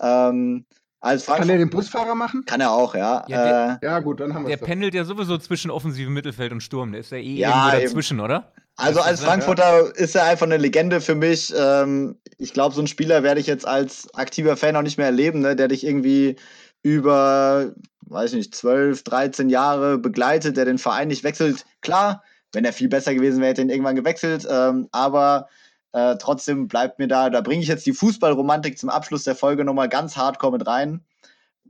Ähm, 0.00 0.64
als 1.00 1.26
kann 1.26 1.48
er 1.48 1.58
den 1.58 1.70
Busfahrer 1.70 2.14
machen? 2.14 2.44
Kann 2.46 2.60
er 2.60 2.72
auch, 2.72 2.94
ja. 2.94 3.24
Ja, 3.28 3.44
der, 3.44 3.78
äh, 3.82 3.86
ja 3.86 3.98
gut, 4.00 4.20
dann 4.20 4.34
haben 4.34 4.46
wir 4.46 4.56
Der 4.56 4.64
pendelt 4.64 4.94
ja 4.94 5.04
sowieso 5.04 5.38
zwischen 5.38 5.70
offensivem 5.70 6.12
Mittelfeld 6.12 6.52
und 6.52 6.62
Sturm. 6.62 6.92
Der 6.92 7.00
ist 7.00 7.12
ja 7.12 7.18
eh 7.18 7.34
ja, 7.34 7.66
irgendwo 7.66 7.86
dazwischen, 7.86 8.20
oder? 8.20 8.52
Also 8.76 9.00
als 9.00 9.22
Frankfurter 9.22 9.94
ist 9.96 10.14
er 10.14 10.24
einfach 10.24 10.46
eine 10.46 10.58
Legende 10.58 11.00
für 11.00 11.14
mich. 11.14 11.52
Ähm, 11.56 12.16
ich 12.38 12.52
glaube, 12.52 12.74
so 12.74 12.80
einen 12.80 12.88
Spieler 12.88 13.22
werde 13.22 13.40
ich 13.40 13.46
jetzt 13.46 13.66
als 13.66 14.12
aktiver 14.14 14.56
Fan 14.56 14.76
auch 14.76 14.82
nicht 14.82 14.98
mehr 14.98 15.06
erleben, 15.06 15.40
ne? 15.40 15.56
der 15.56 15.68
dich 15.68 15.84
irgendwie 15.84 16.36
über, 16.82 17.72
weiß 18.02 18.32
ich 18.32 18.36
nicht, 18.36 18.54
12, 18.54 19.02
13 19.02 19.48
Jahre 19.48 19.98
begleitet, 19.98 20.56
der 20.56 20.66
den 20.66 20.78
Verein 20.78 21.08
nicht 21.08 21.24
wechselt. 21.24 21.64
Klar, 21.80 22.22
wenn 22.52 22.64
er 22.64 22.72
viel 22.72 22.88
besser 22.88 23.14
gewesen 23.14 23.40
wäre, 23.40 23.50
hätte 23.50 23.62
er 23.62 23.66
ihn 23.66 23.70
irgendwann 23.70 23.96
gewechselt. 23.96 24.46
Ähm, 24.50 24.88
aber 24.92 25.48
äh, 25.96 26.18
trotzdem 26.18 26.68
bleibt 26.68 26.98
mir 26.98 27.08
da, 27.08 27.30
da 27.30 27.40
bringe 27.40 27.62
ich 27.62 27.68
jetzt 27.68 27.86
die 27.86 27.94
Fußballromantik 27.94 28.78
zum 28.78 28.90
Abschluss 28.90 29.24
der 29.24 29.34
Folge 29.34 29.64
nochmal 29.64 29.88
ganz 29.88 30.14
hardcore 30.14 30.52
mit 30.52 30.66
rein. 30.66 31.02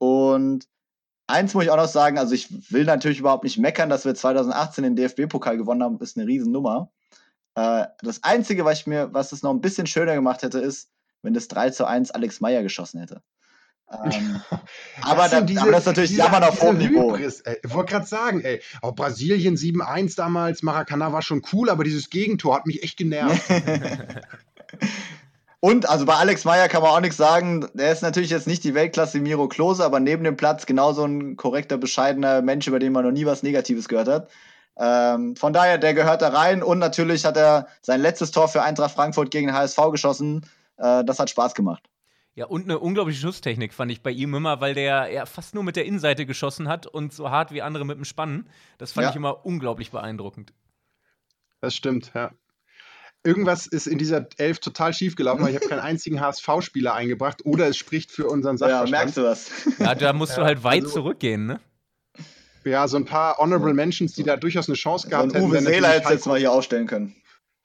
Und 0.01 0.66
eins 1.29 1.55
muss 1.55 1.62
ich 1.62 1.70
auch 1.70 1.77
noch 1.77 1.87
sagen, 1.87 2.18
also 2.18 2.35
ich 2.35 2.72
will 2.72 2.85
natürlich 2.85 3.20
überhaupt 3.20 3.45
nicht 3.45 3.57
meckern, 3.57 3.89
dass 3.89 4.05
wir 4.05 4.16
2018 4.16 4.83
den 4.83 4.97
DFB-Pokal 4.97 5.57
gewonnen 5.57 5.85
haben, 5.85 6.01
ist 6.01 6.16
eine 6.16 6.27
Riesennummer. 6.27 6.91
Äh, 7.55 7.87
das 8.01 8.24
Einzige, 8.24 8.64
was 8.64 8.81
ich 8.81 8.89
mir, 8.89 9.14
was 9.14 9.31
es 9.31 9.45
noch 9.45 9.53
ein 9.53 9.61
bisschen 9.61 9.87
schöner 9.87 10.16
gemacht 10.16 10.43
hätte, 10.43 10.59
ist, 10.59 10.91
wenn 11.22 11.33
das 11.33 11.47
3 11.47 11.70
zu 11.70 11.87
1 11.87 12.11
Alex 12.11 12.41
Meyer 12.41 12.64
geschossen 12.64 12.99
hätte. 12.99 13.22
Ähm, 13.93 14.41
aber, 15.03 15.28
da, 15.28 15.41
diese, 15.41 15.62
aber, 15.62 15.70
das 15.70 15.80
ist 15.80 15.87
natürlich 15.87 16.11
dieser, 16.11 16.24
Jammern 16.24 16.45
auf 16.45 16.61
hohem 16.61 16.78
Niveau. 16.78 17.16
ich 17.16 17.43
wollte 17.64 17.93
gerade 17.93 18.07
sagen, 18.07 18.41
ey, 18.41 18.61
auch 18.82 18.95
Brasilien 18.95 19.57
7-1 19.57 20.16
damals, 20.16 20.62
Maracanã 20.62 21.12
war 21.12 21.22
schon 21.22 21.43
cool, 21.53 21.70
aber 21.70 21.84
dieses 21.84 22.11
Gegentor 22.11 22.57
hat 22.57 22.66
mich 22.66 22.82
echt 22.82 22.97
genervt. 22.97 23.43
Und 25.61 25.89
also 25.89 26.05
bei 26.05 26.14
Alex 26.14 26.45
Meyer 26.45 26.68
kann 26.68 26.82
man 26.82 26.93
auch 26.93 27.01
nichts 27.01 27.16
sagen. 27.16 27.66
Der 27.74 27.91
ist 27.91 28.03
natürlich 28.03 28.30
jetzt 28.30 28.47
nicht 28.47 28.62
die 28.62 28.74
Weltklasse 28.74 29.18
Miro 29.20 29.49
Klose, 29.49 29.84
aber 29.84 30.01
neben 30.01 30.22
dem 30.22 30.37
Platz 30.37 30.66
genauso 30.66 31.05
ein 31.05 31.37
korrekter, 31.37 31.78
bescheidener 31.78 32.43
Mensch, 32.43 32.68
über 32.68 32.78
den 32.78 32.93
man 32.93 33.05
noch 33.05 33.11
nie 33.11 33.26
was 33.26 33.43
Negatives 33.43 33.89
gehört 33.89 34.09
hat. 34.09 34.30
Ähm, 34.78 35.34
von 35.34 35.53
daher, 35.53 35.78
der 35.78 35.95
gehört 35.95 36.20
da 36.22 36.28
rein 36.28 36.62
und 36.62 36.78
natürlich 36.78 37.24
hat 37.24 37.37
er 37.37 37.66
sein 37.80 38.01
letztes 38.01 38.30
Tor 38.30 38.49
für 38.49 38.62
Eintracht 38.62 38.95
Frankfurt 38.95 39.30
gegen 39.30 39.53
HSV 39.53 39.78
geschossen. 39.91 40.47
Äh, 40.76 41.03
das 41.05 41.18
hat 41.18 41.30
Spaß 41.30 41.55
gemacht. 41.55 41.89
Ja, 42.37 42.45
und 42.45 42.64
eine 42.64 42.78
unglaubliche 42.78 43.18
Schusstechnik 43.18 43.72
fand 43.72 43.91
ich 43.91 44.03
bei 44.03 44.11
ihm 44.11 44.34
immer, 44.34 44.61
weil 44.61 44.74
der 44.74 45.11
ja 45.11 45.24
fast 45.24 45.55
nur 45.55 45.64
mit 45.64 45.74
der 45.74 45.87
Innenseite 45.87 46.26
geschossen 46.26 46.68
hat 46.68 46.87
und 46.87 47.14
so 47.14 47.30
hart 47.30 47.51
wie 47.51 47.62
andere 47.62 47.87
mit 47.87 47.97
dem 47.97 48.05
Spannen. 48.05 48.51
Das 48.76 48.93
fand 48.93 49.05
ja. 49.05 49.11
ich 49.11 49.16
immer 49.16 49.47
unglaublich 49.47 49.91
beeindruckend. 49.91 50.53
Das 51.62 51.74
stimmt, 51.74 52.12
ja. 52.14 52.32
Irgendwas 53.24 53.66
ist 53.66 53.87
in 53.87 53.97
dieser 53.97 54.28
Elf 54.37 54.59
total 54.59 54.93
schief 54.93 55.16
gelaufen, 55.16 55.43
weil 55.43 55.49
ich 55.49 55.57
habe 55.57 55.66
keinen 55.66 55.80
einzigen 55.80 56.20
HSV-Spieler 56.20 56.93
eingebracht 56.93 57.41
oder 57.47 57.68
es 57.68 57.78
spricht 57.78 58.12
für 58.12 58.26
unseren 58.26 58.59
Sachverstand. 58.59 58.91
Ja, 58.91 58.99
merkst 58.99 59.16
du 59.16 59.22
was? 59.22 59.51
Ja, 59.78 59.95
da 59.95 60.12
musst 60.12 60.37
du 60.37 60.43
halt 60.43 60.62
weit 60.62 60.82
also, 60.82 60.97
zurückgehen, 60.97 61.47
ne? 61.47 61.61
Ja, 62.64 62.87
so 62.87 62.99
ein 62.99 63.07
paar 63.07 63.39
Honorable 63.39 63.72
Mentions, 63.72 64.12
die 64.12 64.24
da 64.24 64.37
durchaus 64.37 64.68
eine 64.68 64.76
Chance 64.76 65.09
gehabt 65.09 65.30
so 65.30 65.39
hätten. 65.39 65.47
Uwe 65.47 65.62
Seeler 65.62 65.89
hätte 65.89 66.12
jetzt 66.12 66.26
mal 66.26 66.39
hier 66.39 66.53
aufstellen 66.53 66.87
können. 66.87 67.16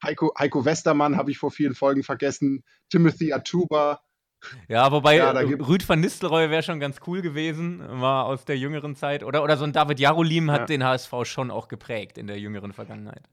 Heiko, 0.02 0.32
Heiko 0.38 0.64
Westermann 0.64 1.18
habe 1.18 1.30
ich 1.30 1.36
vor 1.36 1.50
vielen 1.50 1.74
Folgen 1.74 2.02
vergessen. 2.02 2.64
Timothy 2.88 3.34
Atuba, 3.34 4.00
ja, 4.68 4.90
wobei 4.92 5.16
ja, 5.16 5.30
Rüd 5.30 5.88
van 5.88 6.00
Nistelrooy 6.00 6.50
wäre 6.50 6.62
schon 6.62 6.80
ganz 6.80 6.98
cool 7.06 7.22
gewesen, 7.22 7.82
war 7.88 8.26
aus 8.26 8.44
der 8.44 8.58
jüngeren 8.58 8.96
Zeit. 8.96 9.22
Oder, 9.22 9.42
oder 9.42 9.56
so 9.56 9.64
ein 9.64 9.72
David 9.72 10.00
Jarolim 10.00 10.50
hat 10.50 10.60
ja. 10.60 10.66
den 10.66 10.84
HSV 10.84 11.12
schon 11.24 11.50
auch 11.50 11.68
geprägt 11.68 12.18
in 12.18 12.26
der 12.26 12.38
jüngeren 12.38 12.72
Vergangenheit. 12.72 13.28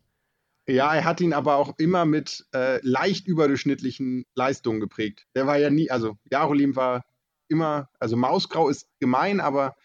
Ja, 0.68 0.94
er 0.94 1.04
hat 1.04 1.20
ihn 1.20 1.34
aber 1.34 1.56
auch 1.56 1.74
immer 1.80 2.06
mit 2.06 2.46
äh, 2.54 2.80
leicht 2.84 3.28
überdurchschnittlichen 3.28 4.26
Leistungen 4.36 4.80
geprägt. 4.80 5.26
Der 5.36 5.48
war 5.48 5.58
ja 5.58 5.72
nie, 5.72 5.90
also 5.90 6.18
Jarolim 6.30 6.76
war 6.76 7.06
immer, 7.48 7.90
also 8.00 8.16
Mausgrau 8.16 8.70
ist 8.70 8.88
gemein, 9.00 9.40
aber 9.40 9.76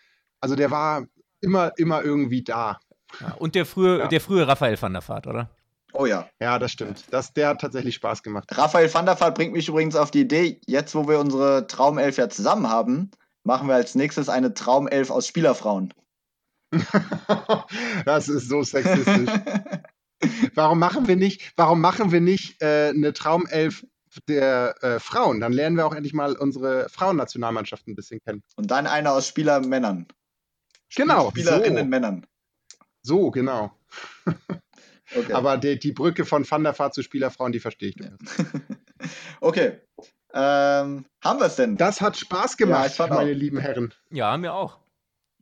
also 0.40 0.56
der 0.56 0.70
war 0.70 1.06
immer, 1.40 1.72
immer 1.78 2.04
irgendwie 2.04 2.44
da. 2.44 2.80
Ja, 3.20 3.34
und 3.38 3.54
der 3.54 3.64
frühe, 3.64 4.08
der 4.08 4.20
frühe 4.20 4.46
Raphael 4.46 4.80
van 4.80 4.92
der 4.92 5.08
Vaart, 5.08 5.26
oder? 5.26 5.50
Oh 5.96 6.06
ja. 6.06 6.28
Ja, 6.40 6.58
das 6.58 6.72
stimmt. 6.72 7.04
Das, 7.10 7.32
der 7.32 7.48
hat 7.48 7.60
tatsächlich 7.60 7.94
Spaß 7.94 8.24
gemacht. 8.24 8.48
Raphael 8.50 8.92
van 8.92 9.06
der 9.06 9.18
Vaart 9.20 9.36
bringt 9.36 9.52
mich 9.52 9.68
übrigens 9.68 9.94
auf 9.94 10.10
die 10.10 10.22
Idee, 10.22 10.60
jetzt 10.66 10.94
wo 10.94 11.06
wir 11.08 11.20
unsere 11.20 11.68
Traumelf 11.68 12.16
ja 12.16 12.28
zusammen 12.28 12.68
haben, 12.68 13.12
machen 13.44 13.68
wir 13.68 13.76
als 13.76 13.94
nächstes 13.94 14.28
eine 14.28 14.54
Traumelf 14.54 15.10
aus 15.10 15.28
Spielerfrauen. 15.28 15.94
das 18.04 18.28
ist 18.28 18.48
so 18.48 18.64
sexistisch. 18.64 19.30
warum 20.54 20.80
machen 20.80 21.06
wir 21.06 21.14
nicht, 21.14 21.52
warum 21.56 21.80
machen 21.80 22.10
wir 22.10 22.20
nicht 22.20 22.60
äh, 22.60 22.88
eine 22.88 23.12
Traumelf 23.12 23.86
der 24.28 24.74
äh, 24.82 24.98
Frauen? 24.98 25.38
Dann 25.38 25.52
lernen 25.52 25.76
wir 25.76 25.86
auch 25.86 25.94
endlich 25.94 26.12
mal 26.12 26.34
unsere 26.34 26.88
Frauennationalmannschaft 26.88 27.86
ein 27.86 27.94
bisschen 27.94 28.20
kennen. 28.20 28.42
Und 28.56 28.72
dann 28.72 28.88
eine 28.88 29.12
aus 29.12 29.28
Spielermännern. 29.28 30.08
Genau. 30.96 31.30
Spielerinnen 31.30 31.84
so. 31.84 31.88
Männern. 31.88 32.26
So, 33.02 33.30
genau. 33.30 33.78
Okay. 35.14 35.32
Aber 35.32 35.56
die, 35.56 35.78
die, 35.78 35.92
Brücke 35.92 36.24
von 36.24 36.48
Van 36.48 36.64
der 36.64 36.78
Vaart 36.78 36.94
zu 36.94 37.02
Spielerfrauen, 37.02 37.52
die 37.52 37.60
verstehe 37.60 37.90
ich. 37.90 37.96
Ja. 37.96 38.10
okay. 39.40 39.80
Ähm, 40.32 41.04
haben 41.22 41.40
wir 41.40 41.46
es 41.46 41.56
denn? 41.56 41.76
Das 41.76 42.00
hat 42.00 42.16
Spaß 42.16 42.56
gemacht, 42.56 42.98
ja, 42.98 43.06
meine 43.06 43.30
auch. 43.30 43.34
lieben 43.34 43.58
Herren. 43.58 43.94
Ja, 44.10 44.36
mir 44.36 44.54
auch. 44.54 44.78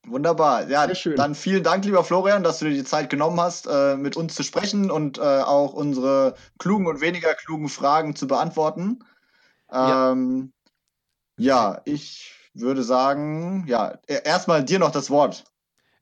Wunderbar. 0.04 0.68
Ja, 0.68 0.86
dann 0.86 1.34
vielen 1.36 1.62
Dank, 1.62 1.84
lieber 1.84 2.02
Florian, 2.02 2.42
dass 2.42 2.58
du 2.58 2.64
dir 2.64 2.74
die 2.74 2.84
Zeit 2.84 3.08
genommen 3.08 3.40
hast, 3.40 3.68
äh, 3.68 3.96
mit 3.96 4.16
uns 4.16 4.34
zu 4.34 4.42
sprechen 4.42 4.90
und 4.90 5.18
äh, 5.18 5.20
auch 5.20 5.72
unsere 5.74 6.34
klugen 6.58 6.88
und 6.88 7.00
weniger 7.00 7.34
klugen 7.34 7.68
Fragen 7.68 8.16
zu 8.16 8.26
beantworten. 8.26 9.04
Ähm, 9.70 10.52
ja. 11.38 11.72
ja, 11.74 11.82
ich 11.84 12.34
würde 12.52 12.82
sagen, 12.82 13.64
ja, 13.68 13.98
e-, 14.08 14.22
erstmal 14.24 14.64
dir 14.64 14.80
noch 14.80 14.90
das 14.90 15.08
Wort. 15.08 15.44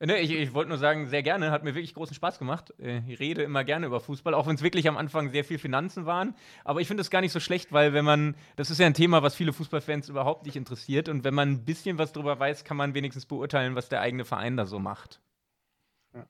Ne, 0.03 0.19
ich, 0.19 0.31
ich 0.31 0.55
wollte 0.55 0.71
nur 0.71 0.79
sagen, 0.79 1.09
sehr 1.09 1.23
gerne, 1.23 1.51
hat 1.51 1.63
mir 1.63 1.75
wirklich 1.75 1.93
großen 1.93 2.15
Spaß 2.15 2.39
gemacht. 2.39 2.73
Äh, 2.79 3.03
ich 3.07 3.21
rede 3.21 3.43
immer 3.43 3.65
gerne 3.65 3.85
über 3.85 4.01
Fußball, 4.01 4.33
auch 4.33 4.47
wenn 4.47 4.55
es 4.55 4.63
wirklich 4.63 4.89
am 4.89 4.97
Anfang 4.97 5.29
sehr 5.29 5.45
viel 5.45 5.59
Finanzen 5.59 6.07
waren. 6.07 6.35
Aber 6.65 6.81
ich 6.81 6.89
finde 6.89 7.03
es 7.03 7.11
gar 7.11 7.21
nicht 7.21 7.33
so 7.33 7.41
schlecht, 7.41 7.71
weil 7.71 7.93
wenn 7.93 8.07
man, 8.07 8.35
das 8.57 8.71
ist 8.71 8.81
ja 8.81 8.87
ein 8.87 8.95
Thema, 8.95 9.23
was 9.23 9.35
viele 9.35 9.53
Fußballfans 9.53 10.09
überhaupt 10.09 10.47
nicht 10.47 10.57
interessiert. 10.57 11.11
Und 11.11 11.23
wenn 11.23 11.35
man 11.35 11.51
ein 11.51 11.65
bisschen 11.67 11.99
was 11.99 12.13
darüber 12.13 12.41
weiß, 12.41 12.65
kann 12.65 12.79
man 12.79 12.95
wenigstens 12.95 13.27
beurteilen, 13.27 13.75
was 13.75 13.91
der 13.91 14.01
eigene 14.01 14.25
Verein 14.25 14.57
da 14.57 14.65
so 14.65 14.79
macht. 14.79 15.21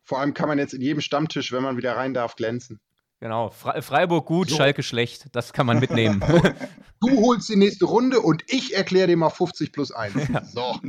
Vor 0.03 0.19
allem 0.19 0.35
kann 0.35 0.49
man 0.49 0.59
jetzt 0.59 0.75
in 0.75 0.83
jedem 0.83 1.01
Stammtisch, 1.01 1.53
wenn 1.53 1.63
man 1.63 1.77
wieder 1.77 1.97
rein 1.97 2.13
darf, 2.13 2.35
glänzen. 2.35 2.81
Genau, 3.21 3.51
Fre 3.51 3.83
Freiburg 3.83 4.27
gut, 4.27 4.51
so. 4.51 4.57
Schalke 4.57 4.83
schlecht. 4.83 5.27
Das 5.33 5.53
kann 5.53 5.67
man 5.67 5.79
mitnehmen. 5.79 6.21
du 7.01 7.21
holst 7.21 7.49
die 7.49 7.57
nächste 7.57 7.85
Runde 7.85 8.19
und 8.21 8.43
ich 8.49 8.75
erkläre 8.75 9.07
dir 9.07 9.17
mal 9.17 9.31
50 9.31 9.71
plus 9.71 9.93
1. 9.93 10.29
Ja. 10.29 10.45
So. 10.45 10.81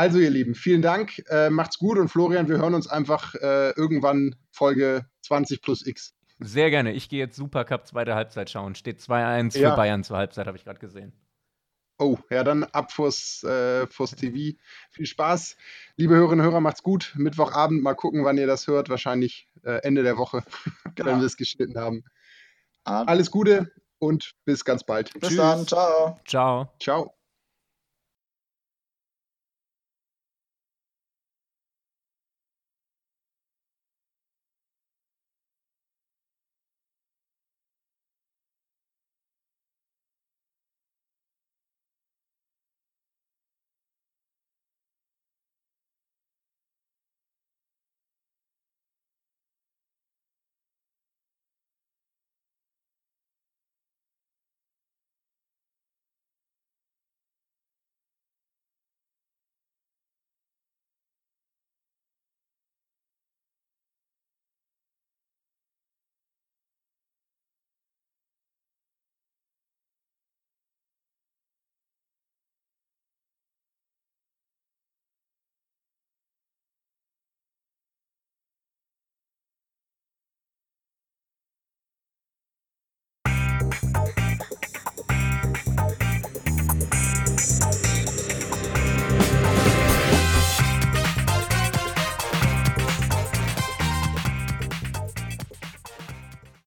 Also, 0.00 0.18
ihr 0.18 0.30
Lieben, 0.30 0.54
vielen 0.54 0.80
Dank. 0.80 1.22
Äh, 1.28 1.50
macht's 1.50 1.76
gut 1.76 1.98
und 1.98 2.08
Florian, 2.08 2.48
wir 2.48 2.56
hören 2.56 2.72
uns 2.72 2.86
einfach 2.88 3.34
äh, 3.34 3.72
irgendwann 3.72 4.34
Folge 4.50 5.04
20 5.20 5.60
plus 5.60 5.86
X. 5.86 6.14
Sehr 6.38 6.70
gerne. 6.70 6.92
Ich 6.92 7.10
gehe 7.10 7.18
jetzt 7.18 7.36
Supercup 7.36 7.86
zweite 7.86 8.14
Halbzeit 8.14 8.48
schauen. 8.48 8.74
Steht 8.74 9.00
2-1 9.00 9.52
für 9.52 9.58
ja. 9.58 9.76
Bayern 9.76 10.02
zur 10.02 10.16
Halbzeit, 10.16 10.46
habe 10.46 10.56
ich 10.56 10.64
gerade 10.64 10.78
gesehen. 10.78 11.12
Oh, 11.98 12.16
ja, 12.30 12.44
dann 12.44 12.64
ab 12.64 12.92
fürs, 12.92 13.44
äh, 13.44 13.86
fürs 13.88 14.12
TV. 14.12 14.56
Viel 14.90 15.04
Spaß. 15.04 15.58
Liebe 15.96 16.14
Hörerinnen 16.14 16.46
und 16.46 16.50
Hörer, 16.50 16.62
macht's 16.62 16.82
gut. 16.82 17.12
Mittwochabend 17.18 17.82
mal 17.82 17.92
gucken, 17.92 18.24
wann 18.24 18.38
ihr 18.38 18.46
das 18.46 18.68
hört. 18.68 18.88
Wahrscheinlich 18.88 19.50
äh, 19.64 19.82
Ende 19.82 20.02
der 20.02 20.16
Woche, 20.16 20.44
genau. 20.94 21.10
wenn 21.10 21.18
wir 21.18 21.26
es 21.26 21.36
geschnitten 21.36 21.78
haben. 21.78 22.04
Alles 22.84 23.30
Gute 23.30 23.70
und 23.98 24.32
bis 24.46 24.64
ganz 24.64 24.82
bald. 24.82 25.12
Bis 25.20 25.28
Tschüss. 25.28 25.36
dann. 25.36 25.66
Ciao. 25.66 26.18
Ciao. 26.24 26.72
Ciao. 26.80 27.19